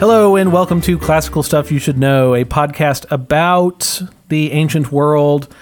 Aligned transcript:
Hello, 0.00 0.36
and 0.36 0.52
welcome 0.52 0.80
to 0.82 0.96
Classical 0.96 1.42
Stuff 1.42 1.72
You 1.72 1.80
Should 1.80 1.98
Know, 1.98 2.32
a 2.32 2.44
podcast 2.44 3.04
about 3.10 4.00
the 4.28 4.52
ancient 4.52 4.92
world 4.92 5.52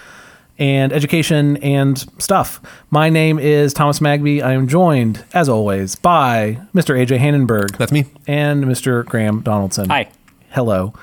and 0.59 0.93
education 0.93 1.57
and 1.57 1.97
stuff. 2.21 2.61
My 2.91 3.09
name 3.09 3.39
is 3.39 3.73
Thomas 3.73 3.97
Magby. 3.97 4.43
I 4.43 4.53
am 4.53 4.67
joined, 4.67 5.25
as 5.33 5.49
always, 5.49 5.95
by 5.95 6.61
Mr. 6.75 6.95
AJ 6.95 7.17
Hannenberg. 7.17 7.77
That's 7.77 7.91
me. 7.91 8.05
And 8.27 8.65
Mr. 8.65 9.03
Graham 9.03 9.41
Donaldson. 9.41 9.89
Hi. 9.89 10.07
Hello. 10.51 10.93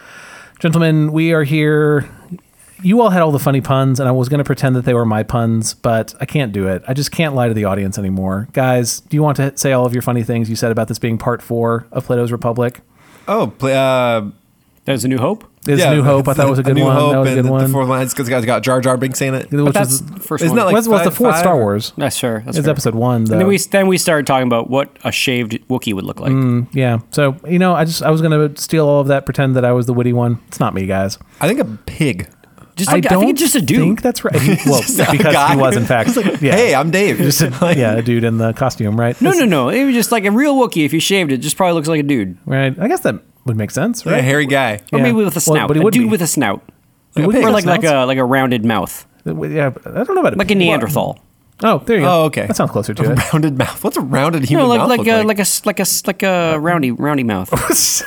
Gentlemen, 0.60 1.10
we 1.10 1.32
are 1.32 1.42
here. 1.42 2.08
You 2.84 3.00
all 3.00 3.10
had 3.10 3.20
all 3.20 3.32
the 3.32 3.40
funny 3.40 3.60
puns, 3.60 3.98
and 3.98 4.08
I 4.08 4.12
was 4.12 4.28
going 4.28 4.38
to 4.38 4.44
pretend 4.44 4.76
that 4.76 4.84
they 4.84 4.94
were 4.94 5.04
my 5.04 5.24
puns, 5.24 5.74
but 5.74 6.14
I 6.20 6.24
can't 6.24 6.52
do 6.52 6.68
it. 6.68 6.84
I 6.86 6.94
just 6.94 7.10
can't 7.10 7.34
lie 7.34 7.48
to 7.48 7.54
the 7.54 7.64
audience 7.64 7.98
anymore. 7.98 8.46
Guys, 8.52 9.00
do 9.00 9.16
you 9.16 9.24
want 9.24 9.38
to 9.38 9.56
say 9.58 9.72
all 9.72 9.86
of 9.86 9.92
your 9.92 10.02
funny 10.02 10.22
things 10.22 10.48
you 10.48 10.54
said 10.54 10.70
about 10.70 10.86
this 10.86 11.00
being 11.00 11.18
part 11.18 11.42
four 11.42 11.88
of 11.90 12.06
Plato's 12.06 12.30
Republic? 12.30 12.80
Oh, 13.28 13.48
play, 13.58 13.74
uh, 13.74 14.30
There's 14.84 15.04
a 15.04 15.08
new 15.08 15.18
hope. 15.18 15.44
Is 15.66 15.82
New 15.82 16.02
Hope? 16.02 16.28
I 16.28 16.34
thought 16.34 16.46
it 16.46 16.50
was 16.50 16.58
a 16.58 16.62
good 16.62 16.74
New 16.74 16.84
one. 16.84 16.94
Hope 16.94 17.12
that 17.12 17.18
was 17.20 17.28
a 17.30 17.32
and 17.36 17.42
good 17.44 17.50
one. 17.50 17.64
The 17.64 17.72
fourth 17.72 17.88
one, 17.88 18.02
it's 18.02 18.12
because 18.12 18.28
it's 18.28 18.44
got 18.44 18.62
Jar 18.62 18.82
Jar 18.82 18.98
Binks 18.98 19.18
saying 19.18 19.32
it. 19.32 19.50
which 19.50 19.72
that's 19.72 19.92
is 19.92 20.04
the 20.04 20.20
first 20.20 20.44
Isn't 20.44 20.54
one. 20.54 20.56
that 20.58 20.64
like 20.66 20.72
what's, 20.74 20.86
what's 20.88 21.04
the 21.04 21.10
five- 21.10 21.16
fourth 21.16 21.36
Star 21.38 21.54
five? 21.54 21.58
Wars? 21.62 21.92
That's 21.96 22.14
sure. 22.16 22.40
That's 22.44 22.58
It's 22.58 22.66
fair. 22.66 22.72
episode 22.72 22.94
one. 22.94 23.22
And 23.22 23.26
then 23.28 23.46
we 23.46 23.56
then 23.56 23.86
we 23.86 23.96
started 23.96 24.26
talking 24.26 24.46
about 24.46 24.68
what 24.68 24.94
a 25.04 25.10
shaved 25.10 25.52
Wookiee 25.68 25.94
would 25.94 26.04
look 26.04 26.20
like. 26.20 26.32
Mm, 26.32 26.68
yeah. 26.74 26.98
So 27.12 27.36
you 27.48 27.58
know, 27.58 27.74
I 27.74 27.86
just 27.86 28.02
I 28.02 28.10
was 28.10 28.20
gonna 28.20 28.54
steal 28.58 28.86
all 28.86 29.00
of 29.00 29.06
that, 29.06 29.24
pretend 29.24 29.56
that 29.56 29.64
I 29.64 29.72
was 29.72 29.86
the 29.86 29.94
witty 29.94 30.12
one. 30.12 30.38
It's 30.48 30.60
not 30.60 30.74
me, 30.74 30.84
guys. 30.84 31.16
I 31.40 31.48
think 31.48 31.60
a 31.60 31.64
pig. 31.86 32.28
Just 32.76 32.90
like, 32.90 33.06
I, 33.10 33.16
think 33.20 33.30
it's 33.30 33.40
just 33.40 33.54
a 33.54 33.60
dude. 33.62 33.78
I 33.78 33.82
think 33.82 34.02
that's 34.02 34.24
right. 34.24 34.34
He- 34.34 34.48
well, 34.70 34.80
Just 34.80 34.98
a 34.98 35.06
because 35.12 35.32
guy. 35.32 35.54
he 35.54 35.60
was 35.60 35.76
in 35.76 35.84
fact. 35.84 36.16
yeah. 36.42 36.54
Hey, 36.56 36.74
I'm 36.74 36.90
Dave. 36.90 37.18
just 37.18 37.40
a, 37.40 37.50
yeah, 37.76 37.94
a 37.94 38.02
dude 38.02 38.24
in 38.24 38.38
the 38.38 38.52
costume, 38.52 38.98
right? 38.98 39.20
no, 39.22 39.30
no, 39.30 39.44
no. 39.44 39.68
It 39.68 39.84
was 39.84 39.94
just 39.94 40.10
like 40.10 40.24
a 40.24 40.30
real 40.32 40.56
Wookiee. 40.56 40.84
If 40.84 40.92
you 40.92 40.98
shaved 41.00 41.30
it, 41.30 41.38
just 41.38 41.56
probably 41.56 41.74
looks 41.74 41.86
like 41.88 42.00
a 42.00 42.04
dude, 42.04 42.36
Right. 42.46 42.76
I 42.78 42.88
guess 42.88 43.00
that 43.00 43.16
would 43.44 43.56
make 43.56 43.70
sense, 43.70 44.04
Yeah, 44.04 44.12
right? 44.12 44.24
hairy 44.24 44.46
guy. 44.46 44.80
or 44.92 44.98
Yeah. 44.98 45.02
maybe 45.04 45.16
with 45.16 45.28
a 45.28 45.36
Well, 45.36 45.40
snout. 45.56 45.68
but 45.68 45.76
he 45.76 45.80
a 45.82 45.84
would 45.84 45.94
dude 45.94 46.04
be. 46.04 46.08
with 46.08 46.22
a 46.22 46.26
snout, 46.26 46.62
Like 47.14 47.24
a 47.24 47.26
would 47.28 47.34
pig. 47.34 47.42
be 47.42 47.46
or 47.48 47.52
like 47.52 47.64
like 47.64 47.84
a 47.84 48.04
like 48.06 48.18
a 48.18 48.24
rounded 48.24 48.64
mouth, 48.64 49.06
uh, 49.26 49.40
Yeah, 49.44 49.70
I 49.86 49.90
don't 49.90 50.14
know 50.14 50.20
about 50.20 50.32
it. 50.32 50.38
like 50.38 50.50
a 50.50 50.54
Neanderthal. 50.56 51.18
Oh, 51.62 51.78
there 51.86 51.98
you 51.98 52.02
go. 52.02 52.22
Oh, 52.22 52.24
okay. 52.24 52.46
That 52.48 52.56
sounds 52.56 52.72
closer 52.72 52.92
to 52.94 53.12
it. 53.12 53.32
rounded 53.32 53.56
mouth. 53.56 53.82
What's 53.84 53.96
a 53.96 54.00
rounded 54.00 54.44
human 54.44 54.64
know, 54.64 54.68
like 54.68 54.80
mouth 54.80 54.88
like 54.88 54.98
look 54.98 55.06
a, 55.06 55.16
like? 55.18 55.26
like 55.28 55.38
a 55.38 55.42
s- 55.42 55.64
like 55.64 55.78
a 55.78 55.82
s- 55.82 56.04
like 56.06 56.22
a 56.24 56.54
uh, 56.54 56.56
roundy 56.56 56.90
roundy 56.90 57.22
mouth. 57.22 57.48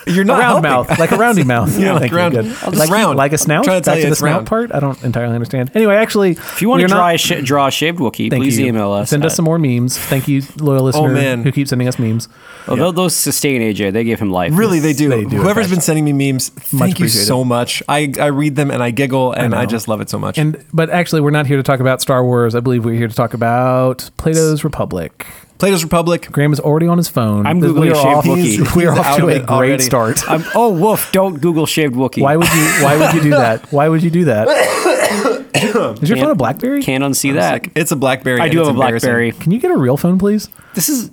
You're 0.07 0.23
A 0.23 0.25
not 0.25 0.39
round 0.39 0.65
helping. 0.65 0.69
mouth, 0.69 0.99
like 0.99 1.11
a 1.11 1.15
roundy 1.17 1.43
mouth. 1.45 1.79
Yeah, 1.79 1.93
like 1.93 2.01
Thank 2.01 2.11
you, 2.11 2.17
round- 2.17 2.33
good. 2.35 2.45
I'll 2.45 2.71
just 2.71 2.75
like, 2.75 2.89
round. 2.89 3.17
like 3.17 3.31
a 3.31 3.35
I'm 3.35 3.37
snout. 3.37 3.63
trying 3.63 3.81
to 3.81 3.85
tell 3.85 3.93
Back 3.93 3.99
you 3.99 4.03
to 4.03 4.07
the 4.09 4.11
it's 4.11 4.19
snout 4.19 4.31
round. 4.33 4.47
part. 4.47 4.73
I 4.73 4.79
don't 4.81 5.01
entirely 5.03 5.33
understand. 5.33 5.71
Anyway, 5.75 5.95
actually, 5.95 6.31
If 6.31 6.61
you 6.61 6.67
want 6.67 6.81
to 6.81 6.83
we're 6.83 6.87
draw 6.89 7.07
a 7.09 7.17
sh- 7.17 7.41
draw 7.43 7.67
a 7.67 7.71
shaved 7.71 7.99
Wookiee, 7.99 8.29
please 8.31 8.59
you. 8.59 8.65
email 8.67 8.91
us. 8.91 9.09
Send 9.11 9.23
us 9.25 9.31
at- 9.31 9.35
some 9.37 9.45
more 9.45 9.57
memes. 9.57 9.97
Thank 9.97 10.27
you, 10.27 10.41
loyal 10.59 10.81
oh, 10.81 10.85
listener, 10.85 11.09
man. 11.13 11.43
who 11.43 11.51
keeps 11.53 11.69
sending 11.69 11.87
us 11.87 11.97
memes. 11.97 12.27
Oh, 12.67 12.75
tho- 12.75 12.91
those 12.91 13.15
sustain 13.15 13.61
AJ. 13.61 13.93
They 13.93 14.03
give 14.03 14.19
him 14.19 14.29
life. 14.29 14.51
Really, 14.57 14.79
they 14.79 14.91
do. 14.91 15.07
They 15.07 15.23
do, 15.23 15.37
Whoever's 15.37 15.67
in 15.67 15.69
fact. 15.69 15.69
been 15.77 15.81
sending 15.81 16.03
me 16.03 16.11
memes, 16.33 16.49
thank 16.49 16.99
you 16.99 17.05
appreciated. 17.05 17.27
so 17.27 17.45
much. 17.45 17.81
I, 17.87 18.11
I 18.19 18.25
read 18.25 18.57
them 18.57 18.71
and 18.71 18.83
I 18.83 18.91
giggle 18.91 19.31
and 19.31 19.55
I, 19.55 19.65
just 19.65 19.87
love 19.87 20.01
it 20.01 20.09
so 20.09 20.19
much. 20.19 20.37
And 20.37 20.63
but 20.73 20.89
actually, 20.89 21.21
we're 21.21 21.31
not 21.31 21.47
here 21.47 21.55
to 21.57 21.63
talk 21.63 21.79
about 21.79 22.01
Star 22.01 22.23
Wars. 22.25 22.53
I 22.55 22.59
believe 22.59 22.83
we're 22.83 22.97
here 22.97 23.07
to 23.07 23.15
talk 23.15 23.33
about 23.37 24.09
Plato's 24.17 24.63
Republic. 24.63 25.25
Plato's 25.59 25.83
Republic. 25.83 26.27
Graham 26.31 26.53
is 26.53 26.59
already 26.59 26.87
on 26.87 26.97
his 26.97 27.07
phone. 27.07 27.45
I'm 27.45 27.59
we 27.59 27.67
Googling 27.67 27.91
are 27.91 27.95
shaved 27.95 28.05
off, 28.05 28.25
Wookiee. 28.25 28.75
We 28.75 28.85
are 28.85 28.97
off 28.97 29.17
to 29.17 29.27
a 29.27 29.39
great 29.39 29.49
already. 29.49 29.83
start. 29.83 30.29
I'm, 30.29 30.43
oh, 30.55 30.71
woof! 30.73 31.11
Don't 31.11 31.39
Google 31.39 31.65
shaved 31.65 31.95
Wookiee. 31.95 32.21
Why 32.21 32.35
would 32.35 32.47
you? 32.47 32.63
Why 32.83 32.97
would 32.97 33.13
you 33.13 33.21
do 33.21 33.29
that? 33.43 33.71
Why 33.71 33.89
would 33.89 34.03
you 34.03 34.09
do 34.09 34.25
that? 34.25 34.47
Is 36.01 36.09
your 36.09 36.17
phone 36.19 36.31
a 36.31 36.35
BlackBerry? 36.35 36.83
Can't 36.83 37.03
unsee 37.03 37.33
that. 37.33 37.65
It's 37.75 37.91
a 37.91 37.95
BlackBerry. 37.95 38.39
I 38.39 38.49
do 38.49 38.59
it's 38.59 38.67
have 38.67 38.75
a. 38.75 38.79
BlackBerry. 38.79 39.31
Can 39.31 39.51
you 39.51 39.59
get 39.59 39.71
a 39.71 39.77
real 39.77 39.97
phone, 39.97 40.19
please? 40.19 40.49
This 40.75 40.89
is 40.89 41.09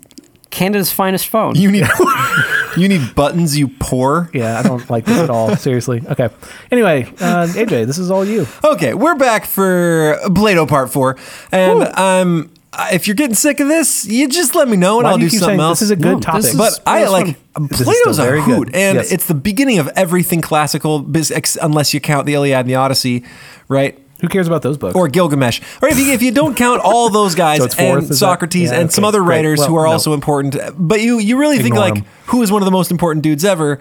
Canada's 0.55 0.92
finest 0.92 1.27
phone. 1.27 1.56
You 1.56 1.70
need 1.70 1.84
you 2.77 2.89
need 2.89 3.14
buttons. 3.14 3.58
You 3.58 3.68
poor. 3.68 4.30
Yeah, 4.33 4.58
I 4.58 4.62
don't 4.62 4.89
like 4.89 5.05
this 5.05 5.18
at 5.18 5.29
all. 5.30 5.55
Seriously. 5.68 6.01
Okay. 6.08 6.29
Anyway, 6.70 7.05
uh, 7.20 7.46
AJ, 7.48 7.86
this 7.86 7.98
is 7.98 8.11
all 8.11 8.24
you. 8.24 8.46
Okay, 8.64 8.95
we're 8.95 9.17
back 9.17 9.46
for 9.46 10.18
Plato 10.34 10.64
Part 10.67 10.90
Four, 10.90 11.17
and 11.51 11.83
um, 11.98 12.51
if 12.92 13.06
you're 13.08 13.17
getting 13.17 13.34
sick 13.34 13.58
of 13.61 13.67
this, 13.68 14.06
you 14.06 14.29
just 14.29 14.55
let 14.55 14.68
me 14.68 14.77
know, 14.77 14.98
and 14.98 15.05
Why 15.05 15.11
I'll 15.11 15.17
do 15.17 15.20
do 15.23 15.24
you 15.27 15.30
keep 15.30 15.40
something 15.40 15.58
saying 15.58 15.61
else. 15.68 15.80
this 15.80 15.86
is 15.86 15.90
a 15.90 15.96
good 15.96 16.14
No, 16.14 16.20
topic? 16.20 16.45
is- 16.45 16.56
but 16.56 16.80
I 16.86 17.05
like 17.08 17.36
one- 17.56 17.68
Plato's 17.68 18.17
still 18.17 18.34
a 18.34 18.40
hoot, 18.40 18.67
good. 18.68 18.74
and 18.77 18.96
Yes. 18.96 19.12
it's 19.12 19.27
the 19.27 19.34
beginning 19.34 19.79
of 19.80 19.89
everything 19.96 20.40
classical, 20.40 21.05
unless 21.62 21.95
you 21.95 22.00
count 22.00 22.27
the 22.27 22.34
Iliad 22.34 22.61
and 22.61 22.68
the 22.68 22.74
Odyssey, 22.77 23.24
right? 23.68 23.98
Who 24.24 24.29
cares 24.29 24.46
about 24.46 24.62
those 24.62 24.79
books? 24.79 24.95
Or 24.95 25.08
Gilgamesh, 25.08 25.61
or 25.83 25.89
if 25.89 25.98
you, 25.98 26.12
if 26.12 26.23
you 26.23 26.30
don't 26.33 26.57
count 26.57 26.80
all 26.85 27.11
those 27.11 27.35
guys 27.35 27.58
So 27.62 27.68
fourth, 27.68 28.08
and 28.08 28.17
Socrates 28.17 28.70
yeah, 28.70 28.80
and 28.80 28.92
some 28.92 29.05
other 29.05 29.23
writers 29.23 29.64
who 29.64 29.77
are 29.77 29.86
no. 29.86 29.92
also 29.92 30.12
important, 30.12 30.57
but 30.77 31.01
you 31.01 31.18
you 31.18 31.36
really 31.39 31.58
think 31.58 31.74
like 31.74 31.95
them. 31.95 32.05
who 32.27 32.42
is 32.42 32.51
one 32.51 32.62
of 32.62 32.67
the 32.67 32.73
most 32.73 32.90
important 32.90 33.23
dudes 33.23 33.45
ever? 33.45 33.80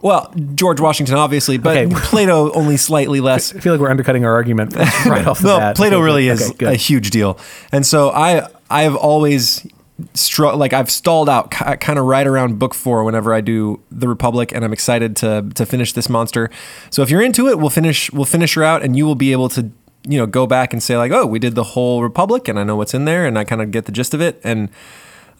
Well, 0.00 0.30
George 0.54 0.80
Washington, 0.80 1.14
obviously, 1.14 1.56
but 1.56 1.76
Okay. 1.78 1.94
Plato 2.10 2.52
only 2.52 2.76
slightly 2.76 3.20
less. 3.20 3.54
I 3.56 3.60
feel 3.60 3.72
like 3.72 3.80
we're 3.80 3.88
undercutting 3.90 4.26
our 4.26 4.34
argument 4.34 4.74
right 5.06 5.26
off 5.26 5.38
the 5.40 5.48
no, 5.48 5.58
bat. 5.58 5.76
Plato 5.76 5.96
Okay, 5.96 6.04
really 6.04 6.28
is 6.28 6.50
Okay, 6.50 6.66
a 6.66 6.76
huge 6.76 7.10
deal, 7.10 7.38
and 7.72 7.86
so 7.86 8.10
I 8.10 8.46
I 8.68 8.82
have 8.82 8.96
always 8.96 9.66
str- 10.14 10.46
like 10.48 10.72
I've 10.72 10.90
stalled 10.90 11.28
out 11.28 11.50
kind 11.50 11.98
of 11.98 12.04
right 12.04 12.26
around 12.26 12.58
book 12.58 12.74
four 12.74 13.04
whenever 13.04 13.32
I 13.32 13.40
do 13.40 13.80
the 13.90 14.08
Republic, 14.08 14.52
and 14.52 14.64
I'm 14.64 14.72
excited 14.72 15.16
to 15.16 15.48
to 15.54 15.66
finish 15.66 15.92
this 15.92 16.08
monster. 16.08 16.50
So 16.90 17.02
if 17.02 17.10
you're 17.10 17.22
into 17.22 17.48
it, 17.48 17.58
we'll 17.58 17.70
finish 17.70 18.12
we'll 18.12 18.24
finish 18.24 18.54
her 18.54 18.64
out, 18.64 18.82
and 18.82 18.96
you 18.96 19.06
will 19.06 19.14
be 19.14 19.32
able 19.32 19.48
to 19.50 19.70
you 20.06 20.18
know 20.18 20.26
go 20.26 20.46
back 20.46 20.72
and 20.72 20.82
say 20.82 20.96
like, 20.96 21.12
oh, 21.12 21.26
we 21.26 21.38
did 21.38 21.54
the 21.54 21.64
whole 21.64 22.02
Republic, 22.02 22.48
and 22.48 22.58
I 22.58 22.64
know 22.64 22.76
what's 22.76 22.94
in 22.94 23.04
there, 23.04 23.26
and 23.26 23.38
I 23.38 23.44
kind 23.44 23.62
of 23.62 23.70
get 23.70 23.86
the 23.86 23.92
gist 23.92 24.14
of 24.14 24.20
it, 24.20 24.40
and 24.44 24.68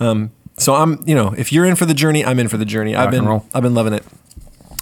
um, 0.01 0.31
so 0.57 0.75
I'm 0.75 1.03
you 1.07 1.15
know 1.15 1.35
if 1.37 1.53
you're 1.53 1.65
in 1.65 1.77
for 1.77 1.87
the 1.87 1.95
journey, 1.95 2.25
I'm 2.25 2.39
in 2.39 2.49
for 2.49 2.57
the 2.57 2.65
journey. 2.65 2.95
I've 2.95 3.11
been. 3.11 3.25
I've 3.55 3.63
been 3.63 3.75
loving 3.75 3.93
it. 3.93 4.05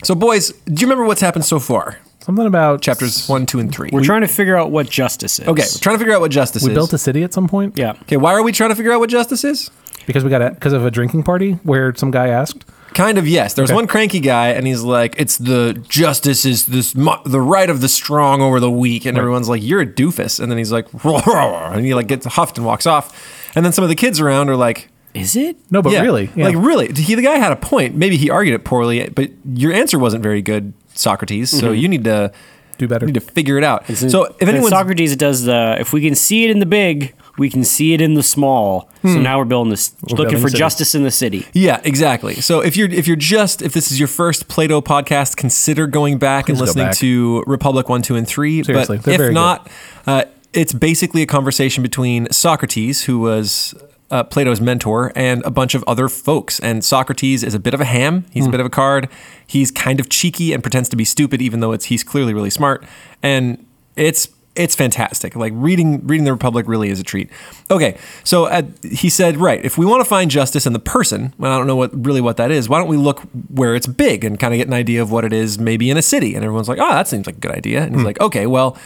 So 0.05 0.15
boys, 0.15 0.53
do 0.53 0.81
you 0.81 0.87
remember 0.87 1.05
what's 1.05 1.21
happened 1.21 1.45
so 1.45 1.59
far? 1.61 1.99
Something 2.23 2.47
about 2.47 2.81
Chapters 2.83 3.29
one, 3.29 3.47
two, 3.47 3.59
and 3.59 3.75
three. 3.75 3.91
We're 3.93 4.05
trying 4.05 4.21
to 4.21 4.29
figure 4.29 4.57
out 4.57 4.71
what 4.71 4.89
justice 4.89 5.41
is. 5.41 5.49
Okay, 5.49 5.63
we're 5.63 5.81
trying 5.81 5.95
to 5.97 5.99
figure 5.99 6.15
out 6.15 6.21
what 6.21 6.31
justice 6.31 6.63
is. 6.63 6.69
We 6.69 6.73
is. 6.73 6.77
built 6.77 6.93
a 6.93 6.99
city 6.99 7.23
at 7.25 7.33
some 7.35 7.49
point. 7.49 7.77
Yeah. 7.77 7.93
Okay, 8.03 8.17
why 8.17 8.33
are 8.33 8.43
we 8.43 8.53
trying 8.53 8.71
to 8.71 8.77
figure 8.77 8.93
out 8.93 9.01
what 9.01 9.11
justice 9.11 9.43
is? 9.45 9.71
Because 10.07 10.23
we 10.25 10.31
got 10.31 10.41
it 10.43 10.55
because 10.55 10.73
of 10.73 10.85
a 10.85 10.91
drinking 10.91 11.25
party 11.25 11.53
where 11.65 11.95
some 11.95 12.11
guy 12.11 12.29
asked. 12.29 12.65
Kind 12.95 13.19
of 13.19 13.27
yes. 13.27 13.55
There 13.55 13.63
was 13.63 13.71
Okay. 13.71 13.77
one 13.77 13.87
cranky 13.87 14.21
guy, 14.21 14.49
and 14.49 14.67
he's 14.67 14.83
like, 14.83 15.15
"It's 15.19 15.39
the 15.39 15.83
justice 15.89 16.45
is 16.45 16.67
this 16.67 16.95
mo- 16.95 17.23
the 17.25 17.41
right 17.41 17.71
of 17.71 17.81
the 17.81 17.89
strong 17.89 18.41
over 18.43 18.61
the 18.61 18.71
weak," 18.71 19.07
and 19.07 19.17
everyone's 19.19 19.49
like, 19.49 19.63
"You're 19.63 19.81
a 19.81 19.87
doofus," 19.87 20.39
and 20.39 20.51
then 20.51 20.59
he's 20.59 20.71
like, 20.71 20.87
and 21.05 21.85
he 21.85 21.95
like 21.95 22.07
gets 22.07 22.27
huffed 22.27 22.59
and 22.59 22.67
walks 22.67 22.87
off, 22.87 23.51
and 23.57 23.65
then 23.65 23.73
some 23.73 23.83
of 23.83 23.89
the 23.89 23.97
kids 23.97 24.21
around 24.21 24.49
are 24.51 24.57
like. 24.57 24.89
Is 25.15 25.37
it? 25.37 25.59
No, 25.71 25.83
but 25.83 25.93
yeah, 25.93 26.01
really, 26.01 26.31
yeah. 26.35 26.47
like 26.47 26.57
really, 26.57 26.91
he 26.91 27.15
the 27.15 27.21
guy 27.21 27.37
had 27.37 27.53
a 27.53 27.57
point. 27.57 27.95
Maybe 27.95 28.17
he 28.17 28.31
argued 28.31 28.55
it 28.55 28.65
poorly, 28.65 29.11
but 29.11 29.29
your 29.55 29.71
answer 29.71 29.99
wasn't 29.99 30.23
very 30.23 30.41
good, 30.41 30.73
Socrates. 31.03 31.51
So 31.51 31.73
you 31.73 31.89
need 31.89 32.05
to 32.05 32.33
do 32.79 32.89
better. 32.89 33.07
need 33.07 33.15
to 33.15 33.21
figure 33.21 33.59
it 33.59 33.65
out. 33.65 33.87
So 33.87 34.35
if 34.41 34.49
anyone 34.49 34.71
Socrates 34.71 35.15
does 35.17 35.45
the 35.45 35.77
if 35.79 35.93
we 35.93 36.01
can 36.01 36.15
see 36.15 36.45
it 36.45 36.51
in 36.51 36.59
the 36.59 36.67
big, 36.67 37.15
we 37.39 37.49
can 37.49 37.65
see 37.65 37.95
it 37.95 38.01
in 38.01 38.15
the 38.15 38.23
small. 38.23 38.91
So 39.03 39.19
now 39.19 39.39
we're 39.39 39.45
building 39.45 39.71
this, 39.71 39.95
looking 40.03 40.17
building 40.17 40.41
for 40.41 40.49
city. 40.49 40.59
justice 40.59 40.95
in 40.95 41.03
the 41.03 41.11
city. 41.11 41.47
Yeah, 41.53 41.81
exactly. 41.83 42.37
So 42.37 42.61
if 42.61 42.77
you're 42.77 42.91
if 42.91 43.07
you're 43.07 43.17
just 43.17 43.63
if 43.63 43.73
this 43.73 43.91
is 43.91 43.99
your 43.99 44.09
first 44.09 44.49
Plato 44.49 44.81
podcast, 44.81 45.37
consider 45.37 45.87
going 45.87 46.19
back 46.19 46.47
Please 46.47 46.53
and 46.53 46.61
listening 46.61 46.87
back. 46.87 46.97
to 46.97 47.43
Republic 47.47 47.89
one, 47.89 48.03
two, 48.03 48.17
and 48.17 48.27
three. 48.27 48.63
Seriously, 48.63 48.99
but 48.99 49.09
if 49.09 49.19
very 49.19 49.35
not, 49.35 49.69
uh, 50.07 50.25
it's 50.53 50.73
basically 50.73 51.23
a 51.23 51.27
conversation 51.27 51.83
between 51.83 52.31
Socrates, 52.31 53.05
who 53.05 53.19
was 53.19 53.75
uh, 54.13 54.23
Plato's 54.23 54.61
mentor, 54.61 55.11
and 55.17 55.43
a 55.45 55.51
bunch 55.51 55.75
of 55.75 55.83
other 55.89 56.09
folks. 56.09 56.61
And 56.61 56.85
Socrates 56.85 57.43
is 57.43 57.55
a 57.55 57.59
bit 57.59 57.75
of 57.75 57.81
a 57.81 57.85
ham. 57.85 58.27
He's 58.31 58.47
a 58.47 58.51
bit 58.51 58.61
of 58.61 58.67
a 58.67 58.71
card. 58.71 59.09
He's 59.47 59.71
kind 59.71 59.99
of 59.99 60.09
cheeky 60.09 60.53
and 60.53 60.63
pretends 60.63 60.89
to 60.91 60.97
be 60.97 61.05
stupid, 61.05 61.43
even 61.43 61.61
though 61.61 61.73
it's 61.73 61.87
he's 61.87 62.05
clearly 62.05 62.35
really 62.35 62.51
smart. 62.51 62.85
And 63.23 63.67
it's 63.97 64.29
it's 64.55 64.75
fantastic. 64.75 65.35
Like 65.35 65.53
reading 65.57 66.07
reading 66.07 66.25
the 66.25 66.33
Republic 66.33 66.69
really 66.69 66.91
is 66.91 67.01
a 67.01 67.03
treat. 67.03 67.31
Okay, 67.71 67.97
so 68.23 68.47
uh, 68.47 68.63
he 68.83 69.09
said, 69.09 69.39
right, 69.39 69.65
if 69.65 69.79
we 69.79 69.87
want 69.87 70.03
to 70.03 70.09
find 70.09 70.31
justice 70.31 70.67
in 70.67 70.75
the 70.75 70.79
person, 70.79 71.33
well, 71.39 71.53
I 71.53 71.57
don't 71.57 71.67
know 71.67 71.77
what 71.77 71.91
really 72.05 72.21
what 72.21 72.37
that 72.37 72.51
is. 72.51 72.69
Why 72.69 72.79
don't 72.79 72.89
we 72.89 72.99
look 72.99 73.21
where 73.49 73.75
it's 73.75 73.87
big 73.87 74.25
and 74.25 74.39
kind 74.39 74.53
of 74.53 74.59
get 74.59 74.67
an 74.67 74.75
idea 74.75 75.01
of 75.01 75.11
what 75.11 75.25
it 75.25 75.33
is, 75.33 75.59
maybe 75.59 75.89
in 75.89 75.97
a 75.97 76.03
city? 76.03 76.35
And 76.35 76.45
everyone's 76.45 76.69
like, 76.69 76.79
oh, 76.79 76.91
that 76.91 77.09
seems 77.09 77.27
like 77.27 77.37
a 77.37 77.41
good 77.41 77.53
idea. 77.53 77.83
And 77.83 77.97
he's 77.97 78.05
like, 78.05 78.21
okay, 78.21 78.47
well. 78.47 78.77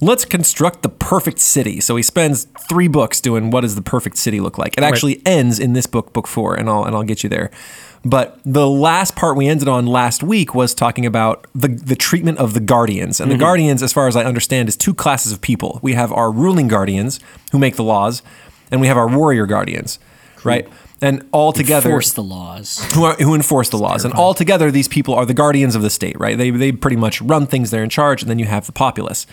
Let's 0.00 0.24
construct 0.24 0.82
the 0.82 0.88
perfect 0.88 1.38
city. 1.38 1.80
So 1.80 1.96
he 1.96 2.02
spends 2.02 2.48
three 2.68 2.88
books 2.88 3.20
doing 3.20 3.50
what 3.50 3.60
does 3.60 3.74
the 3.76 3.82
perfect 3.82 4.16
city 4.16 4.40
look 4.40 4.58
like. 4.58 4.76
It 4.76 4.84
actually 4.84 5.22
ends 5.24 5.58
in 5.58 5.72
this 5.72 5.86
book, 5.86 6.12
book 6.12 6.26
four, 6.26 6.54
and 6.54 6.68
I'll 6.68 6.84
and 6.84 6.96
I'll 6.96 7.04
get 7.04 7.22
you 7.22 7.28
there. 7.28 7.50
But 8.04 8.38
the 8.44 8.68
last 8.68 9.16
part 9.16 9.36
we 9.36 9.46
ended 9.46 9.66
on 9.66 9.86
last 9.86 10.22
week 10.22 10.54
was 10.54 10.74
talking 10.74 11.06
about 11.06 11.46
the 11.54 11.68
the 11.68 11.96
treatment 11.96 12.38
of 12.38 12.52
the 12.52 12.60
guardians. 12.60 13.20
And 13.20 13.30
the 13.30 13.36
mm-hmm. 13.36 13.42
guardians, 13.42 13.82
as 13.82 13.92
far 13.92 14.08
as 14.08 14.16
I 14.16 14.24
understand, 14.24 14.68
is 14.68 14.76
two 14.76 14.94
classes 14.94 15.32
of 15.32 15.40
people. 15.40 15.78
We 15.80 15.94
have 15.94 16.12
our 16.12 16.30
ruling 16.30 16.68
guardians 16.68 17.20
who 17.52 17.58
make 17.58 17.76
the 17.76 17.84
laws, 17.84 18.22
and 18.70 18.80
we 18.80 18.88
have 18.88 18.96
our 18.96 19.08
warrior 19.08 19.46
guardians, 19.46 19.98
right? 20.42 20.68
And 21.02 21.26
all 21.32 21.52
together 21.52 21.90
Force 21.90 22.12
the 22.12 22.22
laws. 22.22 22.78
who, 22.94 23.04
are, 23.04 23.14
who 23.16 23.34
enforce 23.34 23.68
the 23.68 23.76
laws. 23.78 24.04
And 24.04 24.14
all 24.14 24.32
together, 24.32 24.70
these 24.70 24.88
people 24.88 25.12
are 25.14 25.26
the 25.26 25.34
guardians 25.34 25.74
of 25.74 25.82
the 25.82 25.90
state, 25.90 26.18
right? 26.18 26.38
They, 26.38 26.50
they 26.50 26.72
pretty 26.72 26.96
much 26.96 27.20
run 27.20 27.46
things, 27.46 27.70
they're 27.70 27.82
in 27.82 27.90
charge, 27.90 28.22
and 28.22 28.30
then 28.30 28.38
you 28.38 28.46
have 28.46 28.64
the 28.66 28.72
populace. 28.72 29.26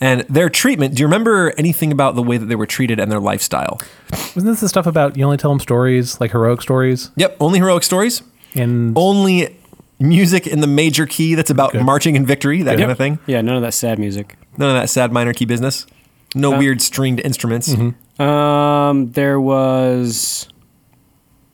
And 0.00 0.20
their 0.28 0.48
treatment, 0.48 0.94
do 0.94 1.00
you 1.00 1.06
remember 1.06 1.52
anything 1.58 1.90
about 1.90 2.14
the 2.14 2.22
way 2.22 2.36
that 2.36 2.46
they 2.46 2.54
were 2.54 2.66
treated 2.66 3.00
and 3.00 3.10
their 3.10 3.20
lifestyle? 3.20 3.80
Wasn't 4.12 4.44
this 4.44 4.60
the 4.60 4.68
stuff 4.68 4.86
about 4.86 5.16
you 5.16 5.24
only 5.24 5.38
tell 5.38 5.50
them 5.50 5.60
stories, 5.60 6.20
like 6.20 6.30
heroic 6.32 6.62
stories? 6.62 7.10
Yep, 7.16 7.36
only 7.40 7.58
heroic 7.58 7.82
stories, 7.82 8.22
And 8.54 8.96
only 8.96 9.56
music 9.98 10.46
in 10.46 10.60
the 10.60 10.66
major 10.68 11.06
key 11.06 11.34
that's 11.34 11.50
about 11.50 11.72
Good. 11.72 11.82
marching 11.84 12.14
in 12.14 12.26
victory, 12.26 12.62
that 12.62 12.72
Good. 12.76 12.80
kind 12.82 12.92
of 12.92 12.98
thing. 12.98 13.18
Yeah, 13.26 13.40
none 13.40 13.56
of 13.56 13.62
that 13.62 13.74
sad 13.74 13.98
music. 13.98 14.36
None 14.56 14.68
of 14.76 14.80
that 14.80 14.88
sad 14.88 15.10
minor 15.10 15.32
key 15.32 15.46
business. 15.46 15.86
No 16.34 16.54
Uh, 16.54 16.58
weird 16.58 16.80
stringed 16.82 17.20
instruments. 17.24 17.74
Um, 18.20 19.10
there 19.12 19.40
was. 19.40 20.48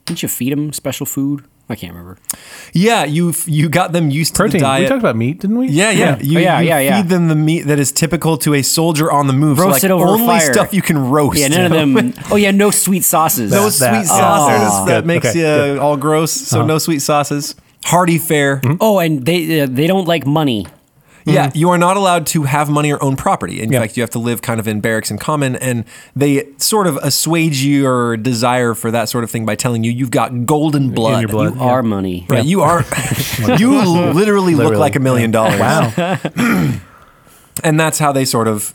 Didn't 0.05 0.21
you 0.23 0.29
feed 0.29 0.51
them 0.53 0.71
special 0.73 1.05
food? 1.05 1.43
I 1.67 1.73
can't 1.73 1.93
remember. 1.93 2.19
Yeah, 2.73 3.05
you 3.05 3.33
you 3.47 3.69
got 3.69 3.91
them 3.91 4.11
used 4.11 4.35
to 4.35 4.37
Protein. 4.43 4.61
the 4.61 4.77
We 4.81 4.87
talked 4.87 4.99
about 4.99 5.15
meat, 5.15 5.39
didn't 5.39 5.57
we? 5.57 5.67
yeah, 5.69 5.89
yeah. 5.89 6.19
You, 6.21 6.37
Oh, 6.37 6.41
yeah, 6.41 6.59
you 6.59 6.67
yeah, 6.67 6.77
feed 6.77 6.85
yeah. 6.85 7.01
them 7.01 7.27
the 7.27 7.35
meat 7.35 7.61
that 7.63 7.79
is 7.79 7.91
typical 7.91 8.37
to 8.37 8.53
a 8.53 8.61
soldier 8.61 9.11
on 9.11 9.25
the 9.25 9.33
move. 9.33 9.57
so 9.57 9.63
like 9.63 9.71
Roasted 9.73 9.89
over 9.89 10.05
a 10.05 10.09
only 10.09 10.27
fire. 10.27 10.53
stuff 10.53 10.75
you 10.75 10.83
can 10.83 11.09
roast. 11.09 11.39
Yeah, 11.39 11.47
none 11.47 11.71
of 11.71 11.71
them. 11.71 12.13
Oh 12.31 12.35
yeah, 12.35 12.51
no 12.51 12.69
sweet 12.69 13.03
sauces. 13.03 13.51
no 13.51 13.63
That- 13.65 13.71
sweet 13.71 13.87
that- 13.89 14.05
sauces 14.05 14.69
oh. 14.73 14.85
that 14.85 14.95
Good, 15.01 15.05
makes 15.07 15.25
okay, 15.25 15.39
you 15.39 15.45
good. 15.45 15.79
all 15.79 15.97
gross. 15.97 16.31
So 16.31 16.59
Uh-huh. 16.59 16.67
no 16.67 16.77
sweet 16.77 16.99
sauces. 16.99 17.55
Hearty 17.85 18.19
fare. 18.19 18.61
Oh, 18.79 18.99
and 18.99 19.25
they 19.25 19.61
uh, 19.61 19.67
they 19.67 19.87
don't 19.87 20.07
like 20.07 20.27
money. 20.27 20.67
Yeah, 21.25 21.47
mm-hmm. 21.47 21.57
you 21.57 21.69
are 21.71 21.77
not 21.77 21.97
allowed 21.97 22.27
to 22.27 22.43
have 22.43 22.69
money 22.69 22.91
or 22.93 23.03
own 23.03 23.15
property. 23.15 23.59
In 23.61 23.71
Yeah. 23.71 23.79
fact, 23.81 23.97
you 23.97 24.03
have 24.03 24.11
to 24.11 24.19
live 24.19 24.41
kind 24.43 24.59
of 24.59 24.67
in 24.67 24.79
barracks 24.79 25.09
in 25.09 25.17
common, 25.17 25.55
and 25.55 25.83
they 26.15 26.47
sort 26.57 26.85
of 26.85 26.97
assuage 26.97 27.63
your 27.63 28.15
desire 28.15 28.75
for 28.75 28.91
that 28.91 29.09
sort 29.09 29.23
of 29.23 29.31
thing 29.31 29.43
by 29.45 29.55
telling 29.55 29.83
you 29.83 29.91
you've 29.91 30.11
got 30.11 30.45
golden 30.45 30.91
blood. 30.91 31.21
your 31.21 31.29
blood. 31.29 31.55
You 31.55 31.61
Yeah. 31.61 31.65
are 31.67 31.83
money. 31.83 32.25
Right, 32.29 32.45
you 32.45 32.61
are. 32.61 32.85
you 33.57 33.81
literally, 34.13 34.53
look 34.55 34.75
like 34.75 34.95
a 34.95 34.99
million 34.99 35.31
dollars. 35.31 35.59
Wow. 35.59 35.91
and 37.63 37.79
that's 37.79 37.97
how 37.99 38.11
they 38.11 38.25
sort 38.25 38.47
of 38.47 38.73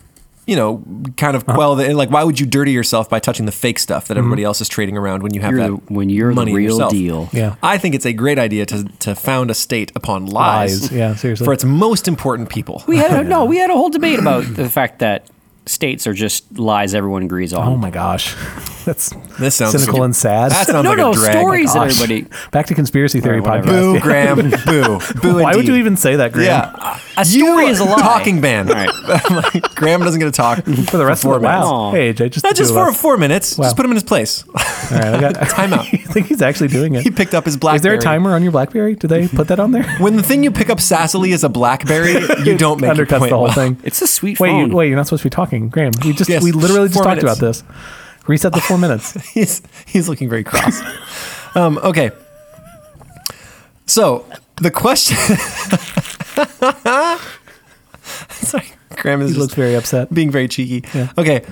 you 0.50 0.56
know 0.56 0.82
kind 1.16 1.36
Uh-huh. 1.36 1.50
of 1.50 1.56
quell 1.56 1.72
the 1.76 1.94
like 1.94 2.10
why 2.10 2.22
would 2.26 2.38
you 2.40 2.46
dirty 2.46 2.72
yourself 2.72 3.08
by 3.08 3.18
touching 3.20 3.46
the 3.46 3.52
fake 3.64 3.78
stuff 3.78 4.02
Mm-hmm. 4.04 4.08
that 4.14 4.18
everybody 4.18 4.44
else 4.44 4.60
is 4.60 4.68
trading 4.68 4.96
around 4.98 5.22
when 5.22 5.32
you 5.34 5.40
have 5.42 5.52
You're 5.52 5.60
that 5.68 5.86
the- 5.88 5.94
when 5.98 6.08
you're 6.10 6.30
the 6.30 6.40
money 6.42 6.50
in 6.50 6.56
real 6.56 6.70
yourself? 6.72 6.90
deal. 6.92 7.28
Yeah. 7.32 7.54
i 7.62 7.78
think 7.78 7.94
it's 7.94 8.06
a 8.06 8.12
great 8.12 8.38
idea 8.38 8.66
to 8.72 8.76
to 9.06 9.14
found 9.14 9.50
a 9.50 9.54
state 9.54 9.90
upon 10.00 10.26
lies, 10.26 10.82
Lies. 10.82 10.92
Yeah, 10.92 11.14
seriously. 11.14 11.44
for 11.46 11.52
its 11.52 11.64
most 11.64 12.08
important 12.08 12.48
people 12.56 12.76
We 12.86 12.96
had 13.04 13.12
a, 13.12 13.22
no, 13.34 13.44
we 13.52 13.56
had 13.62 13.70
a 13.70 13.74
whole 13.80 13.90
debate 13.98 14.18
about 14.18 14.42
the 14.60 14.68
fact 14.68 14.98
that 14.98 15.18
states 15.66 16.06
are 16.06 16.14
just 16.14 16.58
lies 16.58 16.94
everyone 16.94 17.22
agrees 17.22 17.52
on. 17.52 17.68
Oh 17.68 17.76
my 17.76 17.90
gosh. 17.90 18.34
That's 18.86 19.10
This 19.38 19.56
sounds 19.56 19.72
cynical 19.78 20.02
and 20.04 20.16
sad. 20.16 20.50
that 20.52 20.66
sounds 20.66 20.84
no, 20.84 20.90
like 20.90 20.98
no 20.98 21.10
a 21.10 21.14
drag 21.14 21.36
stories 21.36 21.70
oh 21.76 21.80
that 21.80 21.90
everybody. 21.92 22.26
Back 22.50 22.66
to 22.66 22.74
conspiracy 22.74 23.20
theory 23.20 23.40
All 23.40 23.46
right, 23.46 23.62
podcast. 23.62 23.66
whatever. 23.66 23.92
boo 23.92 24.00
graham 24.64 25.00
boo 25.20 25.20
boo 25.20 25.42
Why 25.42 25.54
would 25.54 25.68
you 25.68 25.76
even 25.76 25.96
say 25.98 26.16
that, 26.16 26.32
Graham? 26.32 26.46
yeah 26.74 26.98
A 27.18 27.24
story 27.26 27.66
is 27.66 27.78
a 27.78 27.84
lie. 27.84 27.98
talking 28.00 28.40
ban 28.40 28.68
All 28.70 28.74
right. 28.74 29.62
graham 29.74 30.00
doesn't 30.00 30.18
get 30.18 30.24
to 30.26 30.32
talk 30.32 30.64
For 30.64 30.96
the 30.96 31.04
rest 31.04 31.22
four 31.22 31.36
of 31.36 31.42
it. 31.42 31.46
Wow. 31.46 31.92
minutes. 31.92 32.18
Hey, 32.20 32.26
AJ, 32.26 32.32
just 32.32 32.44
not 32.44 32.56
just 32.56 32.70
two 32.70 32.74
for 32.74 32.92
four 32.92 33.18
minutes 33.18 33.58
Wow. 33.58 33.64
just 33.66 33.76
put 33.76 33.84
him 33.84 33.90
in 33.90 33.96
his 33.96 34.02
place 34.04 34.44
All 34.48 34.52
right, 34.98 35.14
I 35.14 35.20
got 35.20 35.34
Time 35.50 35.74
out. 35.74 35.80
I 35.92 35.98
think 35.98 36.26
he's 36.28 36.40
actually 36.42 36.68
doing 36.68 36.94
it. 36.94 37.02
he 37.02 37.10
picked 37.10 37.34
up 37.34 37.44
his 37.44 37.56
BlackBerry. 37.58 37.76
Is 37.76 37.82
there 37.82 37.94
a 37.94 37.98
timer 37.98 38.34
on 38.34 38.42
your 38.42 38.50
BlackBerry? 38.52 38.94
Do 38.96 39.06
they 39.08 39.28
put 39.28 39.48
that 39.48 39.60
on 39.60 39.72
there? 39.72 39.84
when 39.98 40.16
the 40.16 40.22
thing 40.22 40.42
you 40.42 40.50
pick 40.50 40.70
up 40.70 40.78
sassily 40.78 41.28
is 41.32 41.44
a 41.44 41.48
blackberry 41.50 42.12
you 42.44 42.56
don't 42.56 42.80
make 42.80 42.96
your 42.96 43.06
undercuts 43.06 43.28
the 43.28 43.36
whole 43.36 43.44
well. 43.44 43.52
thing. 43.52 43.78
It's 43.84 44.00
a 44.00 44.06
sweet 44.06 44.40
Wait, 44.40 44.48
phone. 44.48 44.70
you, 44.70 44.76
wait, 44.76 44.88
you're 44.88 44.96
not 44.96 45.06
supposed 45.06 45.22
to 45.22 45.26
be 45.26 45.34
talking, 45.34 45.49
Graham. 45.68 45.92
We 46.04 46.12
just 46.12 46.30
Yes, 46.30 46.42
we 46.42 46.52
literally 46.52 46.88
just 46.88 47.02
talked 47.02 47.22
minutes. 47.22 47.24
about 47.24 47.38
this. 47.38 47.64
Reset 48.26 48.52
the 48.52 48.60
four 48.60 48.78
minutes. 48.78 49.12
he's 49.32 49.62
he's 49.86 50.08
looking 50.08 50.28
very 50.28 50.44
cross. 50.44 50.80
um, 51.56 51.78
okay. 51.78 52.10
So 53.86 54.26
the 54.56 54.70
question. 54.70 55.16
Sorry, 58.30 58.66
Graham 58.96 59.20
is 59.22 59.32
He 59.32 59.38
looks 59.38 59.54
very 59.54 59.74
upset. 59.74 60.12
being 60.12 60.30
very 60.30 60.48
cheeky. 60.48 60.86
Yeah. 60.94 61.12
Okay. 61.18 61.44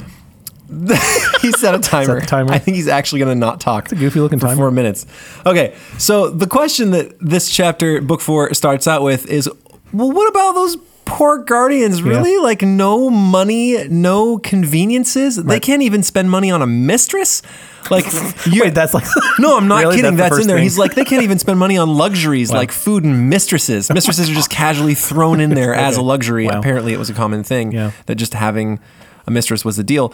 he 1.40 1.50
set 1.52 1.74
a 1.74 1.78
timer. 1.78 2.20
the 2.20 2.26
timer? 2.26 2.52
I 2.52 2.58
think 2.58 2.76
he's 2.76 2.88
actually 2.88 3.20
going 3.20 3.34
to 3.34 3.38
not 3.40 3.58
talk. 3.60 3.84
It's 3.84 3.92
a 3.92 3.96
goofy 3.96 4.20
looking 4.20 4.38
for 4.38 4.46
timer. 4.48 4.56
Four 4.56 4.70
minutes. 4.70 5.06
Okay. 5.46 5.74
So 5.98 6.28
the 6.28 6.46
question 6.46 6.90
that 6.90 7.18
this 7.20 7.50
chapter, 7.50 8.00
book 8.02 8.20
four, 8.20 8.52
starts 8.54 8.86
out 8.86 9.02
with 9.02 9.26
is, 9.26 9.48
well, 9.94 10.12
what 10.12 10.28
about 10.28 10.52
those 10.52 10.76
poor 11.08 11.38
guardians? 11.38 12.02
Really? 12.02 12.38
Like 12.38 12.62
no 12.62 13.10
money, 13.10 13.88
no 13.88 14.38
conveniences. 14.38 15.36
They 15.36 15.58
can't 15.60 15.82
even 15.82 16.02
spend 16.02 16.30
money 16.30 16.50
on 16.50 16.62
a 16.62 16.66
mistress. 16.66 17.42
Like 17.90 18.04
you 18.46 18.62
Wait, 18.62 18.74
that's 18.74 18.94
like 18.94 19.04
no, 19.38 19.56
I'm 19.56 19.66
not 19.66 19.80
Really? 19.80 19.96
kidding. 19.96 20.16
That's 20.16 20.30
That's, 20.36 20.42
in 20.42 20.46
there. 20.48 20.56
thing? 20.56 20.62
He's 20.64 20.78
like, 20.78 20.94
they 20.94 21.04
can't 21.04 21.22
even 21.22 21.38
spend 21.38 21.58
money 21.58 21.78
on 21.78 21.94
luxuries 21.96 22.52
like 22.52 22.70
food 22.70 23.04
and 23.04 23.28
mistresses. 23.30 23.90
Mistresses 23.90 24.30
are 24.30 24.34
just 24.34 24.50
casually 24.50 24.94
thrown 24.94 25.40
in 25.40 25.50
there 25.54 25.74
as 25.88 25.96
a 25.96 26.02
luxury. 26.02 26.46
Wow. 26.46 26.58
Apparently, 26.60 26.92
it 26.92 26.98
was 26.98 27.10
a 27.10 27.14
common 27.14 27.42
thing 27.42 27.72
Yeah. 27.72 27.92
that 28.06 28.14
just 28.16 28.34
having 28.34 28.78
a 29.26 29.30
mistress 29.30 29.64
was 29.64 29.76
the 29.76 29.84
deal. 29.84 30.12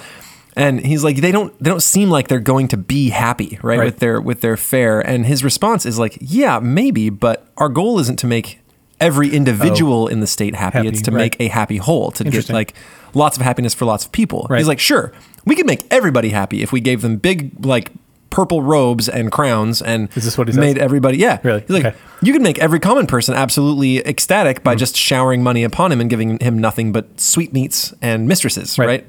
And 0.56 0.87
he's 0.87 1.02
like, 1.02 1.17
they 1.17 1.32
don't, 1.32 1.52
they 1.61 1.69
don't 1.69 1.82
seem 1.82 2.11
like 2.11 2.29
they're 2.29 2.38
going 2.38 2.69
to 2.69 2.76
be 2.76 3.11
happy, 3.11 3.58
right, 3.61 3.76
Right. 3.79 3.85
with 3.87 3.99
their 3.99 4.20
with 4.20 4.41
their 4.41 4.56
fare. 4.56 5.00
And 5.00 5.26
his 5.26 5.43
response 5.43 5.85
is 5.85 5.99
like, 5.99 6.17
yeah, 6.20 6.61
maybe, 6.61 7.11
but 7.11 7.49
our 7.56 7.69
goal 7.69 7.99
isn't 7.99 8.20
to 8.20 8.29
make 8.29 8.61
every 9.05 9.29
individual 9.31 10.05
oh. 10.05 10.06
in 10.06 10.21
the 10.21 10.27
state 10.27 10.55
happy. 10.55 10.79
Oh. 10.79 10.83
Happy, 10.83 10.89
it's 10.89 11.03
to 11.03 11.11
right. 11.11 11.19
make 11.19 11.37
a 11.41 11.49
happy 11.49 11.77
whole, 11.77 12.11
to 12.12 12.25
get 12.25 12.49
like 12.49 12.75
lots 13.15 13.37
of 13.37 13.43
happiness 13.43 13.75
for 13.75 13.85
lots 13.85 14.05
of 14.06 14.12
people. 14.12 14.47
Right. 14.51 14.59
He's 14.59 14.69
like, 14.69 14.81
sure, 14.81 15.12
we 15.45 15.55
could 15.55 15.67
make 15.67 15.87
everybody 15.91 16.31
happy 16.31 16.62
if 16.62 16.73
we 16.73 16.81
gave 16.81 17.03
them 17.03 17.17
big 17.17 17.65
like 17.65 17.91
purple 18.31 18.62
robes 18.62 19.09
and 19.09 19.31
crowns 19.31 19.81
and 19.81 20.09
Is 20.17 20.25
this 20.25 20.37
what 20.37 20.49
he 20.49 20.53
says? 20.55 20.59
made 20.61 20.77
everybody 20.77 21.19
yeah 21.19 21.39
Really? 21.45 21.61
he's 21.61 21.71
like 21.71 21.85
Okay. 21.85 21.97
you 22.21 22.33
can 22.33 22.43
make 22.43 22.59
every 22.59 22.81
common 22.81 23.06
person 23.06 23.33
absolutely 23.33 23.99
ecstatic 23.99 24.65
by 24.65 24.75
mm. 24.75 24.79
just 24.79 24.97
showering 24.97 25.41
money 25.45 25.62
upon 25.62 25.93
him 25.93 26.01
and 26.01 26.11
giving 26.11 26.41
him 26.41 26.59
nothing 26.59 26.91
but 26.91 27.21
sweetmeats 27.21 27.95
and 28.03 28.27
mistresses 28.27 28.77
right, 28.77 28.89
Right. 28.89 29.06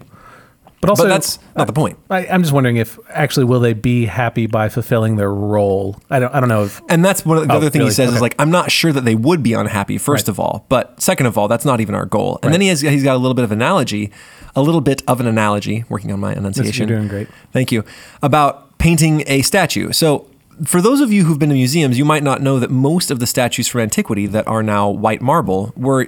But 0.85 0.89
also, 0.91 1.03
but 1.03 1.09
that's 1.09 1.39
not 1.55 1.67
the 1.67 1.73
point 1.73 1.97
I, 2.09 2.25
I'm 2.27 2.41
just 2.43 2.53
wondering 2.53 2.77
if 2.77 2.97
actually 3.09 3.45
will 3.45 3.59
they 3.59 3.73
be 3.73 4.05
happy 4.05 4.47
by 4.47 4.69
fulfilling 4.69 5.15
their 5.15 5.33
role? 5.33 5.99
I 6.09 6.19
don't. 6.19 6.33
I 6.33 6.39
don't 6.39 6.49
know 6.49 6.63
if 6.65 6.81
and 6.89 7.03
that's 7.03 7.25
one 7.25 7.37
of 7.37 7.47
the 7.47 7.53
Oh, 7.53 7.57
other 7.57 7.69
thing 7.69 7.79
really? 7.79 7.91
he 7.91 7.95
says 7.95 8.13
is 8.13 8.21
like 8.21 8.35
I'm 8.39 8.51
not 8.51 8.71
sure 8.71 8.91
that 8.91 9.01
they 9.05 9.15
would 9.15 9.41
be 9.43 9.53
unhappy 9.53 9.97
first 9.97 10.27
Right. 10.27 10.29
of 10.33 10.39
all, 10.39 10.65
but 10.69 11.01
second 11.01 11.25
of 11.25 11.37
all, 11.37 11.47
that's 11.47 11.65
not 11.65 11.81
even 11.81 11.95
our 11.95 12.05
goal. 12.05 12.39
And 12.43 12.53
then 12.53 12.61
he 12.61 12.67
has 12.67 12.81
he's 12.81 13.03
got 13.03 13.15
a 13.15 13.19
little 13.19 13.33
bit 13.35 13.43
of 13.45 13.51
analogy, 13.51 14.11
a 14.55 14.61
little 14.61 14.81
bit 14.81 15.01
of 15.07 15.19
an 15.19 15.27
analogy. 15.27 15.83
Working 15.89 16.11
on 16.11 16.19
my 16.19 16.33
enunciation. 16.33 16.87
You're 16.87 16.97
doing 16.97 17.09
great. 17.09 17.27
Thank 17.51 17.71
you. 17.71 17.83
About 18.21 18.77
painting 18.77 19.23
a 19.27 19.41
statue. 19.41 19.91
So. 19.91 20.27
For 20.63 20.81
those 20.81 21.01
of 21.01 21.11
you 21.11 21.25
who've 21.25 21.37
been 21.37 21.49
to 21.49 21.55
museums, 21.55 21.97
you 21.97 22.05
might 22.05 22.23
not 22.23 22.41
know 22.41 22.59
that 22.59 22.71
most 22.71 23.11
of 23.11 23.19
the 23.19 23.27
statues 23.27 23.67
from 23.67 23.81
antiquity 23.81 24.25
that 24.27 24.47
are 24.47 24.63
now 24.63 24.89
white 24.89 25.21
marble 25.21 25.73
were 25.75 26.07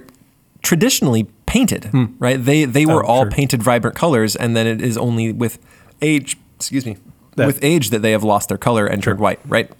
traditionally 0.62 1.28
painted, 1.48 1.86
hmm. 1.86 2.04
right? 2.18 2.42
They 2.42 2.64
they 2.66 2.84
oh, 2.84 2.94
were 2.94 3.04
Oh, 3.04 3.08
all 3.08 3.22
sure. 3.22 3.30
painted 3.30 3.62
vibrant 3.62 3.96
colors, 3.96 4.36
and 4.36 4.54
then 4.54 4.66
it 4.66 4.80
is 4.82 4.96
only 4.96 5.32
with 5.32 5.58
age, 6.02 6.36
excuse 6.56 6.84
me, 6.86 6.98
That- 7.36 7.46
with 7.46 7.58
age 7.64 7.90
that 7.90 8.02
they 8.02 8.12
have 8.12 8.22
lost 8.22 8.48
their 8.48 8.58
color 8.58 8.86
and 8.86 9.02
turned 9.02 9.18
white, 9.18 9.40
right? 9.46 9.70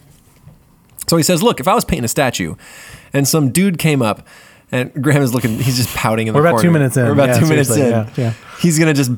So 1.06 1.16
he 1.16 1.22
says, 1.22 1.42
"Look, 1.42 1.60
if 1.60 1.68
I 1.68 1.74
was 1.74 1.84
painting 1.84 2.04
a 2.04 2.08
statue, 2.08 2.54
and 3.12 3.28
some 3.28 3.50
dude 3.50 3.78
came 3.78 4.02
up, 4.02 4.26
and 4.72 4.92
Graham 5.02 5.22
is 5.22 5.32
looking, 5.32 5.58
he's 5.58 5.76
just 5.76 5.94
pouting 5.94 6.26
in 6.26 6.34
We're 6.34 6.42
the 6.42 6.48
about 6.48 6.62
two 6.62 6.70
minutes 6.70 6.96
in. 6.96 7.04
We're 7.04 7.12
about 7.12 7.28
Yeah, 7.28 7.38
two 7.40 7.48
minutes 7.48 7.70
in. 7.76 7.90
Yeah, 7.90 8.10
yeah. 8.16 8.32
He's 8.60 8.78
gonna 8.78 8.94
just 8.94 9.12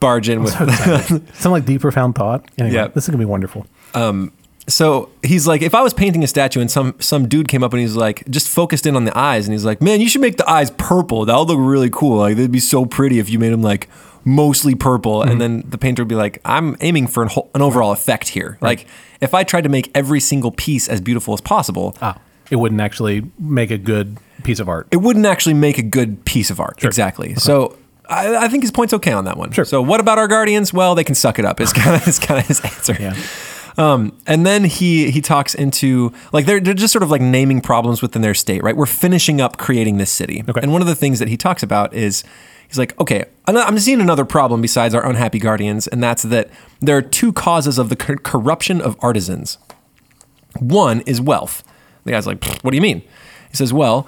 barge 0.00 0.28
in 0.28 0.42
with." 0.42 0.54
some 1.34 1.52
like 1.52 1.64
deep 1.64 1.80
profound 1.80 2.16
thought. 2.16 2.50
Anyway, 2.58 2.74
Yeah. 2.74 2.88
this 2.88 3.04
is 3.04 3.08
gonna 3.08 3.18
be 3.18 3.24
wonderful. 3.24 3.66
Um, 3.94 4.32
so 4.68 5.10
he's 5.22 5.46
like, 5.46 5.60
if 5.62 5.74
I 5.74 5.82
was 5.82 5.92
painting 5.92 6.22
a 6.22 6.26
statue, 6.26 6.60
and 6.60 6.70
some 6.70 6.94
some 7.00 7.28
dude 7.28 7.48
came 7.48 7.62
up 7.64 7.72
and 7.72 7.80
he's 7.80 7.96
like, 7.96 8.28
just 8.30 8.48
focused 8.48 8.86
in 8.86 8.94
on 8.96 9.04
the 9.04 9.16
eyes, 9.18 9.46
and 9.46 9.52
he's 9.52 9.64
like, 9.64 9.80
"Man, 9.82 10.00
you 10.00 10.08
should 10.08 10.20
make 10.20 10.36
the 10.36 10.48
eyes 10.48 10.70
purple. 10.72 11.24
That 11.24 11.36
would 11.36 11.48
look 11.48 11.58
really 11.60 11.90
cool. 11.90 12.18
Like 12.18 12.36
they'd 12.36 12.50
be 12.52 12.60
so 12.60 12.84
pretty 12.86 13.18
if 13.18 13.28
you 13.30 13.38
made 13.38 13.52
them 13.52 13.62
like." 13.62 13.88
Mostly 14.24 14.76
purple, 14.76 15.18
Mm-hmm. 15.22 15.30
and 15.32 15.40
then 15.40 15.64
the 15.68 15.76
painter 15.76 16.02
would 16.04 16.08
be 16.08 16.14
like, 16.14 16.40
"I'm 16.44 16.76
aiming 16.80 17.08
for 17.08 17.24
an, 17.24 17.28
whole, 17.28 17.50
an 17.56 17.60
overall 17.60 17.90
effect 17.90 18.28
here. 18.28 18.56
Like, 18.60 18.86
if 19.20 19.34
I 19.34 19.42
tried 19.42 19.62
to 19.62 19.68
make 19.68 19.90
every 19.96 20.20
single 20.20 20.52
piece 20.52 20.86
as 20.86 21.00
beautiful 21.00 21.34
as 21.34 21.40
possible, 21.40 21.96
Ah, 22.00 22.16
it 22.48 22.54
wouldn't 22.54 22.80
actually 22.80 23.28
make 23.36 23.72
a 23.72 23.78
good 23.78 24.18
piece 24.44 24.60
of 24.60 24.68
art. 24.68 24.86
it 24.92 24.98
wouldn't 24.98 25.26
actually 25.26 25.54
make 25.54 25.76
a 25.76 25.82
good 25.82 26.24
piece 26.24 26.50
of 26.50 26.60
art. 26.60 26.84
Exactly. 26.84 27.34
So 27.34 27.76
I, 28.08 28.44
I 28.44 28.46
think 28.46 28.62
his 28.62 28.70
point's 28.70 28.94
okay 28.94 29.10
on 29.10 29.24
that 29.24 29.36
one. 29.36 29.50
Sure. 29.50 29.64
So 29.64 29.82
what 29.82 29.98
about 29.98 30.18
our 30.18 30.28
guardians? 30.28 30.72
Well, 30.72 30.94
they 30.94 31.02
can 31.02 31.16
suck 31.16 31.40
it 31.40 31.44
up. 31.44 31.60
Is 31.60 31.72
kind 31.82 31.96
of 32.00 32.06
is 32.06 32.20
kind 32.20 32.38
of 32.38 32.46
his 32.46 32.60
answer. 32.60 32.96
Yeah. 33.00 33.16
Um, 33.78 34.16
and 34.26 34.44
then 34.44 34.64
he 34.64 35.10
he 35.10 35.20
talks 35.20 35.54
into 35.54 36.12
like 36.32 36.46
they're 36.46 36.60
they're 36.60 36.74
just 36.74 36.92
sort 36.92 37.02
of 37.02 37.10
like 37.10 37.22
naming 37.22 37.60
problems 37.60 38.02
within 38.02 38.22
their 38.22 38.34
state, 38.34 38.62
right? 38.62 38.76
We're 38.76 38.86
finishing 38.86 39.40
up 39.40 39.56
creating 39.56 39.96
this 39.98 40.10
city. 40.10 40.44
Okay. 40.48 40.60
And 40.62 40.72
one 40.72 40.82
of 40.82 40.88
the 40.88 40.94
things 40.94 41.18
that 41.18 41.28
he 41.28 41.36
talks 41.36 41.62
about 41.62 41.94
is 41.94 42.22
he's 42.68 42.78
like, 42.78 42.98
okay, 43.00 43.24
I'm 43.46 43.56
I'm 43.56 43.78
seeing 43.78 44.00
another 44.00 44.24
problem 44.24 44.60
besides 44.60 44.94
our 44.94 45.06
unhappy 45.08 45.38
guardians, 45.38 45.86
and 45.88 46.02
that's 46.02 46.22
that 46.24 46.50
there 46.80 46.96
are 46.96 47.02
two 47.02 47.32
causes 47.32 47.78
of 47.78 47.88
the 47.88 47.96
cor- 47.96 48.16
corruption 48.16 48.80
of 48.80 48.96
artisans. 49.00 49.58
One 50.58 51.00
is 51.02 51.20
wealth. 51.20 51.64
The 52.04 52.10
guy's 52.12 52.26
like, 52.26 52.44
what 52.62 52.72
do 52.72 52.76
you 52.76 52.82
mean? 52.82 53.00
He 53.50 53.56
says, 53.56 53.72
well, 53.72 54.06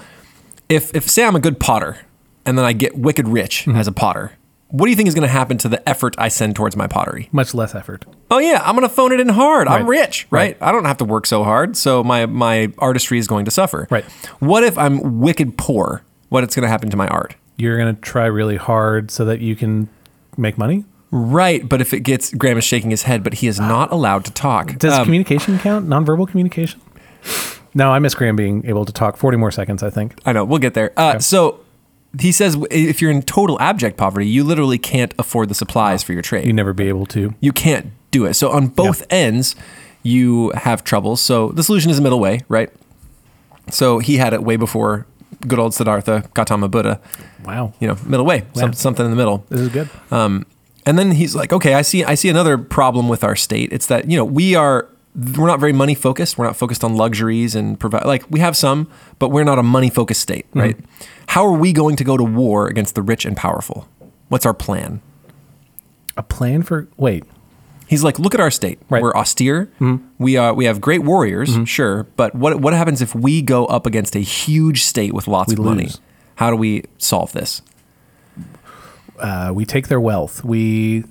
if 0.69 0.95
if 0.95 1.09
say 1.09 1.25
I'm 1.25 1.37
a 1.37 1.41
good 1.41 1.59
potter 1.59 1.99
and 2.45 2.59
then 2.59 2.65
I 2.67 2.73
get 2.75 2.99
wicked 2.99 3.29
rich 3.29 3.65
Mm-hmm. 3.65 3.79
as 3.79 3.89
a 3.89 3.93
potter, 3.93 4.33
what 4.69 4.87
do 4.87 4.91
you 4.91 4.97
think 4.97 5.09
is 5.09 5.15
going 5.15 5.23
to 5.27 5.33
happen 5.33 5.57
to 5.59 5.69
the 5.69 5.87
effort 5.89 6.15
I 6.19 6.29
send 6.29 6.57
towards 6.57 6.77
my 6.77 6.87
pottery? 6.87 7.29
Much 7.33 7.55
less 7.55 7.75
effort. 7.75 8.05
Oh 8.31 8.39
yeah, 8.39 8.61
I'm 8.65 8.75
going 8.75 8.89
to 8.89 8.95
phone 8.95 9.13
it 9.13 9.21
in 9.21 9.29
hard. 9.29 9.69
I'm 9.69 9.87
rich, 9.89 10.27
right? 10.31 10.57
I 10.61 10.73
don't 10.73 10.85
have 10.87 10.97
to 10.99 11.05
work 11.05 11.27
so 11.27 11.45
hard, 11.45 11.77
so 11.77 12.03
my 12.03 12.27
my 12.27 12.73
artistry 12.79 13.19
is 13.19 13.27
going 13.29 13.45
to 13.45 13.51
suffer. 13.51 13.87
Right. 13.91 14.05
What 14.41 14.65
if 14.65 14.77
I'm 14.79 15.21
wicked 15.21 15.57
poor? 15.57 16.03
What 16.31 16.43
is 16.45 16.55
going 16.55 16.65
to 16.65 16.69
happen 16.69 16.91
to 16.91 16.97
my 16.97 17.07
art? 17.09 17.37
You're 17.57 17.79
gonna 17.79 17.95
try 17.95 18.27
really 18.27 18.57
hard 18.57 19.13
so 19.13 19.25
that 19.27 19.41
you 19.41 19.55
can 19.55 19.89
make 20.37 20.59
money. 20.59 20.85
Right, 21.13 21.69
but 21.69 21.81
if 21.81 21.95
it 21.95 22.01
gets 22.01 22.35
Graham 22.35 22.59
is 22.59 22.65
shaking 22.65 22.91
his 22.91 23.05
head, 23.05 23.23
but 23.23 23.35
he 23.35 23.47
is 23.47 23.61
not 23.61 23.93
allowed 23.93 24.25
to 24.25 24.33
talk. 24.33 24.77
Does 24.79 24.93
Um, 24.95 25.05
communication 25.05 25.61
count? 25.61 25.89
Nonverbal 25.89 26.27
communication? 26.29 26.81
No, 27.73 27.93
I 27.93 28.01
miss 28.01 28.15
Graham 28.15 28.35
being 28.35 28.65
able 28.67 28.85
to 28.85 28.93
talk 28.93 29.17
40 29.17 29.37
more 29.37 29.53
seconds, 29.53 29.85
I 29.85 29.91
think. 29.91 30.17
I 30.27 30.33
know. 30.33 30.45
We'll 30.45 30.59
get 30.59 30.75
there. 30.75 30.93
Uh, 30.97 31.21
So 31.21 31.61
he 32.21 32.33
says 32.33 32.57
if 32.71 33.01
you're 33.03 33.11
in 33.11 33.23
total 33.23 33.61
abject 33.61 33.97
poverty, 33.97 34.27
you 34.27 34.45
literally 34.45 34.79
can't 34.79 35.15
afford 35.19 35.49
the 35.49 35.55
supplies 35.55 36.03
for 36.03 36.13
your 36.13 36.23
trade. 36.23 36.47
You'd 36.47 36.57
never 36.57 36.73
be 36.73 36.89
able 36.89 37.07
to. 37.07 37.35
you 37.41 37.53
can't 37.53 37.93
do 38.11 38.25
it. 38.25 38.35
So 38.35 38.51
on 38.51 38.69
both 38.69 39.05
ends, 39.11 39.57
you 40.03 40.51
have 40.51 40.85
troubles. 40.85 41.21
So 41.21 41.49
the 41.49 41.63
solution 41.63 41.91
is 41.91 41.99
a 41.99 42.03
middle 42.03 42.21
way, 42.21 42.43
right? 42.49 42.71
So 43.71 43.99
he 43.99 44.19
had 44.19 44.33
it 44.35 44.43
way 44.43 44.57
before 44.57 45.07
good 45.47 45.59
old 45.59 45.75
Siddhartha 45.75 46.29
Gautama 46.35 46.69
Buddha. 46.69 47.01
Wow. 47.45 47.73
You 47.81 47.89
know, 47.89 47.97
middle 48.07 48.27
way, 48.27 48.45
some, 48.55 48.73
something 48.73 49.05
in 49.05 49.11
the 49.11 49.17
middle. 49.17 49.45
This 49.49 49.61
is 49.61 49.69
good. 49.69 49.91
Um, 50.11 50.47
and 50.87 50.99
then 50.99 51.13
he's 51.13 51.35
like, 51.35 51.53
okay, 51.53 51.75
I 51.75 51.83
see, 51.83 52.05
I 52.05 52.15
see 52.15 52.29
another 52.29 52.59
problem 52.59 53.09
with 53.09 53.25
our 53.25 53.37
state. 53.37 53.73
It's 53.73 53.87
that 53.87 54.11
you 54.11 54.17
know 54.17 54.25
we 54.25 54.55
are 54.55 54.89
we're 55.15 55.47
not 55.47 55.61
very 55.61 55.73
money 55.73 55.95
focused. 55.95 56.37
We're 56.37 56.47
not 56.47 56.57
focused 56.57 56.83
on 56.83 56.97
luxuries 56.97 57.55
and 57.55 57.79
provide 57.79 58.05
like 58.05 58.29
we 58.31 58.41
have 58.41 58.57
some, 58.57 58.91
but 59.19 59.29
we're 59.29 59.45
not 59.45 59.59
a 59.59 59.63
money 59.63 59.91
focused 59.91 60.21
state, 60.21 60.49
mm-hmm. 60.51 60.61
right? 60.61 60.77
How 61.29 61.47
are 61.47 61.53
we 61.53 61.73
going 61.73 61.97
to 61.97 62.05
go 62.05 62.17
to 62.17 62.25
war 62.25 62.67
against 62.67 62.95
the 62.95 63.03
rich 63.03 63.25
and 63.25 63.37
powerful? 63.37 63.89
What's 64.29 64.45
our 64.45 64.55
plan? 64.55 65.01
A 66.17 66.23
plan 66.23 66.63
for. 66.63 66.89
Wait. 66.97 67.25
He's 67.87 68.03
like, 68.03 68.19
look 68.19 68.35
at 68.35 68.41
our 68.41 68.51
state. 68.51 68.79
Right. 68.89 69.03
We're 69.03 69.15
austere. 69.15 69.67
Mm-hmm. 69.79 70.07
We 70.19 70.37
are. 70.37 70.55
We 70.55 70.65
have 70.65 70.81
great 70.81 71.03
warriors, 71.03 71.51
mm-hmm. 71.51 71.65
sure. 71.65 72.05
But 72.17 72.35
what 72.35 72.61
what 72.61 72.73
happens 72.73 73.03
if 73.03 73.15
we 73.15 73.43
go 73.43 73.67
up 73.67 73.87
against 73.87 74.17
a 74.17 74.21
huge 74.21 74.83
state 74.83 75.13
with 75.13 75.29
lots 75.29 75.51
We 75.51 75.55
of 75.55 75.65
money? 75.65 75.85
lose. 75.85 76.01
How 76.37 76.51
do 76.51 76.57
we 76.57 76.85
solve 76.99 77.33
this? 77.33 77.63
Uh, 79.19 79.53
we 79.55 79.65
take 79.65 79.89
their 79.89 80.01
wealth. 80.01 80.43
We 80.43 81.05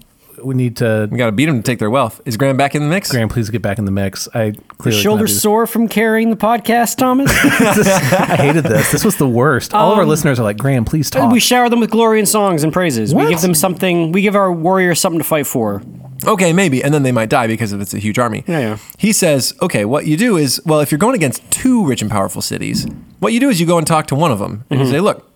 we 0.43 0.55
need 0.55 0.77
to. 0.77 1.07
We 1.11 1.17
got 1.17 1.27
to 1.27 1.31
beat 1.31 1.45
them 1.45 1.57
to 1.57 1.63
take 1.63 1.79
their 1.79 1.89
wealth. 1.89 2.21
Is 2.25 2.37
Graham 2.37 2.57
back 2.57 2.75
in 2.75 2.83
the 2.83 2.89
mix? 2.89 3.11
Graham, 3.11 3.29
please 3.29 3.49
get 3.49 3.61
back 3.61 3.77
in 3.79 3.85
the 3.85 3.91
mix. 3.91 4.27
I 4.33 4.53
clearly 4.77 5.01
Shoulder 5.01 5.25
cannot 5.25 5.39
sore 5.39 5.67
from 5.67 5.87
carrying 5.87 6.29
the 6.29 6.35
podcast, 6.35 6.97
Thomas. 6.97 7.31
I 7.43 8.35
hated 8.37 8.63
this. 8.63 8.91
This 8.91 9.03
was 9.05 9.17
the 9.17 9.27
worst. 9.27 9.73
All 9.73 9.91
of 9.91 9.97
our 9.97 10.05
listeners 10.05 10.39
are 10.39 10.43
like, 10.43 10.57
Graham, 10.57 10.85
please 10.85 11.09
talk. 11.09 11.31
we 11.31 11.39
shower 11.39 11.69
them 11.69 11.79
with 11.79 11.89
glory 11.91 12.19
and 12.19 12.27
songs 12.27 12.63
and 12.63 12.71
praises. 12.73 13.13
What? 13.13 13.25
We 13.25 13.31
give 13.31 13.41
them 13.41 13.53
something. 13.55 14.11
We 14.11 14.21
give 14.21 14.35
our 14.35 14.51
warriors 14.51 14.99
something 14.99 15.19
to 15.19 15.25
fight 15.25 15.47
for. 15.47 15.81
Okay, 16.25 16.53
maybe, 16.53 16.81
and 16.81 16.93
then 16.93 17.03
they 17.03 17.11
might 17.11 17.27
die 17.29 17.47
because 17.47 17.73
if 17.73 17.81
it's 17.81 17.93
a 17.93 17.99
huge 17.99 18.17
army. 18.17 18.45
Yeah, 18.47 18.59
yeah. 18.59 18.77
He 18.97 19.11
says, 19.11 19.53
okay, 19.61 19.83
what 19.83 20.05
you 20.05 20.15
do 20.15 20.37
is, 20.37 20.61
well, 20.65 20.79
if 20.79 20.89
you're 20.89 20.97
going 20.99 21.15
against 21.15 21.49
two 21.51 21.85
rich 21.85 22.01
and 22.01 22.09
powerful 22.09 22.41
cities, 22.41 22.87
what 23.19 23.33
you 23.33 23.41
do 23.41 23.49
is 23.49 23.59
you 23.59 23.67
go 23.67 23.77
and 23.77 23.85
talk 23.85 24.07
to 24.07 24.15
one 24.15 24.31
of 24.31 24.39
them 24.39 24.63
and 24.69 24.79
Mm-hmm. 24.79 24.85
you 24.85 24.91
say, 24.91 24.99
look, 25.01 25.29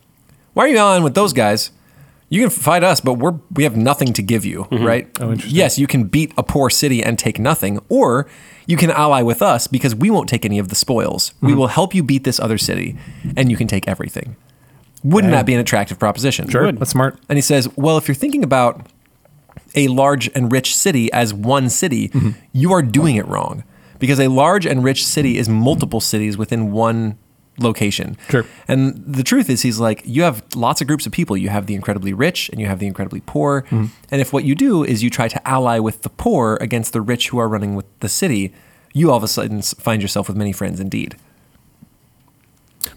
why 0.54 0.64
are 0.64 0.68
you 0.70 0.78
on 0.80 1.04
with 1.04 1.14
those 1.14 1.34
guys? 1.34 1.72
You 2.30 2.42
can 2.42 2.50
fight 2.50 2.84
us, 2.84 3.00
but 3.00 3.14
we're 3.14 3.36
we 3.52 3.64
have 3.64 3.78
nothing 3.78 4.12
to 4.14 4.22
give 4.22 4.44
you, 4.46 4.66
Mm-hmm. 4.66 4.84
right? 4.86 5.08
Oh, 5.22 5.32
interesting. 5.32 5.56
Yes, 5.56 5.80
you 5.80 5.88
can 5.88 6.04
beat 6.06 6.34
a 6.38 6.44
poor 6.44 6.70
city 6.70 7.02
and 7.04 7.18
take 7.18 7.40
nothing, 7.40 7.80
or 7.90 8.28
you 8.66 8.76
can 8.76 8.92
ally 8.92 9.22
with 9.22 9.42
us 9.42 9.68
because 9.68 9.96
we 9.96 10.10
won't 10.10 10.28
take 10.28 10.44
any 10.44 10.60
of 10.60 10.68
the 10.68 10.76
spoils. 10.76 11.34
We 11.42 11.50
Mm-hmm. 11.50 11.58
will 11.60 11.68
help 11.68 11.96
you 11.96 12.04
beat 12.04 12.24
this 12.26 12.40
other 12.40 12.58
city, 12.58 12.98
and 13.38 13.50
you 13.50 13.56
can 13.56 13.68
take 13.68 13.88
everything. 13.88 14.36
Wouldn't 15.04 15.32
Okay. 15.32 15.40
that 15.40 15.46
be 15.46 15.54
an 15.54 15.60
attractive 15.62 16.00
proposition? 16.00 16.50
Sure, 16.50 16.70
that's 16.72 16.92
smart. 16.92 17.18
And 17.30 17.38
he 17.38 17.42
says, 17.42 17.70
well, 17.78 17.98
if 17.98 18.08
you're 18.10 18.16
thinking 18.16 18.44
about 18.44 18.88
a 19.76 19.88
large 19.88 20.30
and 20.36 20.52
rich 20.52 20.76
city 20.76 21.12
as 21.14 21.34
one 21.34 21.70
city, 21.70 22.10
Mm-hmm. 22.10 22.32
you 22.52 22.74
are 22.74 22.82
doing 22.82 23.16
it 23.16 23.26
wrong 23.28 23.64
because 24.00 24.20
a 24.20 24.28
large 24.28 24.66
and 24.66 24.84
rich 24.84 25.06
city 25.06 25.38
is 25.38 25.48
multiple 25.48 26.02
cities 26.02 26.38
within 26.38 26.72
one 26.72 27.18
location. 27.60 28.18
Sure. 28.30 28.46
And 28.68 29.04
the 29.06 29.24
truth 29.24 29.50
is, 29.50 29.62
he's 29.62 29.80
like, 29.80 30.02
you 30.06 30.24
have 30.24 30.44
lots 30.56 30.82
of 30.82 30.88
groups 30.88 31.06
of 31.06 31.12
people. 31.12 31.36
You 31.36 31.50
have 31.50 31.66
the 31.66 31.76
incredibly 31.76 32.14
rich 32.14 32.50
and 32.50 32.60
you 32.60 32.68
have 32.68 32.80
the 32.80 32.88
incredibly 32.88 33.22
poor. 33.22 33.64
Mm-hmm. 33.64 33.86
And 34.12 34.22
if 34.22 34.34
what 34.34 34.44
you 34.44 34.56
do 34.56 34.84
is 34.84 35.04
you 35.04 35.10
try 35.10 35.28
to 35.28 35.48
ally 35.48 35.80
with 35.80 36.04
the 36.04 36.10
poor 36.10 36.58
against 36.62 36.94
the 36.94 37.02
rich 37.02 37.30
who 37.30 37.38
are 37.38 37.48
running 37.48 37.76
with 37.76 37.86
the 38.00 38.10
city, 38.10 38.54
you 38.94 39.12
all 39.12 39.18
of 39.18 39.24
a 39.24 39.28
sudden 39.28 39.62
find 39.62 40.02
yourself 40.02 40.28
with 40.28 40.38
many 40.38 40.52
friends 40.52 40.80
indeed. 40.80 41.16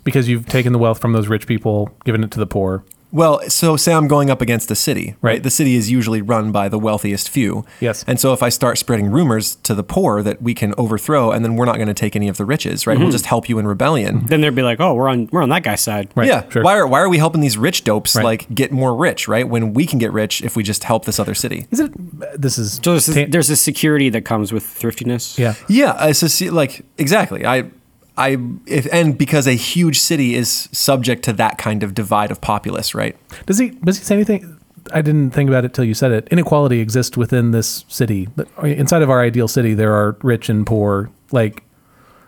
Because 0.04 0.28
you've 0.28 0.46
taken 0.46 0.72
the 0.72 0.78
wealth 0.78 1.00
from 1.00 1.12
those 1.12 1.28
rich 1.28 1.46
people, 1.46 1.90
given 2.04 2.22
it 2.22 2.30
to 2.32 2.38
the 2.38 2.46
poor. 2.46 2.84
Well, 3.12 3.40
so 3.48 3.76
say 3.76 3.92
I'm 3.92 4.08
going 4.08 4.30
up 4.30 4.40
against 4.40 4.70
a 4.70 4.74
city, 4.74 5.16
right? 5.20 5.30
Right. 5.30 5.42
The 5.42 5.50
city 5.50 5.76
is 5.76 5.90
usually 5.90 6.22
run 6.22 6.50
by 6.50 6.68
the 6.68 6.78
wealthiest 6.78 7.28
few. 7.28 7.64
Yes. 7.78 8.04
And 8.06 8.18
so 8.18 8.32
if 8.32 8.42
I 8.42 8.48
start 8.48 8.78
spreading 8.78 9.10
rumors 9.10 9.54
to 9.62 9.74
the 9.74 9.84
poor 9.84 10.22
that 10.22 10.42
we 10.42 10.54
can 10.54 10.74
overthrow, 10.76 11.30
and 11.30 11.44
then 11.44 11.54
we're 11.54 11.66
not 11.66 11.76
going 11.76 11.88
to 11.88 11.94
take 11.94 12.16
any 12.16 12.28
of 12.28 12.36
the 12.36 12.44
riches, 12.44 12.86
right? 12.86 12.98
We'll 12.98 13.06
mm-hmm. 13.06 13.12
just 13.12 13.26
help 13.26 13.48
you 13.48 13.58
in 13.58 13.66
rebellion. 13.66 14.26
Then 14.26 14.40
they'd 14.40 14.54
be 14.54 14.62
like, 14.62 14.80
"Oh, 14.80 14.94
we're 14.94 15.08
on 15.08 15.28
we're 15.30 15.42
on 15.42 15.48
that 15.50 15.62
guy's 15.62 15.80
side." 15.80 16.08
Right. 16.16 16.26
Yeah. 16.26 16.48
Sure. 16.48 16.62
Why 16.62 16.76
are 16.76 16.86
why 16.86 17.00
are 17.00 17.08
we 17.08 17.18
helping 17.18 17.40
these 17.40 17.56
rich 17.56 17.84
dopes 17.84 18.16
Right. 18.16 18.24
like 18.24 18.54
get 18.54 18.72
more 18.72 18.94
rich, 18.94 19.28
right? 19.28 19.48
When 19.48 19.72
we 19.72 19.86
can 19.86 19.98
get 19.98 20.12
rich 20.12 20.42
if 20.42 20.56
we 20.56 20.62
just 20.62 20.84
help 20.84 21.04
this 21.04 21.18
other 21.20 21.34
city. 21.34 21.66
Is 21.70 21.80
it? 21.80 21.92
This 22.40 22.58
is. 22.58 22.80
So 22.82 22.92
there's, 22.92 23.06
ta- 23.06 23.26
there's 23.28 23.50
a 23.50 23.56
security 23.56 24.08
that 24.10 24.22
comes 24.24 24.52
with 24.52 24.64
thriftiness. 24.64 25.38
yeah. 25.38 25.54
Yeah. 25.68 26.06
It's 26.06 26.20
just, 26.20 26.40
like 26.42 26.84
exactly. 26.98 27.46
I. 27.46 27.70
I 28.20 28.36
if 28.66 28.86
and 28.92 29.16
because 29.16 29.46
a 29.46 29.52
huge 29.54 29.98
city 29.98 30.34
is 30.34 30.68
subject 30.72 31.24
to 31.24 31.32
that 31.34 31.58
kind 31.58 31.82
of 31.82 31.94
divide 31.94 32.30
of 32.30 32.40
populace, 32.40 32.94
right? 32.94 33.16
Does 33.46 33.58
he? 33.58 33.70
Does 33.70 33.98
he 33.98 34.04
say 34.04 34.14
anything? 34.14 34.56
I 34.92 35.02
didn't 35.02 35.30
think 35.30 35.48
about 35.48 35.64
it 35.64 35.72
till 35.74 35.84
you 35.84 35.94
said 35.94 36.10
it. 36.10 36.26
Inequality 36.30 36.80
exists 36.80 37.16
within 37.16 37.50
this 37.52 37.84
city. 37.88 38.28
Inside 38.62 39.02
of 39.02 39.10
our 39.10 39.20
ideal 39.22 39.46
city, 39.48 39.74
there 39.74 39.92
are 39.94 40.16
rich 40.22 40.48
and 40.48 40.66
poor. 40.66 41.10
Like, 41.32 41.62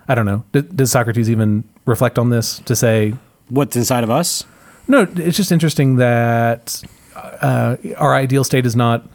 I 0.08 0.14
don't 0.14 0.26
know. 0.26 0.44
D- 0.52 0.60
does 0.62 0.92
Socrates 0.92 1.28
even 1.28 1.64
reflect 1.86 2.18
on 2.18 2.30
this 2.30 2.60
to 2.60 2.76
say 2.76 3.14
What's 3.48 3.74
inside 3.76 4.04
of 4.04 4.10
us? 4.10 4.44
No, 4.88 5.06
it's 5.16 5.36
just 5.36 5.50
interesting 5.52 5.96
that 5.96 6.82
uh, 7.16 7.76
our 7.98 8.14
ideal 8.14 8.44
state 8.44 8.64
is 8.66 8.74
not, 8.76 9.06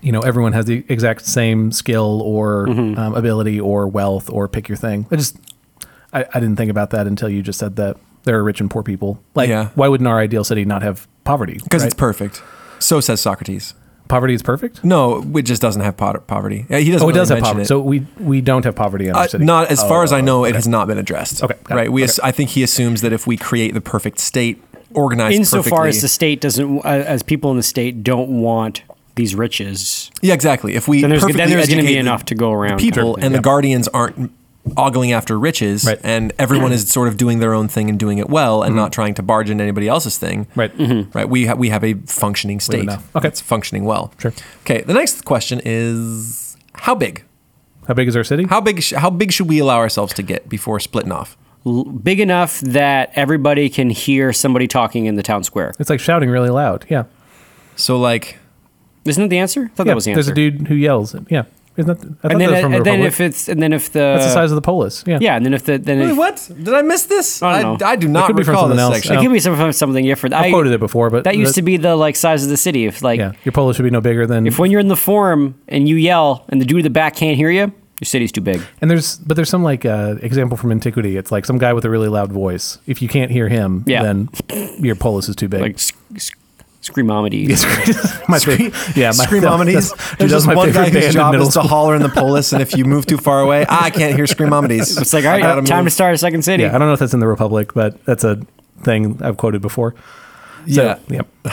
you 0.00 0.12
know, 0.12 0.20
everyone 0.20 0.52
has 0.52 0.64
the 0.66 0.84
exact 0.88 1.26
same 1.26 1.70
skill 1.72 2.22
or 2.22 2.66
Mm-hmm. 2.68 2.98
um, 2.98 3.14
ability 3.14 3.60
or 3.60 3.86
wealth 3.88 4.30
or 4.30 4.48
pick 4.48 4.68
your 4.68 4.76
thing. 4.76 5.06
I 5.10 5.16
just, 5.16 5.36
I, 6.12 6.24
I 6.32 6.40
didn't 6.40 6.56
think 6.56 6.70
about 6.70 6.90
that 6.90 7.06
until 7.06 7.28
you 7.28 7.42
just 7.42 7.58
said 7.58 7.76
that 7.76 7.96
there 8.24 8.36
are 8.38 8.44
rich 8.44 8.60
and 8.60 8.70
poor 8.70 8.82
people. 8.82 9.22
Like, 9.34 9.48
Yeah. 9.48 9.68
why 9.74 9.88
wouldn't 9.88 10.06
our 10.08 10.18
ideal 10.18 10.44
city 10.44 10.64
not 10.64 10.82
have 10.82 11.06
poverty? 11.24 11.60
Because 11.62 11.82
right? 11.82 11.86
it's 11.92 11.94
perfect. 11.98 12.42
So 12.78 13.00
says 13.00 13.20
Socrates. 13.20 13.74
poverty 14.08 14.32
is 14.34 14.42
perfect. 14.42 14.82
No, 14.84 15.22
it 15.36 15.42
just 15.42 15.60
doesn't 15.60 15.82
have 15.82 15.96
po- 15.98 16.20
poverty. 16.26 16.64
Yeah, 16.70 16.78
He 16.78 16.90
doesn't. 16.92 17.04
Oh, 17.06 17.10
it 17.10 17.12
does 17.14 17.28
have 17.28 17.40
poverty. 17.40 17.62
it. 17.62 17.66
So 17.68 17.80
we 17.80 18.06
we 18.18 18.40
don't 18.40 18.64
have 18.64 18.74
poverty 18.74 19.08
in 19.08 19.14
our 19.14 19.24
Uh, 19.24 19.28
city. 19.28 19.44
not 19.44 19.70
as 19.70 19.82
far 19.82 20.02
as 20.02 20.12
I 20.12 20.20
Oh, 20.20 20.24
know, 20.24 20.44
it 20.46 20.54
has 20.54 20.66
not 20.66 20.86
been 20.88 20.96
addressed. 20.98 21.42
Okay, 21.44 21.54
got 21.64 21.74
it. 21.74 21.78
right. 21.78 21.92
We, 21.92 22.02
Okay. 22.02 22.10
ass- 22.10 22.20
I 22.22 22.32
think 22.32 22.50
he 22.50 22.62
assumes 22.62 23.02
that 23.02 23.12
if 23.12 23.26
we 23.26 23.36
create 23.36 23.74
the 23.74 23.80
perfect 23.82 24.18
state, 24.20 24.62
organized 24.94 25.36
Insofar 25.36 25.62
perfectly, 25.62 25.88
as 25.90 26.00
the 26.00 26.08
state 26.08 26.40
doesn't, 26.40 26.78
uh, 26.78 26.88
as 26.88 27.22
people 27.22 27.50
in 27.50 27.58
the 27.58 27.62
state 27.62 28.02
don't 28.02 28.30
want 28.40 28.82
these 29.16 29.34
riches, 29.34 30.10
yeah, 30.22 30.32
exactly. 30.32 30.74
If 30.74 30.88
we 30.88 31.02
then 31.02 31.10
there's, 31.10 31.22
then 31.26 31.36
there's 31.36 31.50
going 31.50 31.60
to 31.66 31.66
be 31.66 31.78
educate 31.78 31.92
the 31.94 31.98
enough 31.98 32.24
to 32.26 32.34
go 32.34 32.52
around. 32.52 32.78
people, 32.78 33.14
kind 33.14 33.18
of 33.18 33.24
and 33.24 33.34
the 33.34 33.40
guardians 33.40 33.88
aren't 33.88 34.30
ogling 34.76 35.12
after 35.12 35.38
riches, 35.38 35.84
Right. 35.84 36.00
and 36.02 36.32
everyone 36.38 36.72
is 36.72 36.88
sort 36.88 37.08
of 37.08 37.16
doing 37.16 37.38
their 37.38 37.54
own 37.54 37.68
thing 37.68 37.88
and 37.88 37.98
doing 37.98 38.18
it 38.18 38.28
well, 38.28 38.62
and 38.62 38.74
not 38.74 38.86
mm-hmm. 38.86 38.90
trying 38.90 39.14
to 39.14 39.22
barge 39.22 39.50
into 39.50 39.62
anybody 39.62 39.88
else's 39.88 40.18
thing. 40.18 40.46
Right. 40.54 40.76
Mm-hmm. 40.76 41.10
Right. 41.16 41.28
We 41.28 41.46
ha- 41.46 41.54
we 41.54 41.68
have 41.70 41.84
a 41.84 41.94
functioning 41.94 42.60
state. 42.60 42.88
Okay. 43.16 43.28
It's 43.28 43.40
functioning 43.40 43.84
well. 43.84 44.12
Sure. 44.18 44.32
Okay. 44.62 44.82
The 44.82 44.94
next 44.94 45.24
question 45.24 45.60
is 45.64 46.56
how 46.74 46.94
big? 46.94 47.24
How 47.86 47.94
big 47.94 48.08
is 48.08 48.16
our 48.16 48.24
city? 48.24 48.44
How 48.44 48.60
big? 48.60 48.82
Sh- 48.82 48.92
how 48.92 49.10
big 49.10 49.32
should 49.32 49.48
we 49.48 49.58
allow 49.58 49.78
ourselves 49.78 50.12
to 50.14 50.22
get 50.22 50.48
before 50.48 50.78
splitting 50.80 51.12
off? 51.12 51.36
L- 51.66 51.84
big 51.84 52.20
enough 52.20 52.60
that 52.60 53.10
everybody 53.14 53.68
can 53.68 53.90
hear 53.90 54.32
somebody 54.32 54.68
talking 54.68 55.06
in 55.06 55.16
the 55.16 55.22
town 55.22 55.42
square. 55.44 55.72
It's 55.78 55.90
like 55.90 56.00
shouting 56.00 56.30
really 56.30 56.50
loud. 56.50 56.84
Yeah. 56.88 57.04
So 57.76 57.98
like. 57.98 58.38
Isn't 59.04 59.22
that 59.22 59.28
the 59.28 59.38
answer? 59.38 59.64
I 59.64 59.68
thought 59.68 59.86
yeah. 59.86 59.92
that 59.92 59.94
was 59.94 60.04
the 60.04 60.10
answer. 60.10 60.22
There's 60.22 60.28
a 60.28 60.34
dude 60.34 60.68
who 60.68 60.74
yells. 60.74 61.16
Yeah. 61.30 61.44
Isn't 61.78 62.00
that? 62.00 62.06
I 62.24 62.32
and 62.32 62.40
then, 62.40 62.50
that 62.50 62.50
was 62.50 62.60
from 62.60 62.72
the 62.72 62.76
and 62.78 62.86
then 62.86 63.00
if 63.02 63.20
it's 63.20 63.48
and 63.48 63.62
then 63.62 63.72
if 63.72 63.92
the 63.92 64.00
That's 64.00 64.24
the 64.26 64.30
size 64.32 64.50
of 64.50 64.56
the 64.56 64.62
polis. 64.62 65.04
Yeah. 65.06 65.18
yeah, 65.20 65.36
and 65.36 65.46
then 65.46 65.54
if 65.54 65.64
the 65.64 65.78
then 65.78 66.00
Wait, 66.00 66.10
if, 66.10 66.16
what? 66.16 66.50
Did 66.62 66.74
I 66.74 66.82
miss 66.82 67.04
this? 67.04 67.40
I 67.42 67.62
don't 67.62 67.80
know. 67.80 67.86
I, 67.86 67.96
do 67.96 68.08
not 68.08 68.26
could 68.26 68.36
be 68.36 68.42
from 68.42 68.52
recall 68.52 68.64
something 68.64 68.76
this 68.76 68.82
else. 68.82 68.94
section. 68.96 69.16
it 69.16 69.22
could 69.22 69.32
be 69.32 69.38
some, 69.40 69.72
something 69.72 70.04
different. 70.04 70.34
I've 70.34 70.46
I 70.46 70.50
quoted 70.50 70.72
it 70.72 70.80
before, 70.80 71.08
but 71.08 71.24
that 71.24 71.36
used 71.36 71.54
to 71.54 71.62
be 71.62 71.76
the 71.76 71.94
like 71.96 72.16
size 72.16 72.42
of 72.42 72.50
the 72.50 72.56
city. 72.56 72.84
If 72.86 73.00
like 73.02 73.18
Yeah, 73.18 73.32
your 73.44 73.52
polis 73.52 73.76
should 73.76 73.84
be 73.84 73.90
no 73.90 74.00
bigger 74.00 74.26
than. 74.26 74.46
if 74.46 74.58
when 74.58 74.70
you're 74.70 74.80
in 74.80 74.88
the 74.88 74.96
forum 74.96 75.54
and 75.68 75.88
you 75.88 75.96
yell 75.96 76.44
and 76.48 76.60
the 76.60 76.64
dude 76.64 76.78
at 76.80 76.82
the 76.82 76.90
back 76.90 77.14
can't 77.14 77.36
hear 77.36 77.50
you, 77.50 77.72
your 78.00 78.06
city's 78.06 78.32
too 78.32 78.40
big. 78.40 78.60
and 78.80 78.90
there's, 78.90 79.16
but 79.18 79.34
there's 79.36 79.48
some 79.50 79.62
like 79.62 79.84
uh, 79.84 80.16
example 80.22 80.56
from 80.56 80.72
antiquity. 80.72 81.16
It's 81.16 81.30
like 81.30 81.44
some 81.44 81.58
guy 81.58 81.72
with 81.72 81.84
a 81.84 81.90
really 81.90 82.08
loud 82.08 82.32
voice. 82.32 82.78
If 82.86 83.00
you 83.02 83.08
can't 83.08 83.30
hear 83.30 83.48
him, 83.48 83.84
Yeah. 83.86 84.02
then 84.02 84.28
your 84.80 84.94
polis 84.96 85.28
is 85.28 85.36
too 85.36 85.48
big. 85.48 85.60
Like 85.60 85.78
sc- 85.78 85.96
sc- 86.16 86.38
screamomedy. 86.88 87.48
my 88.28 88.38
favorite, 88.38 88.96
yeah, 88.96 89.12
my, 89.16 89.24
Screamomedies. 89.26 89.90
that's- 89.90 90.10
dude, 90.10 90.18
There's 90.18 90.30
just 90.30 90.46
one 90.46 90.72
favorite 90.72 90.92
guy 90.92 91.00
whose 91.00 91.14
job 91.14 91.34
is 91.34 91.54
to 91.54 91.62
holler 91.62 91.94
in 91.94 92.02
the 92.02 92.08
polis, 92.08 92.52
and 92.52 92.62
if 92.62 92.76
you 92.76 92.84
move 92.84 93.06
too 93.06 93.18
far 93.18 93.40
away, 93.40 93.66
ah, 93.68 93.84
I 93.84 93.90
can't 93.90 94.14
hear 94.14 94.24
Screamomedies. 94.24 95.00
It's 95.00 95.12
like 95.12 95.24
all 95.24 95.30
right, 95.30 95.42
I 95.42 95.54
gotta 95.54 95.62
time 95.62 95.84
to 95.84 95.90
start 95.90 96.14
a 96.14 96.18
second 96.18 96.42
city. 96.42 96.62
Yeah, 96.62 96.74
I 96.74 96.78
don't 96.78 96.88
know 96.88 96.94
if 96.94 97.00
that's 97.00 97.14
in 97.14 97.20
the 97.20 97.26
Republic, 97.26 97.74
but 97.74 98.04
that's 98.04 98.24
a 98.24 98.40
thing 98.82 99.20
I've 99.22 99.36
quoted 99.36 99.62
before. 99.62 99.94
So, 100.66 100.82
Yeah. 100.82 100.98
yep. 101.08 101.28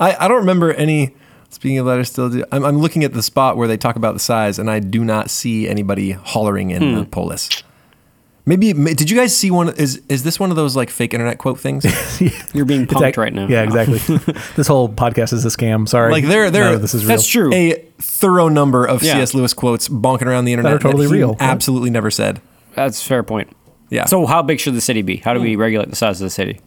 I, 0.00 0.16
I 0.20 0.28
don't 0.28 0.38
remember 0.38 0.72
any. 0.72 1.14
Speaking 1.50 1.78
of 1.78 1.86
that, 1.86 1.98
I 1.98 2.02
still 2.02 2.28
do. 2.28 2.44
I'm, 2.52 2.64
I'm 2.64 2.78
looking 2.78 3.04
at 3.04 3.14
the 3.14 3.22
spot 3.22 3.56
where 3.56 3.66
they 3.66 3.78
talk 3.78 3.96
about 3.96 4.12
the 4.12 4.20
size, 4.20 4.58
and 4.58 4.70
I 4.70 4.80
do 4.80 5.02
not 5.02 5.30
see 5.30 5.68
anybody 5.68 6.10
hollering 6.10 6.70
in 6.70 6.94
the 6.94 7.04
hmm. 7.04 7.10
polis. 7.10 7.48
Maybe 8.48 8.72
did 8.72 9.10
you 9.10 9.16
guys 9.16 9.36
see 9.36 9.50
one? 9.50 9.68
Is 9.76 10.00
is 10.08 10.22
this 10.22 10.40
one 10.40 10.48
of 10.48 10.56
those 10.56 10.74
like 10.74 10.88
fake 10.88 11.12
internet 11.12 11.36
quote 11.36 11.60
things? 11.60 11.84
You're 12.54 12.64
being 12.64 12.84
It's 12.84 12.94
punked 12.94 13.08
ac- 13.08 13.20
right 13.20 13.32
now. 13.34 13.46
Yeah, 13.46 13.62
exactly. 13.62 13.98
this 14.56 14.66
whole 14.66 14.88
podcast 14.88 15.34
is 15.34 15.44
a 15.44 15.48
scam. 15.48 15.86
Sorry. 15.86 16.10
Like, 16.10 16.24
they're- 16.24 16.50
they're- 16.50 16.64
None 16.64 16.72
of 16.72 16.80
this 16.80 16.94
is 16.94 17.04
real. 17.04 17.08
That's 17.08 17.26
true. 17.26 17.52
A 17.52 17.84
thorough 17.98 18.48
number 18.48 18.86
of 18.86 19.02
Yeah. 19.02 19.16
C.S. 19.16 19.34
Lewis 19.34 19.52
quotes 19.52 19.90
bonking 19.90 20.22
around 20.28 20.46
the 20.46 20.54
internet 20.54 20.72
are 20.72 20.78
totally 20.78 21.06
that 21.06 21.14
he 21.14 21.18
real. 21.20 21.36
Absolutely 21.40 21.90
never 21.90 22.10
said. 22.10 22.40
That's 22.74 23.02
a 23.02 23.04
fair 23.04 23.22
point. 23.22 23.54
Yeah. 23.90 24.06
So 24.06 24.24
how 24.24 24.40
big 24.40 24.60
should 24.60 24.72
the 24.74 24.80
city 24.80 25.02
be? 25.02 25.16
How 25.18 25.34
do 25.34 25.40
we 25.42 25.52
hmm. 25.52 25.60
regulate 25.60 25.90
the 25.90 25.96
size 25.96 26.18
of 26.18 26.24
the 26.24 26.30
city? 26.30 26.58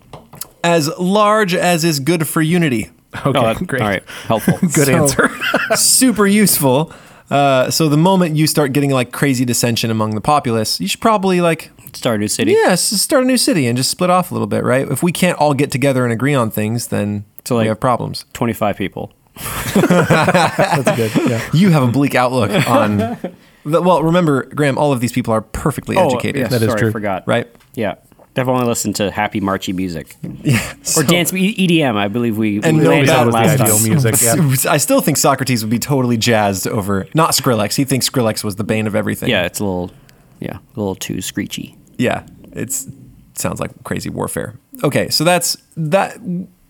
as 0.64 0.88
large 1.00 1.56
as 1.56 1.84
is 1.84 2.00
good 2.00 2.28
for 2.28 2.44
unity. 2.44 2.92
Okay, 3.26 3.40
Oh, 3.40 3.54
that- 3.56 3.66
great. 3.66 3.82
All 3.82 3.88
right, 3.88 4.04
helpful. 4.28 4.60
Good 4.62 4.86
So- 4.86 4.94
answer. 4.94 5.32
Super 5.76 6.28
useful. 6.28 6.94
Uh, 7.32 7.72
so 7.72 7.88
the 7.90 7.98
moment 7.98 8.36
you 8.36 8.46
start 8.46 8.74
getting 8.74 8.92
like 8.92 9.12
crazy 9.12 9.46
dissension 9.46 9.90
among 9.90 10.16
the 10.16 10.22
populace, 10.22 10.80
you 10.82 10.88
should 10.88 11.00
probably 11.02 11.40
like 11.42 11.72
Start 11.94 12.16
a 12.16 12.20
new 12.20 12.28
city. 12.28 12.52
yes, 12.52 12.82
start 12.84 13.24
a 13.24 13.28
new 13.28 13.38
city 13.38 13.68
and 13.68 13.76
just 13.78 13.90
split 13.90 14.10
off 14.10 14.32
a 14.32 14.34
little 14.34 14.48
bit, 14.48 14.64
right? 14.64 14.88
If 14.90 15.02
we 15.04 15.12
can't 15.12 15.38
all 15.40 15.54
get 15.54 15.72
together 15.72 16.04
and 16.06 16.14
agree 16.14 16.34
on 16.34 16.50
things, 16.52 16.88
then 16.88 17.26
So, 17.46 17.58
we 17.58 17.68
have 17.68 17.80
problems. 17.80 18.26
Twenty-five 18.34 18.78
people. 18.78 19.12
That's 19.76 20.96
good. 20.96 21.12
Yeah. 21.30 21.50
You 21.54 21.70
have 21.72 21.84
a 21.84 21.88
bleak 21.92 22.16
outlook 22.16 22.52
on. 22.70 22.98
the, 23.66 23.82
well, 23.82 24.04
remember, 24.04 24.44
Graham, 24.44 24.78
all 24.78 24.92
of 24.92 25.00
these 25.00 25.12
people 25.12 25.34
are 25.34 25.42
perfectly 25.42 25.98
educated, 25.98 26.38
Oh, 26.38 26.40
yeah, 26.44 26.48
That 26.48 26.62
is 26.62 26.68
sorry, 26.70 26.80
true. 26.80 26.90
I 26.90 26.92
forgot. 26.92 27.24
right? 27.28 27.48
Yeah. 27.76 27.96
Definitely 28.34 28.66
listen 28.66 28.94
to 28.94 29.12
happy 29.12 29.42
marchy 29.42 29.74
music 29.74 30.16
Yeah. 30.42 30.56
or 30.72 30.86
So- 30.86 31.04
dance 31.04 31.34
E- 31.34 31.54
EDM. 31.68 31.98
I 31.98 32.08
believe 32.08 32.38
we, 32.38 32.62
And 32.64 32.78
we 32.78 32.84
no 32.84 33.04
doubt 33.04 33.26
was 33.26 33.36
the 33.36 33.40
ideal 33.64 33.78
time. 33.78 33.84
music. 33.90 34.16
Yeah. 34.22 34.72
I 34.72 34.78
still 34.78 35.02
think 35.02 35.18
Socrates 35.18 35.64
would 35.64 35.70
be 35.70 35.80
totally 35.80 36.16
jazzed 36.16 36.66
over 36.68 37.08
not 37.14 37.32
Skrillex. 37.32 37.76
He 37.76 37.84
thinks 37.84 38.10
Skrillex 38.10 38.44
was 38.44 38.56
the 38.56 38.64
bane 38.64 38.88
of 38.88 38.96
everything. 38.96 39.28
Yeah, 39.30 39.44
it's 39.46 39.60
a 39.60 39.66
little, 39.66 39.92
yeah, 40.40 40.58
a 40.58 40.80
little 40.80 40.96
too 40.96 41.20
screechy. 41.22 41.76
Yeah, 41.98 42.24
it's 42.54 42.88
sounds 43.34 43.60
like 43.60 43.72
crazy 43.84 44.10
warfare. 44.10 44.56
Okay, 44.84 45.10
so 45.10 45.24
that's 45.26 45.58
that. 45.76 46.18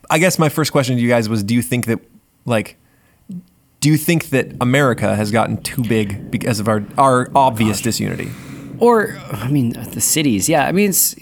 I 0.10 0.18
guess 0.18 0.39
my 0.39 0.50
first 0.50 0.72
question 0.72 0.96
to 0.96 1.01
you 1.01 1.08
guys 1.10 1.30
was: 1.30 1.44
Do 1.44 1.53
you 1.53 1.62
think 1.62 1.86
that, 1.86 2.00
like, 2.46 2.75
do 3.80 3.89
you 3.89 3.98
think 3.98 4.30
that 4.30 4.48
America 4.60 5.15
has 5.15 5.32
gotten 5.32 5.62
too 5.62 5.84
big 5.84 6.32
because 6.32 6.60
of 6.60 6.68
our 6.68 6.84
our 6.98 7.30
obvious 7.36 7.82
disunity? 7.82 8.32
Or, 8.80 9.15
I 9.32 9.48
mean, 9.48 9.74
the 9.94 10.01
cities. 10.01 10.50
Yeah, 10.50 10.65
I 10.68 10.72
mean, 10.72 10.89
it's. 10.89 11.15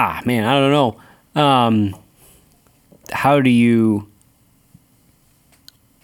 Ah, 0.00 0.22
man, 0.24 0.44
I 0.44 0.60
don't 0.60 0.70
know. 1.34 1.42
Um, 1.42 1.96
how 3.10 3.40
do 3.40 3.50
you. 3.50 4.08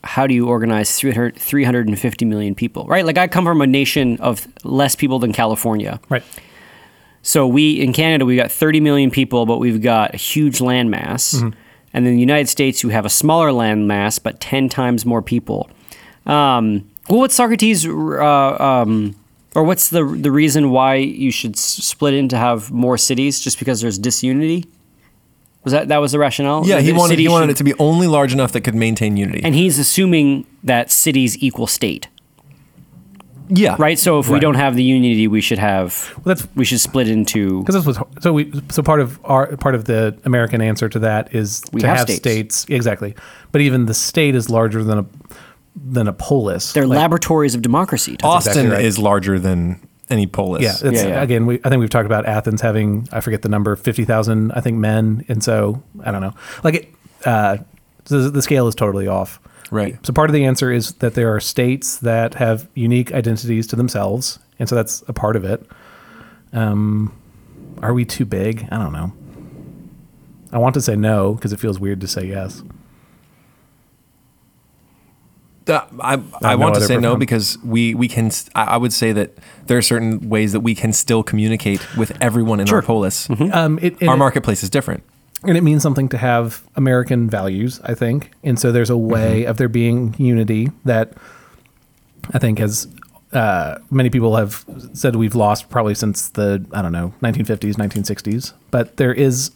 How 0.02 0.26
do 0.26 0.34
you 0.34 0.48
organize 0.48 0.98
300, 0.98 1.36
350 1.36 2.24
million 2.26 2.54
people, 2.56 2.84
right? 2.86 3.06
Like, 3.06 3.16
I 3.16 3.26
come 3.28 3.44
from 3.44 3.62
a 3.62 3.66
nation 3.66 4.18
of 4.18 4.46
less 4.64 4.96
people 4.96 5.18
than 5.18 5.32
California. 5.32 5.98
Right. 6.10 6.24
So 7.22 7.46
we 7.46 7.80
in 7.80 7.92
Canada 7.92 8.26
we 8.26 8.36
got 8.36 8.50
30 8.50 8.80
million 8.80 9.10
people, 9.10 9.46
but 9.46 9.58
we've 9.58 9.80
got 9.80 10.12
a 10.12 10.18
huge 10.18 10.60
land 10.60 10.90
mass. 10.90 11.32
And 11.94 12.06
in 12.06 12.14
the 12.14 12.20
United 12.20 12.48
States, 12.48 12.82
you 12.82 12.88
have 12.88 13.06
a 13.06 13.08
smaller 13.08 13.52
land 13.52 13.86
mass, 13.86 14.18
but 14.18 14.40
10 14.40 14.68
times 14.68 15.06
more 15.06 15.22
people. 15.22 15.70
Um, 16.26 16.90
well, 17.08 17.20
what's 17.20 17.36
Socrates, 17.36 17.86
uh, 17.86 18.56
um, 18.58 19.14
or 19.54 19.62
what's 19.64 19.90
the 19.90 20.04
the 20.04 20.30
reason 20.30 20.70
why 20.70 20.96
you 20.96 21.30
should 21.30 21.56
s- 21.56 21.61
split 21.62 22.14
in 22.14 22.28
to 22.28 22.37
have 22.37 22.70
more 22.70 22.99
cities? 22.99 23.40
Just 23.40 23.58
because 23.58 23.80
there's 23.80 23.99
disunity? 23.99 24.64
Was 25.64 25.73
that 25.73 25.88
that 25.88 25.99
was 25.99 26.12
the 26.12 26.18
rationale? 26.18 26.66
Yeah, 26.66 26.80
he 26.80 26.92
wanted 26.92 27.11
city 27.14 27.23
he 27.23 27.28
wanted 27.28 27.46
should- 27.46 27.50
it 27.52 27.56
to 27.58 27.64
be 27.64 27.75
only 27.78 28.06
large 28.06 28.32
enough 28.32 28.52
that 28.52 28.61
could 28.62 28.75
maintain 28.75 29.16
unity. 29.16 29.42
and 29.44 29.54
he's 29.54 29.78
assuming 29.78 30.44
that 30.62 30.90
cities 30.90 31.38
equal 31.42 31.66
state, 31.66 32.08
yeah, 33.49 33.76
right? 33.78 33.99
So 33.99 34.18
if 34.18 34.28
we 34.28 34.40
don't 34.40 34.54
have 34.56 34.75
the 34.75 34.82
unity, 34.82 35.28
we 35.28 35.40
should 35.40 35.58
have 35.58 36.12
Well, 36.25 36.34
that's 36.34 36.49
we 36.54 36.64
should 36.64 36.80
split 36.80 37.08
into 37.08 37.61
because 37.61 37.75
this 37.76 37.87
was 37.87 37.99
so 38.20 38.32
we 38.32 38.50
so 38.70 38.82
part 38.82 39.00
of 39.00 39.18
our 39.25 39.56
part 39.56 39.75
of 39.75 39.84
the 39.84 40.16
American 40.25 40.61
answer 40.61 40.88
to 40.88 40.99
that 41.00 41.34
is 41.34 41.62
We 41.73 41.80
to 41.80 41.87
have 41.87 41.96
have, 41.99 42.06
states. 42.08 42.20
states. 42.20 42.66
exactly. 42.68 43.14
But 43.52 43.61
even 43.61 43.87
the 43.87 43.94
state 43.94 44.34
is 44.34 44.49
larger 44.50 44.82
than 44.84 44.99
a 44.99 45.06
than 45.76 46.09
a 46.09 46.12
polis. 46.12 46.73
they're 46.73 46.87
Like, 46.87 46.99
laboratories 46.99 47.54
of 47.54 47.63
democracy. 47.63 48.17
Tom. 48.17 48.30
Austin 48.30 48.50
exactly 48.52 48.71
right. 48.76 48.84
is 48.84 48.99
larger 48.99 49.39
than 49.39 49.87
any 50.10 50.26
polis. 50.26 50.63
Yeah, 50.63 50.89
it's, 50.89 51.02
Yeah, 51.02 51.08
yeah. 51.08 51.23
again, 51.23 51.47
we, 51.47 51.60
I 51.65 51.69
think 51.69 51.80
we've 51.80 51.91
talked 51.91 52.06
about 52.06 52.26
Athens 52.26 52.60
having 52.60 53.08
I 53.13 53.21
forget 53.21 53.43
the 53.43 53.49
number 53.49 53.75
fifty 53.76 54.04
thousand 54.04 54.52
I 54.52 54.60
think 54.60 54.78
men, 54.78 55.25
and 55.28 55.43
so 55.43 55.82
I 56.04 56.10
don't 56.10 56.21
know. 56.21 56.34
Like 56.63 56.75
it, 56.75 56.95
uh, 57.25 57.58
the, 58.04 58.30
the 58.30 58.43
scale 58.43 58.69
is 58.69 58.75
totally 58.75 59.08
off. 59.08 59.41
Right. 59.71 59.99
So 60.06 60.13
part 60.13 60.30
of 60.30 60.34
the 60.34 60.45
answer 60.45 60.71
is 60.71 60.93
that 60.95 61.15
there 61.15 61.34
are 61.34 61.41
states 61.41 61.97
that 61.99 62.34
have 62.34 62.69
unique 62.75 63.13
identities 63.13 63.67
to 63.69 63.76
themselves, 63.76 64.39
and 64.58 64.69
so 64.69 64.75
that's 64.75 65.02
a 65.08 65.13
part 65.13 65.37
of 65.37 65.45
it. 65.45 65.67
Um, 66.52 67.13
are 67.82 67.93
we 67.93 68.04
too 68.04 68.25
big? 68.25 68.69
I 68.71 68.78
don't 68.78 68.93
know. 68.93 69.13
I 70.52 70.58
want 70.58 70.75
to 70.75 70.80
say 70.80 70.95
no 70.95 71.34
because 71.34 71.52
it 71.52 71.58
feels 71.58 71.80
weird 71.80 72.00
to 72.02 72.06
say 72.06 72.26
yes. 72.26 72.63
Uh, 75.66 75.80
I, 76.00 76.12
I, 76.42 76.54
no 76.56 76.58
want 76.58 76.74
to 76.74 76.78
other 76.78 76.86
say 76.86 76.94
no 76.96 77.00
preference. 77.16 77.18
because 77.20 77.58
we 77.64 77.94
we 77.94 78.08
can. 78.08 78.26
s- 78.26 78.48
I 78.54 78.64
I 78.64 78.76
would 78.76 78.92
say 78.92 79.12
that 79.12 79.30
there 79.66 79.78
are 79.78 79.82
certain 79.82 80.28
ways 80.28 80.52
that 80.52 80.60
we 80.60 80.74
can 80.74 80.92
still 80.92 81.22
communicate 81.22 81.80
with 81.96 82.12
everyone 82.20 82.60
in 82.60 82.68
our 82.68 82.82
polis. 82.82 83.28
Um, 83.30 83.78
it, 83.80 84.02
Our 84.06 84.14
it- 84.14 84.18
marketplace 84.18 84.62
is 84.62 84.70
different. 84.70 85.02
and 85.42 85.56
it 85.56 85.62
means 85.62 85.82
something 85.82 86.08
to 86.10 86.18
have 86.18 86.62
American 86.76 87.28
values, 87.30 87.80
I 87.84 87.94
think. 87.94 88.30
And 88.42 88.58
so 88.58 88.72
there's 88.72 88.90
a 88.90 88.96
way 88.96 89.44
of 89.46 89.56
there 89.56 89.68
being 89.68 90.14
unity 90.18 90.70
that 90.84 91.12
I 92.32 92.38
think 92.38 92.58
has 92.58 92.86
uh, 93.32 93.78
many 93.90 94.10
people 94.10 94.36
have 94.36 94.64
said 94.92 95.16
we've 95.16 95.34
lost 95.34 95.68
probably 95.68 95.94
since 95.94 96.28
the 96.30 96.64
I 96.72 96.82
don't 96.82 96.92
know 96.92 97.12
1950s, 97.22 97.74
1960s. 97.76 98.52
But 98.70 98.96
there 98.96 99.12
is 99.12 99.50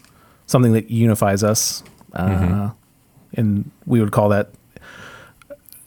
something 0.46 0.72
that 0.72 0.90
unifies 0.90 1.42
us, 1.44 1.82
uh, 2.14 2.70
and 3.34 3.70
we 3.86 4.00
would 4.00 4.10
call 4.12 4.28
that 4.30 4.50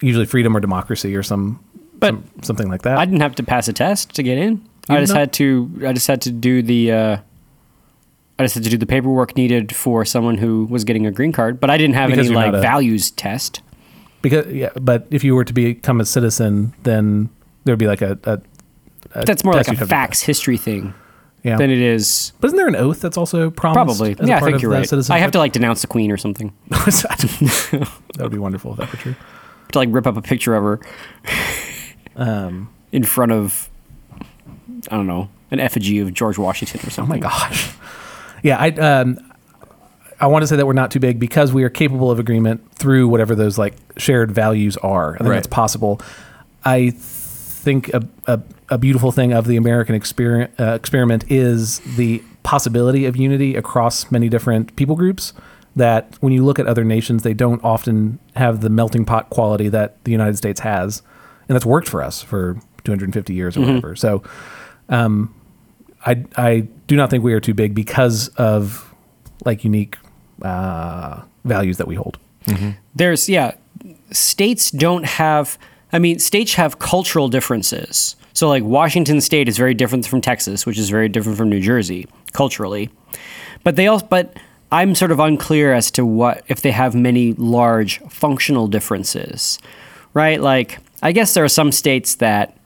usually 0.01 0.25
freedom 0.25 0.55
or 0.55 0.59
democracy 0.59 1.15
or 1.15 1.23
some, 1.23 1.63
But 1.99 2.11
some 2.13 2.23
something 2.43 2.69
like 2.69 2.81
that. 2.83 2.97
I 2.97 3.05
didn't 3.05 3.21
have 3.21 3.35
to 3.35 3.43
pass 3.43 3.67
a 3.67 3.73
test 3.73 4.13
to 4.15 4.23
get 4.23 4.37
in. 4.37 4.67
I 4.89 4.99
just 4.99 5.13
know- 5.13 5.19
had 5.19 5.33
to. 5.33 5.71
I 5.87 5.93
just 5.93 6.07
had 6.07 6.21
to 6.23 6.31
do 6.31 6.61
the. 6.61 6.91
Uh, 6.91 7.17
I 8.39 8.43
just 8.43 8.55
had 8.55 8.63
to 8.63 8.69
do 8.71 8.77
the 8.77 8.87
paperwork 8.87 9.35
needed 9.37 9.75
for 9.75 10.03
someone 10.03 10.37
who 10.37 10.65
was 10.65 10.83
getting 10.83 11.05
a 11.05 11.11
green 11.11 11.31
card, 11.31 11.59
but 11.59 11.69
I 11.69 11.77
didn't 11.77 11.93
have 11.95 12.09
Because 12.09 12.27
any 12.27 12.35
like 12.35 12.53
a- 12.53 12.59
values 12.61 13.11
test. 13.11 13.61
because 14.23 14.47
yeah, 14.51 14.69
but 14.81 15.05
if 15.11 15.23
you 15.23 15.35
were 15.35 15.45
to 15.45 15.53
become 15.53 16.01
a 16.01 16.05
citizen, 16.05 16.73
then 16.83 17.29
there'd 17.65 17.77
be 17.77 17.85
like 17.87 18.01
a, 18.01 18.17
a, 18.23 18.41
a 19.13 19.25
That's 19.25 19.43
more 19.43 19.53
like 19.53 19.67
a 19.67 19.85
facts 19.85 20.21
history 20.23 20.57
thing. 20.57 20.93
Yeah. 21.43 21.57
than 21.57 21.71
it 21.71 21.81
is. 21.81 22.33
But 22.39 22.47
isn't 22.47 22.57
there 22.57 22.67
an 22.67 22.75
oath 22.75 23.01
that's 23.01 23.17
also 23.17 23.49
promised? 23.49 23.99
Probably. 23.99 24.27
Yeah, 24.27 24.37
I 24.37 24.41
think 24.41 24.55
of 24.57 24.61
you're 24.61 24.69
right. 24.69 25.09
I 25.09 25.17
have 25.17 25.31
to 25.31 25.39
like 25.39 25.53
denounce 25.53 25.81
the 25.81 25.87
queen 25.87 26.11
or 26.11 26.17
something. 26.17 26.53
that 26.69 27.87
would 28.19 28.31
be 28.31 28.37
wonderful 28.37 28.73
if 28.73 28.77
that 28.77 28.91
were 28.91 28.97
true. 28.97 29.15
To 29.71 29.79
like 29.79 29.89
rip 29.91 30.07
up 30.07 30.17
a 30.17 30.21
picture 30.21 30.55
of 30.55 30.63
her 30.63 30.79
Um, 32.15 32.69
in 32.91 33.03
front 33.03 33.31
of 33.31 33.69
I 34.89 34.95
don't 34.97 35.07
know 35.07 35.29
an 35.51 35.59
effigy 35.59 35.99
of 35.99 36.13
George 36.13 36.37
Washington 36.37 36.79
or 36.81 36.87
oh 36.87 36.89
something. 36.89 37.19
my 37.21 37.27
gosh. 37.29 37.73
Yeah, 38.43 38.57
I 38.57 38.69
um, 38.71 39.17
I 40.19 40.27
want 40.27 40.43
to 40.43 40.47
say 40.47 40.55
that 40.55 40.65
we're 40.65 40.73
not 40.73 40.91
too 40.91 40.99
big 40.99 41.19
because 41.19 41.53
we 41.53 41.63
are 41.63 41.69
capable 41.69 42.11
of 42.11 42.19
agreement 42.19 42.69
through 42.75 43.07
whatever 43.07 43.33
those 43.35 43.57
like 43.57 43.75
shared 43.97 44.31
values 44.31 44.77
are. 44.77 45.15
I 45.15 45.17
think 45.19 45.29
Right. 45.29 45.35
that's 45.35 45.47
possible. 45.47 46.01
I 46.65 46.91
think 46.91 47.89
a, 47.93 48.07
a, 48.27 48.39
a 48.69 48.77
beautiful 48.77 49.11
thing 49.11 49.33
of 49.33 49.45
the 49.47 49.55
American 49.57 49.95
experiment, 49.95 50.51
uh, 50.59 50.73
experiment 50.73 51.25
is 51.31 51.79
the 51.95 52.21
possibility 52.43 53.05
of 53.05 53.15
unity 53.15 53.55
across 53.55 54.11
many 54.11 54.29
different 54.29 54.75
people 54.75 54.95
groups. 54.95 55.33
That 55.75 56.17
when 56.19 56.33
you 56.33 56.43
look 56.43 56.59
at 56.59 56.67
other 56.67 56.83
nations, 56.83 57.23
they 57.23 57.33
don't 57.33 57.63
often 57.63 58.19
have 58.35 58.61
the 58.61 58.69
melting 58.69 59.05
pot 59.05 59.29
quality 59.29 59.69
that 59.69 60.03
the 60.03 60.11
United 60.11 60.37
States 60.37 60.59
has, 60.59 61.01
and 61.47 61.55
that's 61.55 61.65
worked 61.65 61.87
for 61.87 62.03
us 62.03 62.21
for 62.21 62.59
250 62.83 63.33
years 63.33 63.55
or 63.55 63.61
whatever. 63.61 63.95
So, 63.95 64.21
um, 64.89 65.33
I 66.05 66.25
I 66.35 66.67
do 66.87 66.95
not 66.95 67.09
think 67.09 67.23
we 67.23 67.33
are 67.33 67.39
too 67.39 67.53
big 67.53 67.73
because 67.73 68.27
of 68.29 68.93
like 69.45 69.63
unique 69.63 69.97
uh, 70.41 71.21
values 71.45 71.77
that 71.77 71.87
we 71.87 71.95
hold. 71.95 72.17
There's 72.95 73.29
yeah, 73.29 73.55
states 74.11 74.71
don't 74.71 75.05
have. 75.05 75.57
I 75.93 75.99
mean, 75.99 76.19
states 76.19 76.53
have 76.55 76.79
cultural 76.79 77.27
differences. 77.27 78.15
So 78.33 78.47
like 78.47 78.63
Washington 78.63 79.19
State 79.21 79.49
is 79.49 79.57
very 79.57 79.73
different 79.73 80.07
from 80.07 80.21
Texas, 80.21 80.65
which 80.65 80.77
is 80.77 80.89
very 80.89 81.09
different 81.09 81.37
from 81.37 81.49
New 81.49 81.59
Jersey 81.59 82.07
culturally. 82.31 82.89
But 83.63 83.75
they 83.75 83.87
also 83.87 84.05
but 84.07 84.37
I'm 84.71 84.95
sort 84.95 85.11
of 85.11 85.19
unclear 85.19 85.73
as 85.73 85.91
to 85.91 86.05
what 86.05 86.43
if 86.47 86.61
they 86.61 86.71
have 86.71 86.95
many 86.95 87.33
large 87.33 87.99
functional 88.09 88.67
differences. 88.67 89.59
Right? 90.13 90.39
Like 90.41 90.79
I 91.01 91.11
guess 91.11 91.33
there 91.33 91.43
are 91.43 91.49
some 91.49 91.71
states 91.71 92.15
that 92.15 92.57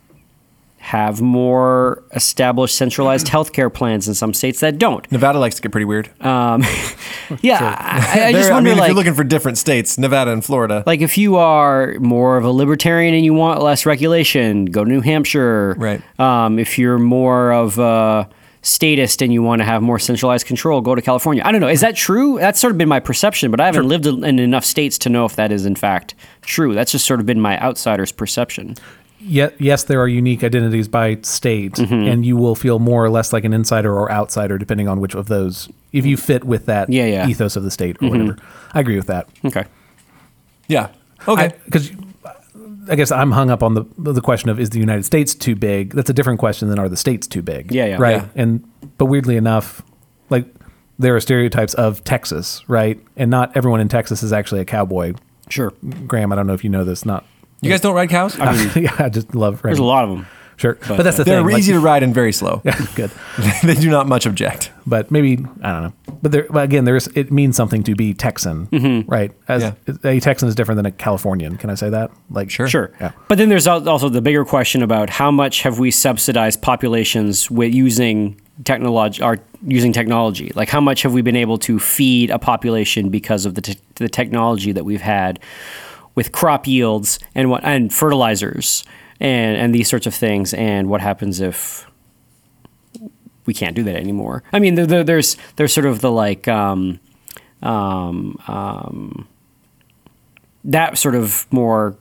have 0.77 1.19
more 1.19 2.03
established 2.13 2.75
centralized 2.75 3.25
healthcare 3.25 3.73
plans 3.73 4.05
and 4.07 4.15
some 4.15 4.35
states 4.35 4.59
that 4.59 4.77
don't. 4.77 5.11
Nevada 5.11 5.39
likes 5.39 5.55
to 5.55 5.61
get 5.63 5.71
pretty 5.71 5.85
weird. 5.85 6.09
Yeah, 7.41 7.75
I, 7.79 8.25
I 8.25 8.31
just 8.33 8.51
wonder 8.51 8.69
mean, 8.69 8.77
like 8.77 8.83
if 8.83 8.89
you're 8.89 8.95
looking 8.95 9.15
for 9.15 9.23
different 9.23 9.57
states, 9.57 9.97
Nevada 9.97 10.31
and 10.31 10.45
Florida. 10.45 10.83
like 10.85 11.01
if 11.01 11.17
you 11.17 11.37
are 11.37 11.95
more 11.99 12.37
of 12.37 12.43
a 12.45 12.51
libertarian 12.51 13.15
and 13.15 13.25
you 13.25 13.33
want 13.33 13.63
less 13.63 13.83
regulation, 13.87 14.65
go 14.65 14.83
to 14.83 14.89
New 14.91 15.01
Hampshire. 15.01 15.73
Right. 15.75 16.19
Um, 16.19 16.59
if 16.59 16.77
you're 16.77 16.99
more 16.99 17.51
of 17.51 17.79
a 17.79 18.29
statist 18.65 19.21
and 19.21 19.31
you 19.31 19.43
want 19.43 19.59
to 19.59 19.63
have 19.65 19.81
more 19.83 19.99
centralized 19.99 20.47
control, 20.47 20.81
go 20.81 20.95
to 20.95 21.01
California. 21.01 21.43
I 21.45 21.51
don't 21.51 21.61
know. 21.61 21.67
Is 21.67 21.81
that 21.81 21.95
true? 21.95 22.37
That's 22.39 22.59
sort 22.59 22.71
of 22.71 22.77
been 22.77 22.89
my 22.89 22.99
perception, 22.99 23.51
but 23.51 23.59
I 23.59 23.65
haven't 23.67 23.87
lived 23.87 24.05
in 24.07 24.39
enough 24.39 24.65
states 24.65 24.97
to 24.99 25.09
know 25.09 25.25
if 25.25 25.35
that 25.35 25.51
is 25.51 25.65
in 25.65 25.75
fact 25.75 26.15
true. 26.41 26.73
That's 26.73 26.91
just 26.91 27.05
sort 27.05 27.19
of 27.19 27.25
been 27.25 27.39
my 27.39 27.59
outsider's 27.61 28.11
perception. 28.11 28.75
ye- 29.19 29.49
yes, 29.59 29.83
there 29.83 29.99
are 30.01 30.07
unique 30.07 30.43
identities 30.43 30.87
by 30.87 31.17
state, 31.21 31.73
Mm-hmm. 31.73 31.93
and 32.07 32.25
you 32.25 32.37
will 32.37 32.55
feel 32.55 32.79
more 32.79 33.03
or 33.05 33.09
less 33.09 33.31
like 33.33 33.43
an 33.43 33.53
insider 33.53 33.93
or 33.93 34.11
outsider 34.11 34.57
depending 34.57 34.87
on 34.87 34.99
which 34.99 35.13
of 35.15 35.27
those, 35.27 35.69
if 35.93 36.05
you 36.05 36.17
fit 36.17 36.43
with 36.43 36.65
that 36.65 36.89
Yeah, 36.89 37.05
yeah. 37.05 37.27
ethos 37.27 37.55
of 37.55 37.63
the 37.63 37.71
state 37.71 37.97
or 38.01 38.09
whatever. 38.09 38.37
I 38.73 38.79
agree 38.79 38.95
with 38.97 39.07
that. 39.07 39.27
Okay. 39.45 39.65
Yeah. 40.67 40.89
Okay. 41.27 41.53
Because 41.65 41.91
I, 42.89 42.95
guess 42.95 43.11
I'm 43.11 43.31
hung 43.31 43.49
up 43.49 43.63
on 43.63 43.73
the 43.73 43.85
the 43.97 44.21
question 44.21 44.49
of 44.49 44.59
is 44.59 44.69
the 44.69 44.79
United 44.79 45.03
States 45.03 45.33
too 45.33 45.55
big? 45.55 45.93
That's 45.93 46.09
a 46.09 46.13
different 46.13 46.39
question 46.39 46.69
than 46.69 46.79
are 46.79 46.89
the 46.89 46.97
states 46.97 47.27
too 47.27 47.41
big? 47.41 47.71
Yeah, 47.71 47.85
yeah. 47.85 47.97
Right. 47.99 48.17
Yeah. 48.17 48.27
And 48.35 48.69
but 48.97 49.05
weirdly 49.05 49.37
enough, 49.37 49.81
like 50.29 50.45
there 50.99 51.15
are 51.15 51.19
stereotypes 51.19 51.73
of 51.73 52.03
Texas, 52.03 52.63
right? 52.67 52.99
And 53.17 53.29
not 53.31 53.55
everyone 53.55 53.79
in 53.81 53.87
Texas 53.89 54.23
is 54.23 54.31
actually 54.31 54.61
a 54.61 54.65
cowboy. 54.65 55.13
Sure. 55.49 55.73
Graham, 56.07 56.31
I 56.31 56.35
don't 56.35 56.47
know 56.47 56.53
if 56.53 56.63
you 56.63 56.69
know 56.69 56.83
this. 56.83 57.05
Not. 57.05 57.25
you 57.61 57.69
guys 57.69 57.81
don't 57.81 57.95
ride 57.95 58.09
cows? 58.09 58.37
yeah, 58.75 58.95
I 58.97 59.09
just 59.09 59.35
love. 59.35 59.61
There's 59.61 59.79
a 59.79 59.83
lot 59.83 60.03
of 60.03 60.09
them. 60.11 60.27
Sure, 60.57 60.77
but, 60.87 61.03
that's 61.03 61.17
the 61.17 61.25
They're 61.25 61.39
thing. 61.41 61.47
like- 61.47 61.59
easy 61.59 61.73
to 61.73 61.79
ride 61.81 62.01
and 62.01 62.13
very 62.13 62.31
slow. 62.31 62.61
good, 62.95 63.11
they 63.63 63.75
do 63.75 63.89
not 63.89 64.07
much 64.07 64.25
object. 64.25 64.71
But 64.87 65.11
maybe 65.11 65.33
I 65.61 65.71
don't 65.71 65.83
know. 65.83 65.93
But 66.21 66.31
there, 66.31 66.47
but 66.49 66.63
again, 66.63 66.85
there's 66.85 67.07
it 67.07 67.31
means 67.31 67.55
something 67.55 67.83
to 67.83 67.95
be 67.95 68.13
Texan, 68.13 68.67
mm-hmm. 68.67 69.09
right? 69.09 69.31
As 69.47 69.63
Yeah. 69.63 69.73
a 70.03 70.19
Texan 70.19 70.47
is 70.47 70.55
different 70.55 70.77
than 70.77 70.85
a 70.85 70.91
Californian. 70.91 71.57
Can 71.57 71.69
I 71.69 71.75
say 71.75 71.89
that? 71.89 72.11
Like, 72.29 72.49
Sure. 72.49 72.67
Sure. 72.67 72.91
Yeah. 72.99 73.11
But 73.27 73.37
then 73.37 73.49
there's 73.49 73.67
also 73.67 74.09
the 74.09 74.21
bigger 74.21 74.45
question 74.45 74.81
about 74.83 75.09
how 75.09 75.31
much 75.31 75.61
have 75.63 75.79
we 75.79 75.91
subsidized 75.91 76.61
populations 76.61 77.49
with 77.51 77.73
using 77.73 78.39
technology 78.63 79.21
or 79.21 79.39
using 79.65 79.91
technology? 79.91 80.51
Like 80.55 80.69
how 80.69 80.81
much 80.81 81.01
have 81.01 81.13
we 81.13 81.21
been 81.21 81.35
able 81.35 81.57
to 81.59 81.79
feed 81.79 82.29
a 82.29 82.39
population 82.39 83.09
because 83.09 83.45
of 83.45 83.55
the 83.55 83.61
te- 83.61 83.79
the 83.95 84.09
technology 84.09 84.71
that 84.71 84.85
we've 84.85 85.01
had 85.01 85.39
with 86.15 86.31
crop 86.31 86.67
yields 86.67 87.19
and 87.33 87.49
what 87.49 87.63
and 87.63 87.93
fertilizers 87.93 88.83
and 89.19 89.57
and 89.57 89.75
these 89.75 89.89
sorts 89.89 90.07
of 90.07 90.13
things 90.13 90.53
and 90.53 90.89
what 90.89 91.01
happens 91.01 91.41
if 91.41 91.84
we 93.45 93.53
can't 93.53 93.75
do 93.75 93.83
that 93.83 93.95
anymore? 93.95 94.43
I 94.53 94.59
mean, 94.59 94.75
there, 94.75 94.85
there, 94.85 95.03
there's 95.03 95.37
there's 95.55 95.73
sort 95.73 95.85
of 95.85 96.01
the 96.01 96.11
like 96.11 96.47
um, 96.47 96.99
um, 97.61 98.39
um, 98.47 99.27
that 100.63 100.97
sort 100.97 101.15
of 101.15 101.47
more 101.51 101.97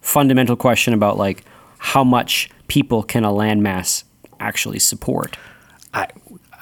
fundamental 0.00 0.56
question 0.56 0.94
about 0.94 1.16
like 1.16 1.44
how 1.78 2.04
much 2.04 2.50
people 2.68 3.02
can 3.02 3.24
a 3.24 3.30
landmass 3.30 4.04
actually 4.40 4.78
support. 4.78 5.36
I 5.94 6.08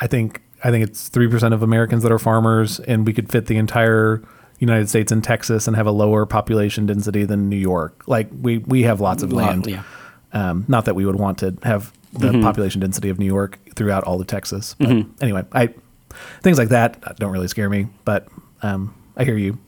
I 0.00 0.06
think 0.06 0.42
I 0.62 0.70
think 0.70 0.88
it's 0.88 1.08
three 1.08 1.28
percent 1.28 1.54
of 1.54 1.62
Americans 1.62 2.02
that 2.02 2.12
are 2.12 2.18
farmers, 2.18 2.80
and 2.80 3.06
we 3.06 3.12
could 3.12 3.30
fit 3.30 3.46
the 3.46 3.56
entire 3.56 4.22
United 4.58 4.88
States 4.88 5.10
and 5.10 5.24
Texas 5.24 5.66
and 5.66 5.74
have 5.74 5.86
a 5.86 5.90
lower 5.90 6.26
population 6.26 6.86
density 6.86 7.24
than 7.24 7.48
New 7.48 7.56
York. 7.56 8.02
Like 8.06 8.28
we 8.40 8.58
we 8.58 8.82
have 8.82 9.00
lots 9.00 9.22
of 9.22 9.32
land. 9.32 9.66
yeah. 9.66 9.82
Um, 10.32 10.64
not 10.68 10.84
that 10.84 10.94
we 10.94 11.04
would 11.04 11.16
want 11.16 11.38
to 11.38 11.56
have 11.64 11.92
the 12.12 12.32
population 12.42 12.80
density 12.80 13.08
of 13.08 13.18
New 13.18 13.26
York 13.26 13.58
throughout 13.74 14.04
all 14.04 14.20
of 14.20 14.26
Texas. 14.26 14.74
But 14.78 15.06
anyway, 15.20 15.44
I 15.52 15.74
things 16.42 16.58
like 16.58 16.70
that 16.70 17.16
don't 17.18 17.32
really 17.32 17.48
scare 17.48 17.70
me. 17.70 17.86
But 18.04 18.28
um, 18.62 18.94
I 19.16 19.24
hear 19.24 19.36
you 19.36 19.58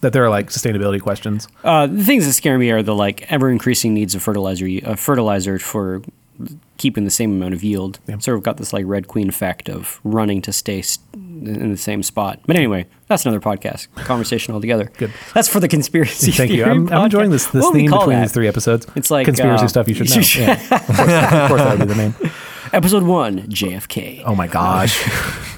that 0.00 0.12
there 0.12 0.24
are 0.24 0.30
like 0.30 0.50
sustainability 0.50 1.00
questions. 1.00 1.48
Uh, 1.64 1.86
the 1.86 2.04
things 2.04 2.26
that 2.26 2.32
scare 2.34 2.58
me 2.58 2.70
are 2.70 2.82
the 2.82 2.94
like 2.94 3.30
ever 3.32 3.50
increasing 3.50 3.94
needs 3.94 4.14
of 4.14 4.22
fertilizer 4.22 4.68
uh, 4.84 4.94
fertilizer 4.94 5.58
for 5.58 6.02
keeping 6.76 7.04
the 7.04 7.10
same 7.10 7.32
amount 7.32 7.54
of 7.54 7.64
yield. 7.64 7.98
Yeah. 8.06 8.18
Sort 8.18 8.36
of 8.36 8.44
got 8.44 8.58
this 8.58 8.72
like 8.72 8.84
red 8.86 9.08
queen 9.08 9.28
effect 9.28 9.68
of 9.68 10.00
running 10.04 10.40
to 10.42 10.52
stay 10.52 10.82
st- 10.82 11.04
in 11.14 11.70
the 11.70 11.76
same 11.76 12.02
spot. 12.02 12.40
But 12.46 12.56
anyway, 12.56 12.86
that's 13.08 13.24
another 13.26 13.40
podcast 13.40 13.88
conversation 14.04 14.54
altogether. 14.54 14.90
Good. 14.96 15.12
That's 15.34 15.48
for 15.48 15.60
the 15.60 15.68
conspiracy. 15.68 16.30
Thank 16.32 16.50
you. 16.50 16.64
theory 16.64 16.70
I'm, 16.70 16.88
I'm 16.92 17.04
enjoying 17.06 17.30
this 17.30 17.46
this 17.46 17.62
What 17.64 17.72
would 17.72 17.82
we 17.82 17.88
theme 17.88 17.98
between 17.98 18.16
that? 18.16 18.22
these 18.22 18.32
three 18.32 18.48
episodes. 18.48 18.86
It's 18.94 19.10
like, 19.10 19.24
conspiracy 19.24 19.64
uh, 19.64 19.68
stuff 19.68 19.88
you 19.88 19.94
should 19.94 20.10
know. 20.10 20.22
yeah. 20.44 20.52
of, 20.72 20.86
course, 20.86 20.98
of 21.00 21.48
course, 21.48 21.60
that 21.62 21.78
would 21.78 21.88
be 21.88 21.94
the 21.94 21.96
name. 21.96 22.14
Episode 22.72 23.02
one, 23.02 23.38
JFK. 23.48 24.22
Oh 24.26 24.34
my 24.34 24.46
gosh. 24.46 25.08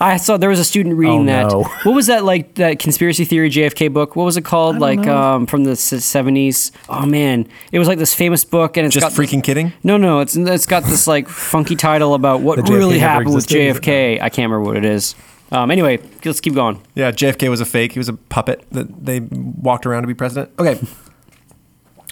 I 0.00 0.16
saw 0.16 0.36
there 0.36 0.48
was 0.48 0.58
a 0.58 0.64
student 0.64 0.96
reading 0.96 1.22
Oh, 1.28 1.32
that. 1.32 1.48
no. 1.50 1.62
What 1.84 1.94
was 1.94 2.06
that 2.08 2.24
like? 2.24 2.54
That 2.54 2.78
conspiracy 2.78 3.24
theory 3.24 3.50
JFK 3.50 3.92
book. 3.92 4.16
What 4.16 4.24
was 4.24 4.36
it 4.36 4.44
called? 4.44 4.78
Like 4.78 5.06
um, 5.06 5.46
from 5.46 5.64
the 5.64 5.76
seventies. 5.76 6.72
Oh 6.88 7.06
man, 7.06 7.46
it 7.70 7.78
was 7.78 7.86
like 7.88 7.98
this 7.98 8.14
famous 8.14 8.44
book, 8.44 8.76
and 8.76 8.86
it's 8.86 8.94
Just 8.94 9.04
got 9.04 9.12
this- 9.12 9.30
freaking 9.30 9.44
kidding? 9.44 9.72
No, 9.84 9.96
no, 9.98 10.20
it's 10.20 10.34
it's 10.34 10.66
got 10.66 10.82
this 10.84 11.06
like 11.06 11.28
funky 11.28 11.76
title 11.76 12.14
about 12.14 12.40
what 12.40 12.68
really 12.68 12.98
happened 12.98 13.34
with? 13.34 13.46
JFK. 13.46 14.16
I 14.20 14.28
can't 14.28 14.50
remember 14.50 14.62
what 14.62 14.76
it 14.76 14.84
is. 14.84 15.14
Um, 15.52 15.70
anyway, 15.70 16.00
let's 16.24 16.40
keep 16.40 16.54
going. 16.54 16.82
Yeah, 16.94 17.12
JFK 17.12 17.50
was 17.50 17.60
a 17.60 17.66
fake. 17.66 17.92
He 17.92 17.98
was 17.98 18.08
a 18.08 18.14
puppet 18.14 18.64
that 18.70 19.04
they 19.04 19.20
walked 19.20 19.84
around 19.84 20.02
to 20.02 20.06
be 20.06 20.14
president. 20.14 20.50
Okay. 20.58 20.80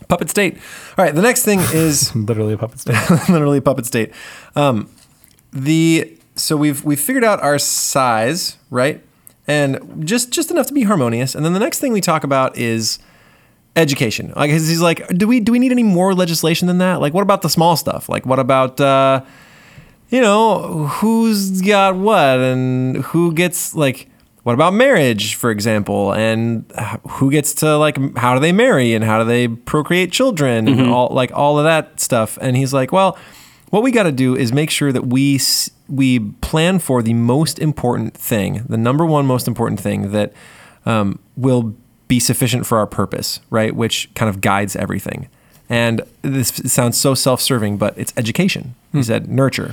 puppet 0.08 0.28
state. 0.28 0.56
All 0.98 1.04
right, 1.04 1.14
the 1.14 1.22
next 1.22 1.42
thing 1.42 1.58
is 1.72 2.14
Literally 2.14 2.52
a 2.52 2.58
puppet 2.58 2.80
state. 2.80 2.98
literally 3.30 3.58
a 3.58 3.62
puppet 3.62 3.86
state. 3.86 4.12
Um, 4.54 4.90
the 5.52 6.16
so 6.36 6.56
we've 6.56 6.84
we've 6.84 7.00
figured 7.00 7.24
out 7.24 7.42
our 7.42 7.58
size, 7.58 8.58
right? 8.68 9.02
And 9.48 10.06
just 10.06 10.30
just 10.30 10.50
enough 10.50 10.66
to 10.66 10.74
be 10.74 10.82
harmonious. 10.82 11.34
And 11.34 11.44
then 11.44 11.54
the 11.54 11.60
next 11.60 11.78
thing 11.78 11.92
we 11.94 12.02
talk 12.02 12.24
about 12.24 12.58
is 12.58 12.98
education. 13.74 14.32
Like 14.36 14.50
he's 14.50 14.82
like, 14.82 15.08
do 15.08 15.26
we 15.26 15.40
do 15.40 15.50
we 15.52 15.58
need 15.58 15.72
any 15.72 15.82
more 15.82 16.14
legislation 16.14 16.68
than 16.68 16.78
that? 16.78 17.00
Like, 17.00 17.14
what 17.14 17.22
about 17.22 17.40
the 17.40 17.48
small 17.48 17.74
stuff? 17.76 18.08
Like, 18.10 18.26
what 18.26 18.38
about 18.38 18.80
uh, 18.80 19.22
you 20.10 20.20
know 20.20 20.86
who's 20.86 21.60
got 21.62 21.96
what 21.96 22.38
and 22.38 22.96
who 22.96 23.32
gets 23.32 23.74
like 23.74 24.08
what 24.42 24.54
about 24.54 24.72
marriage 24.72 25.34
for 25.34 25.50
example? 25.50 26.12
And 26.12 26.70
who 27.08 27.30
gets 27.30 27.54
to 27.56 27.76
like 27.76 28.16
how 28.16 28.34
do 28.34 28.40
they 28.40 28.52
marry 28.52 28.94
and 28.94 29.04
how 29.04 29.18
do 29.18 29.24
they 29.24 29.48
procreate 29.48 30.12
children 30.12 30.66
and 30.66 30.88
all 30.90 31.08
like 31.08 31.30
all 31.32 31.58
of 31.58 31.64
that 31.64 32.00
stuff? 32.00 32.38
And 32.40 32.56
he's 32.56 32.72
like 32.72 32.92
well 32.92 33.18
what 33.70 33.82
we 33.82 33.92
got 33.92 34.02
to 34.04 34.12
do 34.12 34.34
is 34.36 34.52
make 34.52 34.70
sure 34.70 34.92
that 34.92 35.06
we 35.06 35.38
we 35.88 36.18
plan 36.40 36.78
for 36.78 37.02
the 37.02 37.14
most 37.14 37.58
important 37.58 38.14
thing 38.14 38.64
the 38.68 38.76
number 38.76 39.06
one 39.06 39.26
most 39.26 39.46
important 39.46 39.78
thing 39.78 40.10
that 40.12 40.32
um, 40.86 41.18
will 41.36 41.74
be 42.08 42.18
sufficient 42.18 42.66
for 42.66 42.78
our 42.78 42.86
purpose 42.86 43.40
right? 43.50 43.76
Which 43.76 44.12
kind 44.14 44.28
of 44.28 44.40
guides 44.40 44.74
everything 44.74 45.28
and 45.70 46.02
this 46.22 46.48
sounds 46.66 46.98
so 46.98 47.14
self-serving 47.14 47.78
but 47.78 47.96
it's 47.96 48.12
education 48.18 48.74
he 48.92 49.02
said 49.02 49.28
nurture 49.30 49.72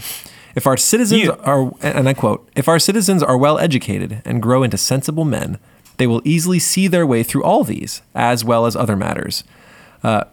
if 0.55 0.65
our 0.65 0.75
citizens 0.77 1.21
You- 1.21 1.33
are, 1.43 1.71
and 1.83 2.09
I 2.09 2.15
quote, 2.15 2.49
if 2.55 2.67
our 2.67 2.79
citizens 2.79 3.21
are 3.21 3.37
well 3.37 3.59
educated 3.59 4.23
and 4.25 4.41
grow 4.41 4.63
into 4.63 4.75
sensible 4.75 5.23
men, 5.23 5.59
they 5.97 6.07
will 6.07 6.19
easily 6.25 6.57
see 6.57 6.87
their 6.87 7.05
way 7.05 7.21
through 7.21 7.43
all 7.43 7.63
these, 7.63 8.01
as 8.15 8.43
well 8.43 8.65
as 8.65 8.75
other 8.75 8.95
matters. 8.95 9.43
Uh, 10.03 10.23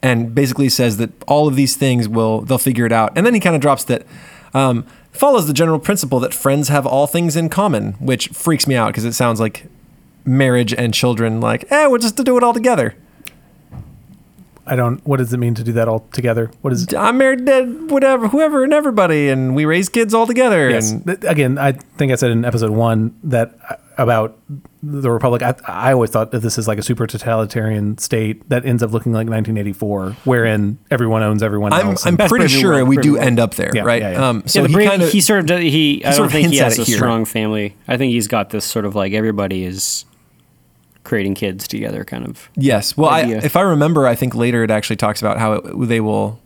and 0.00 0.32
basically 0.32 0.68
says 0.68 0.98
that 0.98 1.10
all 1.26 1.48
of 1.48 1.56
these 1.56 1.74
things 1.76 2.08
will, 2.08 2.42
they'll 2.42 2.56
figure 2.56 2.86
it 2.86 2.92
out. 2.92 3.16
And 3.16 3.26
then 3.26 3.34
he 3.34 3.40
kind 3.40 3.56
of 3.56 3.60
drops 3.60 3.82
that, 3.86 4.06
um, 4.52 4.86
follows 5.10 5.48
the 5.48 5.52
general 5.52 5.80
principle 5.80 6.20
that 6.20 6.32
friends 6.32 6.68
have 6.68 6.86
all 6.86 7.08
things 7.08 7.34
in 7.34 7.48
common, 7.48 7.94
which 7.94 8.28
freaks 8.28 8.68
me 8.68 8.76
out 8.76 8.88
because 8.92 9.04
it 9.04 9.14
sounds 9.14 9.40
like 9.40 9.66
marriage 10.24 10.72
and 10.72 10.94
children, 10.94 11.40
like, 11.40 11.64
eh, 11.72 11.86
we'll 11.88 11.98
just 11.98 12.16
to 12.18 12.22
do 12.22 12.36
it 12.36 12.44
all 12.44 12.54
together. 12.54 12.94
I 14.66 14.76
don't. 14.76 15.04
What 15.06 15.18
does 15.18 15.32
it 15.32 15.36
mean 15.38 15.54
to 15.56 15.64
do 15.64 15.72
that 15.72 15.88
all 15.88 16.00
together? 16.12 16.50
What 16.62 16.72
is? 16.72 16.92
I'm 16.94 17.18
married 17.18 17.44
to 17.46 17.86
whatever, 17.88 18.28
whoever, 18.28 18.64
and 18.64 18.72
everybody, 18.72 19.28
and 19.28 19.54
we 19.54 19.64
raise 19.66 19.88
kids 19.88 20.14
all 20.14 20.26
together. 20.26 20.70
Yes. 20.70 20.90
And 20.92 21.22
Again, 21.24 21.58
I 21.58 21.72
think 21.72 22.12
I 22.12 22.14
said 22.14 22.30
in 22.30 22.44
episode 22.44 22.70
one 22.70 23.14
that 23.24 23.54
uh, 23.68 23.76
about 23.98 24.38
the 24.82 25.10
republic. 25.10 25.42
I, 25.42 25.54
I 25.66 25.92
always 25.92 26.10
thought 26.10 26.30
that 26.32 26.40
this 26.40 26.56
is 26.58 26.66
like 26.66 26.78
a 26.78 26.82
super 26.82 27.06
totalitarian 27.06 27.96
state 27.98 28.48
that 28.48 28.64
ends 28.66 28.82
up 28.82 28.90
looking 28.92 29.12
like 29.12 29.28
1984, 29.28 30.10
wherein 30.24 30.78
everyone 30.90 31.22
owns 31.22 31.42
everyone 31.42 31.72
I'm, 31.72 31.88
else. 31.90 32.06
I'm 32.06 32.16
pretty 32.16 32.48
sure 32.48 32.72
World, 32.74 32.88
we 32.88 32.96
do 32.96 33.12
World. 33.14 33.24
end 33.24 33.38
up 33.40 33.54
there, 33.54 33.70
Yeah, 33.74 33.82
right? 33.82 34.02
yeah, 34.02 34.10
yeah. 34.12 34.28
Um, 34.28 34.42
So 34.46 34.46
so 34.46 34.60
yeah, 34.62 34.66
he 34.68 34.74
Brave, 34.74 34.88
kind 34.90 35.02
of 35.02 35.10
he 35.10 35.20
sort 35.20 35.40
of 35.40 35.46
does- 35.46 35.60
he. 35.76 36.04
I 36.04 36.10
sort 36.10 36.16
don't 36.16 36.26
of 36.26 36.32
think 36.32 36.48
he 36.52 36.56
hints 36.58 36.60
at 36.60 36.78
has 36.78 36.78
a 36.80 36.90
here. 36.90 36.96
strong 36.96 37.24
family. 37.24 37.76
I 37.86 37.96
think 37.96 38.12
he's 38.12 38.28
got 38.28 38.50
this 38.50 38.64
sort 38.64 38.84
of 38.84 38.94
like 38.94 39.12
everybody 39.12 39.64
is 39.64 40.04
creating 41.04 41.34
kids 41.34 41.68
together, 41.68 42.04
kind 42.04 42.26
of. 42.26 42.48
yes. 42.56 42.96
Well, 42.96 43.10
I, 43.10 43.20
if 43.22 43.56
I 43.56 43.60
remember, 43.60 44.06
I 44.06 44.14
think 44.14 44.34
later 44.34 44.64
it 44.64 44.70
actually 44.70 44.96
talks 44.96 45.20
about 45.20 45.38
how 45.38 45.52
it, 45.54 45.62
they 45.88 46.00
will 46.00 46.40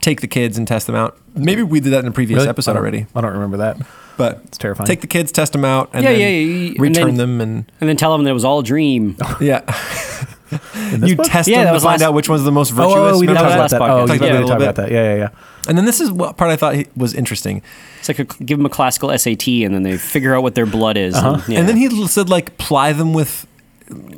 take 0.00 0.20
the 0.20 0.28
kids 0.28 0.56
and 0.58 0.66
test 0.68 0.86
them 0.86 0.96
out. 0.96 1.18
Maybe 1.34 1.62
we 1.62 1.80
did 1.80 1.90
that 1.92 2.00
in 2.00 2.06
a 2.06 2.10
previous 2.12 2.38
Really? 2.38 2.48
Episode 2.48 2.72
don't- 2.74 2.82
already, 2.82 3.06
I 3.14 3.20
don't 3.20 3.32
remember 3.32 3.58
that. 3.58 3.76
but 4.16 4.40
It's 4.46 4.58
terrifying. 4.58 4.86
Take 4.86 5.00
the 5.02 5.06
kids, 5.06 5.30
test 5.32 5.52
them 5.52 5.64
out, 5.64 5.90
and 5.92 6.02
Yeah, 6.04 6.10
then 6.12 6.20
yeah, 6.20 6.28
yeah, 6.28 6.68
and 6.70 6.80
return 6.80 7.06
then- 7.08 7.16
them, 7.16 7.40
and 7.40 7.72
And 7.80 7.88
then 7.88 7.96
tell 7.96 8.14
him 8.14 8.24
that 8.24 8.30
it 8.30 8.34
was 8.34 8.44
all 8.44 8.58
a 8.60 8.62
dream. 8.64 9.16
yeah, 9.40 9.60
you 11.02 11.16
book? 11.16 11.26
test 11.26 11.48
Yeah, 11.48 11.58
them 11.58 11.64
that 11.66 11.70
to 11.70 11.74
was 11.74 11.82
find 11.82 12.00
last- 12.00 12.08
out 12.08 12.14
which 12.14 12.28
one's 12.28 12.44
the 12.44 12.52
most 12.52 12.72
Oh, 12.72 12.76
virtuous. 12.76 13.16
oh, 13.16 13.20
we 13.20 13.26
did 13.26 13.36
That 13.36 13.42
talk 13.42 13.52
about 13.54 13.70
that. 13.70 13.80
Oh, 13.82 13.86
Talked 14.06 14.10
you 14.10 14.16
about 14.16 14.18
did 14.18 14.20
that 14.20 14.28
a 14.28 14.32
talk 14.40 14.48
little 14.48 14.62
about 14.62 14.74
that. 14.76 14.90
Yeah, 14.90 15.14
yeah, 15.14 15.16
yeah. 15.16 15.28
and 15.68 15.78
then 15.78 15.84
this 15.84 16.00
is 16.00 16.10
what 16.10 16.36
part 16.36 16.50
I 16.50 16.56
thought 16.56 16.76
was 16.96 17.14
interesting. 17.14 17.62
It's 18.00 18.08
like 18.08 18.18
a, 18.18 18.24
give 18.24 18.58
them 18.58 18.66
a 18.66 18.70
classical 18.70 19.16
SAT, 19.16 19.46
and 19.64 19.74
then 19.74 19.82
they 19.84 19.96
figure 19.98 20.34
out 20.34 20.42
what 20.42 20.54
their 20.54 20.66
blood 20.66 20.96
is. 20.96 21.14
Uh-huh. 21.14 21.34
And, 21.34 21.48
yeah. 21.48 21.58
And 21.60 21.68
then 21.68 21.76
he 21.76 22.06
said 22.08 22.28
like 22.28 22.56
ply 22.58 22.92
them 22.92 23.12
with 23.12 23.46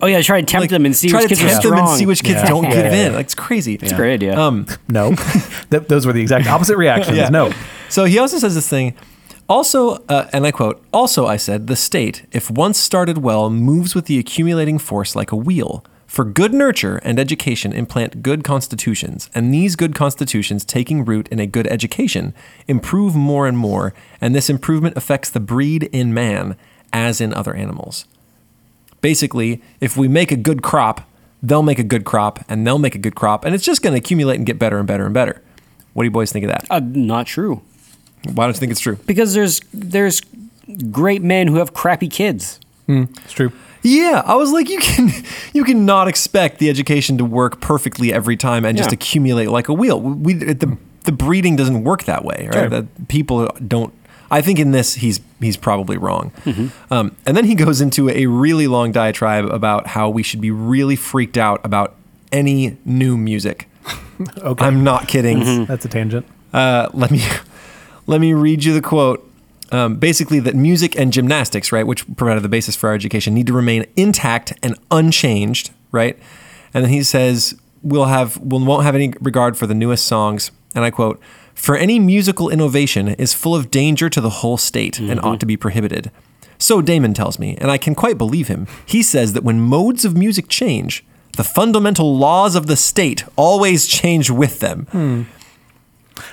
oh 0.02 0.06
yeah, 0.06 0.20
try 0.22 0.40
to 0.40 0.46
tempt 0.46 0.62
like 0.62 0.70
them 0.70 0.85
and 0.85 0.94
see 0.94 1.08
try 1.08 1.20
which 1.20 1.28
to 1.30 1.35
kids 1.37 1.42
are 1.42 1.48
tempt 1.48 1.62
them 1.64 1.72
strong. 1.74 1.88
and 1.88 1.98
see 1.98 2.06
which 2.06 2.22
kids 2.22 2.40
Yeah. 2.42 2.46
don't 2.48 2.64
Yeah, 2.64 2.70
give 2.82 2.92
yeah, 2.92 3.06
in. 3.06 3.12
Like 3.14 3.24
it's 3.26 3.35
crazy. 3.35 3.74
It's 3.74 3.92
a 3.92 3.96
great 3.96 4.14
idea. 4.14 4.38
Um, 4.38 4.66
No, 4.88 5.12
those 5.70 6.06
were 6.06 6.12
the 6.12 6.20
exact 6.22 6.46
opposite 6.46 6.76
reactions. 6.76 7.16
Yeah. 7.16 7.28
No, 7.28 7.52
So 7.88 8.04
he 8.04 8.18
also 8.18 8.38
says 8.38 8.54
this 8.54 8.68
thing. 8.68 8.94
Also, 9.48 9.96
uh, 10.08 10.30
and 10.32 10.46
I 10.46 10.50
quote, 10.52 10.82
also 10.92 11.26
I 11.26 11.37
said, 11.37 11.66
the 11.66 11.76
state, 11.76 12.26
if 12.32 12.50
once 12.50 12.78
started 12.78 13.18
well, 13.18 13.50
moves 13.50 13.94
with 13.94 14.06
the 14.06 14.18
accumulating 14.18 14.78
force 14.78 15.14
like 15.16 15.32
a 15.32 15.37
wheel. 15.37 15.85
For 16.06 16.24
good 16.24 16.52
nurture 16.54 16.98
and 17.04 17.18
education 17.18 17.72
implant 17.72 18.22
good 18.22 18.44
constitutions, 18.44 19.30
and 19.35 19.52
these 19.52 19.76
good 19.76 19.94
constitutions, 19.94 20.64
taking 20.64 21.04
root 21.06 21.26
in 21.28 21.38
a 21.40 21.46
good 21.46 21.66
education, 21.68 22.35
improve 22.68 23.14
more 23.16 23.46
and 23.46 23.56
more, 23.58 23.94
and 24.20 24.35
this 24.35 24.48
improvement 24.50 24.96
affects 24.96 25.30
the 25.30 25.40
breed 25.40 25.85
in 25.85 26.12
man 26.14 26.56
as 26.92 27.20
in 27.20 27.32
other 27.35 27.54
animals. 27.54 28.04
Basically, 29.02 29.60
if 29.80 29.96
we 29.98 30.08
make 30.08 30.32
a 30.32 30.36
good 30.36 30.62
crop, 30.62 31.06
they'll 31.42 31.62
make 31.62 31.78
a 31.78 31.84
good 31.84 32.04
crop, 32.06 32.42
and 32.48 32.66
they'll 32.66 32.78
make 32.78 32.94
a 32.94 32.98
good 32.98 33.14
crop, 33.14 33.44
and 33.44 33.54
it's 33.54 33.64
just 33.64 33.82
going 33.82 33.92
to 33.92 33.98
accumulate 33.98 34.36
and 34.36 34.46
get 34.46 34.58
better 34.58 34.78
and 34.78 34.86
better 34.86 35.04
and 35.04 35.12
better. 35.12 35.42
What 35.92 36.04
do 36.04 36.06
you 36.06 36.10
boys 36.10 36.32
think 36.32 36.44
of 36.46 36.50
that? 36.50 36.66
Uh, 36.70 36.80
not 36.82 37.26
true. 37.26 37.60
Why 38.24 38.46
don't 38.46 38.54
you 38.54 38.60
think 38.60 38.72
it's 38.72 38.80
true? 38.80 38.96
Because 39.06 39.34
there's 39.34 39.60
there's 39.74 40.22
great 40.90 41.20
men 41.22 41.48
who 41.48 41.56
have 41.56 41.74
crappy 41.74 42.08
kids. 42.08 42.58
It's 42.88 43.32
true. 43.32 43.52
Yeah, 43.82 44.22
I 44.24 44.36
was 44.36 44.52
like, 44.52 44.68
you 44.68 44.78
can 44.78 45.10
you 45.52 45.64
cannot 45.64 46.06
expect 46.08 46.58
the 46.58 46.70
education 46.70 47.18
to 47.18 47.24
work 47.24 47.60
perfectly 47.60 48.12
every 48.12 48.36
time 48.36 48.64
and 48.64 48.76
just 48.78 48.92
accumulate 48.92 49.46
like 49.48 49.68
a 49.68 49.72
wheel. 49.72 50.00
We 50.00 50.34
the 50.34 50.76
the 51.04 51.12
breeding 51.12 51.56
doesn't 51.56 51.82
work 51.82 52.04
that 52.04 52.24
way, 52.24 52.48
right? 52.52 52.54
Sure. 52.54 52.68
That 52.68 53.08
people 53.08 53.46
don't. 53.66 53.92
I 54.33 54.40
think 54.40 54.59
in 54.59 54.73
this 54.73 54.95
he's 54.95 55.21
he's 55.40 55.57
probably 55.57 55.97
wrong. 55.99 56.33
Um, 56.90 57.14
and 57.27 57.37
then 57.37 57.45
he 57.45 57.55
goes 57.55 57.81
into 57.81 58.09
a 58.09 58.27
really 58.27 58.66
long 58.66 58.90
diatribe 58.90 59.45
about 59.45 59.87
how 59.88 60.09
we 60.09 60.23
should 60.23 60.40
be 60.40 60.51
really 60.51 60.97
freaked 60.97 61.37
out 61.38 61.61
about 61.64 61.95
any 62.33 62.77
new 62.85 63.16
music. 63.16 63.68
Okay. 64.38 64.64
I'm 64.64 64.85
not 64.85 65.09
kidding. 65.09 65.64
That's 65.64 65.85
a 65.85 65.88
tangent. 65.88 66.27
Uh, 66.53 66.88
let 66.92 67.11
me 67.11 67.23
let 68.07 68.21
me 68.21 68.33
read 68.35 68.62
you 68.62 68.73
the 68.73 68.81
quote. 68.81 69.29
Um, 69.73 69.97
basically, 69.97 70.38
that 70.40 70.55
music 70.55 70.97
and 70.97 71.12
gymnastics, 71.12 71.73
right, 71.73 71.85
which 71.85 72.07
provided 72.16 72.42
the 72.42 72.49
basis 72.49 72.77
for 72.77 72.88
our 72.90 72.95
education, 72.95 73.35
need 73.35 73.49
to 73.49 73.53
remain 73.53 73.85
intact 73.97 74.53
and 74.62 74.77
unchanged, 74.92 75.71
right? 75.90 76.16
And 76.73 76.85
then 76.85 76.92
he 76.92 77.03
says, 77.03 77.55
"We'll 77.83 78.05
have, 78.05 78.37
we 78.37 78.62
won't 78.62 78.85
have 78.85 78.95
any 78.95 79.12
regard 79.21 79.57
for 79.57 79.66
the 79.66 79.75
newest 79.75 80.07
songs." 80.07 80.53
And 80.75 80.85
I 80.85 80.90
quote: 80.90 81.18
"For 81.54 81.76
any 81.76 81.98
musical 81.98 82.48
innovation 82.48 83.08
is 83.08 83.34
full 83.34 83.54
of 83.54 83.70
danger 83.70 84.08
to 84.10 84.20
the 84.20 84.30
whole 84.30 84.56
state 84.56 84.98
and 84.98 85.20
ought 85.20 85.40
to 85.40 85.46
be 85.46 85.56
prohibited." 85.56 86.10
So 86.58 86.80
Damon 86.80 87.12
tells 87.12 87.38
me, 87.38 87.56
and 87.60 87.70
I 87.70 87.78
can 87.78 87.94
quite 87.94 88.16
believe 88.18 88.48
him. 88.48 88.68
He 88.86 89.02
says 89.02 89.32
that 89.32 89.42
when 89.42 89.60
modes 89.60 90.04
of 90.04 90.16
music 90.16 90.48
change, 90.48 91.04
the 91.36 91.44
fundamental 91.44 92.16
laws 92.16 92.54
of 92.54 92.66
the 92.66 92.76
state 92.76 93.24
always 93.36 93.86
change 93.86 94.30
with 94.30 94.60
them. 94.60 95.26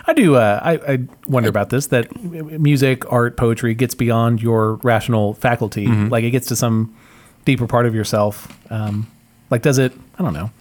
I 0.05 0.13
do. 0.13 0.35
Uh, 0.35 0.59
I, 0.61 0.93
I 0.93 0.99
wonder 1.27 1.49
about 1.49 1.69
this. 1.69 1.87
That 1.87 2.15
music, 2.23 3.11
art, 3.11 3.37
poetry 3.37 3.73
gets 3.73 3.95
beyond 3.95 4.41
your 4.41 4.75
rational 4.75 5.33
faculty. 5.33 5.87
Mm-hmm. 5.87 6.09
Like 6.09 6.23
it 6.23 6.31
gets 6.31 6.47
to 6.47 6.55
some 6.55 6.95
deeper 7.45 7.65
part 7.65 7.85
of 7.85 7.95
yourself. 7.95 8.55
Um, 8.71 9.09
like, 9.49 9.61
does 9.61 9.77
it? 9.77 9.93
I 10.17 10.23
don't 10.23 10.33
know. 10.33 10.51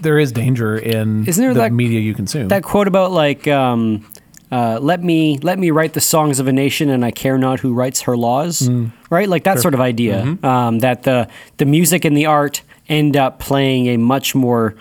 There 0.00 0.18
is 0.18 0.32
danger 0.32 0.76
in 0.76 1.26
Isn't 1.26 1.42
there 1.42 1.54
the 1.54 1.60
that- 1.60 1.72
media 1.72 2.00
you 2.00 2.14
consume. 2.14 2.48
That 2.48 2.62
quote 2.62 2.88
about 2.88 3.12
like, 3.12 3.46
um, 3.48 4.06
uh, 4.52 4.78
let 4.80 5.02
me 5.02 5.38
let 5.42 5.58
me 5.58 5.70
write 5.70 5.94
the 5.94 6.00
songs 6.00 6.38
of 6.40 6.46
a 6.46 6.52
nation, 6.52 6.88
and 6.90 7.04
I 7.04 7.10
care 7.10 7.38
not 7.38 7.60
who 7.60 7.72
writes 7.74 8.02
her 8.02 8.16
laws. 8.16 8.68
Right, 9.10 9.28
like 9.28 9.44
that 9.44 9.58
sort 9.60 9.74
of 9.74 9.80
idea. 9.80 10.36
Um, 10.42 10.78
that 10.80 11.02
the 11.02 11.28
the 11.56 11.64
music 11.64 12.04
and 12.04 12.16
the 12.16 12.26
art 12.26 12.62
end 12.88 13.16
up 13.16 13.38
playing 13.38 13.86
a 13.88 13.96
much 13.96 14.34
more 14.34 14.74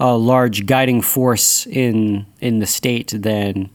uh, 0.00 0.16
large 0.16 0.66
guiding 0.66 1.00
force 1.02 1.66
in 1.66 2.26
in 2.40 2.58
the 2.58 2.66
state 2.66 3.14
than. 3.16 3.70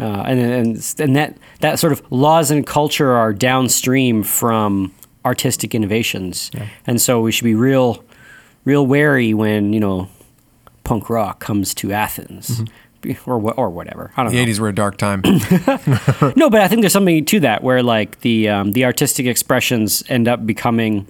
Uh, 0.00 0.22
and, 0.28 0.38
and 0.38 0.94
and 1.00 1.16
that 1.16 1.36
that 1.60 1.78
sort 1.80 1.92
of 1.92 2.00
laws 2.12 2.52
and 2.52 2.64
culture 2.64 3.10
are 3.10 3.32
downstream 3.32 4.22
from 4.22 4.92
artistic 5.24 5.74
innovations, 5.74 6.52
and 6.86 7.00
so 7.00 7.20
we 7.20 7.32
should 7.32 7.44
be 7.44 7.56
real, 7.56 8.04
real 8.64 8.86
wary 8.86 9.34
when 9.34 9.72
you 9.72 9.80
know 9.80 10.08
punk 10.88 11.08
rock 11.10 11.38
comes 11.40 11.74
to 11.74 11.92
Athens 11.92 12.62
or 13.26 13.38
wha- 13.38 13.52
or 13.56 13.70
whatever. 13.70 14.10
I 14.16 14.22
don't 14.24 14.32
The 14.32 14.44
know. 14.44 14.50
'80s 14.52 14.58
were 14.60 14.68
a 14.68 14.74
dark 14.74 14.96
time. 14.96 15.22
No, 16.36 16.50
but 16.50 16.60
I 16.60 16.68
think 16.68 16.80
there's 16.82 16.92
something 16.92 17.24
to 17.26 17.40
that 17.40 17.62
where 17.62 17.82
like 17.82 18.20
the 18.20 18.48
um, 18.48 18.72
the 18.72 18.84
artistic 18.84 19.26
expressions 19.26 20.02
end 20.08 20.26
up 20.28 20.44
becoming 20.46 21.06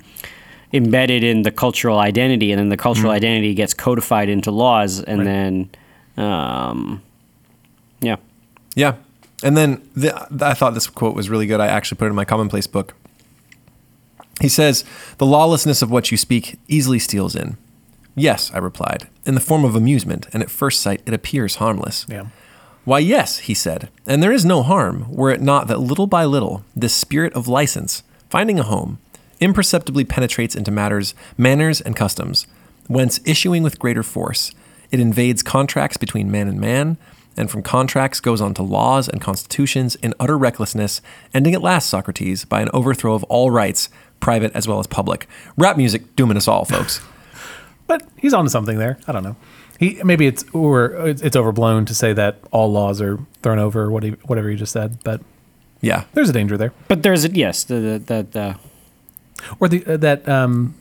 embedded 0.72 1.24
in 1.24 1.42
the 1.42 1.50
cultural 1.50 1.98
identity, 1.98 2.52
and 2.52 2.58
then 2.58 2.68
the 2.68 2.76
cultural 2.76 3.10
identity 3.12 3.54
gets 3.54 3.72
codified 3.74 4.28
into 4.28 4.50
laws, 4.50 5.00
and 5.02 5.26
then 5.26 5.70
um, 6.16 7.00
yeah, 8.00 8.16
Yeah. 8.74 8.94
And 9.42 9.56
then 9.56 9.80
the, 9.94 10.10
I 10.44 10.52
thought 10.54 10.74
this 10.74 10.88
quote 10.88 11.14
was 11.14 11.30
really 11.30 11.46
good. 11.46 11.60
I 11.60 11.68
actually 11.68 11.96
put 11.98 12.06
it 12.06 12.10
in 12.10 12.16
my 12.16 12.24
commonplace 12.24 12.66
book. 12.66 12.92
He 14.40 14.48
says, 14.48 14.84
The 15.18 15.26
lawlessness 15.26 15.80
of 15.80 15.90
what 15.92 16.10
you 16.10 16.16
speak 16.16 16.58
easily 16.66 16.98
steals 16.98 17.36
in. 17.36 17.56
Yes, 18.16 18.50
I 18.52 18.58
replied, 18.58 19.06
in 19.28 19.34
the 19.34 19.40
form 19.40 19.64
of 19.64 19.76
amusement, 19.76 20.26
and 20.32 20.42
at 20.42 20.50
first 20.50 20.80
sight 20.80 21.02
it 21.06 21.14
appears 21.14 21.56
harmless. 21.56 22.06
yeah. 22.08 22.26
Why, 22.84 23.00
yes, 23.00 23.40
he 23.40 23.52
said, 23.52 23.90
and 24.06 24.22
there 24.22 24.32
is 24.32 24.46
no 24.46 24.62
harm, 24.62 25.12
were 25.12 25.30
it 25.30 25.42
not 25.42 25.68
that 25.68 25.78
little 25.78 26.06
by 26.06 26.24
little 26.24 26.64
this 26.74 26.94
spirit 26.94 27.34
of 27.34 27.46
license, 27.46 28.02
finding 28.30 28.58
a 28.58 28.62
home, 28.62 28.98
imperceptibly 29.40 30.06
penetrates 30.06 30.54
into 30.54 30.70
matters, 30.70 31.14
manners, 31.36 31.82
and 31.82 31.94
customs, 31.94 32.46
whence 32.86 33.20
issuing 33.26 33.62
with 33.62 33.78
greater 33.78 34.02
force, 34.02 34.52
it 34.90 35.00
invades 35.00 35.42
contracts 35.42 35.98
between 35.98 36.30
man 36.30 36.48
and 36.48 36.58
man, 36.58 36.96
and 37.36 37.50
from 37.50 37.62
contracts 37.62 38.20
goes 38.20 38.40
on 38.40 38.54
to 38.54 38.62
laws 38.62 39.06
and 39.06 39.20
constitutions 39.20 39.94
in 39.96 40.14
utter 40.18 40.38
recklessness, 40.38 41.02
ending 41.34 41.54
at 41.54 41.60
last, 41.60 41.90
Socrates, 41.90 42.46
by 42.46 42.62
an 42.62 42.70
overthrow 42.72 43.12
of 43.12 43.22
all 43.24 43.50
rights, 43.50 43.90
private 44.18 44.50
as 44.54 44.66
well 44.66 44.80
as 44.80 44.86
public. 44.86 45.28
Rap 45.58 45.76
music 45.76 46.16
dooming 46.16 46.38
us 46.38 46.48
all, 46.48 46.64
folks. 46.64 47.02
But 47.88 48.06
he's 48.16 48.32
onto 48.34 48.48
something 48.50 48.78
there. 48.78 48.98
I 49.08 49.12
don't 49.12 49.24
know. 49.24 49.34
He 49.80 50.00
maybe 50.04 50.26
it's 50.28 50.44
or 50.52 50.86
it's 51.08 51.22
it's 51.22 51.34
overblown 51.36 51.84
to 51.86 51.94
say 51.94 52.12
that 52.12 52.38
all 52.52 52.70
laws 52.70 53.00
are 53.00 53.18
thrown 53.42 53.58
over. 53.58 53.82
or 53.84 53.90
What 53.90 54.02
he, 54.04 54.10
whatever 54.26 54.48
you 54.50 54.56
just 54.56 54.72
said, 54.72 54.98
but 55.04 55.20
Yeah. 55.80 56.04
there's 56.14 56.28
a 56.28 56.32
danger 56.32 56.56
there, 56.56 56.72
but 56.88 57.02
there's 57.02 57.24
a, 57.24 57.30
yes 57.30 57.64
the 57.64 57.74
the, 57.74 57.98
the, 57.98 58.26
the 58.30 58.56
or 59.60 59.68
the 59.68 59.84
uh, 59.86 59.96
that 59.96 60.28
um, 60.28 60.74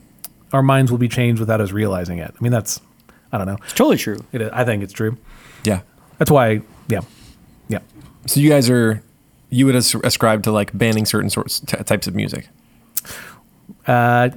our 0.51 0.61
minds 0.63 0.91
will 0.91 0.97
be 0.99 1.07
changed 1.09 1.39
without 1.39 1.61
us 1.61 1.71
realizing 1.71 2.17
it. 2.19 2.33
I 2.37 2.43
mean, 2.43 2.51
that's 2.51 2.81
I 3.31 3.37
don't 3.37 3.47
know. 3.47 3.57
it's 3.63 3.73
totally 3.73 3.97
true. 3.97 4.19
It 4.31 4.41
is, 4.41 4.49
I 4.53 4.63
think 4.65 4.83
it's 4.83 4.93
true. 4.93 5.17
Yeah. 5.63 5.81
That's 6.17 6.31
why. 6.31 6.61
Yeah. 6.87 7.01
Yeah. 7.69 7.79
So 8.25 8.39
you 8.39 8.49
guys 8.49 8.69
are, 8.69 9.03
you 9.49 9.65
would 9.65 9.75
ascribe 9.75 10.43
to 10.43 10.51
like 10.51 10.75
banning 10.77 11.05
certain 11.05 11.29
sorts 11.29 11.59
t- 11.59 11.77
types 11.83 12.07
of 12.07 12.15
music. 12.15 12.47
Uh, 13.85 14.29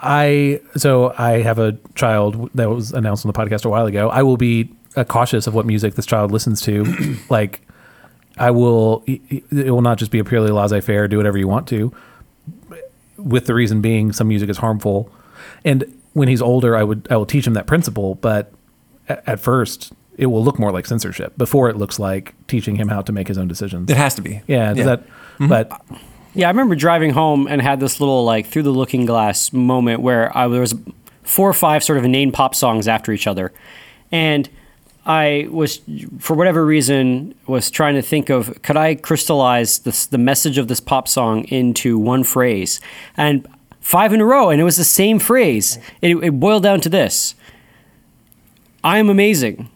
I 0.00 0.60
so 0.76 1.12
I 1.18 1.42
have 1.42 1.58
a 1.58 1.72
child 1.94 2.50
that 2.54 2.68
was 2.68 2.92
announced 2.92 3.26
on 3.26 3.32
the 3.32 3.38
podcast 3.38 3.64
a 3.64 3.68
while 3.68 3.86
ago. 3.86 4.08
I 4.10 4.22
will 4.22 4.36
be 4.36 4.72
uh, 4.96 5.04
cautious 5.04 5.46
of 5.46 5.54
what 5.54 5.66
music 5.66 5.94
this 5.94 6.06
child 6.06 6.30
listens 6.30 6.60
to. 6.62 7.16
like, 7.30 7.66
I 8.36 8.50
will. 8.50 9.02
It 9.06 9.70
will 9.72 9.82
not 9.82 9.98
just 9.98 10.10
be 10.10 10.18
a 10.18 10.24
purely 10.24 10.50
laissez-faire, 10.50 11.08
do 11.08 11.16
whatever 11.16 11.38
you 11.38 11.48
want 11.48 11.66
to. 11.68 11.92
With 13.16 13.46
the 13.46 13.54
reason 13.54 13.80
being, 13.80 14.12
some 14.12 14.28
music 14.28 14.48
is 14.48 14.58
harmful, 14.58 15.10
and 15.64 15.84
when 16.12 16.28
he's 16.28 16.42
older, 16.42 16.76
I 16.76 16.84
would 16.84 17.08
I 17.10 17.16
will 17.16 17.26
teach 17.26 17.46
him 17.46 17.54
that 17.54 17.66
principle. 17.66 18.14
But 18.14 18.52
at, 19.08 19.28
at 19.28 19.40
first, 19.40 19.92
it 20.16 20.26
will 20.26 20.44
look 20.44 20.60
more 20.60 20.70
like 20.70 20.86
censorship 20.86 21.36
before 21.36 21.68
it 21.68 21.76
looks 21.76 21.98
like 21.98 22.34
teaching 22.46 22.76
him 22.76 22.88
how 22.88 23.02
to 23.02 23.10
make 23.10 23.26
his 23.26 23.36
own 23.36 23.48
decisions. 23.48 23.90
It 23.90 23.96
has 23.96 24.14
to 24.14 24.22
be. 24.22 24.42
Yeah, 24.46 24.72
does 24.74 24.84
that. 24.84 25.02
But 25.40 25.72
Yeah, 26.38 26.46
I 26.46 26.50
remember 26.50 26.76
driving 26.76 27.10
home 27.10 27.48
and 27.48 27.60
had 27.60 27.80
this 27.80 27.98
little 27.98 28.24
like 28.24 28.46
through 28.46 28.62
the 28.62 28.70
looking 28.70 29.06
glass 29.06 29.52
moment 29.52 30.02
where 30.02 30.30
I 30.38 30.46
there 30.46 30.60
was 30.60 30.72
four 31.24 31.50
or 31.50 31.52
five 31.52 31.82
sort 31.82 31.98
of 31.98 32.04
inane 32.04 32.30
pop 32.30 32.54
songs 32.54 32.86
after 32.86 33.10
each 33.10 33.26
other, 33.26 33.52
and 34.12 34.48
I 35.04 35.48
was 35.50 35.80
for 36.20 36.36
whatever 36.36 36.64
reason 36.64 37.34
was 37.48 37.72
trying 37.72 37.96
to 37.96 38.02
think 38.02 38.30
of 38.30 38.62
could 38.62 38.76
I 38.76 38.94
crystallize 38.94 39.80
this 39.80 40.06
the 40.06 40.16
message 40.16 40.58
of 40.58 40.68
this 40.68 40.78
pop 40.78 41.08
song 41.08 41.42
into 41.46 41.98
one 41.98 42.22
phrase 42.22 42.80
and 43.16 43.44
five 43.80 44.12
in 44.12 44.20
a 44.20 44.24
row 44.24 44.48
and 44.48 44.60
it 44.60 44.64
was 44.64 44.76
the 44.76 44.84
same 44.84 45.18
phrase. 45.18 45.80
It, 46.00 46.18
it 46.18 46.38
boiled 46.38 46.62
down 46.62 46.80
to 46.82 46.88
this: 46.88 47.34
I 48.84 48.98
am 48.98 49.10
amazing. 49.10 49.68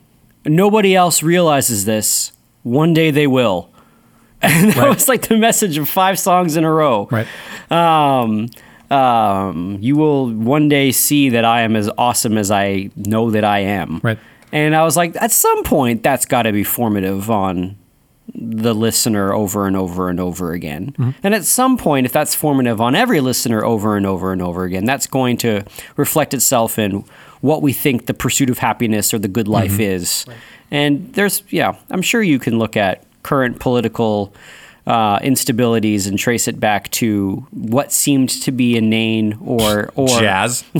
Nobody 0.44 0.94
else 0.94 1.24
realizes 1.24 1.86
this. 1.86 2.30
One 2.62 2.94
day 2.94 3.10
they 3.10 3.26
will. 3.26 3.71
And 4.42 4.70
that 4.72 4.76
Right. 4.76 4.88
was 4.88 5.08
like 5.08 5.28
the 5.28 5.36
message 5.36 5.78
of 5.78 5.88
five 5.88 6.18
songs 6.18 6.56
in 6.56 6.64
a 6.64 6.70
row. 6.72 7.08
right. 7.10 7.26
Um, 7.70 8.48
um, 8.90 9.78
you 9.80 9.96
will 9.96 10.30
one 10.32 10.68
day 10.68 10.92
see 10.92 11.30
that 11.30 11.44
I 11.44 11.62
am 11.62 11.76
as 11.76 11.88
awesome 11.96 12.36
as 12.36 12.50
I 12.50 12.90
know 12.96 13.30
that 13.30 13.44
I 13.44 13.60
am. 13.60 14.00
Right. 14.02 14.18
And 14.52 14.76
I 14.76 14.82
was 14.84 14.96
like, 14.96 15.16
at 15.22 15.30
some 15.32 15.62
point, 15.64 16.02
that's 16.02 16.26
got 16.26 16.42
to 16.42 16.52
be 16.52 16.62
formative 16.64 17.30
on 17.30 17.76
the 18.34 18.74
listener 18.74 19.32
over 19.32 19.66
and 19.66 19.76
over 19.76 20.08
and 20.10 20.20
over 20.20 20.52
again. 20.52 21.14
And 21.22 21.34
at 21.34 21.44
some 21.44 21.76
point, 21.78 22.04
if 22.06 22.12
that's 22.12 22.34
formative 22.34 22.80
on 22.80 22.94
every 22.94 23.20
listener 23.20 23.64
over 23.64 23.96
and 23.96 24.04
over 24.06 24.32
and 24.32 24.42
over 24.42 24.64
again, 24.64 24.84
that's 24.84 25.06
going 25.06 25.36
to 25.38 25.62
reflect 25.96 26.34
itself 26.34 26.78
in 26.78 27.04
what 27.40 27.62
we 27.62 27.72
think 27.72 28.06
the 28.06 28.14
pursuit 28.14 28.50
of 28.50 28.58
happiness 28.58 29.12
or 29.14 29.18
the 29.18 29.28
good 29.28 29.48
life 29.48 29.80
is. 29.80 30.26
And 30.70 31.12
there's, 31.14 31.42
yeah, 31.50 31.76
I'm 31.90 32.02
sure 32.02 32.22
you 32.22 32.38
can 32.38 32.58
look 32.58 32.76
at 32.76 33.04
current 33.22 33.60
political 33.60 34.32
uh, 34.84 35.18
instabilities 35.20 36.08
and 36.08 36.18
trace 36.18 36.48
it 36.48 36.58
back 36.58 36.90
to 36.90 37.46
what 37.52 37.92
seemed 37.92 38.28
to 38.28 38.50
be 38.50 38.76
inane 38.76 39.38
or 39.40 39.90
or 39.94 40.08
Jazz. 40.20 40.64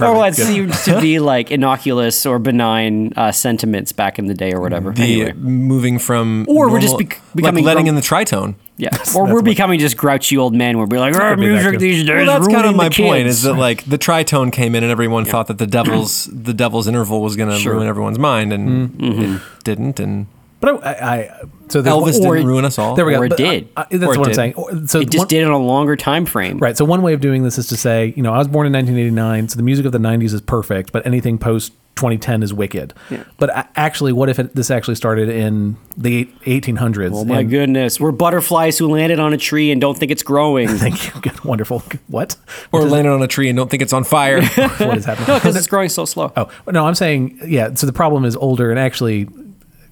or 0.00 0.14
what 0.16 0.34
seemed 0.34 0.72
to 0.74 1.00
be 1.00 1.18
like 1.20 1.50
innocuous 1.50 2.26
or 2.26 2.38
benign 2.38 3.12
uh, 3.16 3.30
sentiments 3.32 3.92
back 3.92 4.18
in 4.18 4.26
the 4.26 4.34
day 4.34 4.52
or 4.52 4.60
whatever. 4.60 4.92
The 4.92 5.02
anyway. 5.02 5.32
moving 5.34 5.98
from 5.98 6.46
Or 6.48 6.68
we're 6.70 6.80
just 6.80 6.98
bec- 6.98 7.20
becoming 7.34 7.64
like 7.64 7.74
letting 7.74 7.86
in 7.86 7.94
the 7.94 8.00
tritone. 8.00 8.54
Yeah, 8.76 8.88
or 9.16 9.32
we're 9.32 9.42
becoming 9.42 9.78
just 9.78 9.96
grouchy 9.96 10.36
old 10.36 10.54
men. 10.54 10.78
We're 10.78 10.86
like, 10.86 11.14
our 11.14 11.30
could 11.36 11.40
be 11.40 11.46
that 11.48 11.52
music 11.52 11.72
too. 11.74 11.78
these 11.78 12.04
days. 12.06 12.26
Well, 12.26 12.40
that's 12.40 12.52
kind 12.52 12.66
of 12.66 12.74
my 12.74 12.88
point. 12.88 13.26
Is 13.28 13.42
that 13.42 13.54
like 13.54 13.84
the 13.84 13.98
tritone 13.98 14.50
came 14.52 14.74
in 14.74 14.82
and 14.82 14.90
everyone 14.90 15.24
thought 15.24 15.46
that 15.46 15.58
the 15.58 15.66
devil's 15.66 16.24
the 16.32 16.54
devil's 16.54 16.88
interval 16.88 17.20
was 17.22 17.36
going 17.36 17.50
to 17.50 17.58
Sure. 17.58 17.74
ruin 17.74 17.86
everyone's 17.86 18.18
mind, 18.18 18.52
and 18.52 18.90
Mm-hmm. 18.90 19.34
it 19.36 19.42
didn't. 19.64 20.00
And 20.00 20.26
But 20.62 20.86
I, 20.86 20.90
I 20.92 21.40
so 21.68 21.82
Elvis 21.82 22.18
one- 22.20 22.28
or- 22.28 22.34
didn't 22.36 22.48
ruin 22.48 22.64
us 22.64 22.78
all. 22.78 22.94
There 22.94 23.04
we 23.04 23.12
go. 23.12 23.18
Or 23.20 23.24
it 23.26 23.30
But, 23.30 23.40
uh, 23.40 23.50
did. 23.50 23.68
uh, 23.76 23.84
that's 23.90 24.04
Or 24.04 24.14
it 24.14 24.18
what 24.18 24.18
I'm 24.18 24.24
did. 24.24 24.34
saying. 24.36 24.54
Or- 24.54 24.70
So 24.86 25.00
it 25.00 25.10
just 25.10 25.18
one- 25.18 25.28
did 25.28 25.42
it 25.42 25.44
on 25.44 25.52
a 25.52 25.58
longer 25.58 25.96
time 25.96 26.24
frame. 26.24 26.58
Right. 26.58 26.76
So 26.78 26.84
one 26.86 27.02
way 27.02 27.12
of 27.12 27.20
doing 27.20 27.42
this 27.42 27.58
is 27.58 27.66
to 27.66 27.76
say, 27.76 28.14
you 28.16 28.22
know, 28.22 28.32
I 28.32 28.38
was 28.38 28.48
born 28.48 28.66
in 28.66 28.72
1989, 28.72 29.48
so 29.48 29.56
the 29.56 29.62
music 29.64 29.84
of 29.86 29.92
the 29.92 29.98
90s 29.98 30.32
is 30.32 30.40
perfect, 30.40 30.92
but 30.92 31.04
anything 31.06 31.36
post 31.36 31.72
2010 31.96 32.42
is 32.42 32.54
wicked. 32.54 32.94
Yeah. 33.10 33.24
But 33.38 33.68
actually, 33.76 34.12
what 34.12 34.28
if 34.30 34.38
it, 34.38 34.54
this 34.54 34.70
actually 34.70 34.94
started 34.94 35.28
in 35.28 35.76
the 35.96 36.24
1800s? 36.46 37.10
Oh 37.12 37.24
my 37.24 37.40
and- 37.40 37.50
goodness, 37.50 37.98
we're 38.00 38.12
butterflies 38.12 38.78
who 38.78 38.88
landed 38.88 39.18
on 39.18 39.32
a 39.32 39.36
tree 39.36 39.70
and 39.70 39.80
don't 39.80 39.98
think 39.98 40.10
it's 40.12 40.22
growing. 40.22 40.68
Thank 40.78 41.04
you. 41.14 41.20
Good. 41.20 41.44
Wonderful. 41.44 41.82
What? 42.08 42.36
or 42.72 42.82
landed 42.84 43.10
on 43.10 43.20
a 43.22 43.26
tree 43.28 43.48
and 43.48 43.56
don't 43.56 43.68
think 43.70 43.82
it's 43.82 43.92
on 43.92 44.04
fire. 44.04 44.40
what 44.78 44.96
is 44.96 45.04
happening? 45.04 45.26
no, 45.28 45.34
because 45.34 45.56
it's 45.56 45.66
growing 45.66 45.88
so 45.88 46.04
slow. 46.04 46.32
Oh 46.36 46.48
no, 46.70 46.86
I'm 46.86 46.94
saying 46.94 47.40
yeah. 47.46 47.74
So 47.74 47.86
the 47.86 47.92
problem 47.92 48.24
is 48.24 48.36
older, 48.36 48.70
and 48.70 48.78
actually 48.78 49.28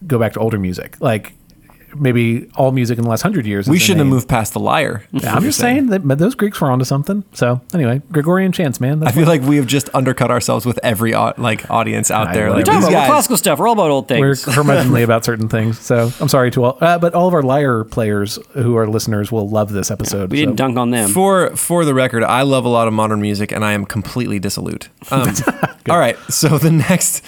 go 0.07 0.19
back 0.19 0.33
to 0.35 0.41
older 0.41 0.59
music, 0.59 0.97
like 1.01 1.35
maybe 1.95 2.49
all 2.55 2.73
music 2.73 2.99
in 2.99 3.05
the 3.05 3.11
last 3.11 3.23
hundred 3.23 3.47
years. 3.47 3.69
we 3.69 3.79
shouldn't 3.79 3.99
have 3.99 4.07
moved 4.07 4.29
past 4.29 4.53
the 4.53 4.61
lyre. 4.61 5.05
Yeah, 5.13 5.35
I'm 5.35 5.43
just 5.51 5.59
saying 5.59 5.89
that 5.89 6.01
those 6.19 6.35
Greeks 6.35 6.61
were 6.61 6.71
onto 6.71 6.85
something. 6.85 7.25
So 7.33 7.61
anyway, 7.75 8.03
Gregorian 8.13 8.53
chants, 8.53 8.81
man. 8.81 9.07
I 9.07 9.13
feel 9.13 9.27
like 9.27 9.43
we 9.43 9.57
have 9.57 9.67
just 9.67 9.93
undercut 9.95 10.31
ourselves 10.31 10.67
with 10.67 10.79
every 10.83 11.13
like 11.13 11.71
audience 11.71 12.11
out 12.11 12.29
I 12.29 12.35
there. 12.35 12.47
know. 12.47 12.53
Like 12.53 12.67
We're 12.67 12.73
Talking 12.73 12.89
about 12.89 12.93
guys, 12.93 13.11
classical 13.11 13.37
stuff. 13.37 13.59
We're 13.59 13.69
all 13.69 13.75
about 13.75 13.91
old 13.91 14.09
things. 14.09 14.21
we're 14.21 14.35
things. 14.35 14.57
curmudgeonly 14.57 15.03
about 15.03 15.25
certain 15.25 15.49
things. 15.49 15.79
So 15.81 16.11
I'm 16.21 16.29
sorry 16.29 16.51
to 16.53 16.65
all, 16.65 16.79
uh, 16.81 16.99
but 16.99 17.15
all 17.15 17.29
of 17.29 17.35
our 17.35 17.43
lyre 17.43 17.85
players 17.85 18.39
who 18.55 18.77
are 18.77 18.87
listeners 18.87 19.33
will 19.33 19.49
love 19.49 19.73
this 19.73 19.91
episode. 19.91 20.31
we 20.31 20.39
so. 20.39 20.47
didn't 20.47 20.57
dunk 20.57 20.79
on 20.79 20.91
them. 20.91 21.11
For 21.11 21.57
for 21.57 21.85
the 21.85 21.95
record, 21.95 22.23
I 22.23 22.43
love 22.43 22.65
a 22.65 22.69
lot 22.69 22.89
of 22.89 22.95
modern 22.95 23.21
music, 23.21 23.53
and 23.53 23.65
I 23.65 23.73
am 23.73 23.85
completely 23.85 24.39
dissolute. 24.39 24.89
Um, 25.11 25.35
all 25.91 25.99
right, 25.99 26.17
so 26.29 26.59
the 26.59 26.71
next 26.71 27.25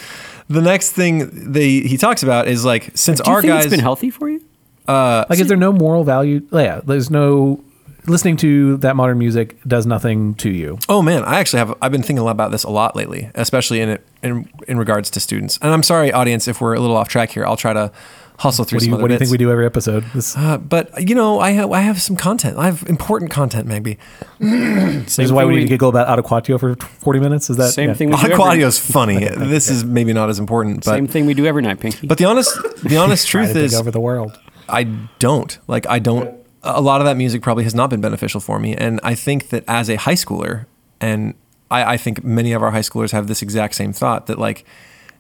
the 0.49 0.61
next 0.61 0.93
thing 0.93 1.53
they 1.53 1.81
he 1.81 1.97
talks 1.97 2.23
about 2.23 2.49
is 2.49 2.65
like 2.65 2.91
since 2.95 3.21
Do 3.21 3.31
you 3.31 3.35
our 3.35 3.43
think 3.43 3.53
guys 3.53 3.65
it's 3.67 3.71
been 3.71 3.81
healthy 3.81 4.11
for 4.11 4.29
you? 4.29 4.41
Uh, 4.89 5.25
like, 5.31 5.39
is 5.39 5.47
there 5.47 5.57
no 5.57 5.73
moral 5.73 6.03
value? 6.05 6.47
Yeah, 6.51 6.81
there's 6.85 7.11
no 7.11 7.63
listening 8.07 8.37
to 8.39 8.77
that 8.79 8.97
modern 8.97 9.19
music 9.19 9.57
does 9.67 9.87
nothing 9.87 10.35
to 10.37 10.51
you. 10.51 10.79
Oh 10.89 11.03
man, 11.03 11.23
I 11.25 11.39
actually 11.41 11.59
have. 11.61 11.75
I've 11.83 11.93
been 11.93 12.03
thinking 12.03 12.19
a 12.19 12.25
lot 12.25 12.33
about 12.33 12.51
this 12.51 12.65
a 12.65 12.71
lot 12.71 12.97
lately, 12.97 13.31
especially 13.35 13.81
in 13.81 13.89
it 13.89 14.07
in 14.23 14.49
in 14.69 14.79
regards 14.79 15.11
to 15.11 15.21
students. 15.21 15.59
And 15.63 15.73
I'm 15.73 15.83
sorry, 15.83 16.13
audience, 16.13 16.49
if 16.49 16.61
we're 16.61 16.75
a 16.75 16.81
little 16.81 16.97
off 16.97 17.09
track 17.09 17.31
here. 17.31 17.45
I'll 17.47 17.57
try 17.57 17.73
to 17.73 17.93
hustle 18.39 18.65
through 18.65 18.77
What 18.77 18.81
do 18.81 18.85
some 18.87 18.89
you, 18.91 18.95
other 18.97 19.03
what 19.03 19.09
do 19.09 19.15
you 19.15 19.19
think 19.19 19.31
we 19.31 19.39
do 19.39 19.53
every 19.53 19.67
episode? 19.67 20.05
This, 20.15 20.37
Uh, 20.37 20.59
but 20.59 21.09
you 21.09 21.15
know, 21.15 21.39
I 21.39 21.51
have 21.51 21.71
I 21.71 21.81
have 21.81 22.01
some 22.03 22.17
content. 22.17 22.59
I 22.59 22.65
have 22.67 22.83
important 22.89 23.31
content, 23.31 23.67
maybe. 23.69 23.99
this 24.41 25.19
is 25.19 25.33
why 25.33 25.45
we 25.45 25.51
thing 25.53 25.57
need 25.57 25.63
we- 25.63 25.69
to 25.69 25.69
giggle 25.69 25.89
about 25.91 26.09
Adequatio 26.09 26.59
for 26.59 26.75
40 26.75 27.21
minutes. 27.21 27.51
Is 27.51 27.57
that 27.59 27.73
Same 27.73 27.91
yeah. 27.91 27.95
thing. 27.95 28.11
We 28.11 28.17
do 28.17 28.23
every- 28.23 28.37
Aquadio's 28.37 28.79
funny. 28.93 29.19
this 29.29 29.69
is 29.69 29.85
maybe 29.85 30.13
not 30.13 30.29
as 30.29 30.39
important, 30.41 30.85
but 30.85 30.93
Same 30.95 31.07
thing 31.07 31.27
we 31.27 31.35
do 31.35 31.47
every 31.47 31.63
night, 31.63 31.79
Pinky. 31.79 32.07
but 32.07 32.19
the 32.19 32.25
honest 32.25 32.57
the 32.83 32.97
honest 32.97 33.29
truth 33.33 33.55
is 33.55 33.75
over 33.75 33.91
the 33.91 34.01
world. 34.01 34.39
I 34.69 34.85
don't 35.19 35.57
like. 35.69 35.87
I 35.89 35.99
don't. 36.01 36.42
A 36.65 36.81
lot 36.81 37.01
of 37.01 37.07
that 37.07 37.17
music 37.17 37.43
probably 37.43 37.65
has 37.65 37.75
not 37.75 37.91
been 37.91 38.01
beneficial 38.01 38.41
for 38.41 38.59
me, 38.59 38.75
and 38.75 39.01
I 39.03 39.15
think 39.15 39.49
that 39.49 39.65
as 39.67 39.91
a 39.91 39.97
high 39.97 40.15
schooler, 40.15 40.67
and 41.01 41.35
I, 41.71 41.95
I 41.95 41.97
think 41.97 42.23
many 42.23 42.53
of 42.53 42.63
our 42.63 42.71
high 42.71 42.81
schoolers 42.81 43.11
have 43.11 43.27
this 43.27 43.43
exact 43.43 43.75
same 43.75 43.93
thought 43.93 44.27
that 44.27 44.39
like 44.39 44.65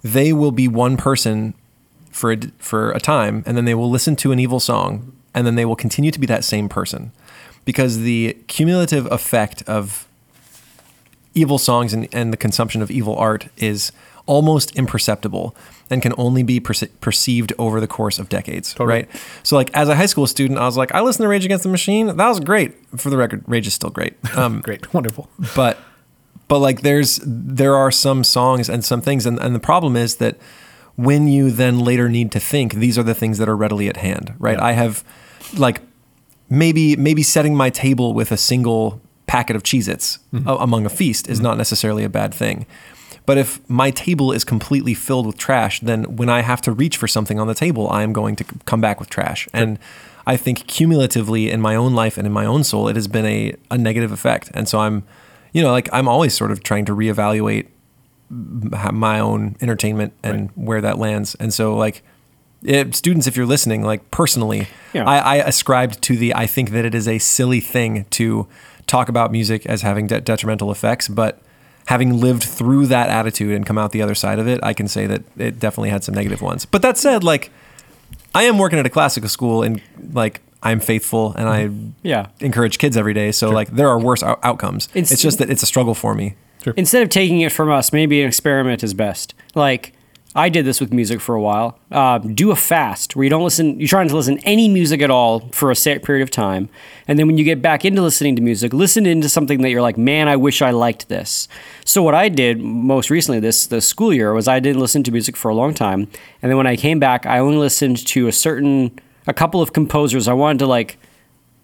they 0.02 0.32
will 0.32 0.52
be 0.52 0.68
one 0.68 0.96
person 0.96 1.54
for 2.10 2.32
a, 2.32 2.38
for 2.58 2.92
a 2.92 3.00
time, 3.00 3.42
and 3.46 3.56
then 3.56 3.64
they 3.64 3.74
will 3.74 3.90
listen 3.90 4.14
to 4.16 4.32
an 4.32 4.38
evil 4.38 4.60
song, 4.60 5.12
and 5.34 5.46
then 5.46 5.56
they 5.56 5.64
will 5.64 5.76
continue 5.76 6.10
to 6.10 6.20
be 6.20 6.26
that 6.26 6.44
same 6.44 6.68
person, 6.68 7.10
because 7.64 8.00
the 8.00 8.36
cumulative 8.46 9.10
effect 9.10 9.62
of 9.68 10.06
evil 11.34 11.58
songs 11.58 11.92
and, 11.92 12.08
and 12.12 12.32
the 12.32 12.36
consumption 12.36 12.82
of 12.82 12.90
evil 12.90 13.16
art 13.16 13.48
is 13.56 13.90
almost 14.26 14.70
imperceptible 14.76 15.54
and 15.90 16.00
can 16.02 16.14
only 16.16 16.42
be 16.42 16.60
perce- 16.60 16.84
perceived 17.00 17.52
over 17.58 17.80
the 17.80 17.86
course 17.88 18.18
of 18.18 18.28
decades, 18.28 18.74
right? 18.78 19.08
So, 19.42 19.56
like, 19.56 19.70
as 19.74 19.88
a 19.88 19.96
high 19.96 20.06
school 20.06 20.26
student, 20.26 20.58
I 20.58 20.64
was 20.64 20.76
like, 20.76 20.94
I 20.94 21.00
listened 21.00 21.24
to 21.24 21.28
Rage 21.28 21.44
Against 21.44 21.64
the 21.64 21.68
Machine. 21.70 22.06
That 22.16 22.28
was 22.28 22.40
great. 22.40 22.72
For 22.98 23.10
the 23.10 23.16
record, 23.16 23.42
Rage 23.46 23.66
is 23.66 23.74
still 23.74 23.90
great. 23.90 24.14
Um, 24.36 24.60
Great, 24.60 24.92
wonderful. 24.94 25.28
but 25.56 25.78
but 26.48 26.58
like 26.60 26.82
there's 26.82 27.20
there 27.24 27.74
are 27.76 27.90
some 27.90 28.24
songs 28.24 28.68
and 28.68 28.84
some 28.84 29.00
things 29.00 29.26
and, 29.26 29.38
and 29.40 29.54
the 29.54 29.60
problem 29.60 29.96
is 29.96 30.16
that 30.16 30.36
when 30.96 31.26
you 31.28 31.50
then 31.50 31.78
later 31.80 32.08
need 32.08 32.30
to 32.32 32.40
think 32.40 32.74
these 32.74 32.98
are 32.98 33.02
the 33.02 33.14
things 33.14 33.38
that 33.38 33.48
are 33.48 33.56
readily 33.56 33.88
at 33.88 33.96
hand 33.96 34.34
right 34.38 34.58
i 34.60 34.72
have 34.72 35.02
like 35.56 35.80
maybe 36.50 36.96
maybe 36.96 37.22
setting 37.22 37.54
my 37.56 37.70
table 37.70 38.12
with 38.12 38.30
a 38.32 38.36
single 38.36 39.00
packet 39.26 39.56
of 39.56 39.62
Cheez-Its 39.62 40.18
a- 40.46 40.56
among 40.56 40.84
a 40.84 40.90
feast 40.90 41.28
is 41.28 41.40
not 41.40 41.56
necessarily 41.56 42.04
a 42.04 42.08
bad 42.10 42.34
thing 42.34 42.66
but 43.24 43.38
if 43.38 43.68
my 43.68 43.90
table 43.90 44.32
is 44.32 44.44
completely 44.44 44.94
filled 44.94 45.26
with 45.26 45.38
trash 45.38 45.80
then 45.80 46.16
when 46.16 46.28
i 46.28 46.40
have 46.40 46.60
to 46.60 46.72
reach 46.72 46.96
for 46.96 47.08
something 47.08 47.38
on 47.38 47.46
the 47.46 47.54
table 47.54 47.88
i 47.90 48.02
am 48.02 48.12
going 48.12 48.36
to 48.36 48.44
come 48.64 48.80
back 48.80 48.98
with 49.00 49.08
trash. 49.08 49.48
And 49.52 49.78
i 50.26 50.36
think 50.36 50.66
cumulatively 50.66 51.50
in 51.50 51.60
my 51.60 51.74
own 51.74 51.94
life 51.94 52.16
and 52.18 52.26
in 52.26 52.32
my 52.32 52.44
own 52.46 52.64
soul 52.64 52.88
it 52.88 52.96
has 52.96 53.08
been 53.08 53.26
a, 53.26 53.54
a 53.70 53.78
negative 53.78 54.12
effect. 54.12 54.50
And 54.54 54.68
so 54.68 54.78
i'm 54.80 55.04
you 55.52 55.62
know 55.62 55.70
like 55.70 55.88
i'm 55.92 56.08
always 56.08 56.34
sort 56.34 56.50
of 56.50 56.62
trying 56.62 56.84
to 56.86 56.94
reevaluate 56.94 57.68
my 58.30 59.20
own 59.20 59.56
entertainment 59.60 60.14
and 60.22 60.50
where 60.54 60.80
that 60.80 60.98
lands. 60.98 61.34
And 61.34 61.52
so 61.52 61.76
like 61.76 62.02
it, 62.62 62.94
students 62.94 63.26
if 63.26 63.36
you're 63.36 63.46
listening 63.46 63.82
like 63.82 64.10
personally 64.10 64.68
Yeah. 64.92 65.04
I, 65.04 65.18
I 65.18 65.36
ascribed 65.36 66.00
to 66.02 66.16
the 66.16 66.34
i 66.34 66.46
think 66.46 66.70
that 66.70 66.84
it 66.84 66.94
is 66.94 67.08
a 67.08 67.18
silly 67.18 67.60
thing 67.60 68.06
to 68.10 68.46
talk 68.86 69.08
about 69.08 69.32
music 69.32 69.66
as 69.66 69.82
having 69.82 70.06
de- 70.06 70.20
detrimental 70.20 70.70
effects 70.70 71.08
but 71.08 71.40
having 71.86 72.20
lived 72.20 72.42
through 72.44 72.86
that 72.86 73.08
attitude 73.08 73.54
and 73.54 73.66
come 73.66 73.76
out 73.78 73.92
the 73.92 74.02
other 74.02 74.14
side 74.14 74.38
of 74.38 74.46
it 74.48 74.60
i 74.62 74.72
can 74.72 74.86
say 74.88 75.06
that 75.06 75.22
it 75.36 75.58
definitely 75.58 75.90
had 75.90 76.04
some 76.04 76.14
negative 76.14 76.40
ones. 76.40 76.64
But 76.64 76.82
that 76.82 76.96
said 76.98 77.24
like 77.24 77.50
i 78.34 78.44
am 78.44 78.58
working 78.58 78.78
at 78.78 78.86
a 78.86 78.90
classical 78.90 79.28
school 79.28 79.62
and 79.62 79.80
like 80.12 80.40
i'm 80.62 80.80
faithful 80.80 81.34
and 81.36 81.48
i 81.48 81.64
mm-hmm. 81.66 81.90
Yeah. 82.02 82.28
encourage 82.40 82.78
kids 82.78 82.96
every 82.96 83.14
day. 83.14 83.32
So 83.32 83.50
like 83.50 83.68
there 83.70 83.88
are 83.88 83.98
worse 83.98 84.22
out- 84.22 84.40
outcomes. 84.42 84.88
It's- 84.94 85.10
it's 85.12 85.22
just 85.22 85.38
that 85.38 85.50
it's 85.50 85.62
a 85.62 85.66
struggle 85.66 85.94
for 85.94 86.14
me. 86.14 86.34
Instead 86.76 87.02
of 87.02 87.08
taking 87.08 87.40
it 87.40 87.50
from 87.50 87.70
us, 87.70 87.92
maybe 87.92 88.22
an 88.22 88.28
experiment 88.28 88.84
is 88.84 88.94
best. 88.94 89.34
Like 89.54 89.92
I 90.34 90.48
did 90.48 90.64
this 90.64 90.80
with 90.80 90.92
music 90.92 91.20
for 91.20 91.34
a 91.34 91.40
while. 91.40 91.78
Uh, 91.90 92.18
do 92.18 92.50
a 92.50 92.56
fast 92.56 93.14
where 93.14 93.24
you 93.24 93.30
don't 93.30 93.44
listen. 93.44 93.78
You're 93.78 93.88
trying 93.88 94.08
to 94.08 94.16
listen 94.16 94.38
to 94.38 94.44
any 94.44 94.68
music 94.68 95.02
at 95.02 95.10
all 95.10 95.40
for 95.52 95.70
a 95.70 95.76
set 95.76 96.02
period 96.02 96.22
of 96.22 96.30
time, 96.30 96.70
and 97.06 97.18
then 97.18 97.26
when 97.26 97.36
you 97.36 97.44
get 97.44 97.60
back 97.60 97.84
into 97.84 98.00
listening 98.00 98.36
to 98.36 98.42
music, 98.42 98.72
listen 98.72 99.04
into 99.04 99.28
something 99.28 99.60
that 99.62 99.70
you're 99.70 99.82
like, 99.82 99.98
man, 99.98 100.28
I 100.28 100.36
wish 100.36 100.62
I 100.62 100.70
liked 100.70 101.08
this. 101.08 101.48
So 101.84 102.02
what 102.02 102.14
I 102.14 102.28
did 102.30 102.60
most 102.60 103.10
recently 103.10 103.40
this 103.40 103.66
this 103.66 103.86
school 103.86 104.12
year 104.14 104.32
was 104.32 104.48
I 104.48 104.58
didn't 104.58 104.80
listen 104.80 105.02
to 105.04 105.10
music 105.12 105.36
for 105.36 105.50
a 105.50 105.54
long 105.54 105.74
time, 105.74 106.08
and 106.40 106.50
then 106.50 106.56
when 106.56 106.66
I 106.66 106.76
came 106.76 106.98
back, 106.98 107.26
I 107.26 107.38
only 107.38 107.58
listened 107.58 108.06
to 108.06 108.26
a 108.26 108.32
certain 108.32 108.98
a 109.26 109.32
couple 109.34 109.60
of 109.60 109.72
composers. 109.72 110.28
I 110.28 110.32
wanted 110.32 110.60
to 110.60 110.66
like 110.66 110.98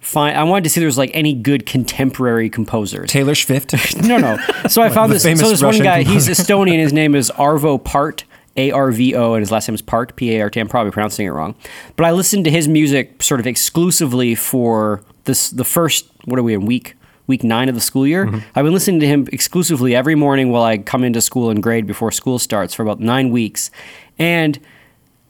find. 0.01 0.37
I 0.37 0.45
wanted 0.45 0.65
to 0.65 0.71
see 0.71 0.81
if 0.81 0.83
there 0.83 0.87
was 0.89 0.99
like 0.99 1.11
any 1.15 1.35
good 1.35 1.67
contemporary 1.67 2.51
composers. 2.51 3.11
taylor 3.11 3.35
swift 3.35 3.75
No, 4.03 4.19
no. 4.19 4.39
So 4.69 4.83
I 4.83 4.89
found 4.95 5.13
this. 5.13 5.23
So 5.23 5.35
this 5.35 5.63
one 5.63 5.71
Russian 5.71 5.85
guy, 5.85 6.03
he's. 6.03 6.29
Estonian. 6.29 6.79
His 6.79 6.93
name 6.93 7.15
is 7.15 7.31
Arvo 7.37 7.83
Part, 7.83 8.25
A 8.59 8.71
R 8.73 8.91
V 8.91 9.15
O, 9.15 9.33
and 9.35 9.41
his 9.41 9.51
last 9.51 9.69
name 9.69 9.75
is 9.75 9.83
Part, 9.83 10.17
P 10.17 10.37
A 10.37 10.43
R 10.43 10.51
T. 10.51 10.61
I'm 10.61 10.69
probably 10.69 10.91
pronouncing 10.91 11.27
it 11.27 11.31
wrong. 11.31 11.55
But 11.97 12.05
I 12.05 12.11
listened 12.11 12.45
to 12.45 12.51
his 12.51 12.69
music 12.69 13.23
sort 13.23 13.41
of 13.41 13.47
exclusively 13.47 14.35
for 14.35 15.03
this 15.25 15.51
the 15.51 15.65
first. 15.65 16.11
What 16.27 16.39
are 16.39 16.43
we 16.43 16.53
in 16.53 16.67
week? 16.67 16.95
Week 17.27 17.45
nine 17.45 17.69
of 17.69 17.75
the 17.75 17.81
school 17.83 18.07
year. 18.07 18.25
Mm-hmm. 18.25 18.39
I've 18.55 18.65
been 18.65 18.73
listening 18.73 19.01
to 19.01 19.07
him 19.07 19.29
exclusively 19.33 19.95
every 19.95 20.15
morning 20.15 20.51
while 20.51 20.63
I 20.63 20.79
come 20.79 21.05
into 21.05 21.21
school 21.21 21.51
and 21.51 21.63
grade 21.63 21.87
before 21.87 22.11
school 22.11 22.39
starts 22.39 22.73
for 22.75 22.83
about 22.83 23.01
nine 23.01 23.31
weeks, 23.31 23.71
and 24.19 24.59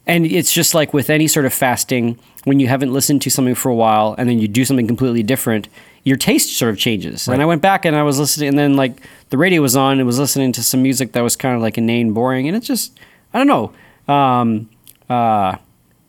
and 0.06 0.24
it's 0.24 0.52
just 0.52 0.74
like 0.74 0.94
with 0.94 1.10
any 1.10 1.26
sort 1.26 1.44
of 1.44 1.52
fasting, 1.52 2.18
when 2.44 2.60
you 2.60 2.68
haven't 2.68 2.92
listened 2.92 3.20
to 3.22 3.30
something 3.30 3.54
for 3.54 3.68
a 3.68 3.74
while 3.74 4.14
and 4.16 4.28
then 4.28 4.38
you 4.38 4.48
do 4.48 4.64
something 4.64 4.86
completely 4.86 5.22
different, 5.22 5.68
your 6.04 6.16
taste 6.16 6.56
sort 6.56 6.70
of 6.70 6.78
changes. 6.78 7.28
And 7.28 7.42
I 7.42 7.44
went 7.44 7.60
back 7.60 7.84
and 7.84 7.94
I 7.94 8.02
was 8.02 8.18
listening, 8.18 8.48
and 8.48 8.58
then 8.58 8.74
like 8.76 9.02
the 9.30 9.36
radio 9.36 9.60
was 9.60 9.76
on 9.76 9.98
and 9.98 10.06
was 10.06 10.18
listening 10.18 10.52
to 10.52 10.62
some 10.62 10.82
music 10.82 11.12
that 11.12 11.20
was 11.20 11.36
kind 11.36 11.54
of 11.54 11.60
like 11.60 11.76
inane, 11.76 12.12
boring, 12.12 12.48
and 12.48 12.56
it 12.56 12.62
just, 12.62 12.98
I 13.38 13.44
don't 13.44 13.72
know. 14.08 14.12
Um, 14.12 14.68
uh, 15.08 15.56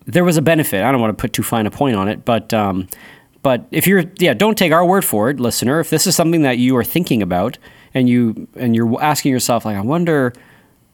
there 0.06 0.24
was 0.24 0.36
a 0.36 0.42
benefit. 0.42 0.82
I 0.82 0.90
don't 0.90 1.00
want 1.00 1.16
to 1.16 1.20
put 1.20 1.32
too 1.32 1.42
fine 1.44 1.66
a 1.66 1.70
point 1.70 1.94
on 1.94 2.08
it, 2.08 2.24
but 2.24 2.52
um, 2.52 2.88
but 3.42 3.66
if 3.70 3.86
you're 3.86 4.04
yeah, 4.18 4.34
don't 4.34 4.58
take 4.58 4.72
our 4.72 4.84
word 4.84 5.04
for 5.04 5.30
it, 5.30 5.38
listener. 5.38 5.78
If 5.80 5.90
this 5.90 6.06
is 6.06 6.16
something 6.16 6.42
that 6.42 6.58
you 6.58 6.76
are 6.76 6.84
thinking 6.84 7.22
about 7.22 7.56
and 7.94 8.08
you 8.08 8.48
and 8.56 8.74
you're 8.74 9.00
asking 9.00 9.30
yourself 9.32 9.64
like, 9.64 9.76
I 9.76 9.80
wonder 9.80 10.32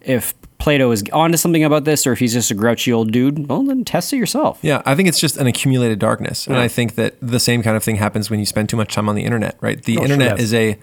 if 0.02 0.34
Plato 0.58 0.90
is 0.90 1.02
onto 1.12 1.36
something 1.38 1.64
about 1.64 1.84
this 1.84 2.06
or 2.06 2.12
if 2.12 2.18
he's 2.18 2.32
just 2.34 2.50
a 2.50 2.54
grouchy 2.54 2.92
old 2.92 3.12
dude, 3.12 3.48
well, 3.48 3.62
then 3.62 3.84
test 3.84 4.12
it 4.12 4.16
yourself. 4.18 4.58
Yeah, 4.62 4.82
I 4.84 4.94
think 4.94 5.08
it's 5.08 5.18
just 5.20 5.36
an 5.38 5.46
accumulated 5.46 5.98
darkness, 5.98 6.46
and 6.46 6.56
I 6.56 6.68
think 6.68 6.96
that 6.96 7.14
the 7.22 7.40
same 7.40 7.62
kind 7.62 7.76
of 7.76 7.82
thing 7.84 7.96
happens 7.96 8.28
when 8.30 8.40
you 8.40 8.46
spend 8.46 8.68
too 8.68 8.76
much 8.76 8.92
time 8.94 9.08
on 9.08 9.14
the 9.14 9.24
internet. 9.24 9.56
Right? 9.60 9.82
The 9.82 9.94
Oh, 9.96 10.00
sure, 10.00 10.04
internet 10.04 10.32
yes. 10.38 10.40
is 10.40 10.54
a, 10.54 10.78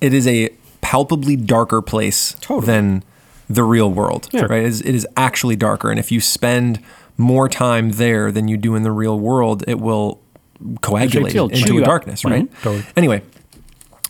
it 0.00 0.12
is 0.14 0.26
a 0.26 0.48
palpably 0.80 1.36
darker 1.36 1.80
place 1.82 2.34
Totally. 2.40 2.66
than 2.66 3.04
the 3.50 3.64
real 3.64 3.90
world. 3.90 4.28
Right? 4.32 4.62
It 4.62 4.64
is, 4.64 4.80
it 4.80 4.94
is 4.94 5.06
actually 5.16 5.56
darker, 5.56 5.90
and 5.90 5.98
if 5.98 6.10
you 6.12 6.20
spend 6.20 6.80
more 7.16 7.48
time 7.48 7.90
there 7.90 8.32
than 8.32 8.48
you 8.48 8.56
do 8.56 8.74
in 8.76 8.84
the 8.84 8.92
real 8.92 9.18
world, 9.18 9.64
it 9.66 9.80
will 9.80 10.22
coagulate 10.80 11.34
It'll 11.34 11.48
into 11.48 11.78
a 11.78 11.82
darkness. 11.82 12.24
Right? 12.24 12.48
Totally. 12.62 12.86
Anyway, 12.96 13.22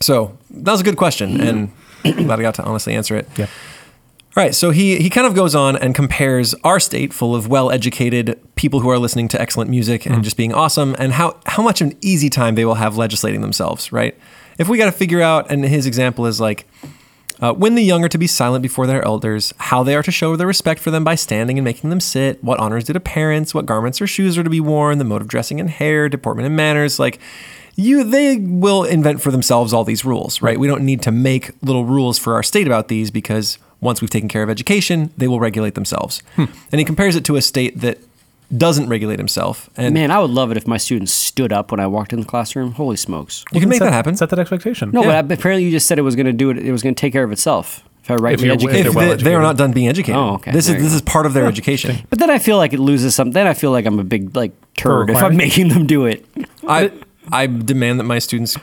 so 0.00 0.36
that 0.50 0.70
was 0.70 0.80
a 0.80 0.84
good 0.84 0.96
question, 0.96 1.40
and 1.40 1.72
glad 2.02 2.38
I 2.38 2.42
got 2.42 2.54
to 2.56 2.62
honestly 2.64 2.94
answer 2.94 3.16
it. 3.16 3.28
Yeah. 3.36 3.46
All 4.36 4.44
right, 4.44 4.54
so 4.54 4.70
he 4.70 4.98
he 4.98 5.10
kind 5.10 5.26
of 5.26 5.34
goes 5.34 5.56
on 5.56 5.74
and 5.74 5.92
compares 5.92 6.54
our 6.62 6.78
state 6.78 7.12
full 7.12 7.34
of 7.34 7.48
well-educated 7.48 8.38
people 8.54 8.78
who 8.78 8.88
are 8.88 8.98
listening 8.98 9.26
to 9.28 9.40
excellent 9.40 9.70
music 9.70 10.06
and 10.06 10.22
just 10.22 10.36
being 10.36 10.54
awesome 10.54 10.94
and 11.00 11.14
how 11.14 11.40
how 11.46 11.64
much 11.64 11.80
of 11.80 11.88
an 11.88 11.98
easy 12.00 12.30
time 12.30 12.54
they 12.54 12.64
will 12.64 12.76
have 12.76 12.96
legislating 12.96 13.40
themselves, 13.40 13.90
right? 13.90 14.16
If 14.56 14.68
we 14.68 14.78
got 14.78 14.84
to 14.84 14.92
figure 14.92 15.20
out 15.20 15.50
and 15.50 15.64
his 15.64 15.84
example 15.84 16.26
is 16.26 16.40
like 16.40 16.68
uh, 17.40 17.52
when 17.52 17.74
the 17.74 17.82
young 17.82 18.04
are 18.04 18.08
to 18.08 18.18
be 18.18 18.26
silent 18.26 18.62
before 18.62 18.86
their 18.86 19.04
elders, 19.04 19.54
how 19.58 19.82
they 19.82 19.94
are 19.94 20.02
to 20.02 20.10
show 20.10 20.36
their 20.36 20.46
respect 20.46 20.80
for 20.80 20.90
them 20.90 21.04
by 21.04 21.14
standing 21.14 21.58
and 21.58 21.64
making 21.64 21.90
them 21.90 22.00
sit, 22.00 22.42
what 22.44 22.60
honors 22.60 22.84
due 22.84 22.92
to 22.92 23.00
parents, 23.00 23.54
what 23.54 23.66
garments 23.66 24.00
or 24.00 24.06
shoes 24.06 24.36
are 24.36 24.44
to 24.44 24.50
be 24.50 24.60
worn, 24.60 24.98
the 24.98 25.04
mode 25.04 25.22
of 25.22 25.28
dressing 25.28 25.58
and 25.60 25.70
hair, 25.70 26.08
deportment 26.08 26.46
and 26.46 26.56
manners, 26.56 26.98
like 26.98 27.18
you 27.76 28.04
they 28.04 28.36
will 28.36 28.84
invent 28.84 29.22
for 29.22 29.30
themselves 29.30 29.72
all 29.72 29.84
these 29.84 30.04
rules, 30.04 30.42
right? 30.42 30.58
We 30.60 30.66
don't 30.66 30.84
need 30.84 31.02
to 31.02 31.10
make 31.10 31.50
little 31.62 31.84
rules 31.84 32.18
for 32.18 32.34
our 32.34 32.42
state 32.42 32.66
about 32.66 32.88
these 32.88 33.10
because 33.10 33.58
once 33.80 34.02
we've 34.02 34.10
taken 34.10 34.28
care 34.28 34.42
of 34.42 34.50
education, 34.50 35.10
they 35.16 35.26
will 35.26 35.40
regulate 35.40 35.74
themselves. 35.74 36.22
And 36.36 36.78
he 36.78 36.84
compares 36.84 37.16
it 37.16 37.24
to 37.24 37.36
a 37.36 37.42
state 37.42 37.80
that 37.80 37.98
doesn't 38.56 38.88
regulate 38.88 39.18
himself. 39.18 39.70
And 39.76 39.94
Man, 39.94 40.10
I 40.10 40.18
would 40.18 40.30
love 40.30 40.50
it 40.50 40.56
if 40.56 40.66
my 40.66 40.76
students 40.76 41.12
stood 41.12 41.52
up 41.52 41.70
when 41.70 41.80
I 41.80 41.86
walked 41.86 42.12
in 42.12 42.20
the 42.20 42.26
classroom. 42.26 42.72
Holy 42.72 42.96
smokes. 42.96 43.44
you 43.52 43.60
can 43.60 43.68
make 43.68 43.78
set, 43.78 43.84
that 43.86 43.92
happen. 43.92 44.16
Set 44.16 44.30
that 44.30 44.38
expectation. 44.38 44.90
No, 44.92 45.02
Yeah. 45.04 45.22
but 45.22 45.38
apparently 45.38 45.64
you 45.64 45.70
just 45.70 45.86
said 45.86 45.98
it 45.98 46.02
was 46.02 46.16
going 46.16 46.26
to 46.26 46.32
do 46.32 46.50
it. 46.50 46.58
It 46.58 46.72
was 46.72 46.82
going 46.82 46.94
to 46.94 47.00
take 47.00 47.12
care 47.12 47.22
of 47.24 47.32
itself. 47.32 47.84
If 48.02 48.10
I 48.10 48.14
rightly 48.16 48.46
you're- 48.46 48.54
educated. 48.54 48.80
if 48.80 48.86
if 48.88 48.92
they're 48.94 49.02
well 49.08 49.16
they, 49.16 49.22
they 49.22 49.34
are 49.34 49.42
not 49.42 49.56
done 49.56 49.72
being 49.72 49.86
educated. 49.88 50.16
Oh, 50.16 50.34
okay. 50.34 50.50
This 50.52 50.66
There 50.66 50.76
is 50.76 50.82
this 50.82 50.92
go. 50.92 50.96
is 50.96 51.02
part 51.02 51.26
of 51.26 51.32
their 51.34 51.46
education. 51.46 51.98
But 52.10 52.18
then 52.18 52.30
I 52.30 52.38
feel 52.38 52.56
like 52.56 52.72
it 52.72 52.80
loses 52.80 53.14
something. 53.14 53.32
Then 53.34 53.46
I 53.46 53.54
feel 53.54 53.70
like 53.70 53.86
I'm 53.86 53.98
a 54.00 54.04
big 54.04 54.34
like 54.34 54.52
turd 54.76 55.10
if 55.10 55.16
I'm 55.22 55.36
making 55.36 55.68
them 55.68 55.86
do 55.86 56.06
it. 56.06 56.24
I 56.66 56.90
I 57.30 57.46
demand 57.46 58.00
that 58.00 58.04
my 58.04 58.18
students 58.18 58.56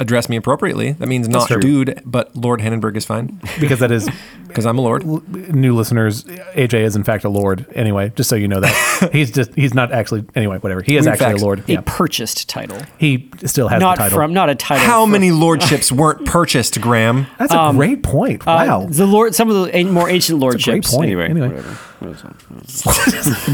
address 0.00 0.28
me 0.28 0.36
appropriately. 0.36 0.92
That 0.92 1.06
means 1.06 1.28
not 1.28 1.48
dude, 1.60 2.02
but 2.04 2.34
Lord 2.34 2.60
Hannenberg 2.60 2.96
is 2.96 3.04
fine 3.04 3.40
because 3.60 3.78
that 3.80 3.92
is 3.92 4.08
because 4.48 4.66
I'm 4.66 4.78
a 4.78 4.80
lord. 4.80 5.04
new 5.54 5.76
listeners. 5.76 6.24
AJ 6.24 6.80
is 6.82 6.96
in 6.96 7.04
fact 7.04 7.22
a 7.24 7.28
lord. 7.28 7.66
Anyway, 7.74 8.10
just 8.16 8.28
so 8.30 8.34
you 8.36 8.48
know 8.48 8.60
that 8.60 9.10
he's 9.12 9.30
just 9.30 9.54
he's 9.54 9.74
not 9.74 9.92
actually. 9.92 10.24
Anyway, 10.34 10.58
whatever. 10.58 10.82
He 10.82 10.96
is 10.96 11.06
In 11.06 11.12
actually 11.12 11.26
fact, 11.26 11.38
a 11.40 11.44
lord. 11.44 11.58
A 11.68 11.72
Yeah. 11.72 11.82
purchased 11.84 12.48
title, 12.48 12.78
He 12.98 13.30
still 13.44 13.68
has 13.68 13.80
not 13.80 13.96
the 13.98 14.02
title. 14.04 14.18
from 14.18 14.32
not 14.32 14.48
a 14.50 14.54
title. 14.54 14.84
How 14.86 15.02
from- 15.04 15.12
many 15.12 15.30
lordships 15.44 15.92
weren't 15.92 16.24
purchased, 16.26 16.80
Graham? 16.80 17.26
That's 17.38 17.52
a 17.54 17.70
great 17.72 18.02
point. 18.02 18.42
Uh, 18.42 18.64
Wow. 18.66 18.86
the 18.88 19.06
lord, 19.06 19.34
some 19.34 19.50
of 19.50 19.54
the 19.66 19.74
an- 19.76 19.92
more 19.92 20.08
ancient 20.08 20.38
lordships. 20.40 20.94
point. 20.94 21.06
Anyway, 21.06 21.28
Anyway. 21.28 21.48
whatever. 21.48 21.76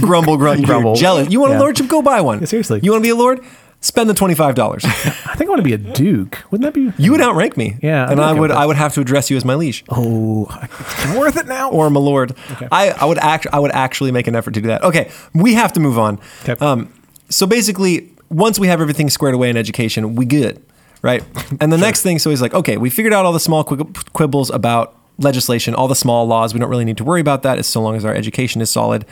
grumble, 0.00 0.36
grumble, 0.36 0.64
Grumble. 0.64 0.90
You're 0.92 1.00
jealous. 1.00 1.30
You 1.30 1.40
want 1.40 1.52
Yeah. 1.52 1.58
a 1.58 1.60
lordship? 1.60 1.88
Go 1.88 2.02
buy 2.02 2.20
one. 2.20 2.40
Yeah, 2.40 2.46
seriously. 2.46 2.80
You 2.82 2.92
want 2.92 3.02
to 3.02 3.06
be 3.06 3.10
a 3.10 3.16
lord? 3.16 3.40
Spend 3.86 4.10
the 4.10 4.14
twenty 4.14 4.34
five 4.34 4.56
dollars. 4.56 4.84
I 4.86 4.90
think 5.36 5.42
I 5.42 5.50
want 5.50 5.60
to 5.60 5.62
be 5.64 5.72
a 5.72 5.78
duke. 5.78 6.42
Wouldn't 6.50 6.64
that 6.64 6.74
be? 6.74 6.92
You 7.00 7.12
would 7.12 7.20
outrank 7.20 7.56
me. 7.56 7.76
Yeah, 7.82 8.10
and 8.10 8.20
I 8.20 8.30
okay 8.32 8.40
would. 8.40 8.50
I 8.50 8.66
would 8.66 8.74
have 8.76 8.92
to 8.94 9.00
address 9.00 9.30
you 9.30 9.36
as 9.36 9.44
my 9.44 9.54
liege 9.54 9.84
Oh, 9.88 10.48
it's 10.62 11.16
worth 11.16 11.36
it 11.36 11.46
now. 11.46 11.70
or 11.70 11.88
my 11.88 12.00
lord. 12.00 12.34
I, 12.72 12.90
I 12.90 13.04
would 13.04 13.18
act 13.18 13.46
I 13.52 13.60
would 13.60 13.70
actually 13.70 14.10
make 14.10 14.26
an 14.26 14.34
effort 14.34 14.54
to 14.54 14.60
do 14.60 14.66
that. 14.68 14.82
Okay, 14.82 15.10
we 15.34 15.54
have 15.54 15.72
to 15.74 15.80
move 15.80 15.98
on. 16.00 16.18
Okay. 16.42 16.56
Um, 16.64 16.92
so 17.28 17.46
basically, 17.46 18.10
once 18.28 18.58
we 18.58 18.66
have 18.66 18.80
everything 18.80 19.08
squared 19.08 19.36
away 19.36 19.50
in 19.50 19.56
education, 19.56 20.16
we 20.16 20.26
good, 20.26 20.60
right? 21.02 21.22
And 21.60 21.72
the 21.72 21.78
next 21.86 22.02
thing, 22.02 22.18
so 22.18 22.30
he's 22.30 22.42
like, 22.42 22.54
okay, 22.54 22.76
we 22.78 22.90
figured 22.90 23.12
out 23.14 23.24
all 23.24 23.32
the 23.32 23.38
small 23.40 23.62
quib- 23.64 23.94
quibbles 24.12 24.50
about 24.50 24.96
legislation, 25.18 25.74
all 25.76 25.86
the 25.86 25.94
small 25.94 26.26
laws. 26.26 26.52
We 26.54 26.58
don't 26.60 26.70
really 26.70 26.84
need 26.84 26.96
to 26.98 27.04
worry 27.04 27.20
about 27.20 27.42
that 27.44 27.58
as 27.58 27.68
so 27.68 27.80
long 27.80 27.94
as 27.94 28.04
our 28.04 28.14
education 28.14 28.60
is 28.60 28.68
solid. 28.68 29.04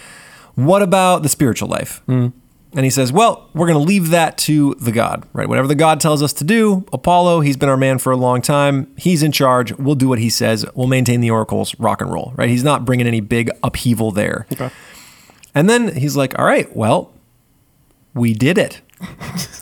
What 0.56 0.82
about 0.82 1.22
the 1.22 1.28
spiritual 1.28 1.68
life? 1.68 2.02
And 2.76 2.84
he 2.84 2.90
says, 2.90 3.12
well, 3.12 3.48
we're 3.54 3.68
going 3.68 3.78
to 3.78 3.84
leave 3.86 4.10
that 4.10 4.36
to 4.38 4.74
the 4.80 4.90
God, 4.90 5.28
right? 5.32 5.48
Whatever 5.48 5.68
the 5.68 5.76
God 5.76 6.00
tells 6.00 6.22
us 6.22 6.32
to 6.34 6.44
do, 6.44 6.84
Apollo, 6.92 7.40
he's 7.40 7.56
been 7.56 7.68
our 7.68 7.76
man 7.76 7.98
for 7.98 8.10
a 8.10 8.16
long 8.16 8.42
time. 8.42 8.92
He's 8.96 9.22
in 9.22 9.30
charge. 9.30 9.72
We'll 9.78 9.94
do 9.94 10.08
what 10.08 10.18
he 10.18 10.28
says. 10.28 10.66
We'll 10.74 10.88
maintain 10.88 11.20
the 11.20 11.30
oracles, 11.30 11.78
rock 11.78 12.00
and 12.00 12.12
roll, 12.12 12.32
right? 12.34 12.48
He's 12.48 12.64
not 12.64 12.84
bringing 12.84 13.06
any 13.06 13.20
big 13.20 13.48
upheaval 13.62 14.10
there. 14.10 14.46
And 15.54 15.70
then 15.70 15.94
he's 15.94 16.16
like, 16.16 16.36
all 16.36 16.44
right, 16.44 16.74
well, 16.74 17.12
we 18.12 18.34
did 18.34 18.58
it. 18.58 18.80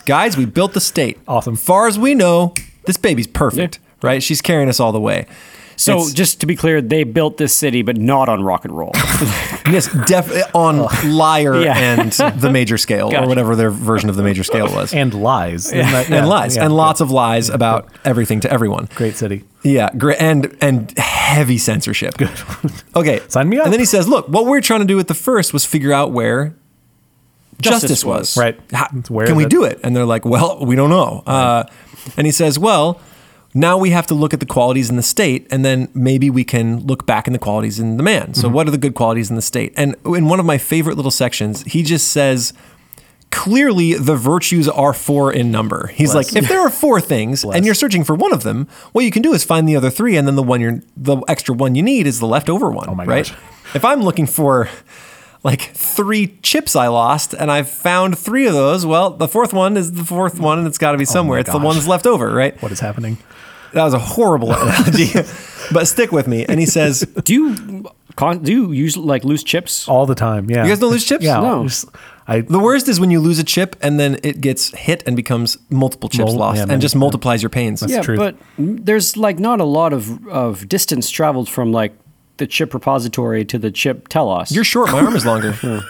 Guys, 0.05 0.35
we 0.35 0.45
built 0.45 0.73
the 0.73 0.81
state. 0.81 1.19
Awesome. 1.27 1.55
Far 1.55 1.87
as 1.87 1.99
we 1.99 2.15
know, 2.15 2.55
this 2.85 2.97
baby's 2.97 3.27
perfect, 3.27 3.79
right? 4.01 4.23
She's 4.23 4.41
carrying 4.41 4.69
us 4.69 4.79
all 4.79 4.91
the 4.91 4.99
way. 4.99 5.27
So 5.75 5.93
It's- 5.97 6.13
just 6.13 6.39
to 6.41 6.45
be 6.45 6.55
clear, 6.55 6.81
they 6.81 7.03
built 7.03 7.37
this 7.37 7.53
city, 7.53 7.81
but 7.81 7.97
not 7.97 8.29
on 8.29 8.43
rock 8.43 8.65
and 8.65 8.75
roll. 8.77 8.91
Yes, 9.71 9.87
definitely 10.07 10.43
on 10.53 10.87
lyre 11.17 11.55
Yeah. 11.61 11.77
and 11.77 12.11
the 12.11 12.49
major 12.51 12.77
scale, 12.77 13.15
or 13.15 13.25
whatever 13.27 13.55
their 13.55 13.69
version 13.71 14.09
of 14.09 14.17
the 14.17 14.21
major 14.23 14.43
scale 14.43 14.65
was. 14.67 14.93
and 14.93 15.13
lies. 15.13 15.67
Isn't 15.67 15.79
that- 15.79 16.05
and 16.07 16.15
yeah, 16.15 16.25
lies 16.25 16.55
yeah, 16.57 16.63
and 16.65 16.73
yeah. 16.73 16.77
lots 16.77 16.99
of 16.99 17.09
lies 17.11 17.49
about 17.49 17.87
everything 18.03 18.41
to 18.41 18.51
everyone. 18.51 18.89
Great 18.95 19.15
city. 19.15 19.45
Yeah, 19.63 19.89
great 19.97 20.17
and 20.19 20.55
and 20.59 20.93
heavy 20.97 21.57
censorship. 21.57 22.17
Good. 22.17 22.29
Okay, 22.93 23.21
Sign 23.29 23.47
me 23.47 23.57
up. 23.57 23.63
And 23.65 23.71
then 23.73 23.79
he 23.79 23.85
says, 23.85 24.05
"Look, 24.07 24.27
what 24.27 24.45
we're 24.45 24.59
trying 24.61 24.81
to 24.81 24.85
do 24.85 24.97
with 24.97 25.07
the 25.07 25.13
first 25.15 25.53
was 25.53 25.63
figure 25.65 25.93
out 25.93 26.11
where 26.11 26.53
justice, 27.61 27.81
Justice 27.89 28.05
was. 28.05 28.19
was. 28.35 28.37
Right. 28.37 28.59
How- 28.73 28.89
where 29.07 29.25
can 29.25 29.37
we 29.37 29.43
the- 29.43 29.49
do 29.49 29.63
it?" 29.63 29.79
And 29.83 29.95
they're 29.95 30.05
like, 30.05 30.25
"Well, 30.25 30.65
we 30.65 30.75
don't 30.75 30.89
know." 30.89 31.23
Uh, 31.25 31.63
and 32.17 32.27
he 32.27 32.31
says, 32.31 32.59
"Well." 32.59 32.99
Now 33.53 33.77
we 33.77 33.91
have 33.91 34.07
to 34.07 34.13
look 34.13 34.33
at 34.33 34.39
the 34.39 34.45
qualities 34.45 34.89
in 34.89 34.95
the 34.95 35.03
state, 35.03 35.47
and 35.51 35.63
then 35.63 35.89
maybe 35.93 36.29
we 36.29 36.43
can 36.43 36.79
look 36.87 37.05
back 37.05 37.27
in 37.27 37.33
the 37.33 37.39
qualities 37.39 37.79
in 37.79 37.97
the 37.97 38.03
man. 38.03 38.33
So, 38.33 38.47
Mm-hmm. 38.47 38.55
what 38.55 38.67
are 38.67 38.71
the 38.71 38.77
good 38.77 38.95
qualities 38.95 39.29
in 39.29 39.35
the 39.35 39.41
state? 39.41 39.73
And 39.77 39.95
in 40.05 40.27
one 40.27 40.39
of 40.39 40.45
my 40.45 40.57
favorite 40.57 40.95
little 40.95 41.11
sections, 41.11 41.61
he 41.63 41.83
just 41.83 42.07
says, 42.09 42.53
clearly 43.31 43.93
the 43.95 44.15
virtues 44.15 44.69
are 44.69 44.93
four 44.93 45.31
in 45.33 45.51
number. 45.51 45.87
He's 45.87 46.13
Bless. 46.13 46.33
like, 46.33 46.43
if 46.43 46.49
there 46.49 46.59
are 46.61 46.69
four 46.69 47.01
things 47.01 47.43
Bless. 47.43 47.55
and 47.57 47.65
you're 47.65 47.73
searching 47.75 48.03
for 48.03 48.15
one 48.15 48.31
of 48.33 48.43
them, 48.43 48.67
what 48.91 49.05
you 49.05 49.11
can 49.11 49.21
do 49.21 49.33
is 49.33 49.43
find 49.43 49.67
the 49.67 49.75
other 49.75 49.89
three, 49.89 50.15
and 50.17 50.27
then 50.27 50.35
the 50.35 50.43
one 50.43 50.61
you're 50.61 50.81
the 50.95 51.17
extra 51.27 51.55
one 51.55 51.75
you 51.75 51.81
need 51.83 52.05
is 52.07 52.19
the 52.19 52.27
leftover 52.27 52.69
one. 52.71 52.89
Oh 52.89 52.95
my 52.95 53.05
right? 53.05 53.25
gosh. 53.27 53.37
If 53.75 53.83
I'm 53.85 54.01
looking 54.03 54.27
for 54.27 54.69
like 55.43 55.61
three 55.73 56.37
chips 56.41 56.75
I 56.75 56.87
lost 56.87 57.33
and 57.33 57.51
I've 57.51 57.69
found 57.69 58.17
three 58.17 58.47
of 58.47 58.53
those, 58.53 58.85
well, 58.85 59.09
the 59.11 59.27
fourth 59.27 59.53
one 59.53 59.75
is 59.77 59.91
the 59.91 60.03
fourth 60.05 60.39
one 60.39 60.59
and 60.59 60.67
it's 60.67 60.77
got 60.77 60.93
to 60.93 60.97
be 60.97 61.03
oh 61.03 61.05
somewhere. 61.05 61.39
it's 61.39 61.49
the 61.49 61.55
Oh 61.55 61.59
gosh. 61.59 61.65
one 61.65 61.75
that's 61.75 61.87
left 61.87 62.07
over, 62.07 62.33
right? 62.33 62.59
What 62.61 62.71
is 62.71 62.79
happening? 62.79 63.17
That 63.73 63.83
was 63.83 63.93
a 63.93 63.99
horrible 63.99 64.51
analogy, 64.53 65.07
but 65.73 65.85
stick 65.87 66.11
with 66.11 66.27
me. 66.27 66.45
And 66.45 66.59
he 66.59 66.65
says, 66.67 67.01
do 67.23 67.33
you 67.33 67.85
con- 68.15 68.43
do 68.43 68.51
you 68.51 68.71
use 68.71 68.95
like 68.95 69.23
loose 69.25 69.43
chips? 69.43 69.87
All 69.87 70.05
the 70.05 70.15
time. 70.15 70.49
Yeah. 70.49 70.63
You 70.63 70.69
guys 70.69 70.79
don't 70.79 70.91
lose 70.91 71.05
chips? 71.05 71.23
Yeah. 71.25 71.39
No. 71.39 71.63
just- 71.67 71.87
I 72.25 72.39
The 72.39 72.59
worst 72.59 72.87
is 72.87 73.01
when 73.01 73.11
you 73.11 73.19
lose 73.19 73.37
a 73.39 73.43
chip 73.43 73.75
and 73.81 73.99
then 73.99 74.17
it 74.23 74.39
gets 74.39 74.69
hit 74.77 75.03
and 75.05 75.13
becomes 75.17 75.57
multiple 75.69 76.07
chips 76.07 76.27
Mul- 76.31 76.37
lost 76.37 76.55
yeah, 76.55 76.61
and 76.61 76.69
many- 76.69 76.81
just 76.81 76.95
yeah. 76.95 76.99
multiplies 76.99 77.43
your 77.43 77.49
pains. 77.49 77.83
yeah, 77.85 78.01
truth. 78.01 78.17
but 78.19 78.37
there's 78.57 79.17
like 79.17 79.39
not 79.39 79.59
a 79.59 79.65
lot 79.65 79.91
of 79.91 80.25
of 80.29 80.69
distance 80.69 81.09
traveled 81.09 81.49
from 81.49 81.73
like 81.73 81.93
the 82.37 82.47
chip 82.47 82.73
repository 82.73 83.45
to 83.45 83.57
the 83.57 83.71
chip 83.71 84.07
telos. 84.07 84.51
You're 84.51 84.63
short. 84.63 84.91
My 84.91 84.99
arm 85.01 85.15
is 85.15 85.25
longer, 85.25 85.53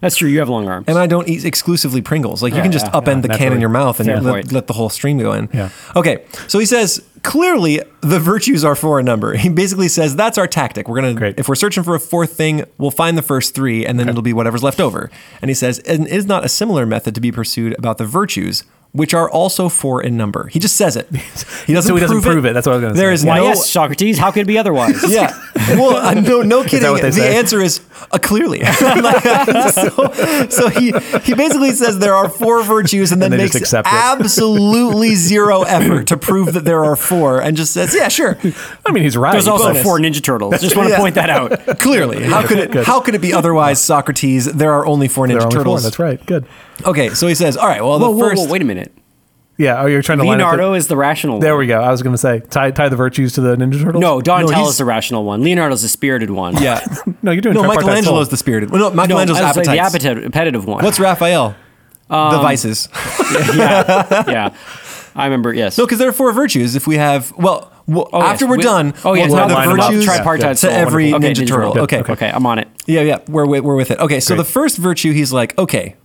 That's 0.00 0.16
true. 0.16 0.30
You 0.30 0.38
have 0.38 0.48
long 0.48 0.66
arms. 0.66 0.86
and 0.88 0.98
I 0.98 1.06
don't 1.06 1.28
eat 1.28 1.44
exclusively 1.44 2.00
Pringles. 2.00 2.42
Like 2.42 2.54
you 2.54 2.62
can 2.62 2.72
just 2.72 2.86
yeah, 2.86 2.92
upend 2.92 3.20
the 3.20 3.28
can 3.28 3.52
in 3.52 3.60
your 3.60 3.68
mouth 3.68 4.00
and 4.00 4.06
Fair 4.06 4.20
let, 4.20 4.50
let 4.50 4.66
the 4.66 4.72
whole 4.72 4.88
stream 4.88 5.18
go 5.18 5.32
in. 5.32 5.50
Yeah. 5.52 5.68
Okay. 5.94 6.24
So 6.48 6.58
he 6.58 6.64
says 6.64 7.04
clearly 7.22 7.82
the 8.00 8.18
virtues 8.18 8.64
are 8.64 8.74
four 8.74 8.98
in 9.00 9.04
number. 9.04 9.34
He 9.40 9.50
basically 9.50 9.88
says 9.88 10.16
that's 10.16 10.38
our 10.38 10.46
tactic. 10.46 10.88
We're 10.88 10.96
gonna 11.02 11.14
Great. 11.14 11.38
if 11.38 11.48
we're 11.50 11.54
searching 11.54 11.82
for 11.82 11.94
a 11.94 12.00
fourth 12.00 12.32
thing, 12.32 12.64
we'll 12.78 12.90
find 12.90 13.18
the 13.18 13.22
first 13.22 13.54
three, 13.54 13.84
and 13.84 14.00
then 14.00 14.08
it'll 14.08 14.22
be 14.22 14.32
whatever's 14.32 14.62
left 14.62 14.80
over. 14.80 15.10
And 15.42 15.50
he 15.50 15.54
says, 15.54 15.78
and 15.80 16.06
is 16.08 16.24
not 16.24 16.46
a 16.46 16.48
similar 16.48 16.86
method 16.86 17.14
to 17.14 17.20
be 17.20 17.30
pursued 17.30 17.74
about 17.78 17.98
the 17.98 18.06
virtues. 18.06 18.64
Which 18.92 19.14
are 19.14 19.30
also 19.30 19.68
four 19.68 20.02
in 20.02 20.16
number. 20.16 20.48
He 20.48 20.58
just 20.58 20.76
says 20.76 20.96
it. 20.96 21.08
He 21.66 21.74
doesn't, 21.74 21.88
So 21.90 21.94
he 21.94 22.00
doesn't 22.00 22.22
prove, 22.22 22.32
prove 22.42 22.46
it. 22.46 22.54
That's 22.54 22.66
what 22.66 22.72
I 22.72 22.76
was 22.76 22.82
gonna 22.82 22.94
say. 22.96 23.00
There 23.02 23.12
is 23.12 23.24
Why, 23.24 23.36
no 23.36 23.44
yes, 23.44 23.70
Socrates. 23.70 24.18
How 24.18 24.32
could 24.32 24.40
it 24.42 24.46
be 24.46 24.58
otherwise? 24.58 25.04
Yeah. 25.08 25.38
Well, 25.76 25.94
uh, 25.96 26.14
no, 26.14 26.42
no 26.42 26.64
kidding. 26.64 26.90
what 26.90 27.02
they 27.02 27.10
The 27.10 27.16
say? 27.16 27.36
answer 27.36 27.60
is 27.60 27.80
uh, 28.10 28.18
clearly. 28.18 28.64
so, 28.64 30.48
so 30.48 30.68
he 30.70 30.92
he 31.22 31.34
basically 31.34 31.70
says 31.72 31.98
there 31.98 32.14
are 32.14 32.28
four 32.28 32.62
virtues 32.64 33.12
and 33.12 33.20
then 33.22 33.32
And 33.32 33.40
makes 33.42 33.54
accept 33.54 33.86
it. 33.86 33.92
absolutely 33.94 35.14
zero 35.14 35.62
effort 35.62 36.06
to 36.08 36.16
prove 36.16 36.54
that 36.54 36.64
there 36.64 36.84
are 36.84 36.96
four 36.96 37.40
and 37.40 37.56
just 37.56 37.72
says, 37.72 37.94
yeah, 37.94 38.08
sure, 38.08 38.38
I 38.86 38.90
mean, 38.92 39.04
he's 39.04 39.16
right. 39.16 39.32
There's 39.32 39.46
also 39.48 39.68
bonus. 39.68 39.82
four 39.82 39.98
Ninja 39.98 40.22
Turtles. 40.22 40.60
Just 40.60 40.76
want 40.76 40.88
to 40.88 40.92
Yeah. 40.94 40.98
point 40.98 41.14
that 41.16 41.30
out. 41.30 41.78
clearly. 41.78 42.24
How 42.24 42.44
could 42.46 42.58
it 42.58 42.74
how 42.86 43.00
could 43.00 43.14
it 43.14 43.20
be 43.20 43.32
otherwise, 43.32 43.80
Socrates? 43.80 44.46
There 44.46 44.72
are 44.72 44.86
only 44.86 45.06
four 45.08 45.28
There 45.28 45.36
Ninja 45.36 45.40
are 45.42 45.44
only 45.44 45.54
four. 45.56 45.60
Turtles. 45.64 45.82
That's 45.84 45.98
right. 45.98 46.24
Good. 46.26 46.46
Okay, 46.86 47.10
so 47.10 47.26
he 47.26 47.34
says, 47.34 47.56
all 47.56 47.66
right, 47.68 47.82
well, 47.82 47.98
the 47.98 48.10
whoa, 48.10 48.18
first 48.18 48.46
whoa, 48.46 48.52
wait 48.52 48.62
a 48.62 48.64
minute. 48.64 48.92
Yeah. 49.58 49.82
Oh, 49.82 49.86
you're 49.86 50.00
trying 50.00 50.16
to 50.18 50.24
line 50.24 50.40
up 50.40 50.46
the- 50.52 50.56
Leonardo 50.56 50.72
is 50.74 50.88
the 50.88 50.96
rational 50.96 51.38
There 51.38 51.52
one. 51.52 51.58
we 51.60 51.66
go. 51.66 51.82
I 51.82 51.90
was 51.90 52.02
going 52.02 52.14
to 52.14 52.18
say 52.18 52.40
tie 52.40 52.70
tie 52.70 52.88
the 52.88 52.96
virtues 52.96 53.34
to 53.34 53.42
the 53.42 53.56
Ninja 53.56 53.82
Turtles. 53.82 54.00
No, 54.00 54.22
Donatello 54.22 54.56
he's- 54.56 54.70
is 54.70 54.78
the 54.78 54.86
rational 54.86 55.24
one. 55.24 55.42
Leonardo's 55.42 55.82
the 55.82 55.88
spirited 55.88 56.30
one. 56.30 56.56
Yeah. 56.62 56.80
no, 57.22 57.30
you're 57.30 57.42
doing 57.42 57.54
no, 57.54 57.60
tripartite 57.64 57.84
Michelangelo's 57.84 58.26
soul. 58.28 58.30
the 58.30 58.36
spirited. 58.38 58.70
Well, 58.70 58.80
no, 58.80 58.88
no, 58.88 58.94
Michelangelo's 58.94 59.40
I 59.42 59.48
was 59.48 59.56
like 59.58 59.68
appetites. 59.68 59.92
the 60.02 60.08
appetite, 60.10 60.24
appetitive 60.24 60.64
one. 60.64 60.82
What's 60.82 60.98
Raphael? 60.98 61.54
Um, 62.08 62.32
the 62.32 62.38
vices. 62.40 62.88
yeah, 63.54 64.24
yeah. 64.30 64.56
I 65.14 65.24
remember. 65.26 65.52
Yes. 65.52 65.76
No, 65.76 65.84
because 65.84 65.98
there 65.98 66.08
are 66.08 66.12
four 66.12 66.32
virtues. 66.32 66.74
If 66.74 66.86
we 66.86 66.96
have, 66.96 67.30
well, 67.36 67.70
well 67.86 68.08
Oh, 68.12 68.22
after 68.22 68.46
yes. 68.46 68.50
we're 68.50 68.56
We- 68.56 68.62
done, 68.62 68.94
Oh 69.04 69.12
yeah, 69.12 69.26
we'll 69.26 69.36
not 69.36 69.50
have 69.50 69.64
the 69.66 69.70
them 69.72 69.80
up. 69.80 69.86
virtues 69.90 70.04
tripartite 70.06 70.50
to 70.52 70.56
soul, 70.56 70.70
every 70.70 71.12
wonderful. 71.12 71.44
Ninja 71.44 71.46
Turtle. 71.48 71.72
Good. 71.74 71.82
Okay, 71.82 72.12
okay, 72.12 72.30
I'm 72.30 72.46
on 72.46 72.58
it. 72.60 72.68
Yeah, 72.86 73.02
yeah, 73.02 73.18
we're 73.28 73.44
with, 73.46 73.62
we're 73.62 73.76
with 73.76 73.90
it. 73.90 73.98
Okay, 73.98 74.20
so 74.20 74.34
Great. 74.34 74.44
the 74.46 74.50
first 74.50 74.78
virtue, 74.78 75.12
he's 75.12 75.32
like, 75.32 75.56
okay, 75.58 75.96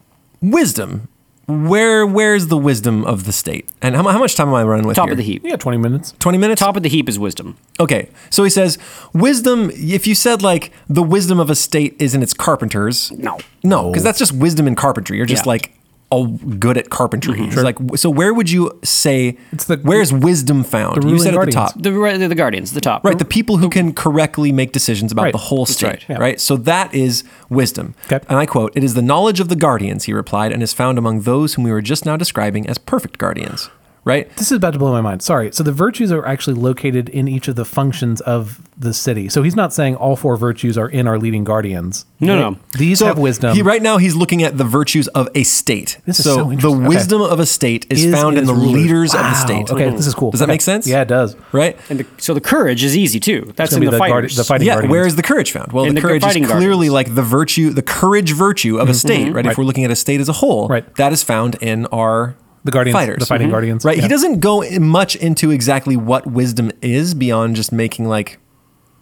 wisdom. 0.51 1.07
Where 1.47 2.07
where's 2.07 2.47
the 2.47 2.57
wisdom 2.57 3.05
of 3.05 3.25
the 3.25 3.31
state? 3.31 3.69
And 3.79 3.95
how, 3.95 4.01
how 4.01 4.17
much 4.17 4.33
time 4.33 4.47
am 4.47 4.55
I 4.55 4.63
running 4.63 4.87
with 4.87 4.95
Top 4.95 5.05
here? 5.05 5.11
of 5.13 5.17
the 5.17 5.23
heap. 5.23 5.43
Yeah, 5.45 5.57
20 5.57 5.77
minutes. 5.77 6.15
Twenty 6.17 6.39
minutes. 6.39 6.59
Top 6.59 6.75
of 6.75 6.81
the 6.81 6.89
heap 6.89 7.07
is 7.07 7.19
wisdom. 7.19 7.55
Okay, 7.79 8.09
so 8.31 8.43
he 8.43 8.49
says 8.49 8.79
wisdom. 9.13 9.69
If 9.75 10.07
you 10.07 10.15
said 10.15 10.41
like 10.41 10.71
the 10.89 11.03
wisdom 11.03 11.39
of 11.39 11.51
a 11.51 11.55
state 11.55 11.95
is 11.99 12.15
in 12.15 12.23
its 12.23 12.33
carpenters, 12.33 13.11
No. 13.11 13.37
no, 13.61 13.91
because 13.91 14.01
that's 14.03 14.17
just 14.17 14.33
wisdom 14.33 14.67
in 14.67 14.73
carpentry. 14.75 15.17
You're 15.17 15.27
just 15.27 15.45
Yeah. 15.45 15.49
Like 15.51 15.71
all 16.11 16.27
good 16.27 16.77
at 16.77 16.89
carpentry. 16.91 17.33
Mm-hmm. 17.39 17.51
It's 17.51 17.63
like 17.63 17.77
so. 17.95 18.09
Where 18.09 18.33
would 18.33 18.49
you 18.49 18.79
say 18.83 19.37
It's 19.51 19.65
the- 19.65 19.77
where's 19.77 20.13
wisdom 20.13 20.63
found? 20.63 20.97
the 21.01 21.07
you 21.07 21.13
ruling 21.15 21.23
said 21.23 21.35
at 21.35 21.45
the 21.45 21.51
top. 21.51 21.73
The 21.75 21.91
right- 21.93 22.17
the 22.19 22.35
guardians, 22.35 22.71
the 22.73 22.81
top. 22.81 23.03
Right, 23.03 23.17
the 23.17 23.25
people 23.25 23.57
who 23.57 23.69
can 23.69 23.91
correctly 23.93 24.51
make 24.51 24.71
decisions 24.71 25.11
about 25.11 25.23
Right. 25.23 25.31
the 25.31 25.37
whole 25.39 25.65
state. 25.65 25.87
right, 25.87 26.05
yeah. 26.09 26.17
Right, 26.17 26.39
so 26.39 26.57
that 26.57 26.93
is 26.93 27.23
wisdom. 27.49 27.95
Okay. 28.05 28.23
And 28.29 28.37
I 28.37 28.45
quote: 28.45 28.71
"It 28.75 28.83
is 28.83 28.93
the 28.93 29.01
knowledge 29.01 29.39
of 29.39 29.49
the 29.49 29.55
guardians," 29.55 30.03
he 30.05 30.13
replied, 30.13 30.51
"and 30.51 30.61
is 30.61 30.73
found 30.73 30.97
among 30.97 31.21
those 31.21 31.55
whom 31.55 31.63
we 31.65 31.71
were 31.71 31.81
just 31.81 32.05
now 32.05 32.15
describing 32.17 32.67
as 32.69 32.77
perfect 32.77 33.17
guardians." 33.17 33.69
Right. 34.05 34.29
This 34.37 34.51
is 34.51 34.57
about 34.57 34.73
to 34.73 34.79
blow 34.79 34.91
my 34.91 35.01
mind. 35.01 35.23
Sorry. 35.23 35.51
So 35.51 35.63
the 35.63 35.71
virtues 35.71 36.11
are 36.11 36.23
actually 36.27 36.53
located 36.53 37.09
in 37.09 37.27
each 37.27 37.47
of 37.47 37.55
the 37.55 37.65
functions 37.65 38.21
of 38.21 38.61
the 38.77 38.93
city. 38.93 39.29
So 39.29 39.41
he's 39.41 39.55
not 39.55 39.73
saying 39.73 39.95
all 39.95 40.15
four 40.15 40.37
virtues 40.37 40.77
are 40.77 40.87
in 40.87 41.07
our 41.07 41.17
leading 41.17 41.43
guardians. 41.43 42.05
No, 42.19 42.35
They- 42.35 42.39
no. 42.41 42.57
These 42.77 42.99
So 42.99 43.07
have 43.07 43.17
wisdom. 43.17 43.55
He 43.55 43.63
right 43.63 43.81
now 43.81 43.97
he's 43.97 44.15
looking 44.15 44.43
at 44.43 44.59
the 44.59 44.63
virtues 44.63 45.07
of 45.09 45.27
a 45.33 45.41
state. 45.43 45.97
This 46.05 46.19
is 46.19 46.25
so 46.25 46.35
so 46.35 46.43
the 46.45 46.51
interesting. 46.51 46.79
Okay. 46.81 46.87
wisdom 46.87 47.21
of 47.23 47.39
a 47.39 47.45
state 47.47 47.87
is, 47.89 48.05
Is 48.05 48.13
found 48.13 48.37
in 48.37 48.45
the 48.45 48.53
rulers. 48.53 48.71
leaders 48.73 49.13
of 49.15 49.21
the 49.21 49.33
state. 49.33 49.71
Okay, 49.71 49.89
this 49.89 50.05
is 50.05 50.13
cool. 50.13 50.29
Does 50.29 50.39
that 50.39 50.45
Okay. 50.45 50.53
make 50.53 50.61
sense? 50.61 50.87
Yeah, 50.87 51.01
it 51.01 51.07
does. 51.07 51.35
Right. 51.51 51.75
And 51.89 52.01
the, 52.01 52.05
so 52.17 52.35
the 52.35 52.41
courage 52.41 52.83
is 52.83 52.95
easy 52.95 53.19
too. 53.19 53.53
That's 53.55 53.73
in 53.73 53.79
the, 53.83 53.89
the 53.89 53.97
guardi- 53.97 53.99
fighters. 53.99 54.35
the 54.35 54.43
fighting- 54.43 54.67
Yeah, 54.67 54.73
guardians. 54.75 54.91
where 54.91 55.07
is 55.07 55.15
the 55.15 55.23
courage 55.23 55.51
found? 55.51 55.71
Well, 55.71 55.85
In 55.85 55.95
the 55.95 56.01
the 56.01 56.07
courage 56.07 56.23
is 56.23 56.33
clearly 56.33 56.87
guardians. 56.89 56.91
like 56.91 57.15
the 57.15 57.23
virtue, 57.23 57.71
the 57.71 57.81
courage 57.81 58.33
virtue 58.33 58.77
of 58.77 58.87
a 58.87 58.91
mm-hmm. 58.91 58.97
state, 58.97 59.33
right? 59.33 59.45
If 59.45 59.49
Right. 59.49 59.57
we're 59.57 59.63
looking 59.63 59.83
at 59.83 59.89
a 59.89 59.95
state 59.95 60.21
as 60.21 60.29
a 60.29 60.33
whole, 60.33 60.67
Right. 60.67 60.93
that 60.97 61.11
is 61.11 61.23
found 61.23 61.55
in 61.55 61.87
our 61.87 62.35
The 62.65 62.71
guardians, 62.71 62.95
fighters. 62.97 63.19
the 63.19 63.25
fighting 63.25 63.49
guardians. 63.49 63.85
Right. 63.85 63.95
Yeah. 63.95 64.03
He 64.03 64.09
doesn't 64.09 64.39
go 64.39 64.61
in 64.61 64.83
much 64.83 65.15
into 65.15 65.51
exactly 65.51 65.95
what 65.95 66.25
wisdom 66.27 66.71
is 66.81 67.13
beyond 67.13 67.55
just 67.55 67.71
making 67.71 68.07
like 68.09 68.39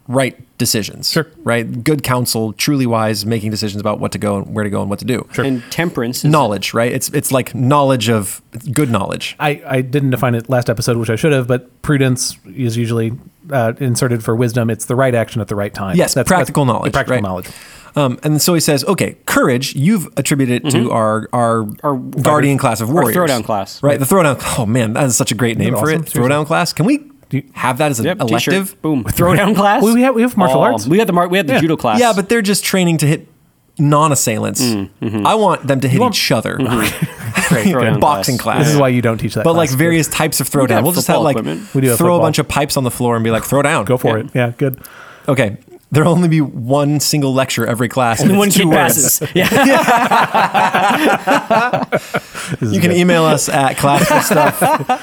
right 0.06 0.36
decisions. 0.58 1.10
Sure. 1.10 1.26
Right. 1.44 1.82
Good 1.82 2.02
counsel, 2.02 2.52
truly 2.52 2.84
wise, 2.86 3.24
making 3.24 3.50
decisions 3.50 3.80
about 3.80 4.00
what 4.00 4.12
to 4.12 4.18
go 4.18 4.36
and 4.36 4.54
where 4.54 4.64
to 4.64 4.68
go 4.70 4.82
and 4.82 4.90
what 4.90 4.98
to 4.98 5.06
do. 5.06 5.26
Sure. 5.32 5.46
and 5.46 5.62
temperance 5.70 6.18
is 6.26 6.30
Knowledge, 6.30 6.74
right? 6.74 6.92
It's 6.92 7.08
it's 7.10 7.32
like 7.32 7.54
knowledge 7.54 8.10
of 8.10 8.42
good 8.70 8.90
knowledge. 8.90 9.34
I, 9.40 9.62
I 9.66 9.80
didn't 9.80 10.10
define 10.10 10.34
it 10.34 10.50
last 10.50 10.68
episode, 10.68 10.98
which 10.98 11.08
I 11.10 11.16
should 11.16 11.32
have, 11.32 11.46
but 11.48 11.80
prudence 11.80 12.36
is 12.54 12.76
usually 12.76 13.12
uh, 13.50 13.72
inserted 13.80 14.22
for 14.22 14.36
wisdom. 14.36 14.68
It's 14.68 14.84
the 14.84 14.94
right 14.94 15.14
action 15.14 15.40
at 15.40 15.48
the 15.48 15.56
right 15.56 15.72
time. 15.72 15.96
Yes, 15.96 16.12
that's 16.12 16.28
practical 16.28 16.66
knowledge, 16.66 16.92
Practical 16.92 17.16
right. 17.16 17.22
knowledge. 17.22 17.48
Um, 17.96 18.18
and 18.24 18.42
so 18.42 18.54
he 18.54 18.60
says, 18.60 18.84
okay, 18.84 19.16
courage, 19.26 19.74
you've 19.76 20.08
attributed 20.16 20.66
it 20.66 20.70
to 20.72 20.90
our, 20.90 21.28
our 21.32 21.64
Our 21.84 21.96
guardian 21.96 22.58
class 22.58 22.80
of 22.80 22.88
Mm-hmm. 22.88 22.96
Our 22.98 23.02
warriors. 23.04 23.16
throwdown 23.30 23.44
class. 23.44 23.82
Right, 23.82 23.98
the 24.00 24.04
throwdown. 24.06 24.58
Oh, 24.58 24.66
man, 24.66 24.94
that 24.94 25.04
is 25.04 25.16
such 25.16 25.30
a 25.30 25.34
great 25.36 25.58
name 25.58 25.74
for 25.76 25.88
it 25.90 25.94
it. 25.94 25.96
awesome? 26.00 26.06
Seriously. 26.08 26.34
Throwdown 26.34 26.46
class. 26.46 26.72
Can 26.72 26.86
we 26.86 27.10
have 27.54 27.78
that 27.78 27.90
as 27.92 28.00
an 28.00 28.06
Yep, 28.06 28.20
elective? 28.20 28.64
t-shirt. 28.68 28.82
Boom. 28.82 29.04
Throwdown 29.04 29.54
class. 29.60 29.82
Well, 29.82 29.94
we 29.94 30.02
have- 30.02 30.14
we 30.14 30.22
have 30.22 30.36
martial 30.36 30.58
Oh, 30.60 30.62
arts. 30.64 30.86
We 30.88 30.98
had 30.98 31.08
the 31.08 31.12
mar- 31.12 31.28
we 31.28 31.36
had 31.38 31.46
the 31.46 31.54
Yeah. 31.54 31.60
judo 31.60 31.76
class. 31.76 32.00
Yeah, 32.00 32.12
but 32.14 32.28
they're 32.28 32.42
just 32.42 32.64
training 32.64 32.98
to 32.98 33.06
hit 33.06 33.28
non-assailants. 33.78 34.60
Mm-hmm. 34.62 35.26
I 35.26 35.34
want 35.34 35.66
them 35.66 35.80
to 35.80 35.88
hit 35.88 36.00
want- 36.00 36.14
each 36.14 36.30
other. 36.32 36.56
Great 37.48 37.66
throwdown 37.66 38.00
Boxing 38.00 38.38
class. 38.38 38.64
This 38.64 38.74
is 38.74 38.76
why 38.78 38.88
you 38.88 39.02
don't 39.02 39.18
teach 39.18 39.34
that. 39.34 39.44
But 39.44 39.54
like 39.54 39.70
various 39.70 40.08
types 40.08 40.40
of 40.40 40.48
throwdown. 40.48 40.68
got 40.68 40.82
We'll 40.84 40.92
just 40.92 41.06
have 41.08 41.20
like. 41.20 41.36
We 41.36 41.80
do 41.80 41.88
have 41.88 41.98
throw 41.98 42.16
a 42.16 42.20
bunch 42.20 42.38
of 42.38 42.48
pipes 42.48 42.76
on 42.76 42.84
the 42.84 42.90
floor 42.90 43.14
and 43.16 43.22
be 43.24 43.30
like, 43.30 43.44
throw 43.44 43.62
down. 43.62 43.84
Go 43.84 43.96
for 43.98 44.18
Yeah. 44.18 44.24
it. 44.24 44.30
Yeah, 44.34 44.52
good. 44.56 44.80
Okay. 45.28 45.58
There'll 45.94 46.12
only 46.12 46.28
be 46.28 46.40
one 46.40 47.00
single 47.00 47.32
lecture 47.32 47.66
every 47.66 47.88
class. 47.88 48.20
and 48.20 48.30
And 48.30 48.38
one 48.38 48.48
it's 48.48 48.56
two 48.56 48.64
kid 48.64 48.68
words. 48.68 49.20
passes. 49.20 49.28
Yeah. 49.34 49.48
This 52.60 52.62
is 52.62 52.72
You 52.74 52.80
can 52.80 52.90
good. 52.90 52.98
email 52.98 53.24
us 53.24 53.48
at 53.48 53.76
class 53.78 54.06
for 54.06 54.20
stuff. 54.20 54.60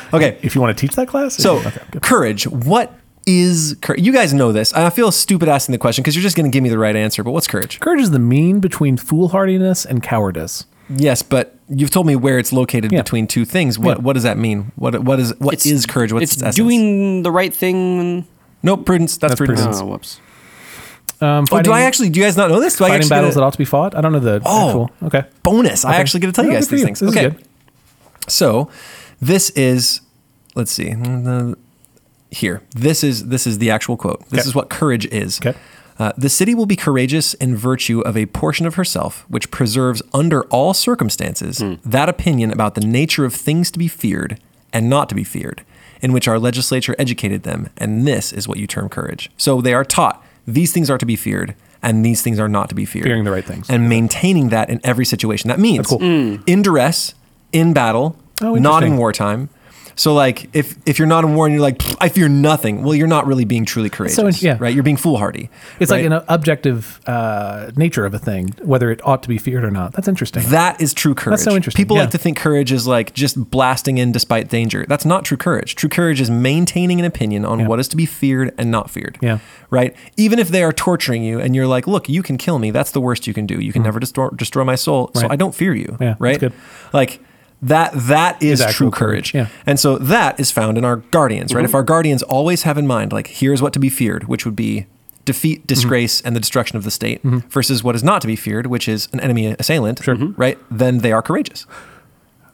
Okay. 0.13 0.37
if 0.43 0.53
you 0.53 0.61
want 0.61 0.77
to 0.77 0.79
teach 0.87 0.95
that 0.95 1.07
class. 1.07 1.35
So, 1.35 1.57
okay, 1.57 1.81
courage. 2.01 2.45
What 2.47 2.93
is 3.25 3.75
courage? 3.81 4.01
You 4.01 4.11
guys 4.13 4.33
know 4.33 4.51
this. 4.51 4.73
I 4.73 4.89
feel 4.89 5.11
stupid 5.11 5.47
asking 5.49 5.73
the 5.73 5.79
question 5.79 6.01
because 6.03 6.15
you're 6.15 6.21
just 6.23 6.35
going 6.37 6.49
to 6.49 6.53
give 6.55 6.61
me 6.63 6.69
the 6.69 6.77
right 6.77 6.95
answer. 6.95 7.23
But 7.23 7.31
what's 7.31 7.47
courage? 7.47 7.79
courage 7.79 8.01
is 8.01 8.11
the 8.11 8.19
mean 8.19 8.59
between 8.59 8.95
foolhardiness 8.97 9.85
and 9.85 10.03
cowardice. 10.03 10.65
Yes, 10.89 11.21
but 11.23 11.55
you've 11.69 11.89
told 11.89 12.05
me 12.05 12.15
where 12.15 12.37
it's 12.37 12.51
located 12.53 12.91
Yeah. 12.91 13.01
between 13.01 13.25
two 13.25 13.45
things. 13.45 13.79
What 13.79 13.97
Yeah. 13.97 14.03
what 14.03 14.13
does 14.13 14.23
that 14.23 14.37
mean? 14.37 14.71
What 14.75 14.99
what 15.03 15.19
is 15.19 15.33
what 15.39 15.65
is 15.65 15.85
courage? 15.85 16.11
What's 16.13 16.33
it's 16.33 16.41
its 16.41 16.55
doing 16.55 17.23
the 17.23 17.31
right 17.31 17.53
thing. 17.53 18.27
no 18.61 18.75
prudence. 18.77 19.17
That's, 19.17 19.31
That's 19.31 19.37
prudence. 19.39 19.61
prudence. 19.61 19.81
Oh, 19.81 19.85
whoops. 19.85 20.19
Um, 21.22 21.45
Oh, 21.51 21.61
do 21.61 21.72
I 21.72 21.82
actually? 21.82 22.09
Do 22.09 22.19
you 22.19 22.26
guys 22.26 22.36
not 22.36 22.49
know 22.49 22.59
this? 22.59 22.76
Do 22.78 22.84
I 22.84 22.88
fighting 22.89 22.95
actually 23.01 23.09
battles 23.09 23.36
get 23.36 23.41
that 23.41 23.45
ought 23.45 23.51
to 23.53 23.57
be 23.59 23.65
fought? 23.65 23.95
I 23.95 24.01
don't 24.01 24.11
know 24.11 24.19
the 24.19 24.41
Oh. 24.45 24.67
actual. 24.67 24.91
Okay. 25.03 25.24
bonus? 25.43 25.86
I 25.86 25.91
Okay. 25.91 26.01
actually 26.01 26.19
get 26.22 26.28
to 26.28 26.34
tell 26.34 26.45
you 26.45 26.51
guys 26.53 26.67
these 26.67 26.80
you. 26.80 26.86
things. 26.86 26.99
This 26.99 27.09
is 27.11 27.15
okay. 27.17 27.30
good. 27.30 27.43
So, 28.28 28.69
this 29.22 29.49
is. 29.51 30.01
Let's 30.55 30.72
see. 30.72 30.93
Here, 32.32 32.61
this 32.76 33.03
is 33.03 33.26
this 33.28 33.45
is 33.45 33.57
the 33.59 33.69
actual 33.69 33.97
quote. 33.97 34.22
This 34.30 34.41
Okay. 34.41 34.47
is 34.49 34.55
what 34.55 34.69
courage 34.69 35.05
is. 35.07 35.39
Okay. 35.45 35.57
Uh, 35.99 36.11
the 36.17 36.30
city 36.30 36.55
will 36.55 36.65
be 36.65 36.76
courageous 36.78 37.34
in 37.36 37.55
virtue 37.55 37.99
of 38.01 38.15
a 38.17 38.26
portion 38.28 38.65
of 38.65 38.76
herself 38.76 39.26
which 39.28 39.51
preserves 39.51 40.01
under 40.13 40.43
all 40.45 40.74
circumstances 40.74 41.59
Hmm. 41.59 41.74
that 41.86 42.09
opinion 42.09 42.51
about 42.51 42.74
the 42.76 42.82
nature 42.82 43.26
of 43.26 43.36
things 43.36 43.69
to 43.72 43.78
be 43.78 43.88
feared 43.88 44.39
and 44.74 44.89
not 44.89 45.09
to 45.09 45.15
be 45.15 45.24
feared, 45.26 45.61
in 46.01 46.11
which 46.13 46.28
our 46.28 46.39
legislature 46.39 46.95
educated 46.97 47.43
them, 47.43 47.67
and 47.78 48.07
this 48.07 48.32
is 48.34 48.47
what 48.47 48.57
you 48.57 48.65
term 48.65 48.88
courage. 48.89 49.30
So 49.38 49.59
they 49.61 49.74
are 49.74 49.84
taught 49.84 50.24
these 50.47 50.71
things 50.73 50.89
are 50.89 50.97
to 50.97 51.05
be 51.05 51.15
feared 51.15 51.55
and 51.81 52.05
these 52.05 52.21
things 52.21 52.39
are 52.39 52.49
not 52.49 52.69
to 52.69 52.75
be 52.75 52.85
feared. 52.85 53.05
Fearing 53.05 53.23
the 53.23 53.31
right 53.31 53.45
things. 53.45 53.69
And 53.69 53.89
maintaining 53.89 54.49
that 54.49 54.69
in 54.69 54.79
every 54.83 55.05
situation. 55.05 55.47
That 55.47 55.59
means 55.59 55.87
cool. 55.87 55.99
Mm. 55.99 56.43
in 56.47 56.61
duress, 56.61 57.13
in 57.51 57.73
battle, 57.73 58.15
Oh, 58.41 58.55
not 58.55 58.83
in 58.83 58.97
wartime. 58.97 59.49
So 59.95 60.13
like 60.13 60.49
if 60.55 60.75
if 60.85 60.99
you're 60.99 61.07
not 61.07 61.23
in 61.23 61.35
war 61.35 61.45
and 61.45 61.53
you're 61.53 61.61
like 61.61 61.81
I 62.01 62.09
fear 62.09 62.27
nothing, 62.29 62.83
well 62.83 62.95
you're 62.95 63.07
not 63.07 63.27
really 63.27 63.45
being 63.45 63.65
truly 63.65 63.89
courageous, 63.89 64.15
so 64.15 64.27
yeah. 64.45 64.57
right? 64.59 64.73
You're 64.73 64.83
being 64.83 64.97
foolhardy. 64.97 65.49
It's 65.79 65.91
right? 65.91 66.09
like 66.09 66.19
an 66.19 66.25
objective 66.27 66.99
uh, 67.07 67.71
nature 67.75 68.05
of 68.05 68.13
a 68.13 68.19
thing, 68.19 68.55
whether 68.63 68.91
it 68.91 68.99
ought 69.05 69.23
to 69.23 69.29
be 69.29 69.37
feared 69.37 69.63
or 69.63 69.71
not. 69.71 69.93
That's 69.93 70.07
interesting. 70.07 70.43
That 70.49 70.81
is 70.81 70.93
true 70.93 71.13
courage. 71.15 71.33
That's 71.33 71.43
so 71.43 71.55
interesting, 71.55 71.79
People 71.81 71.97
yeah. 71.97 72.03
like 72.03 72.11
to 72.11 72.17
think 72.17 72.37
courage 72.37 72.71
is 72.71 72.87
like 72.87 73.13
just 73.13 73.49
blasting 73.51 73.97
in 73.97 74.11
despite 74.11 74.49
danger. 74.49 74.85
That's 74.87 75.05
not 75.05 75.25
true 75.25 75.37
courage. 75.37 75.75
True 75.75 75.89
courage 75.89 76.21
is 76.21 76.29
maintaining 76.29 76.99
an 76.99 77.05
opinion 77.05 77.45
on 77.45 77.59
Yeah. 77.59 77.67
what 77.67 77.79
is 77.79 77.87
to 77.89 77.95
be 77.95 78.05
feared 78.05 78.53
and 78.57 78.71
not 78.71 78.89
feared. 78.89 79.17
Yeah. 79.21 79.39
Right? 79.69 79.95
Even 80.17 80.39
if 80.39 80.49
they 80.49 80.63
are 80.63 80.73
torturing 80.73 81.23
you 81.23 81.39
and 81.39 81.55
you're 81.55 81.67
like, 81.67 81.87
look, 81.87 82.09
you 82.09 82.23
can 82.23 82.37
kill 82.37 82.59
me. 82.59 82.71
That's 82.71 82.91
the 82.91 83.01
worst 83.01 83.27
you 83.27 83.33
can 83.33 83.45
do. 83.45 83.59
You 83.59 83.71
can 83.71 83.83
never 83.83 83.99
destroy, 83.99 84.29
destroy 84.29 84.63
my 84.63 84.75
soul. 84.75 85.11
Right. 85.15 85.21
So. 85.21 85.27
I 85.29 85.35
don't 85.35 85.55
fear 85.55 85.73
you. 85.73 85.97
Yeah, 85.99 86.07
that's 86.09 86.21
Right? 86.21 86.39
good. 86.39 86.53
Like 86.93 87.21
that 87.62 87.91
that 87.93 88.41
is, 88.41 88.59
Is 88.62 88.74
true 88.76 88.89
courage. 88.91 89.32
courage, 89.32 89.34
yeah. 89.36 89.45
Mm-hmm. 89.45 89.70
And 89.70 89.80
so 89.80 89.97
that 89.97 90.39
is 90.39 90.49
found 90.51 90.78
in 90.78 90.86
our 90.86 90.97
guardians, 90.97 91.53
right? 91.53 91.64
If 91.66 91.76
our 91.76 91.84
guardians 91.84 92.24
always 92.24 92.64
have 92.64 92.78
in 92.78 92.88
mind, 92.88 93.14
like, 93.14 93.28
here's 93.28 93.62
what 93.62 93.74
to 93.74 93.80
be 93.80 93.89
feared, 93.89 94.24
which 94.28 94.45
would 94.45 94.55
be 94.55 94.88
defeat, 95.26 95.68
disgrace, 95.68 96.22
and 96.22 96.36
the 96.36 96.39
destruction 96.39 96.78
of 96.78 96.84
the 96.84 96.91
state, 96.91 97.22
versus 97.24 97.84
what 97.84 97.95
is 97.95 98.03
not 98.03 98.22
to 98.22 98.28
be 98.28 98.36
feared, 98.36 98.66
which 98.68 98.88
is 98.88 99.07
an 99.14 99.20
enemy 99.20 99.55
assailant, 99.59 100.01
right? 100.38 100.57
Then 100.72 100.99
they 100.99 101.12
are 101.12 101.22
courageous. 101.22 101.66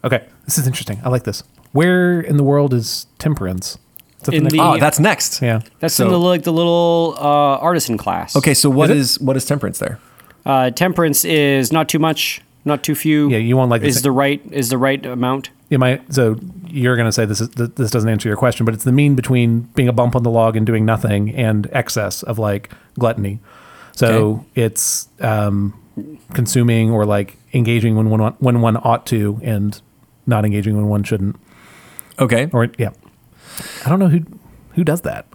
Okay, 0.03 0.25
this 0.45 0.57
is 0.57 0.67
interesting. 0.67 0.99
I 1.03 1.09
like 1.09 1.23
this. 1.23 1.43
Where 1.71 2.19
in 2.21 2.37
the 2.37 2.43
world 2.43 2.73
is 2.73 3.07
temperance? 3.19 3.77
Is 4.19 4.23
that 4.23 4.33
In 4.33 4.43
next 4.43 4.53
the- 4.53 4.59
Oh, 4.61 4.77
that's 4.77 4.99
next. 4.99 5.41
yeah. 5.41 5.61
That's 5.79 5.93
So- 5.93 6.05
in 6.05 6.11
the 6.11 6.19
like 6.19 6.43
the 6.43 6.51
little 6.53 7.15
uh, 7.17 7.21
artisan 7.59 7.97
class. 7.97 8.35
Okay, 8.35 8.53
so 8.53 8.69
what 8.69 8.89
Is 8.89 8.95
it? 8.97 8.99
is 8.99 9.19
what 9.21 9.37
is 9.37 9.45
temperance 9.45 9.79
there? 9.79 9.99
Uh, 10.45 10.69
temperance 10.71 11.23
is 11.25 11.71
not 11.73 11.87
too 11.89 11.99
much, 11.99 12.41
not 12.67 12.83
too 12.83 12.93
few. 12.93 13.29
Yeah, 13.29 13.37
you 13.37 13.57
want 13.57 13.71
like 13.71 13.81
the 13.81 13.87
is 13.87 13.95
sa- 13.95 14.01
the 14.01 14.11
right 14.11 14.41
is 14.51 14.69
the 14.69 14.77
right 14.77 15.03
amount. 15.05 15.49
You 15.69 15.79
might. 15.79 16.13
So 16.13 16.37
you're 16.67 16.95
going 16.95 17.07
to 17.07 17.11
say 17.11 17.25
this 17.25 17.41
is 17.41 17.49
this 17.49 17.91
doesn't 17.91 18.09
answer 18.09 18.29
your 18.29 18.37
question, 18.37 18.65
but 18.65 18.73
it's 18.75 18.83
the 18.83 18.91
mean 18.91 19.15
between 19.15 19.61
being 19.75 19.87
a 19.87 19.93
bump 19.93 20.15
on 20.15 20.23
the 20.23 20.29
log 20.29 20.55
and 20.55 20.65
doing 20.65 20.85
nothing, 20.85 21.33
and 21.33 21.67
excess 21.71 22.23
of 22.23 22.37
like 22.37 22.71
gluttony. 22.99 23.39
So 23.95 24.45
it's 24.53 25.07
um, 25.21 25.73
consuming 26.33 26.91
or 26.91 27.05
like 27.05 27.37
engaging 27.53 27.95
when 27.95 28.09
one 28.11 28.33
when 28.39 28.61
one 28.61 28.77
ought 28.77 29.07
to, 29.07 29.39
and 29.41 29.81
not 30.27 30.45
engaging 30.45 30.75
when 30.75 30.87
one 30.87 31.03
shouldn't. 31.03 31.35
Okay. 32.19 32.49
Or 32.53 32.69
yeah, 32.77 32.91
I 33.85 33.89
don't 33.89 33.99
know 33.99 34.09
who 34.09 34.21
who 34.75 34.83
does 34.83 35.01
that. 35.01 35.25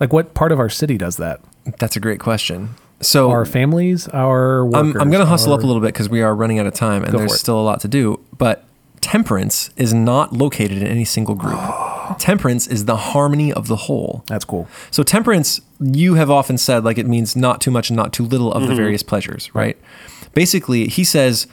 Like 0.00 0.12
what 0.12 0.34
part 0.34 0.50
of 0.50 0.58
our 0.58 0.68
city 0.68 0.98
does 0.98 1.16
that? 1.18 1.40
That's 1.78 1.94
a 1.94 2.00
great 2.00 2.18
question. 2.18 2.74
So 3.02 3.30
Our 3.30 3.44
families, 3.44 4.08
our 4.08 4.64
workers. 4.64 4.94
I'm, 4.94 5.00
I'm 5.00 5.10
going 5.10 5.24
to 5.24 5.26
hustle 5.26 5.52
our- 5.52 5.58
up 5.58 5.64
a 5.64 5.66
little 5.66 5.82
bit 5.82 5.88
because 5.88 6.08
we 6.08 6.22
are 6.22 6.34
running 6.34 6.58
out 6.58 6.66
of 6.66 6.74
time 6.74 7.02
and 7.02 7.12
Go 7.12 7.18
there's 7.18 7.38
still 7.38 7.60
a 7.60 7.62
lot 7.62 7.80
to 7.80 7.88
do. 7.88 8.20
But 8.38 8.64
temperance 9.00 9.70
is 9.76 9.92
not 9.92 10.32
located 10.32 10.78
in 10.78 10.86
any 10.86 11.04
single 11.04 11.34
group. 11.34 11.60
temperance 12.18 12.66
is 12.66 12.86
the 12.86 12.96
harmony 12.96 13.52
of 13.52 13.66
the 13.66 13.76
whole. 13.76 14.24
That's 14.26 14.44
cool. 14.44 14.68
So 14.90 15.02
temperance, 15.02 15.60
you 15.80 16.14
have 16.14 16.30
often 16.30 16.56
said 16.56 16.84
like 16.84 16.98
it 16.98 17.06
means 17.06 17.36
not 17.36 17.60
too 17.60 17.70
much 17.70 17.90
and 17.90 17.96
not 17.96 18.12
too 18.12 18.24
little 18.24 18.52
of 18.52 18.62
the 18.62 18.68
mm-hmm. 18.68 18.76
various 18.76 19.02
pleasures, 19.02 19.54
right? 19.54 19.76
Basically, 20.32 20.86
he 20.86 21.04
says 21.04 21.46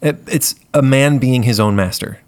it, 0.00 0.18
it's 0.28 0.54
a 0.72 0.82
man 0.82 1.18
being 1.18 1.42
his 1.42 1.58
own 1.58 1.74
master. 1.74 2.20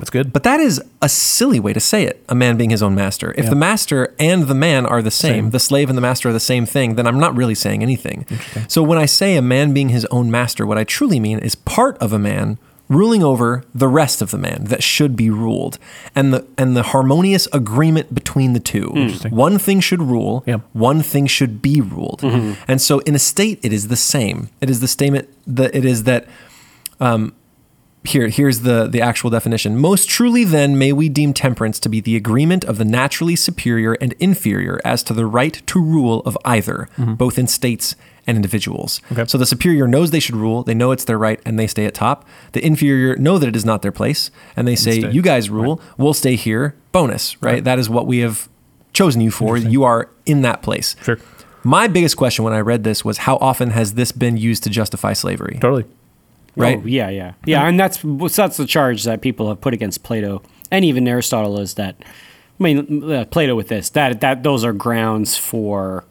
That's 0.00 0.10
good. 0.10 0.32
But 0.32 0.42
that 0.42 0.60
is 0.60 0.82
a 1.00 1.08
silly 1.08 1.60
way 1.60 1.72
to 1.72 1.80
say 1.80 2.04
it, 2.04 2.24
a 2.28 2.34
man 2.34 2.56
being 2.56 2.70
his 2.70 2.82
own 2.82 2.94
master. 2.94 3.32
If 3.36 3.44
Yeah. 3.44 3.50
the 3.50 3.56
master 3.56 4.14
and 4.18 4.48
the 4.48 4.54
man 4.54 4.86
are 4.86 5.02
the 5.02 5.10
same, 5.10 5.34
Same. 5.34 5.50
the 5.50 5.60
slave 5.60 5.88
and 5.88 5.96
the 5.96 6.02
master 6.02 6.30
are 6.30 6.32
the 6.32 6.40
same 6.40 6.66
thing, 6.66 6.96
then 6.96 7.06
I'm 7.06 7.20
not 7.20 7.36
really 7.36 7.54
saying 7.54 7.82
anything. 7.82 8.26
So 8.66 8.82
when 8.82 8.98
I 8.98 9.06
say 9.06 9.36
a 9.36 9.42
man 9.42 9.72
being 9.72 9.90
his 9.90 10.06
own 10.06 10.30
master, 10.30 10.66
what 10.66 10.78
I 10.78 10.84
truly 10.84 11.20
mean 11.20 11.38
is 11.38 11.54
part 11.54 11.96
of 11.98 12.12
a 12.12 12.18
man 12.18 12.58
ruling 12.88 13.22
over 13.22 13.62
the 13.72 13.86
rest 13.86 14.20
of 14.20 14.32
the 14.32 14.36
man 14.38 14.64
that 14.64 14.82
should 14.82 15.14
be 15.14 15.30
ruled 15.30 15.78
and 16.16 16.34
the 16.34 16.44
and 16.58 16.76
the 16.76 16.82
harmonious 16.82 17.46
agreement 17.52 18.12
between 18.12 18.52
the 18.52 18.58
two 18.58 18.88
hmm. 18.88 19.28
one 19.28 19.58
thing 19.58 19.78
should 19.78 20.02
rule 20.02 20.42
Yeah. 20.44 20.56
one 20.72 21.00
thing 21.00 21.28
should 21.28 21.62
be 21.62 21.80
ruled 21.80 22.20
mm-hmm. 22.20 22.60
and 22.66 22.82
so 22.82 22.98
in 23.00 23.14
a 23.14 23.18
state 23.20 23.60
it 23.62 23.72
is 23.72 23.86
the 23.86 23.96
same 23.96 24.48
it 24.60 24.68
is 24.68 24.80
the 24.80 24.88
statement 24.88 25.28
that 25.46 25.72
it 25.72 25.84
is 25.84 26.02
that 26.02 26.26
um, 26.98 27.32
here 28.04 28.28
here's 28.28 28.60
the 28.60 28.86
the 28.86 29.00
actual 29.00 29.28
definition. 29.30 29.76
Most 29.76 30.08
truly 30.08 30.44
then 30.44 30.78
may 30.78 30.92
we 30.92 31.08
deem 31.08 31.32
temperance 31.34 31.78
to 31.80 31.88
be 31.88 32.00
the 32.00 32.16
agreement 32.16 32.64
of 32.64 32.78
the 32.78 32.84
naturally 32.84 33.36
superior 33.36 33.92
and 34.00 34.14
inferior 34.14 34.80
as 34.84 35.02
to 35.04 35.12
the 35.14 35.26
right 35.26 35.60
to 35.66 35.82
rule 35.82 36.20
of 36.20 36.36
either 36.44 36.88
both 36.96 37.38
in 37.38 37.46
states 37.46 37.94
and 38.26 38.36
individuals. 38.36 39.00
Okay. 39.12 39.24
so 39.26 39.36
the 39.38 39.46
superior 39.46 39.86
knows 39.86 40.10
they 40.12 40.20
should 40.20 40.36
rule 40.36 40.62
they 40.62 40.74
know 40.74 40.92
it's 40.92 41.04
their 41.04 41.18
right 41.18 41.40
and 41.44 41.58
they 41.58 41.66
stay 41.66 41.84
at 41.84 41.94
top. 41.94 42.26
The 42.52 42.64
inferior 42.64 43.16
know 43.16 43.38
that 43.38 43.48
it 43.48 43.56
is 43.56 43.64
not 43.64 43.82
their 43.82 43.92
place 43.92 44.30
and 44.56 44.66
they 44.66 44.76
say 44.76 45.10
you 45.10 45.20
guys 45.22 45.50
rule 45.50 45.80
we'll 45.98 46.14
stay 46.14 46.36
here. 46.36 46.74
Bonus 46.92 47.40
right? 47.42 47.52
Right. 47.52 47.64
that 47.64 47.78
is 47.78 47.90
what 47.90 48.06
we 48.06 48.18
have 48.18 48.48
chosen 48.92 49.20
you 49.20 49.30
for. 49.30 49.56
You 49.58 49.84
are 49.84 50.08
in 50.24 50.42
that 50.42 50.62
place. 50.62 50.96
Sure. 51.02 51.18
my 51.64 51.86
biggest 51.86 52.16
question 52.16 52.44
when 52.44 52.54
i 52.54 52.60
read 52.60 52.82
this 52.82 53.04
was 53.04 53.18
how 53.18 53.36
often 53.36 53.70
has 53.70 53.94
this 53.94 54.10
been 54.10 54.36
used 54.38 54.62
to 54.64 54.70
justify 54.70 55.12
slavery? 55.12 55.58
Totally. 55.60 55.84
Right 56.56 56.78
Oh, 56.78 56.86
yeah, 56.86 57.08
yeah, 57.10 57.32
yeah, 57.44 57.66
and 57.66 57.78
that's 57.78 58.00
that's 58.34 58.56
the 58.56 58.66
charge 58.66 59.04
that 59.04 59.20
people 59.20 59.48
have 59.48 59.60
put 59.60 59.74
against 59.74 60.02
Plato 60.02 60.42
and 60.70 60.84
even 60.84 61.06
Aristotle 61.08 61.58
is 61.58 61.74
that. 61.74 61.96
I 62.00 62.62
mean, 62.62 63.10
uh, 63.10 63.24
Plato 63.24 63.54
with 63.56 63.68
this 63.68 63.88
that 63.90 64.20
that 64.20 64.42
those 64.42 64.64
are 64.64 64.72
grounds 64.74 65.36
for 65.36 66.04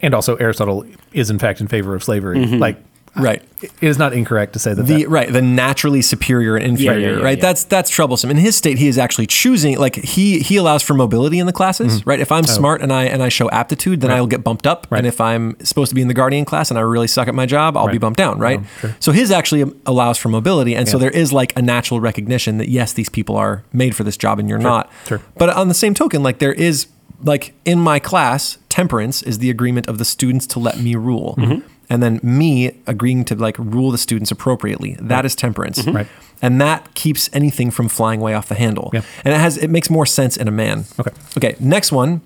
And 0.00 0.14
also, 0.14 0.36
Aristotle 0.36 0.86
is 1.12 1.30
in 1.30 1.38
fact 1.40 1.60
in 1.60 1.66
favor 1.66 1.94
of 1.96 2.04
slavery. 2.04 2.38
Like, 2.46 2.76
right 3.16 3.42
it 3.60 3.72
is 3.80 3.98
not 3.98 4.12
incorrect 4.12 4.52
to 4.52 4.58
say 4.58 4.72
that. 4.74 4.84
the 4.86 4.98
that 5.02 5.08
right 5.08 5.32
the 5.32 5.42
naturally 5.42 6.00
superior 6.02 6.56
and 6.56 6.64
inferior 6.64 6.98
Yeah, 7.00 7.08
yeah, 7.08 7.16
yeah, 7.18 7.22
right 7.24 7.40
that's 7.40 7.64
that's 7.64 7.90
troublesome 7.90 8.30
in 8.30 8.36
his 8.36 8.54
state 8.56 8.78
he 8.78 8.86
is 8.88 8.98
actually 8.98 9.26
choosing 9.26 9.76
like 9.78 9.96
he 9.96 10.38
he 10.40 10.56
allows 10.56 10.82
for 10.82 10.94
mobility 10.94 11.38
in 11.38 11.46
the 11.46 11.52
classes 11.52 12.06
right 12.06 12.20
if 12.20 12.30
i'm 12.30 12.44
smart 12.46 12.80
and 12.82 12.92
i 12.92 13.04
and 13.04 13.22
i 13.22 13.28
show 13.28 13.50
aptitude 13.50 14.00
then 14.00 14.10
Mm-hmm. 14.10 14.12
Oh. 14.12 14.14
Right. 14.14 14.18
i'll 14.20 14.26
get 14.26 14.44
bumped 14.44 14.66
up 14.66 14.86
Right. 14.90 14.98
and 14.98 15.06
if 15.06 15.20
i'm 15.20 15.56
supposed 15.64 15.88
to 15.90 15.94
be 15.94 16.02
in 16.02 16.08
the 16.08 16.14
guardian 16.14 16.44
class 16.44 16.70
and 16.70 16.78
i 16.78 16.82
really 16.82 17.08
suck 17.08 17.26
at 17.28 17.34
my 17.34 17.46
job 17.46 17.76
i'll 17.76 17.88
be 17.90 17.98
bumped 17.98 18.18
down 18.18 18.38
right 18.38 18.60
Oh, 18.62 18.66
sure. 18.80 18.96
so 19.00 19.12
his 19.12 19.30
actually 19.30 19.64
allows 19.86 20.18
for 20.18 20.28
mobility 20.28 20.74
and 20.76 20.88
so 20.88 20.98
there 20.98 21.10
is 21.10 21.32
like 21.32 21.56
a 21.58 21.62
natural 21.62 22.00
recognition 22.00 22.58
that 22.58 22.68
yes 22.68 22.92
these 22.92 23.08
people 23.08 23.36
are 23.36 23.64
made 23.72 23.96
for 23.96 24.04
this 24.04 24.16
job 24.16 24.38
and 24.38 24.48
you're 24.48 24.58
not 24.58 24.90
Sure. 25.06 25.20
but 25.36 25.48
on 25.50 25.68
the 25.68 25.74
same 25.74 25.94
token 25.94 26.22
like 26.22 26.38
there 26.38 26.52
is 26.52 26.86
like 27.24 27.52
in 27.64 27.80
my 27.80 27.98
class 27.98 28.58
temperance 28.68 29.22
is 29.24 29.38
the 29.38 29.50
agreement 29.50 29.88
of 29.88 29.98
the 29.98 30.04
students 30.04 30.46
to 30.46 30.58
let 30.60 30.78
me 30.78 30.94
rule 30.94 31.34
Mm-hmm. 31.38 31.66
And 31.90 32.02
then 32.02 32.20
me 32.22 32.72
agreeing 32.86 33.24
to 33.24 33.34
like 33.34 33.56
rule 33.58 33.90
the 33.90 33.98
students 33.98 34.30
appropriately 34.30 34.96
that 35.00 35.24
is 35.24 35.34
temperance 35.34 35.86
Right. 35.86 36.06
and 36.42 36.60
that 36.60 36.94
keeps 36.94 37.30
anything 37.32 37.70
from 37.70 37.88
flying 37.88 38.20
way 38.20 38.34
off 38.34 38.48
the 38.48 38.54
handle 38.54 38.90
Yeah. 38.92 39.02
and 39.24 39.34
it 39.34 39.38
has 39.40 39.56
it 39.56 39.70
makes 39.70 39.88
more 39.90 40.06
sense 40.06 40.36
in 40.36 40.48
a 40.48 40.50
man 40.50 40.84
Okay. 41.00 41.10
okay 41.36 41.56
next 41.60 41.90
one 41.92 42.20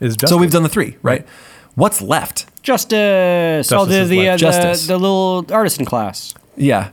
is 0.00 0.14
justice. 0.16 0.30
so 0.30 0.36
we've 0.36 0.50
done 0.50 0.62
the 0.62 0.68
three 0.68 0.96
right, 1.02 1.26
what's 1.74 2.00
left 2.02 2.46
justice. 2.62 3.72
oh, 3.72 3.86
Justice 3.86 3.88
the 3.94 4.00
is 4.02 4.08
the, 4.08 4.28
uh, 4.28 4.32
the 4.32 4.38
Justice. 4.38 4.86
the 4.86 4.98
little 4.98 5.44
artisan 5.50 5.84
class, 5.84 6.34
yeah 6.56 6.90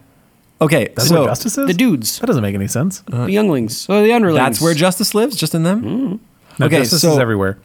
okay 0.62 0.88
That's 0.96 1.10
so 1.10 1.22
what 1.22 1.28
justice 1.30 1.58
is. 1.58 1.68
the 1.68 1.74
dudes, 1.74 2.20
That 2.20 2.28
doesn't 2.28 2.42
make 2.44 2.56
any 2.56 2.68
sense. 2.68 3.02
the 3.08 3.30
younglings, 3.32 3.88
or 3.90 4.02
the 4.02 4.14
underlings. 4.14 4.40
that's 4.46 4.62
where 4.62 4.74
justice 4.74 5.14
lives 5.14 5.36
just 5.36 5.54
in 5.56 5.64
them 5.64 6.20
No, 6.60 6.66
okay, 6.68 6.80
justice 6.80 7.02
so- 7.02 7.14
is 7.14 7.18
everywhere. 7.20 7.58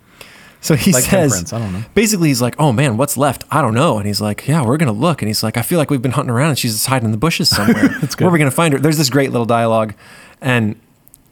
So 0.61 0.75
he 0.75 0.93
Like 0.93 1.05
says, 1.05 1.31
temperance, 1.33 1.53
I 1.53 1.59
don't 1.61 1.73
know. 1.73 1.85
basically, 1.95 2.29
he's 2.29 2.43
like, 2.43 2.57
"Oh 2.59 2.73
man, 2.73 2.97
what's 2.97 3.17
left? 3.17 3.45
I 3.51 3.63
don't 3.63 3.75
know." 3.75 3.97
And 3.99 4.07
he's 4.07 4.21
like, 4.21 4.49
"Yeah, 4.49 4.63
we're 4.65 4.77
gonna 4.77 4.91
look." 4.93 5.23
And 5.23 5.29
he's 5.29 5.43
like, 5.43 5.57
"I 5.57 5.63
feel 5.63 5.79
like 5.79 5.89
we've 5.91 6.03
been 6.03 6.13
hunting 6.13 6.31
around, 6.31 6.51
and 6.51 6.59
she's 6.59 6.73
just 6.75 6.87
hiding 6.87 7.07
in 7.07 7.13
the 7.13 7.17
bushes 7.19 7.49
somewhere. 7.49 7.89
That's 8.01 8.15
good. 8.17 8.25
Where 8.25 8.31
are 8.31 8.33
we 8.33 8.39
gonna 8.41 8.51
find 8.51 8.75
her?" 8.75 8.81
There's 8.81 8.99
this 8.99 9.09
great 9.11 9.31
little 9.31 9.47
dialogue, 9.47 9.95
and 10.41 10.75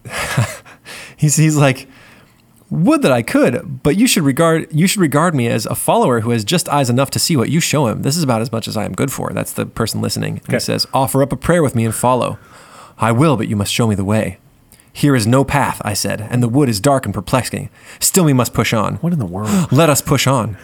he's 1.17 1.37
he's 1.37 1.57
like, 1.57 1.89
"Would 2.71 3.03
that 3.03 3.13
I 3.13 3.23
could, 3.23 3.83
but 3.83 3.97
you 3.97 4.07
should 4.07 4.23
regard 4.23 4.69
you 4.71 4.87
should 4.87 5.01
regard 5.01 5.35
me 5.35 5.49
as 5.49 5.67
a 5.67 5.75
follower 5.75 6.21
who 6.21 6.31
has 6.31 6.45
just 6.45 6.69
eyes 6.69 6.89
enough 6.91 7.11
to 7.11 7.19
see 7.19 7.37
what 7.37 7.49
you 7.51 7.61
show 7.61 7.89
him. 7.89 8.03
This 8.03 8.17
is 8.17 8.23
about 8.23 8.43
as 8.43 8.53
much 8.53 8.69
as 8.69 8.77
I 8.77 8.85
am 8.85 8.93
good 8.93 9.11
for." 9.13 9.31
That's 9.35 9.53
the 9.53 9.67
person 9.67 10.01
listening. 10.01 10.35
And 10.37 10.45
Okay. 10.45 10.57
He 10.57 10.61
says, 10.61 10.87
"Offer 10.95 11.23
up 11.23 11.33
a 11.33 11.37
prayer 11.37 11.63
with 11.63 11.75
me 11.75 11.85
and 11.85 11.95
follow." 11.95 12.39
I 12.99 13.13
will, 13.13 13.37
but 13.37 13.49
you 13.49 13.57
must 13.57 13.73
show 13.73 13.87
me 13.87 13.95
the 13.95 14.05
way. 14.05 14.39
Here 14.97 15.15
is 15.15 15.27
no 15.27 15.45
path, 15.45 15.83
I 15.85 15.93
said, 15.93 16.27
and 16.31 16.43
the 16.43 16.49
wood 16.49 16.71
is 16.71 16.81
dark 16.81 17.05
and 17.05 17.13
perplexing. 17.13 17.69
Still, 18.01 18.25
we 18.25 18.33
must 18.33 18.55
push 18.55 18.73
on. 18.73 18.95
What 18.97 19.13
in 19.13 19.19
the 19.19 19.27
world? 19.27 19.51
Let 19.71 19.91
us 19.91 20.01
push 20.01 20.27
on. 20.27 20.57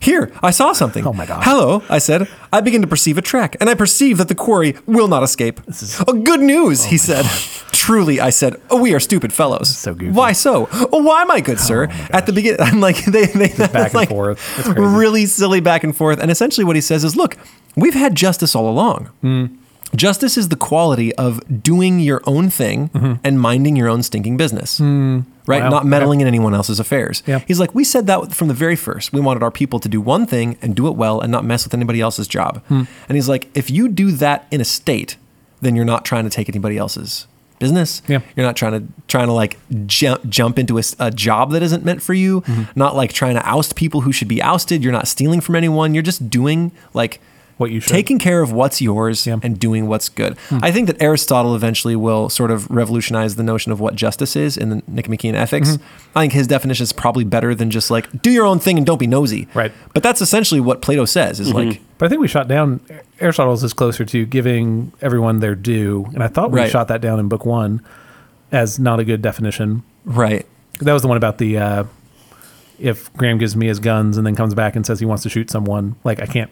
Here, 0.00 0.32
I 0.42 0.50
saw 0.50 0.72
something. 0.72 1.06
Oh 1.06 1.12
my 1.12 1.24
gosh. 1.26 1.44
Hello, 1.44 1.82
I 1.88 1.98
said. 1.98 2.26
I 2.52 2.62
begin 2.62 2.80
to 2.80 2.88
perceive 2.88 3.16
a 3.18 3.22
track, 3.22 3.56
and 3.60 3.70
I 3.70 3.74
perceive 3.74 4.18
that 4.18 4.26
the 4.26 4.34
quarry 4.34 4.74
will 4.86 5.06
not 5.06 5.22
escape. 5.22 5.60
This 5.66 5.82
is- 5.82 6.02
oh, 6.08 6.14
good 6.14 6.40
news, 6.40 6.84
oh 6.86 6.88
he 6.88 6.96
said. 6.98 7.24
Truly, 7.72 8.18
I 8.20 8.30
said. 8.30 8.56
Oh, 8.70 8.80
we 8.80 8.92
are 8.94 8.98
stupid 9.00 9.32
fellows. 9.32 9.68
so 9.76 9.94
goofy. 9.94 10.10
Why 10.12 10.32
so? 10.32 10.66
Oh, 10.92 11.02
why, 11.02 11.22
my 11.24 11.40
good 11.40 11.58
oh 11.58 11.60
sir? 11.60 11.84
At 12.10 12.26
the 12.26 12.32
beginning, 12.32 12.60
I'm 12.62 12.80
like 12.80 13.04
they 13.04 13.26
they 13.26 13.48
back 13.48 13.74
and 13.74 13.94
like, 13.94 14.08
forth. 14.08 14.40
It's 14.58 14.66
crazy. 14.66 14.80
really 14.80 15.26
silly 15.26 15.60
back 15.60 15.84
and 15.84 15.96
forth. 15.96 16.18
And 16.18 16.30
essentially, 16.30 16.64
what 16.64 16.74
he 16.74 16.82
says 16.82 17.04
is, 17.04 17.14
look, 17.14 17.36
we've 17.76 17.94
had 17.94 18.16
justice 18.16 18.56
all 18.56 18.68
along. 18.68 19.10
Hmm. 19.20 19.46
Justice 19.94 20.36
is 20.36 20.48
the 20.48 20.56
quality 20.56 21.14
of 21.14 21.62
doing 21.62 22.00
your 22.00 22.20
own 22.26 22.50
thing 22.50 22.90
and 23.22 23.40
minding 23.40 23.76
your 23.76 23.88
own 23.88 24.02
stinking 24.02 24.36
business. 24.36 24.80
Right? 24.80 24.86
Mm-hmm. 24.86 25.50
Wow. 25.50 25.68
Not 25.68 25.86
meddling 25.86 26.20
in 26.20 26.26
anyone 26.26 26.54
else's 26.54 26.80
affairs. 26.80 27.22
He's 27.46 27.60
like, 27.60 27.74
we 27.74 27.84
said 27.84 28.06
that 28.08 28.32
from 28.32 28.48
the 28.48 28.54
very 28.54 28.76
first. 28.76 29.12
We 29.12 29.20
wanted 29.20 29.42
our 29.42 29.50
people 29.50 29.78
to 29.80 29.88
do 29.88 30.00
one 30.00 30.26
thing 30.26 30.58
and 30.60 30.74
do 30.74 30.88
it 30.88 30.96
well 30.96 31.20
and 31.20 31.30
not 31.30 31.44
mess 31.44 31.64
with 31.64 31.72
anybody 31.72 32.00
else's 32.00 32.26
job. 32.26 32.62
Hmm. 32.66 32.82
And 33.08 33.16
he's 33.16 33.28
like, 33.28 33.48
if 33.56 33.70
you 33.70 33.88
do 33.88 34.10
that 34.12 34.46
in 34.50 34.60
a 34.60 34.64
state, 34.64 35.16
then 35.60 35.76
you're 35.76 35.84
not 35.84 36.04
trying 36.04 36.24
to 36.24 36.30
take 36.30 36.48
anybody 36.48 36.76
else's 36.76 37.26
business. 37.58 38.02
Yeah. 38.08 38.20
You're 38.34 38.44
not 38.44 38.56
trying 38.56 38.72
to 38.72 38.92
trying 39.08 39.28
to 39.28 39.32
like 39.32 39.56
jump 39.86 40.28
jump 40.28 40.58
into 40.58 40.78
a 40.98 41.10
job 41.10 41.52
that 41.52 41.62
isn't 41.62 41.84
meant 41.84 42.02
for 42.02 42.12
you. 42.12 42.42
Mm-hmm. 42.42 42.78
Not 42.78 42.96
like 42.96 43.12
trying 43.12 43.36
to 43.36 43.48
oust 43.48 43.76
people 43.76 44.02
who 44.02 44.12
should 44.12 44.28
be 44.28 44.42
ousted. 44.42 44.82
You're 44.82 44.92
not 44.92 45.08
stealing 45.08 45.40
from 45.40 45.56
anyone. 45.56 45.94
You're 45.94 46.02
just 46.02 46.28
doing 46.28 46.72
like 46.92 47.20
What 47.58 47.70
you 47.70 47.80
should. 47.80 47.92
taking 47.92 48.18
care 48.18 48.42
of 48.42 48.52
what's 48.52 48.82
yours 48.82 49.26
Yeah. 49.26 49.36
Hmm. 49.36 49.40
and 49.46 49.58
doing 49.58 49.86
what's 49.88 50.08
good. 50.10 50.36
I 50.50 50.70
think 50.70 50.86
that 50.88 51.00
Aristotle 51.00 51.54
eventually 51.54 51.96
will 51.96 52.28
sort 52.28 52.50
of 52.50 52.70
revolutionize 52.70 53.36
the 53.36 53.42
notion 53.42 53.72
of 53.72 53.80
what 53.80 53.94
justice 53.94 54.36
is 54.36 54.56
in 54.58 54.68
the 54.68 54.82
Nicomachean 54.86 55.34
Ethics. 55.34 55.70
Mm-hmm. 55.70 56.18
I 56.18 56.22
think 56.22 56.32
his 56.34 56.46
definition 56.46 56.84
is 56.84 56.92
probably 56.92 57.24
better 57.24 57.54
than 57.54 57.70
just 57.70 57.90
like 57.90 58.22
do 58.22 58.30
your 58.30 58.44
own 58.44 58.58
thing 58.58 58.76
and 58.76 58.86
don't 58.86 58.98
be 58.98 59.06
nosy. 59.06 59.48
Right. 59.54 59.72
But 59.94 60.02
that's 60.02 60.20
essentially 60.20 60.60
what 60.60 60.82
Plato 60.82 61.04
says 61.06 61.40
is 61.40 61.52
like 61.54 61.80
But 61.98 62.06
I 62.06 62.08
think 62.10 62.20
we 62.20 62.28
shot 62.28 62.46
down 62.46 62.80
Aristotle's 63.20 63.64
is 63.64 63.72
closer 63.72 64.04
to 64.04 64.26
giving 64.26 64.92
everyone 65.00 65.40
their 65.40 65.54
due, 65.54 66.06
and 66.12 66.22
I 66.22 66.28
thought 66.28 66.50
we 66.50 66.60
Right. 66.60 66.70
shot 66.70 66.88
that 66.88 67.00
down 67.00 67.18
in 67.18 67.28
book 67.28 67.46
one 67.46 67.80
as 68.52 68.78
not 68.78 69.00
a 69.00 69.04
good 69.04 69.22
definition. 69.22 69.82
right. 70.04 70.44
That 70.80 70.92
was 70.92 71.00
the 71.00 71.08
one 71.08 71.16
about 71.16 71.38
the 71.38 71.56
uh, 71.56 71.84
if 72.78 73.10
Graham 73.14 73.38
gives 73.38 73.56
me 73.56 73.66
his 73.66 73.78
guns 73.78 74.18
and 74.18 74.26
then 74.26 74.34
comes 74.36 74.54
back 74.54 74.76
and 74.76 74.84
says 74.84 75.00
he 75.00 75.06
wants 75.06 75.22
to 75.22 75.30
shoot 75.30 75.50
someone, 75.50 75.96
like 76.04 76.20
I 76.20 76.26
can't, 76.26 76.50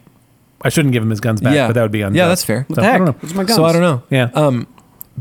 I 0.64 0.70
shouldn't 0.70 0.92
give 0.92 1.02
him 1.02 1.10
his 1.10 1.20
guns 1.20 1.40
back, 1.40 1.54
Yeah. 1.54 1.66
but 1.68 1.74
that 1.74 1.82
would 1.82 1.92
be 1.92 2.00
unjust. 2.02 2.16
Yeah, 2.16 2.28
that's 2.28 2.44
fair. 2.44 2.64
What 2.68 2.76
So, 2.76 2.80
the 2.82 2.88
I 2.88 2.90
heck? 2.90 2.98
don't 2.98 3.06
know. 3.08 3.16
What's 3.20 3.34
my 3.34 3.44
guns? 3.44 3.54
So 3.56 3.64
I 3.64 3.72
don't 3.72 3.82
know. 3.82 4.02
Yeah, 4.10 4.30
Um 4.34 4.66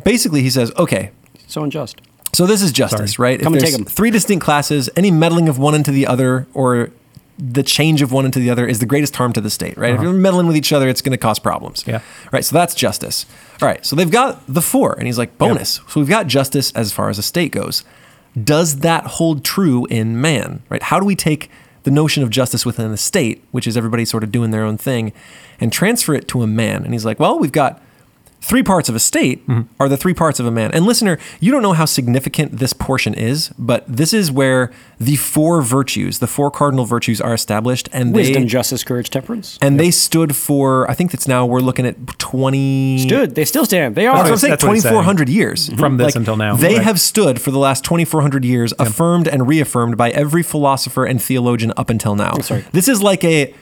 basically 0.03 0.41
he 0.41 0.49
says, 0.49 0.71
okay, 0.77 1.11
So 1.47 1.63
unjust. 1.63 2.01
So 2.33 2.47
this 2.47 2.61
is 2.63 2.71
justice, 2.71 3.13
Sorry. 3.13 3.33
right? 3.33 3.39
Come 3.41 3.53
if 3.53 3.57
and 3.57 3.61
there's 3.61 3.71
take 3.75 3.79
'em. 3.81 3.85
three 3.85 4.09
distinct 4.09 4.43
classes, 4.43 4.89
any 4.95 5.11
meddling 5.11 5.47
of 5.49 5.59
one 5.59 5.75
into 5.75 5.91
the 5.91 6.07
other 6.07 6.47
or 6.55 6.89
the 7.37 7.61
change 7.63 8.01
of 8.01 8.11
one 8.11 8.25
into 8.25 8.39
the 8.39 8.49
other 8.49 8.65
is 8.67 8.79
the 8.79 8.85
greatest 8.85 9.15
harm 9.15 9.33
to 9.33 9.41
the 9.41 9.49
state, 9.49 9.77
right? 9.77 9.89
If 9.91 9.95
Uh-huh. 9.99 10.03
you're 10.09 10.13
meddling 10.19 10.47
with 10.47 10.55
each 10.55 10.71
other, 10.71 10.87
it's 10.87 11.01
going 11.01 11.11
to 11.11 11.17
cause 11.17 11.39
problems. 11.39 11.83
Yeah. 11.87 11.99
Right. 12.31 12.45
So 12.45 12.55
that's 12.55 12.73
justice. 12.75 13.25
All 13.61 13.67
right. 13.67 13.83
So 13.85 13.95
they've 13.95 14.09
got 14.09 14.41
the 14.47 14.61
four, 14.61 14.93
and 14.97 15.07
he's 15.07 15.17
like, 15.17 15.37
bonus. 15.39 15.79
So 15.89 15.99
we've 15.99 16.09
got 16.09 16.27
justice 16.27 16.71
as 16.75 16.91
far 16.91 17.09
as 17.09 17.17
a 17.17 17.23
state 17.23 17.51
goes. 17.51 17.83
Does 18.41 18.77
that 18.77 19.05
hold 19.05 19.43
true 19.43 19.85
in 19.89 20.19
man, 20.21 20.61
right? 20.69 20.81
How 20.83 20.99
do 20.99 21.05
we 21.05 21.15
take 21.15 21.49
the 21.83 21.91
notion 21.91 22.23
of 22.23 22.29
justice 22.29 22.65
within 22.65 22.91
the 22.91 22.97
state, 22.97 23.43
which 23.51 23.67
is 23.67 23.77
everybody 23.77 24.05
sort 24.05 24.23
of 24.23 24.31
doing 24.31 24.51
their 24.51 24.63
own 24.63 24.77
thing, 24.77 25.13
and 25.59 25.71
transfer 25.71 26.13
it 26.13 26.27
to 26.29 26.41
a 26.41 26.47
man? 26.47 26.83
And 26.83 26.93
he's 26.93 27.05
like, 27.05 27.19
well, 27.19 27.39
we've 27.39 27.51
got 27.51 27.81
three 28.43 28.61
parts 28.61 28.89
of 28.89 28.95
a 28.95 28.99
state 28.99 29.47
mm-hmm. 29.47 29.61
are 29.79 29.87
the 29.87 29.95
three 29.95 30.13
parts 30.13 30.37
of 30.37 30.45
a 30.45 30.51
man. 30.51 30.69
And 30.73 30.85
listener, 30.85 31.17
you 31.39 31.49
don't 31.49 31.61
know 31.61 31.71
how 31.71 31.85
significant 31.85 32.59
this 32.59 32.73
portion 32.73 33.13
is, 33.13 33.49
but 33.57 33.85
this 33.87 34.13
is 34.13 34.31
where 34.31 34.69
the 34.99 35.15
four 35.15 35.61
virtues, 35.61 36.19
the 36.19 36.27
four 36.27 36.51
cardinal 36.51 36.83
virtues, 36.83 37.21
are 37.21 37.33
established, 37.33 37.87
and 37.93 38.13
Wisdom, 38.13 38.43
they 38.43 38.47
justice, 38.47 38.83
courage, 38.83 39.09
temperance. 39.09 39.57
and 39.61 39.79
they 39.79 39.91
stood 39.91 40.35
for. 40.35 40.89
I 40.91 40.93
think 40.93 41.11
that's 41.11 41.27
now 41.27 41.45
we're 41.45 41.61
looking 41.61 41.85
at 41.85 41.95
twenty. 42.19 42.99
Stood. 42.99 43.35
They 43.35 43.45
still 43.45 43.65
stand. 43.65 43.95
They 43.95 44.03
That's 44.03 44.15
are. 44.15 44.23
what 44.23 44.31
I'm 44.31 44.37
saying. 44.37 44.51
That's 44.51 44.63
what 44.63 44.73
he's 44.73 44.83
saying. 44.83 44.93
2,400 44.93 45.29
years 45.29 45.69
From 45.75 45.97
this 45.97 46.15
until 46.15 46.35
now. 46.35 46.55
They 46.55 46.75
Right. 46.75 46.83
have 46.83 46.99
stood 46.99 47.39
for 47.39 47.51
the 47.51 47.59
last 47.59 47.83
2,400 47.85 48.43
years, 48.43 48.73
affirmed 48.77 49.27
and 49.27 49.47
reaffirmed 49.47 49.95
by 49.95 50.09
every 50.11 50.43
philosopher 50.43 51.05
and 51.05 51.21
theologian 51.21 51.71
up 51.77 51.89
until 51.89 52.15
now. 52.15 52.33
sorry. 52.41 52.65
This 52.73 52.87
is 52.87 53.01
like 53.01 53.23
a 53.23 53.53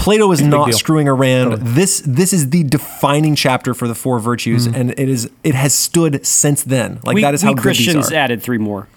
Plato 0.00 0.30
is 0.32 0.40
not 0.42 0.66
deal. 0.68 0.78
screwing 0.78 1.08
around. 1.08 1.60
This 1.74 2.02
this 2.06 2.32
is 2.32 2.50
the 2.50 2.62
defining 2.64 3.34
chapter 3.34 3.74
for 3.74 3.86
the 3.88 3.94
four 3.94 4.18
virtues, 4.18 4.66
Mm-hmm. 4.66 4.80
and 4.80 4.90
it 4.98 5.08
is 5.08 5.30
it 5.44 5.54
has 5.54 5.74
stood 5.74 6.24
since 6.26 6.62
then. 6.64 7.00
Like 7.04 7.14
we, 7.16 7.22
that 7.22 7.34
is 7.34 7.42
how 7.42 7.50
we 7.50 7.54
good 7.56 7.62
Christians 7.62 7.94
these 8.08 8.12
are. 8.12 8.16
added 8.16 8.42
three 8.42 8.58
more. 8.58 8.88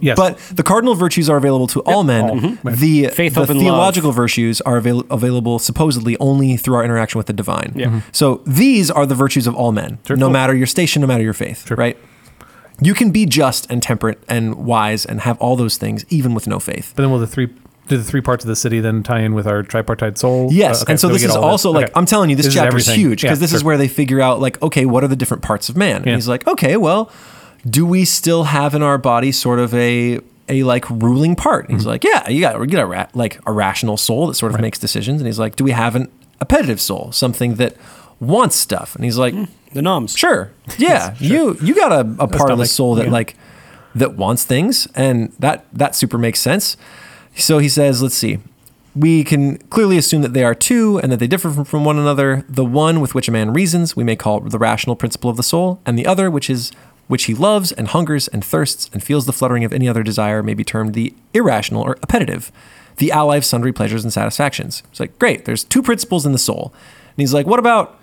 Yes. 0.00 0.16
But 0.16 0.38
the 0.50 0.62
cardinal 0.62 0.94
virtues 0.94 1.28
are 1.28 1.36
available 1.36 1.66
to 1.66 1.80
all 1.80 2.02
men. 2.02 2.24
all. 2.24 2.36
Mhm. 2.36 2.76
The, 2.78 3.08
Faith, 3.08 3.34
the 3.34 3.40
hope, 3.40 3.50
and 3.50 3.60
theological 3.60 4.10
virtues 4.10 4.62
are 4.62 4.78
avail- 4.78 5.04
available 5.10 5.58
supposedly 5.58 6.16
only 6.18 6.56
through 6.56 6.76
our 6.76 6.84
interaction 6.84 7.18
with 7.18 7.26
the 7.26 7.34
divine. 7.34 7.72
Yeah. 7.76 7.86
Mhm. 7.88 8.02
So 8.10 8.40
these 8.46 8.90
are 8.90 9.04
the 9.04 9.14
virtues 9.14 9.46
of 9.46 9.54
all 9.54 9.70
men, 9.70 9.98
Sure. 10.06 10.16
no 10.16 10.26
Cool. 10.26 10.32
matter 10.32 10.54
your 10.56 10.66
station, 10.66 11.02
no 11.02 11.06
matter 11.06 11.22
your 11.22 11.34
faith, 11.34 11.66
Sure. 11.68 11.76
right? 11.76 11.98
You 12.80 12.94
can 12.94 13.10
be 13.10 13.26
just 13.26 13.66
and 13.70 13.82
temperate 13.82 14.22
and 14.30 14.54
wise 14.54 15.04
and 15.04 15.20
have 15.20 15.36
all 15.38 15.56
those 15.56 15.76
things 15.76 16.06
even 16.08 16.32
with 16.32 16.46
no 16.46 16.58
faith. 16.58 16.94
but 16.96 17.02
then 17.02 17.10
will 17.12 17.18
the 17.18 17.26
three 17.26 17.48
do 17.88 17.96
the 17.98 18.04
three 18.04 18.20
parts 18.20 18.44
of 18.44 18.48
the 18.48 18.56
city 18.56 18.80
then 18.80 19.02
tie 19.02 19.20
in 19.20 19.34
with 19.34 19.46
our 19.46 19.62
tripartite 19.62 20.16
soul? 20.18 20.48
Yes, 20.52 20.80
Uh, 20.80 20.82
okay, 20.84 20.92
and 20.92 21.00
so 21.00 21.08
we 21.08 21.14
this 21.14 21.24
is 21.24 21.36
also 21.36 21.70
it. 21.70 21.74
like 21.74 21.84
Okay. 21.86 21.92
I'm 21.96 22.06
telling 22.06 22.30
you, 22.30 22.36
this, 22.36 22.46
is 22.46 22.54
chapter 22.54 22.76
is 22.76 22.88
everything. 22.88 23.00
huge 23.00 23.22
because 23.22 23.38
Yeah, 23.38 23.42
this 23.42 23.52
is 23.52 23.64
where 23.64 23.76
they 23.76 23.88
figure 23.88 24.20
out 24.20 24.40
like, 24.40 24.60
okay, 24.62 24.86
what 24.86 25.02
are 25.04 25.08
the 25.08 25.16
different 25.16 25.42
parts 25.42 25.68
of 25.68 25.76
man? 25.76 25.96
And 25.96 26.06
Yeah. 26.06 26.14
he's 26.14 26.28
like, 26.28 26.46
okay, 26.46 26.76
well, 26.76 27.10
do 27.68 27.84
we 27.86 28.04
still 28.04 28.44
have 28.44 28.74
in 28.74 28.82
our 28.82 28.98
body 28.98 29.32
sort 29.32 29.58
of 29.58 29.74
a 29.74 30.20
a 30.48 30.62
like 30.64 30.88
ruling 30.90 31.36
part? 31.36 31.68
And 31.68 31.76
he's 31.78 31.86
like, 31.86 32.04
yeah, 32.04 32.28
you 32.28 32.40
got 32.40 32.58
you 32.60 32.66
got 32.66 32.82
a 32.82 32.86
ra- 32.86 33.06
like 33.14 33.40
a 33.46 33.52
rational 33.52 33.96
soul 33.96 34.26
that 34.28 34.34
sort 34.34 34.50
of 34.50 34.54
Mm-hmm. 34.54 34.62
Right. 34.62 34.66
makes 34.66 34.78
decisions. 34.78 35.20
And 35.20 35.26
he's 35.26 35.38
like, 35.38 35.56
do 35.56 35.64
we 35.64 35.70
have 35.72 35.94
an 35.96 36.08
appetitive 36.40 36.80
soul, 36.80 37.10
something 37.12 37.54
that 37.56 37.76
wants 38.20 38.56
stuff? 38.56 38.94
And 38.96 39.04
he's 39.04 39.18
like, 39.18 39.34
The 39.72 39.82
noms. 39.82 40.16
Sure. 40.16 40.50
Yeah. 40.78 41.14
You 41.18 41.56
you 41.62 41.74
got 41.74 41.92
a, 41.92 42.00
a 42.22 42.28
part 42.28 42.50
of 42.50 42.58
the 42.58 42.66
soul 42.66 42.94
that 42.96 43.06
yeah. 43.06 43.12
like 43.12 43.36
that 43.94 44.14
wants 44.16 44.44
things 44.44 44.88
and 44.94 45.32
that 45.38 45.64
that 45.72 45.94
super 45.94 46.18
makes 46.18 46.40
sense. 46.40 46.76
So 47.34 47.58
he 47.58 47.68
says, 47.68 48.02
let's 48.02 48.14
see. 48.14 48.38
We 48.94 49.24
can 49.24 49.56
clearly 49.68 49.96
assume 49.96 50.20
that 50.22 50.34
they 50.34 50.44
are 50.44 50.54
two 50.54 50.98
and 50.98 51.10
that 51.10 51.18
they 51.18 51.26
differ 51.26 51.50
from, 51.50 51.64
from 51.64 51.84
one 51.84 51.98
another. 51.98 52.44
The 52.48 52.64
one 52.64 53.00
with 53.00 53.14
which 53.14 53.28
a 53.28 53.32
man 53.32 53.52
reasons, 53.52 53.96
we 53.96 54.04
may 54.04 54.16
call 54.16 54.40
the 54.40 54.58
rational 54.58 54.96
principle 54.96 55.30
of 55.30 55.38
the 55.38 55.42
soul, 55.42 55.80
and 55.86 55.98
the 55.98 56.06
other, 56.06 56.30
which 56.30 56.50
is 56.50 56.72
which 57.08 57.24
he 57.24 57.34
loves 57.34 57.72
and 57.72 57.88
hungers 57.88 58.28
and 58.28 58.44
thirsts 58.44 58.88
and 58.92 59.02
feels 59.02 59.26
the 59.26 59.32
fluttering 59.32 59.64
of 59.64 59.72
any 59.72 59.88
other 59.88 60.02
desire, 60.02 60.42
may 60.42 60.54
be 60.54 60.64
termed 60.64 60.94
the 60.94 61.14
irrational 61.34 61.82
or 61.82 61.98
appetitive, 62.02 62.52
the 62.96 63.10
ally 63.10 63.36
of 63.36 63.44
sundry 63.44 63.72
pleasures 63.72 64.04
and 64.04 64.12
satisfactions. 64.12 64.82
It's 64.90 65.00
like, 65.00 65.18
great, 65.18 65.44
there's 65.44 65.64
two 65.64 65.82
principles 65.82 66.24
in 66.24 66.32
the 66.32 66.38
soul. 66.38 66.72
And 66.74 67.16
he's 67.16 67.34
like, 67.34 67.46
what 67.46 67.58
about 67.58 67.98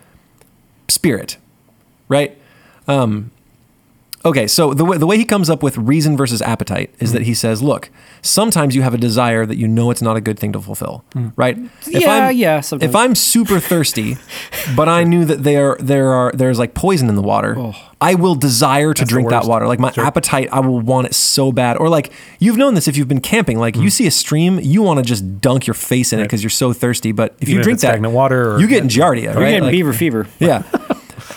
spirit? 0.88 1.38
Right? 2.08 2.38
Um, 2.88 3.32
okay, 4.26 4.48
so 4.48 4.74
the 4.74 4.86
way, 4.86 4.98
the 4.98 5.08
way 5.08 5.18
he 5.18 5.26
comes 5.26 5.50
up 5.50 5.64
with 5.64 5.78
reason 5.78 6.18
versus 6.18 6.42
appetite 6.42 6.94
is 7.00 7.14
that 7.14 7.22
mm. 7.22 7.26
he 7.26 7.34
says, 7.34 7.62
look, 7.62 7.90
sometimes 8.22 8.76
you 8.76 8.82
have 8.82 8.94
a 8.94 8.98
desire 8.98 9.46
that 9.46 9.58
you 9.58 9.68
know 9.68 9.92
it's 9.92 10.02
not 10.02 10.18
a 10.18 10.22
good 10.22 10.40
thing 10.40 10.52
to 10.54 10.62
fulfill, 10.62 11.04
mm. 11.16 11.32
right? 11.36 11.58
If 11.58 11.88
Yeah, 11.88 12.28
I'm, 12.28 12.36
yeah, 12.36 12.62
sometimes. 12.62 12.90
If 12.90 12.96
I'm 12.96 13.16
super 13.16 13.60
thirsty, 13.60 14.18
but 14.76 14.90
I 14.90 15.04
knew 15.04 15.26
that 15.26 15.44
there 15.44 15.78
there 15.80 16.12
are 16.14 16.32
there's 16.34 16.60
like 16.60 16.74
poison 16.74 17.10
in 17.10 17.16
the 17.16 17.22
water, 17.22 17.56
oh. 17.58 17.76
I 18.02 18.16
will 18.16 18.36
desire 18.36 18.94
to 18.94 19.02
That's 19.02 19.10
drink 19.10 19.30
that 19.30 19.46
water. 19.46 19.68
Like 19.68 19.80
my 19.80 19.92
Sure. 19.92 20.06
appetite, 20.06 20.48
I 20.52 20.60
will 20.62 20.80
want 20.80 21.08
it 21.08 21.16
so 21.16 21.52
bad. 21.52 21.78
Or 21.78 21.90
like 21.90 22.12
you've 22.40 22.58
known 22.58 22.74
this 22.74 22.88
if 22.88 22.96
you've 22.96 23.08
been 23.08 23.22
camping, 23.22 23.60
like 23.60 23.76
you 23.76 23.84
mm. 23.84 23.92
see 23.92 24.08
a 24.08 24.12
stream, 24.12 24.60
you 24.60 24.82
want 24.82 25.00
to 25.00 25.04
just 25.04 25.42
dunk 25.42 25.68
your 25.68 25.74
face 25.74 26.14
in 26.14 26.20
it 26.20 26.24
because 26.24 26.44
you're 26.44 26.50
so 26.50 26.72
thirsty. 26.74 27.12
But 27.12 27.36
if 27.40 27.50
Even 27.50 27.58
you 27.58 27.64
drink 27.64 27.76
it's 27.76 27.82
that 27.84 27.90
stagnant 27.90 28.14
water 28.14 28.54
or- 28.54 28.60
you 28.60 28.68
get 28.68 28.84
giardia, 28.84 29.24
You're 29.24 29.34
right? 29.36 29.50
getting 29.50 29.64
Like- 29.64 29.72
beaver 29.72 29.94
fever. 29.94 30.28
yeah. 30.40 30.64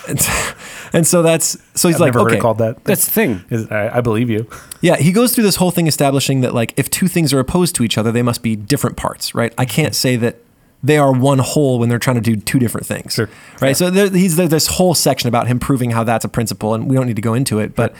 and, 0.08 0.20
and 0.92 1.06
so 1.06 1.22
that's 1.22 1.56
so 1.74 1.88
he's 1.88 1.96
I've 1.96 2.00
like, 2.00 2.14
never 2.14 2.26
okay, 2.28 2.38
it 2.38 2.40
called 2.40 2.58
that. 2.58 2.84
That's 2.84 3.04
the 3.04 3.10
thing. 3.10 3.44
Is- 3.50 3.70
I, 3.70 3.98
I 3.98 4.00
believe 4.00 4.28
you. 4.30 4.48
yeah. 4.80 4.96
He 4.96 5.12
goes 5.12 5.34
through 5.34 5.44
this 5.44 5.56
whole 5.56 5.70
thing 5.70 5.86
establishing 5.86 6.40
that 6.42 6.54
like 6.54 6.74
if 6.76 6.90
two 6.90 7.08
things 7.08 7.32
are 7.32 7.38
opposed 7.38 7.74
to 7.76 7.84
each 7.84 7.96
other, 7.98 8.12
they 8.12 8.22
must 8.22 8.42
be 8.42 8.56
different 8.56 8.96
parts, 8.96 9.34
right? 9.34 9.52
I 9.58 9.64
can't 9.64 9.94
say 9.94 10.16
that 10.16 10.36
they 10.82 10.98
are 10.98 11.12
one 11.12 11.38
whole 11.38 11.78
when 11.78 11.88
they're 11.88 11.98
trying 12.00 12.16
to 12.16 12.20
do 12.22 12.34
two 12.36 12.58
different 12.58 12.86
things, 12.86 13.14
Sure. 13.14 13.28
right? 13.60 13.76
So 13.76 13.88
there, 13.90 14.10
he's 14.10 14.36
there's 14.36 14.50
this 14.50 14.66
whole 14.66 14.94
section 14.94 15.28
about 15.28 15.46
him 15.46 15.60
proving 15.60 15.90
how 15.92 16.02
that's 16.04 16.24
a 16.24 16.28
principle, 16.28 16.74
and 16.74 16.88
we 16.90 16.96
don't 16.96 17.06
need 17.06 17.16
to 17.16 17.22
go 17.22 17.34
into 17.34 17.58
it, 17.58 17.74
but. 17.74 17.94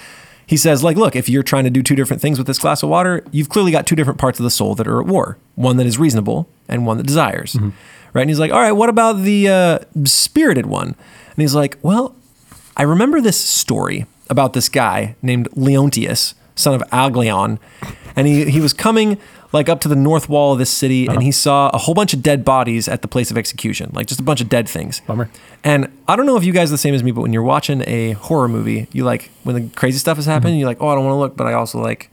He 0.44 0.56
says, 0.58 0.82
like, 0.82 0.96
look, 0.98 1.14
if 1.16 1.28
you're 1.30 1.44
trying 1.44 1.64
to 1.64 1.70
do 1.70 1.82
two 1.84 1.94
different 1.94 2.20
things 2.20 2.36
with 2.36 2.46
this 2.48 2.58
glass 2.58 2.82
of 2.82 2.88
water, 2.90 3.24
you've 3.30 3.48
clearly 3.48 3.70
got 3.70 3.86
two 3.86 3.94
different 3.94 4.18
parts 4.18 4.38
of 4.40 4.44
the 4.44 4.50
soul 4.50 4.74
that 4.74 4.86
are 4.88 5.00
at 5.00 5.06
war. 5.06 5.38
One 5.54 5.76
that 5.78 5.86
is 5.86 5.98
reasonable 5.98 6.46
and 6.68 6.84
one 6.84 6.98
that 6.98 7.06
desires. 7.06 7.56
Right? 8.12 8.22
And 8.22 8.28
he's 8.28 8.40
like, 8.40 8.50
all 8.52 8.60
right, 8.60 8.72
what 8.72 8.88
about 8.90 9.22
the 9.22 9.48
uh, 9.48 9.78
spirited 10.04 10.66
one? 10.66 10.94
And 11.36 11.42
he's 11.42 11.54
like, 11.54 11.78
well, 11.82 12.14
I 12.76 12.82
remember 12.82 13.20
this 13.20 13.38
story 13.38 14.06
about 14.30 14.52
this 14.52 14.68
guy 14.68 15.16
named 15.22 15.48
Leontius, 15.50 16.34
son 16.54 16.74
of 16.74 16.82
Aglaion, 16.90 17.58
and 18.16 18.26
he, 18.26 18.50
he 18.50 18.60
was 18.60 18.72
coming 18.72 19.18
like 19.52 19.68
up 19.68 19.80
to 19.82 19.88
the 19.88 19.96
north 19.96 20.28
wall 20.28 20.52
of 20.52 20.58
this 20.58 20.70
city, 20.70 21.06
and 21.06 21.18
uh-huh. 21.18 21.20
he 21.20 21.30
saw 21.30 21.68
a 21.70 21.78
whole 21.78 21.94
bunch 21.94 22.14
of 22.14 22.22
dead 22.22 22.44
bodies 22.44 22.88
at 22.88 23.02
the 23.02 23.08
place 23.08 23.30
of 23.30 23.36
execution, 23.36 23.90
like 23.92 24.06
just 24.06 24.20
a 24.20 24.22
bunch 24.22 24.40
of 24.40 24.48
dead 24.48 24.68
things. 24.68 25.00
Bummer. 25.00 25.30
And 25.62 25.92
I 26.08 26.16
don't 26.16 26.26
know 26.26 26.36
if 26.36 26.44
you 26.44 26.52
guys 26.52 26.70
are 26.70 26.74
the 26.74 26.78
same 26.78 26.94
as 26.94 27.02
me, 27.02 27.10
but 27.10 27.20
when 27.20 27.32
you're 27.32 27.42
watching 27.42 27.82
a 27.86 28.12
horror 28.12 28.48
movie, 28.48 28.88
you 28.92 29.04
like 29.04 29.30
when 29.44 29.54
the 29.54 29.74
crazy 29.76 29.98
stuff 29.98 30.18
is 30.18 30.24
happening, 30.24 30.54
mm-hmm. 30.54 30.60
you're 30.60 30.68
like, 30.68 30.80
oh, 30.80 30.88
I 30.88 30.94
don't 30.94 31.04
want 31.04 31.14
to 31.14 31.18
look, 31.18 31.36
but 31.36 31.46
I 31.46 31.52
also 31.52 31.80
like 31.80 32.08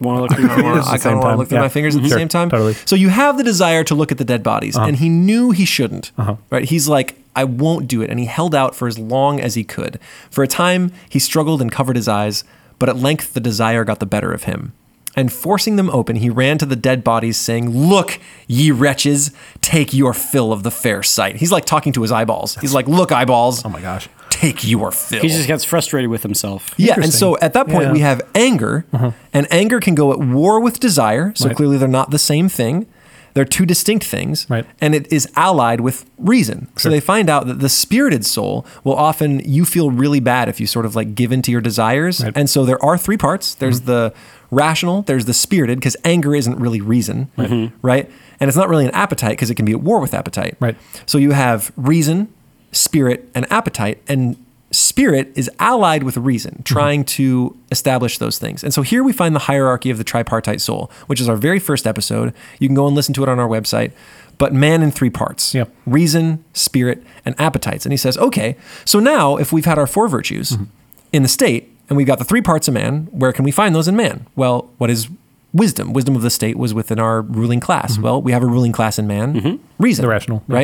Want 0.00 0.16
to 0.18 0.22
look 0.22 0.30
through 0.32 0.44
your 0.64 0.78
I 0.78 0.80
the 0.80 0.82
kind 0.82 1.00
same 1.00 1.12
of 1.12 1.18
want 1.18 1.22
to 1.24 1.28
time. 1.30 1.38
look 1.38 1.48
through 1.48 1.58
Yeah. 1.58 1.62
my 1.62 1.68
fingers 1.68 1.96
at 1.96 2.02
the 2.02 2.08
Sure. 2.08 2.18
same 2.18 2.28
time. 2.28 2.50
Totally. 2.50 2.74
So 2.84 2.94
you 2.96 3.08
have 3.08 3.36
the 3.36 3.44
desire 3.44 3.82
to 3.84 3.94
look 3.94 4.12
at 4.12 4.18
the 4.18 4.24
dead 4.24 4.42
bodies, 4.42 4.76
uh-huh. 4.76 4.86
and 4.86 4.96
he 4.96 5.08
knew 5.08 5.50
he 5.50 5.64
shouldn't. 5.64 6.12
Uh-huh. 6.18 6.36
Right? 6.50 6.64
He's 6.64 6.88
like, 6.88 7.16
I 7.34 7.44
won't 7.44 7.86
do 7.88 8.02
it, 8.02 8.10
and 8.10 8.18
he 8.18 8.26
held 8.26 8.54
out 8.54 8.74
for 8.74 8.88
as 8.88 8.98
long 8.98 9.40
as 9.40 9.54
he 9.54 9.64
could. 9.64 9.98
For 10.30 10.42
a 10.44 10.48
time, 10.48 10.92
he 11.08 11.18
struggled 11.18 11.60
and 11.62 11.70
covered 11.70 11.96
his 11.96 12.08
eyes, 12.08 12.44
but 12.78 12.88
at 12.88 12.96
length 12.96 13.34
the 13.34 13.40
desire 13.40 13.84
got 13.84 13.98
the 14.00 14.06
better 14.06 14.32
of 14.32 14.44
him. 14.44 14.72
And 15.16 15.32
forcing 15.32 15.74
them 15.74 15.90
open, 15.90 16.16
he 16.16 16.30
ran 16.30 16.58
to 16.58 16.66
the 16.66 16.76
dead 16.76 17.02
bodies, 17.02 17.36
saying, 17.36 17.70
Look, 17.70 18.20
ye 18.46 18.70
wretches, 18.70 19.32
take 19.60 19.92
your 19.92 20.14
fill 20.14 20.52
of 20.52 20.62
the 20.62 20.70
fair 20.70 21.02
sight. 21.02 21.36
He's 21.36 21.50
like 21.50 21.64
talking 21.64 21.92
to 21.94 22.02
his 22.02 22.12
eyeballs. 22.12 22.54
He's 22.60 22.72
like, 22.72 22.86
Look, 22.86 23.10
eyeballs, 23.10 23.64
Oh 23.64 23.68
my 23.68 23.80
gosh. 23.80 24.08
Take 24.38 24.66
your 24.66 24.90
fill. 24.90 25.20
He 25.20 25.28
just 25.28 25.46
gets 25.46 25.64
frustrated 25.64 26.10
with 26.10 26.22
himself. 26.22 26.74
Yeah, 26.76 26.94
and 26.96 27.12
so 27.12 27.36
at 27.38 27.52
that 27.54 27.66
point 27.68 27.86
Yeah. 27.86 27.92
we 27.92 28.00
have 28.00 28.22
anger, 28.34 28.84
uh-huh. 28.92 29.12
and 29.32 29.46
anger 29.50 29.80
can 29.80 29.94
go 29.94 30.12
at 30.12 30.18
war 30.18 30.60
with 30.60 30.80
desire. 30.80 31.32
So 31.34 31.48
Right. 31.48 31.56
clearly 31.56 31.76
they're 31.78 31.88
not 31.88 32.10
the 32.10 32.18
same 32.18 32.48
thing. 32.48 32.86
They're 33.34 33.44
two 33.44 33.66
distinct 33.66 34.04
things, 34.04 34.46
Right. 34.48 34.64
and 34.80 34.94
it 34.94 35.06
is 35.12 35.28
allied 35.36 35.80
with 35.80 36.06
reason. 36.18 36.68
So 36.76 36.88
they 36.88 36.98
find 36.98 37.28
out 37.30 37.46
that 37.46 37.60
the 37.60 37.68
spirited 37.68 38.24
soul 38.24 38.66
will 38.82 38.96
often 38.96 39.40
you 39.44 39.64
feel 39.64 39.90
really 39.90 40.18
bad 40.18 40.48
if 40.48 40.58
you 40.60 40.66
sort 40.66 40.86
of 40.86 40.96
like 40.96 41.14
give 41.14 41.30
in 41.30 41.42
to 41.42 41.52
your 41.52 41.60
desires. 41.60 42.24
Right. 42.24 42.32
And 42.34 42.50
so 42.50 42.64
there 42.64 42.82
are 42.82 42.98
three 42.98 43.16
parts. 43.16 43.54
There's 43.54 43.80
mm-hmm. 43.80 43.90
the 43.92 44.12
rational, 44.50 45.02
there's 45.02 45.26
the 45.26 45.34
spirited 45.34 45.78
because 45.78 45.96
anger 46.04 46.34
isn't 46.34 46.58
really 46.58 46.80
reason, 46.80 47.30
mm-hmm. 47.36 47.76
right? 47.82 48.10
And 48.40 48.48
it's 48.48 48.56
not 48.56 48.68
really 48.68 48.86
an 48.86 48.92
appetite 48.92 49.32
because 49.32 49.50
it 49.50 49.56
can 49.56 49.66
be 49.66 49.72
at 49.72 49.82
war 49.82 50.00
with 50.00 50.14
appetite. 50.14 50.56
Right. 50.58 50.76
So 51.06 51.18
you 51.18 51.32
have 51.32 51.70
reason, 51.76 52.28
spirit, 52.72 53.28
and 53.34 53.50
appetite, 53.50 54.02
and 54.08 54.36
spirit 54.70 55.32
is 55.34 55.50
allied 55.58 56.02
with 56.02 56.16
reason, 56.16 56.52
mm-hmm. 56.52 56.62
trying 56.62 57.04
to 57.04 57.56
establish 57.70 58.18
those 58.18 58.38
things. 58.38 58.62
And 58.62 58.72
so 58.74 58.82
here 58.82 59.02
we 59.02 59.12
find 59.12 59.34
the 59.34 59.40
hierarchy 59.40 59.90
of 59.90 59.98
the 59.98 60.04
tripartite 60.04 60.60
soul, 60.60 60.90
which 61.06 61.20
is 61.20 61.28
our 61.28 61.36
very 61.36 61.58
first 61.58 61.86
episode. 61.86 62.34
You 62.58 62.68
can 62.68 62.74
go 62.74 62.86
and 62.86 62.94
listen 62.94 63.14
to 63.14 63.22
it 63.22 63.28
on 63.28 63.38
our 63.38 63.48
website. 63.48 63.92
But 64.36 64.52
man 64.52 64.82
in 64.82 64.92
three 64.92 65.10
parts 65.10 65.52
Yep. 65.52 65.68
reason, 65.84 66.44
spirit, 66.52 67.02
and 67.24 67.34
appetites. 67.40 67.84
And 67.84 67.92
he 67.92 67.96
says, 67.96 68.16
okay, 68.18 68.56
so 68.84 69.00
now 69.00 69.36
if 69.36 69.52
we've 69.52 69.64
had 69.64 69.78
our 69.78 69.86
four 69.86 70.06
virtues 70.06 70.52
mm-hmm. 70.52 70.64
in 71.12 71.22
the 71.22 71.28
state 71.28 71.74
and 71.88 71.96
we've 71.96 72.06
got 72.06 72.18
the 72.18 72.24
three 72.24 72.42
parts 72.42 72.68
of 72.68 72.74
man, 72.74 73.08
where 73.10 73.32
can 73.32 73.44
we 73.44 73.50
find 73.50 73.74
those 73.74 73.88
in 73.88 73.96
man? 73.96 74.26
Well, 74.36 74.70
what 74.78 74.90
is 74.90 75.08
wisdom? 75.52 75.92
Wisdom 75.92 76.14
of 76.14 76.22
the 76.22 76.30
state 76.30 76.56
was 76.56 76.72
within 76.72 77.00
our 77.00 77.22
ruling 77.22 77.58
class. 77.58 77.94
Mm-hmm. 77.94 78.02
Well, 78.02 78.22
we 78.22 78.30
have 78.30 78.44
a 78.44 78.46
ruling 78.46 78.70
class 78.70 78.96
in 78.96 79.08
man, 79.08 79.60
reason. 79.78 80.02
The 80.02 80.08
rational, 80.08 80.44
yeah. 80.46 80.54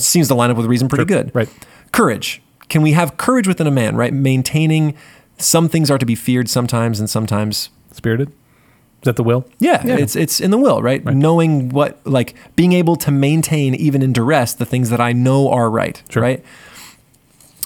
Seems 0.00 0.28
to 0.28 0.34
line 0.34 0.50
up 0.50 0.56
with 0.56 0.66
reason 0.66 0.88
pretty 0.88 1.02
Sure, 1.10 1.22
good. 1.24 1.34
right. 1.34 1.48
Courage. 1.92 2.40
Can 2.68 2.82
we 2.82 2.92
have 2.92 3.16
courage 3.16 3.48
within 3.48 3.66
a 3.66 3.70
man, 3.70 3.96
right? 3.96 4.12
Maintaining 4.12 4.94
some 5.38 5.68
things 5.68 5.90
are 5.90 5.98
to 5.98 6.06
be 6.06 6.14
feared 6.14 6.48
sometimes 6.48 7.00
and 7.00 7.08
sometimes 7.10 7.70
Spirited. 7.92 8.28
Is 8.28 9.04
that 9.04 9.16
the 9.16 9.22
will? 9.24 9.46
yeah, 9.58 9.80
it's 9.84 10.14
it's 10.14 10.40
in 10.40 10.50
the 10.50 10.58
will, 10.58 10.82
right? 10.82 11.02
Right. 11.04 11.16
Knowing 11.16 11.70
what 11.70 11.98
like 12.04 12.34
being 12.54 12.72
able 12.74 12.96
to 12.96 13.10
maintain 13.10 13.74
even 13.74 14.02
in 14.02 14.12
duress 14.12 14.52
the 14.54 14.66
things 14.66 14.90
that 14.90 15.00
I 15.00 15.12
know 15.12 15.50
are 15.50 15.70
right, 15.70 16.02
Sure. 16.10 16.22
right? 16.22 16.44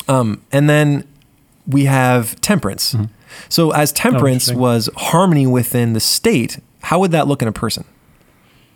Um, 0.08 0.42
and 0.52 0.68
then 0.70 1.06
we 1.66 1.84
have 1.86 2.40
temperance. 2.40 2.94
So 3.48 3.70
as 3.72 3.90
temperance 3.92 4.48
Mm-hmm. 4.48 4.58
Oh, 4.58 4.62
was 4.62 4.88
harmony 4.96 5.46
within 5.46 5.92
the 5.92 6.00
state, 6.00 6.58
how 6.84 7.00
would 7.00 7.10
that 7.10 7.26
look 7.26 7.42
in 7.42 7.48
a 7.48 7.52
person? 7.52 7.84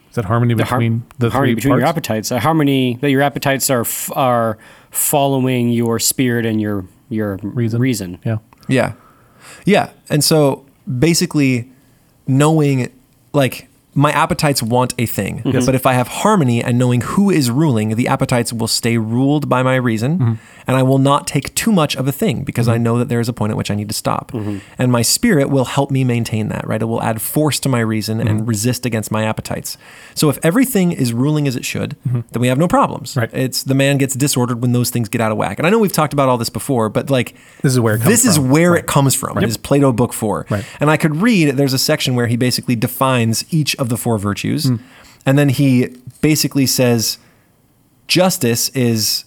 Is 0.09 0.15
that 0.15 0.25
harmony 0.25 0.55
The 0.55 0.65
har- 0.65 0.79
between 0.79 1.03
the 1.19 1.31
harmony 1.31 1.53
three 1.53 1.55
between 1.57 1.79
your 1.79 1.87
appetites. 1.87 2.33
Uh, 2.33 2.37
A 2.37 2.41
harmony 2.41 2.99
that 3.01 3.11
your 3.11 3.23
appetites 3.23 3.69
are 3.71 3.83
f- 3.83 4.11
are 4.17 4.59
following 4.91 5.69
your 5.71 5.99
spirit 5.99 6.47
and 6.47 6.61
your 6.61 6.85
your 7.11 7.39
Reason. 7.43 7.81
Reason. 7.81 8.19
Yeah. 8.25 8.39
Yeah. 8.69 8.93
Yeah. 9.65 9.91
And 10.11 10.23
so 10.25 10.65
basically 10.99 11.71
knowing 12.27 12.91
like 13.33 13.68
my 13.99 14.13
appetites 14.13 14.63
want 14.63 14.95
a 14.97 15.07
thing. 15.07 15.43
But 15.45 15.75
if 15.75 15.85
I 15.85 15.95
have 15.95 16.07
harmony 16.07 16.63
and 16.63 16.79
knowing 16.79 17.01
who 17.01 17.31
is 17.31 17.51
ruling, 17.51 17.97
the 17.97 18.07
appetites 18.07 18.53
will 18.53 18.69
stay 18.69 18.97
ruled 18.97 19.49
by 19.49 19.65
my 19.65 19.75
reason 19.75 20.19
mm-hmm. 20.19 20.35
and 20.69 20.77
I 20.77 20.85
will 20.85 20.99
not 20.99 21.27
take 21.27 21.53
too 21.57 21.73
much 21.73 21.97
of 21.97 22.07
a 22.07 22.13
thing 22.13 22.45
because 22.45 22.69
I 22.69 22.75
mm-hmm. 22.75 22.85
know 22.85 22.99
that 22.99 23.09
there 23.09 23.19
is 23.19 23.29
a 23.29 23.33
point 23.33 23.51
at 23.51 23.57
which 23.57 23.73
I 23.73 23.75
need 23.75 23.89
to 23.89 23.95
stop. 23.95 24.31
Mm-hmm. 24.31 24.59
And 24.79 24.93
my 24.93 25.03
spirit 25.03 25.51
will 25.51 25.65
help 25.65 25.91
me 25.91 26.05
maintain 26.05 26.49
that, 26.49 26.65
right? 26.67 26.81
It 26.81 26.85
will 26.85 27.03
add 27.03 27.21
force 27.21 27.59
to 27.61 27.69
my 27.69 27.81
reason 27.81 28.21
and 28.21 28.47
resist 28.47 28.87
against 28.87 29.11
my 29.11 29.25
appetites. 29.25 29.77
So 30.15 30.31
if 30.31 30.39
everything 30.45 30.93
is 30.93 31.13
ruling 31.13 31.49
as 31.49 31.57
it 31.57 31.65
should, 31.65 31.97
then 32.05 32.41
we 32.41 32.47
have 32.47 32.59
no 32.59 32.69
problems. 32.69 33.17
Right. 33.17 33.31
It's 33.35 33.65
the 33.65 33.75
man 33.75 33.99
gets 33.99 34.15
disordered 34.15 34.63
when 34.63 34.71
those 34.73 34.91
things 34.91 35.09
get 35.09 35.21
out 35.21 35.33
of 35.33 35.39
whack. 35.39 35.59
And 35.59 35.67
I 35.67 35.71
know 35.71 35.81
we've 35.81 35.93
talked 35.93 36.13
about 36.13 36.29
all 36.29 36.39
this 36.39 36.51
before, 36.51 36.89
but 36.89 37.11
like 37.11 37.35
This 37.63 37.73
is 37.73 37.81
where 37.81 37.97
it 37.97 37.99
comes 37.99 38.11
this 38.11 38.25
is 38.25 38.37
from. 38.37 38.51
where 38.51 38.73
Right. 38.73 38.85
it 38.85 38.87
comes 38.87 39.15
from. 39.17 39.39
Is 39.39 39.57
Plato 39.57 39.93
Book 39.93 40.13
Four, 40.13 40.47
Right. 40.51 40.65
and 40.79 40.89
I 40.89 40.97
could 40.97 41.17
read. 41.17 41.57
There's 41.57 41.73
a 41.73 41.79
section 41.79 42.15
where 42.15 42.29
he 42.29 42.37
basically 42.37 42.77
defines 42.77 43.45
each 43.51 43.75
of 43.77 43.88
the 43.89 43.97
four 43.97 44.19
virtues, 44.19 44.65
Hmm. 44.69 44.77
and 45.27 45.39
then 45.39 45.49
he 45.49 45.89
basically 46.21 46.67
says 46.67 47.19
justice 48.07 48.69
is 48.71 49.25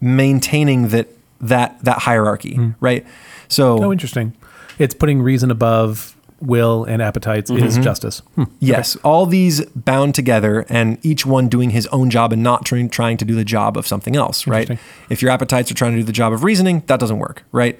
maintaining 0.00 0.88
that 0.88 1.08
that 1.40 1.82
that 1.84 1.98
hierarchy, 2.00 2.58
right? 2.80 3.04
So 3.48 3.82
Oh, 3.84 3.92
interesting. 3.92 4.32
It's 4.78 4.94
putting 4.94 5.22
reason 5.22 5.50
above 5.50 6.16
will 6.40 6.84
and 6.84 7.00
appetites 7.00 7.50
Mm-hmm. 7.50 7.64
is 7.64 7.78
justice. 7.78 8.20
Hmm. 8.34 8.44
Yes, 8.60 8.96
all 8.96 9.24
these 9.26 9.64
bound 9.74 10.14
together, 10.14 10.64
and 10.68 10.98
each 11.02 11.24
one 11.26 11.48
doing 11.48 11.70
his 11.70 11.86
own 11.88 12.10
job 12.10 12.32
and 12.32 12.42
not 12.42 12.64
trying 12.64 12.88
trying 12.88 13.16
to 13.18 13.24
do 13.24 13.34
the 13.34 13.44
job 13.44 13.76
of 13.76 13.86
something 13.86 14.16
else. 14.16 14.46
Right? 14.46 14.78
If 15.10 15.22
your 15.22 15.30
appetites 15.30 15.70
are 15.70 15.74
trying 15.74 15.92
to 15.92 15.98
do 15.98 16.04
the 16.04 16.12
job 16.12 16.32
of 16.32 16.44
reasoning, 16.44 16.82
that 16.86 16.98
doesn't 17.00 17.18
work. 17.18 17.44
Right? 17.52 17.78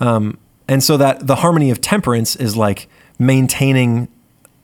Um, 0.00 0.38
and 0.68 0.82
so 0.82 0.96
that 0.96 1.26
the 1.26 1.36
harmony 1.36 1.70
of 1.70 1.80
temperance 1.80 2.36
is 2.36 2.56
like 2.56 2.88
maintaining 3.18 4.08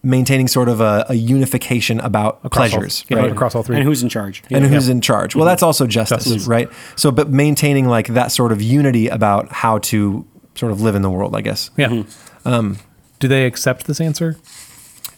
maintaining 0.03 0.47
sort 0.49 0.69
of 0.69 0.81
a, 0.81 1.05
a 1.09 1.15
unification 1.15 1.99
about 2.01 2.39
Across 2.45 2.73
all- 2.73 2.79
pleasures. 2.79 3.05
yeah, 3.09 3.19
right? 3.19 3.33
across 3.33 3.55
all 3.55 3.63
three. 3.63 3.77
And 3.77 3.85
who's 3.85 4.03
in 4.03 4.09
charge? 4.09 4.43
and 4.51 4.65
Yeah. 4.65 4.71
who's 4.71 4.89
in 4.89 5.01
charge. 5.01 5.35
Well, 5.35 5.45
that's 5.47 5.63
also 5.63 5.87
justice, 5.87 6.25
Justice. 6.25 6.47
right? 6.47 6.69
So, 6.95 7.11
but 7.11 7.31
maintaining 7.31 7.87
like 7.89 8.09
that 8.09 8.31
sort 8.31 8.53
of 8.53 8.63
unity 8.63 9.09
about 9.09 9.51
how 9.53 9.79
to 9.79 10.25
sort 10.55 10.71
of 10.73 10.81
live 10.81 10.95
in 10.95 11.03
the 11.03 11.11
world, 11.11 11.35
I 11.35 11.41
guess. 11.41 11.71
Yeah. 11.77 11.89
Mm-hmm. 11.89 12.49
Um, 12.49 12.79
Do 13.19 13.29
they 13.29 13.47
accept 13.47 13.87
this 13.87 14.01
answer? 14.01 14.37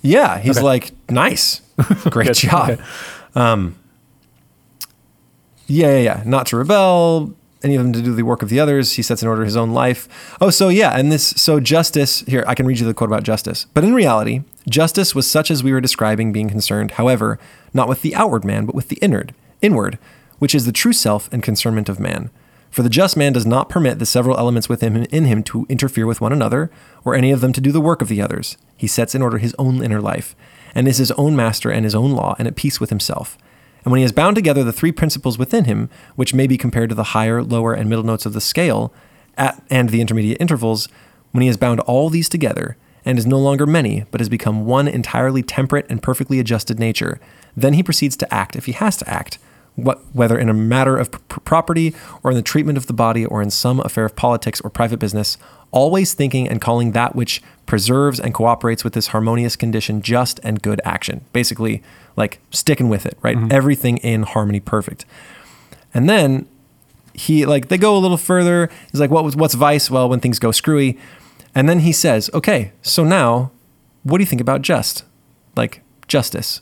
Yeah, 0.00 0.38
he's 0.38 0.56
Okay. 0.58 0.64
like, 0.64 0.92
nice, 1.10 1.60
great 2.10 2.32
job. 2.34 2.70
Okay. 2.70 2.82
Yeah, 5.66 5.90
yeah, 5.90 5.98
yeah. 5.98 6.22
Not 6.24 6.46
to 6.46 6.56
rebel, 6.56 7.34
any 7.62 7.74
of 7.74 7.82
them 7.82 7.92
to 7.92 8.02
do 8.02 8.14
the 8.14 8.24
work 8.24 8.42
of 8.42 8.48
the 8.48 8.60
others. 8.60 8.92
He 8.92 9.02
sets 9.02 9.22
in 9.22 9.28
order 9.28 9.44
his 9.44 9.56
own 9.56 9.72
life. 9.72 10.36
Oh, 10.40 10.50
so 10.50 10.68
yeah, 10.68 10.96
and 10.96 11.10
this, 11.10 11.28
so 11.28 11.60
justice, 11.60 12.20
here, 12.20 12.44
I 12.46 12.54
can 12.54 12.66
read 12.66 12.78
you 12.78 12.86
the 12.86 12.94
quote 12.94 13.10
about 13.10 13.24
justice. 13.24 13.66
But 13.74 13.84
in 13.84 13.94
reality, 13.94 14.42
justice 14.68 15.14
was 15.14 15.30
such 15.30 15.50
as 15.50 15.62
we 15.62 15.72
were 15.72 15.80
describing 15.80 16.32
being 16.32 16.48
concerned, 16.48 16.92
however, 16.92 17.38
not 17.74 17.88
with 17.88 18.02
the 18.02 18.14
outward 18.14 18.44
man, 18.44 18.66
but 18.66 18.74
with 18.74 18.88
the 18.88 18.98
inward, 19.02 19.34
inward, 19.60 19.98
which 20.38 20.54
is 20.54 20.66
the 20.66 20.72
true 20.72 20.92
self 20.92 21.28
and 21.32 21.42
concernment 21.42 21.88
of 21.88 22.00
man. 22.00 22.30
For 22.70 22.82
the 22.82 22.90
just 22.90 23.16
man 23.16 23.32
does 23.32 23.46
not 23.46 23.68
permit 23.68 23.98
the 23.98 24.06
several 24.06 24.36
elements 24.36 24.68
within 24.68 24.94
him, 24.94 25.06
in 25.10 25.24
him 25.24 25.42
to 25.44 25.66
interfere 25.68 26.06
with 26.06 26.20
one 26.20 26.32
another, 26.32 26.70
or 27.04 27.14
any 27.14 27.30
of 27.30 27.40
them 27.40 27.52
to 27.54 27.60
do 27.60 27.72
the 27.72 27.80
work 27.80 28.02
of 28.02 28.08
the 28.08 28.20
others. 28.20 28.56
He 28.76 28.86
sets 28.86 29.14
in 29.14 29.22
order 29.22 29.38
his 29.38 29.56
own 29.58 29.82
inner 29.82 30.00
life, 30.00 30.36
and 30.74 30.86
is 30.86 30.98
his 30.98 31.10
own 31.12 31.34
master 31.34 31.70
and 31.70 31.84
his 31.84 31.94
own 31.94 32.12
law, 32.12 32.36
and 32.38 32.46
at 32.46 32.56
peace 32.56 32.78
with 32.78 32.90
himself. 32.90 33.38
And 33.84 33.92
when 33.92 33.98
he 33.98 34.02
has 34.02 34.12
bound 34.12 34.36
together 34.36 34.64
the 34.64 34.72
three 34.72 34.92
principles 34.92 35.38
within 35.38 35.64
him, 35.64 35.88
which 36.16 36.34
may 36.34 36.46
be 36.46 36.58
compared 36.58 36.88
to 36.90 36.94
the 36.94 37.04
higher, 37.04 37.42
lower, 37.42 37.72
and 37.72 37.88
middle 37.88 38.04
notes 38.04 38.26
of 38.26 38.32
the 38.32 38.40
scale, 38.40 38.92
at, 39.36 39.62
and 39.70 39.90
the 39.90 40.00
intermediate 40.00 40.40
intervals, 40.40 40.88
when 41.32 41.42
he 41.42 41.46
has 41.46 41.56
bound 41.56 41.80
all 41.80 42.10
these 42.10 42.28
together, 42.28 42.76
and 43.04 43.18
is 43.18 43.26
no 43.26 43.38
longer 43.38 43.66
many, 43.66 44.04
but 44.10 44.20
has 44.20 44.28
become 44.28 44.66
one 44.66 44.88
entirely 44.88 45.42
temperate 45.42 45.86
and 45.88 46.02
perfectly 46.02 46.40
adjusted 46.40 46.78
nature, 46.78 47.20
then 47.56 47.74
he 47.74 47.82
proceeds 47.82 48.16
to 48.16 48.34
act 48.34 48.56
if 48.56 48.66
he 48.66 48.72
has 48.72 48.96
to 48.96 49.08
act, 49.08 49.38
what, 49.76 50.02
whether 50.12 50.38
in 50.38 50.48
a 50.48 50.54
matter 50.54 50.96
of 50.96 51.10
property, 51.28 51.94
or 52.22 52.32
in 52.32 52.36
the 52.36 52.42
treatment 52.42 52.76
of 52.76 52.86
the 52.86 52.92
body, 52.92 53.24
or 53.24 53.40
in 53.40 53.50
some 53.50 53.80
affair 53.80 54.04
of 54.04 54.16
politics 54.16 54.60
or 54.62 54.70
private 54.70 54.98
business, 54.98 55.38
always 55.70 56.14
thinking 56.14 56.48
and 56.48 56.60
calling 56.60 56.92
that 56.92 57.14
which 57.14 57.42
preserves 57.66 58.18
and 58.18 58.32
cooperates 58.32 58.82
with 58.84 58.94
this 58.94 59.08
harmonious 59.08 59.56
condition 59.56 60.00
just 60.00 60.40
and 60.42 60.62
good 60.62 60.80
action. 60.84 61.24
Basically, 61.32 61.82
like 62.16 62.40
sticking 62.50 62.88
with 62.88 63.06
it, 63.06 63.18
right? 63.22 63.36
Everything 63.52 63.98
in 63.98 64.22
harmony, 64.22 64.60
perfect. 64.60 65.04
And 65.92 66.08
then 66.08 66.46
he 67.14 67.44
like 67.46 67.68
they 67.68 67.78
go 67.78 67.96
a 67.96 67.98
little 67.98 68.16
further. 68.16 68.70
He's 68.90 69.00
like, 69.00 69.10
"What 69.10 69.24
was 69.24 69.36
what's 69.36 69.54
vice? 69.54 69.90
Well, 69.90 70.08
when 70.08 70.20
things 70.20 70.38
go 70.38 70.52
screwy." 70.52 70.98
And 71.54 71.68
then 71.68 71.80
he 71.80 71.92
says, 71.92 72.30
"Okay, 72.32 72.72
so 72.82 73.04
now, 73.04 73.50
what 74.02 74.18
do 74.18 74.22
you 74.22 74.26
think 74.26 74.40
about 74.40 74.62
just, 74.62 75.04
like 75.56 75.82
justice? 76.06 76.60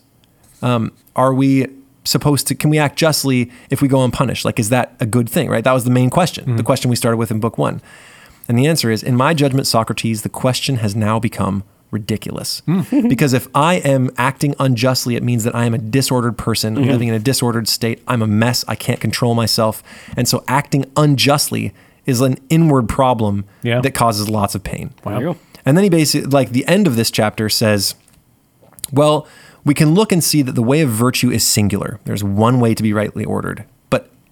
Um, 0.61 0.91
are 1.15 1.33
we 1.33 1.67
supposed 2.03 2.47
to? 2.47 2.55
Can 2.55 2.69
we 2.69 2.79
act 2.79 2.97
justly 2.97 3.51
if 3.69 3.81
we 3.81 3.87
go 3.87 4.03
unpunished? 4.03 4.45
Like, 4.45 4.59
is 4.59 4.69
that 4.69 4.95
a 4.99 5.05
good 5.05 5.29
thing? 5.29 5.49
Right? 5.49 5.63
That 5.63 5.73
was 5.73 5.83
the 5.83 5.91
main 5.91 6.09
question. 6.09 6.55
The 6.55 6.63
question 6.63 6.89
we 6.89 6.95
started 6.95 7.17
with 7.17 7.31
in 7.31 7.39
book 7.39 7.57
one. 7.57 7.81
And 8.47 8.57
the 8.57 8.67
answer 8.67 8.89
is, 8.89 9.03
in 9.03 9.15
my 9.15 9.33
judgment, 9.33 9.67
Socrates, 9.67 10.21
the 10.21 10.29
question 10.29 10.77
has 10.77 10.95
now 10.95 11.19
become 11.19 11.63
ridiculous. 11.91 12.61
Hmm. 12.65 12.81
because 13.07 13.33
if 13.33 13.47
I 13.53 13.75
am 13.75 14.09
acting 14.17 14.55
unjustly, 14.59 15.15
it 15.15 15.23
means 15.23 15.43
that 15.43 15.55
I 15.55 15.65
am 15.65 15.73
a 15.73 15.77
disordered 15.77 16.37
person, 16.37 16.77
I'm 16.77 16.83
mm-hmm. 16.83 16.91
living 16.91 17.07
in 17.09 17.13
a 17.13 17.19
disordered 17.19 17.67
state. 17.67 18.01
I'm 18.07 18.21
a 18.21 18.27
mess. 18.27 18.63
I 18.67 18.75
can't 18.75 18.99
control 18.99 19.35
myself. 19.35 19.83
And 20.15 20.27
so 20.27 20.43
acting 20.47 20.85
unjustly 20.95 21.73
is 22.05 22.21
an 22.21 22.37
inward 22.49 22.87
problem 22.87 23.45
Yeah. 23.63 23.81
that 23.81 23.91
causes 23.93 24.29
lots 24.29 24.55
of 24.55 24.63
pain. 24.63 24.93
Go. 25.21 25.37
And 25.65 25.75
then 25.75 25.83
he 25.83 25.89
basically, 25.89 26.29
like, 26.29 26.51
the 26.51 26.65
end 26.65 26.87
of 26.87 26.95
this 26.95 27.11
chapter 27.11 27.49
says, 27.49 27.95
well, 28.91 29.27
we 29.65 29.73
can 29.73 29.93
look 29.93 30.13
and 30.13 30.23
see 30.23 30.41
that 30.41 30.53
the 30.53 30.63
way 30.63 30.79
of 30.79 30.89
virtue 30.89 31.29
is 31.29 31.45
singular. 31.45 31.99
There's 32.05 32.23
one 32.23 32.61
way 32.61 32.73
to 32.73 32.81
be 32.81 32.93
rightly 32.93 33.25
ordered. 33.25 33.65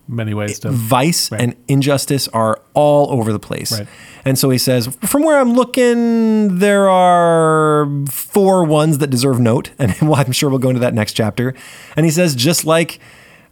Many 0.08 0.34
ways 0.34 0.60
to. 0.60 0.70
vice 0.72 1.32
Right. 1.32 1.42
and 1.42 1.56
injustice 1.68 2.28
are 2.30 2.62
all 2.74 3.12
over 3.12 3.32
the 3.34 3.40
place. 3.40 3.72
Right. 3.78 3.88
And 4.24 4.38
so 4.38 4.50
he 4.50 4.58
says, 4.58 4.88
from 5.02 5.24
where 5.24 5.40
I'm 5.40 5.54
looking, 5.54 6.60
there 6.60 6.90
are 6.90 7.88
four 8.10 8.64
ones 8.66 9.00
that 9.00 9.08
deserve 9.10 9.40
note. 9.40 9.72
And 9.80 9.94
well, 10.02 10.16
I'm 10.16 10.32
sure 10.32 10.50
we'll 10.50 10.60
go 10.60 10.70
into 10.70 10.82
that 10.82 10.94
next 10.94 11.14
chapter. 11.14 11.54
And 11.96 12.06
he 12.06 12.12
says, 12.12 12.36
just 12.36 12.66
like, 12.66 13.00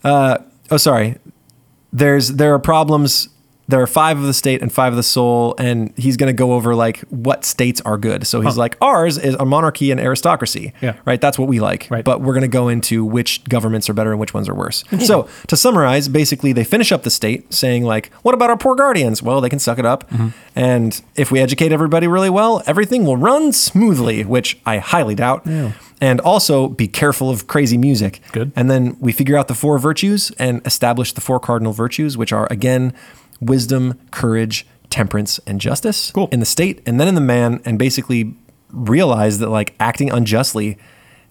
uh, 0.04 0.38
oh, 0.70 0.78
sorry, 0.78 1.18
there's 1.92 2.30
there 2.30 2.54
are 2.54 2.60
problems. 2.60 3.30
There 3.68 3.82
are 3.82 3.88
five 3.88 4.18
of 4.18 4.24
the 4.26 4.34
state 4.34 4.62
and 4.62 4.72
five 4.72 4.92
of 4.92 4.98
the 4.98 5.04
soul, 5.04 5.56
and 5.58 5.94
he's 5.98 6.18
going 6.18 6.28
to 6.28 6.34
go 6.38 6.52
over 6.52 6.76
like 6.76 7.00
what 7.10 7.46
states 7.46 7.80
are 7.86 7.98
good. 7.98 8.28
So 8.28 8.42
he's 8.42 8.58
like, 8.58 8.76
ours 8.82 9.18
is 9.18 9.36
a 9.36 9.46
monarchy 9.46 9.90
and 9.90 10.02
aristocracy, 10.02 10.74
Yeah. 10.82 10.96
right? 11.06 11.22
That's 11.22 11.40
what 11.40 11.48
we 11.48 11.62
like, 11.62 11.88
Right. 11.90 12.04
But 12.04 12.20
we're 12.20 12.34
going 12.34 12.42
to 12.42 12.48
go 12.50 12.68
into 12.68 13.06
which 13.06 13.42
governments 13.46 13.90
are 13.90 13.94
better 13.94 14.12
and 14.12 14.20
which 14.20 14.34
ones 14.34 14.50
are 14.50 14.54
worse. 14.54 14.84
So 15.00 15.30
to 15.48 15.56
summarize, 15.56 16.10
basically, 16.10 16.52
they 16.52 16.66
finish 16.66 16.92
up 16.92 17.04
the 17.04 17.10
state 17.10 17.54
saying 17.54 17.84
like, 17.86 18.12
what 18.24 18.34
about 18.36 18.50
our 18.50 18.58
poor 18.58 18.76
guardians? 18.76 19.24
Well, 19.24 19.40
they 19.40 19.50
can 19.50 19.60
suck 19.60 19.80
it 19.80 19.86
up, 19.86 20.10
Mm-hmm. 20.10 20.28
and 20.56 21.02
if 21.16 21.32
we 21.32 21.40
educate 21.40 21.72
everybody 21.72 22.06
really 22.08 22.30
well, 22.30 22.62
everything 22.68 23.06
will 23.06 23.18
run 23.18 23.52
smoothly, 23.54 24.24
which 24.26 24.58
I 24.66 24.80
highly 24.80 25.16
doubt. 25.16 25.48
And 26.02 26.20
also 26.20 26.68
be 26.68 26.90
careful 26.90 27.30
of 27.30 27.48
crazy 27.48 27.78
music. 27.78 28.20
Good. 28.34 28.52
And 28.58 28.70
then 28.70 28.98
we 29.00 29.14
figure 29.14 29.38
out 29.38 29.48
the 29.48 29.54
four 29.56 29.80
virtues 29.80 30.32
and 30.38 30.62
establish 30.66 31.14
the 31.14 31.22
four 31.22 31.40
cardinal 31.40 31.72
virtues, 31.72 32.18
which 32.18 32.34
are 32.34 32.46
again 32.52 32.92
wisdom, 33.48 34.00
courage, 34.12 34.66
temperance, 34.90 35.40
and 35.48 35.60
justice 35.60 36.12
Cool. 36.12 36.30
in 36.32 36.40
the 36.40 36.46
state, 36.46 36.82
and 36.86 37.00
then 37.00 37.08
in 37.08 37.16
the 37.16 37.22
man, 37.22 37.62
and 37.66 37.80
basically 37.80 38.36
realize 38.72 39.40
that 39.40 39.50
like 39.50 39.76
acting 39.80 40.10
unjustly 40.12 40.78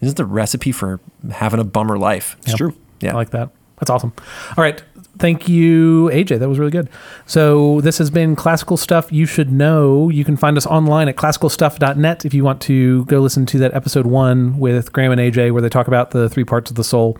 isn't 0.00 0.16
the 0.16 0.24
recipe 0.24 0.72
for 0.72 1.00
having 1.32 1.60
a 1.60 1.64
bummer 1.64 1.98
life. 1.98 2.36
It's 2.42 2.54
true. 2.54 2.74
Yeah. 3.00 3.12
I 3.12 3.14
like 3.14 3.30
that. 3.30 3.50
That's 3.78 3.90
awesome. 3.90 4.12
All 4.56 4.62
right. 4.62 4.82
Thank 5.18 5.48
you, 5.48 6.08
AJ. 6.12 6.38
That 6.38 6.48
was 6.48 6.58
really 6.58 6.70
good. 6.70 6.88
So, 7.26 7.80
this 7.82 7.98
has 7.98 8.10
been 8.10 8.34
Classical 8.34 8.76
Stuff 8.76 9.12
You 9.12 9.26
Should 9.26 9.52
Know. 9.52 10.08
You 10.08 10.24
can 10.24 10.36
find 10.36 10.56
us 10.56 10.66
online 10.66 11.06
at 11.08 11.16
classicalstuff.net 11.16 12.24
if 12.24 12.32
you 12.32 12.42
want 12.44 12.60
to 12.62 13.04
go 13.04 13.20
listen 13.20 13.44
to 13.46 13.58
that 13.58 13.74
episode 13.74 14.06
one 14.06 14.58
with 14.58 14.92
Graham 14.92 15.12
and 15.12 15.20
AJ 15.20 15.52
where 15.52 15.60
they 15.60 15.68
talk 15.68 15.86
about 15.86 16.12
the 16.12 16.28
three 16.28 16.44
parts 16.44 16.70
of 16.70 16.76
the 16.76 16.84
soul. 16.84 17.18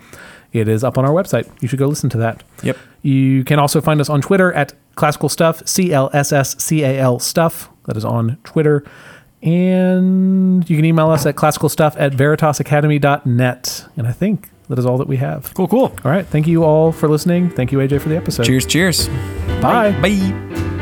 It 0.53 0.67
is 0.67 0.83
up 0.83 0.97
on 0.97 1.05
our 1.05 1.11
website. 1.11 1.49
You 1.61 1.67
should 1.67 1.79
go 1.79 1.87
listen 1.87 2.09
to 2.11 2.17
that. 2.17 2.43
Yep. 2.63 2.77
You 3.03 3.43
can 3.43 3.59
also 3.59 3.79
find 3.79 4.01
us 4.01 4.09
on 4.09 4.21
Twitter 4.21 4.51
at 4.53 4.73
Classical 4.95 5.29
Stuff, 5.29 5.67
C 5.67 5.93
L 5.93 6.09
S 6.13 6.31
S 6.31 6.61
C 6.61 6.83
A 6.83 6.99
L 6.99 7.19
Stuff. 7.19 7.69
That 7.85 7.97
is 7.97 8.05
on 8.05 8.37
Twitter. 8.43 8.83
And 9.41 10.67
you 10.69 10.75
can 10.77 10.85
email 10.85 11.09
us 11.09 11.25
at 11.25 11.35
classicalstuff 11.35 11.95
at 11.97 12.13
veritasacademy.net. 12.13 13.85
And 13.97 14.07
I 14.07 14.11
think 14.13 14.49
that 14.69 14.79
is 14.79 14.85
all 14.85 14.97
that 14.97 15.07
we 15.07 15.17
have. 15.17 15.53
Cool, 15.53 15.67
cool. 15.67 15.93
All 16.05 16.11
right. 16.11 16.25
Thank 16.25 16.47
you 16.47 16.63
all 16.63 16.93
for 16.93 17.09
listening. 17.09 17.49
Thank 17.49 17.71
you, 17.71 17.79
AJ, 17.79 18.01
for 18.01 18.09
the 18.09 18.15
episode. 18.15 18.45
Cheers, 18.45 18.65
cheers. 18.65 19.09
Bye. 19.61 19.91
Bye. 20.01 20.79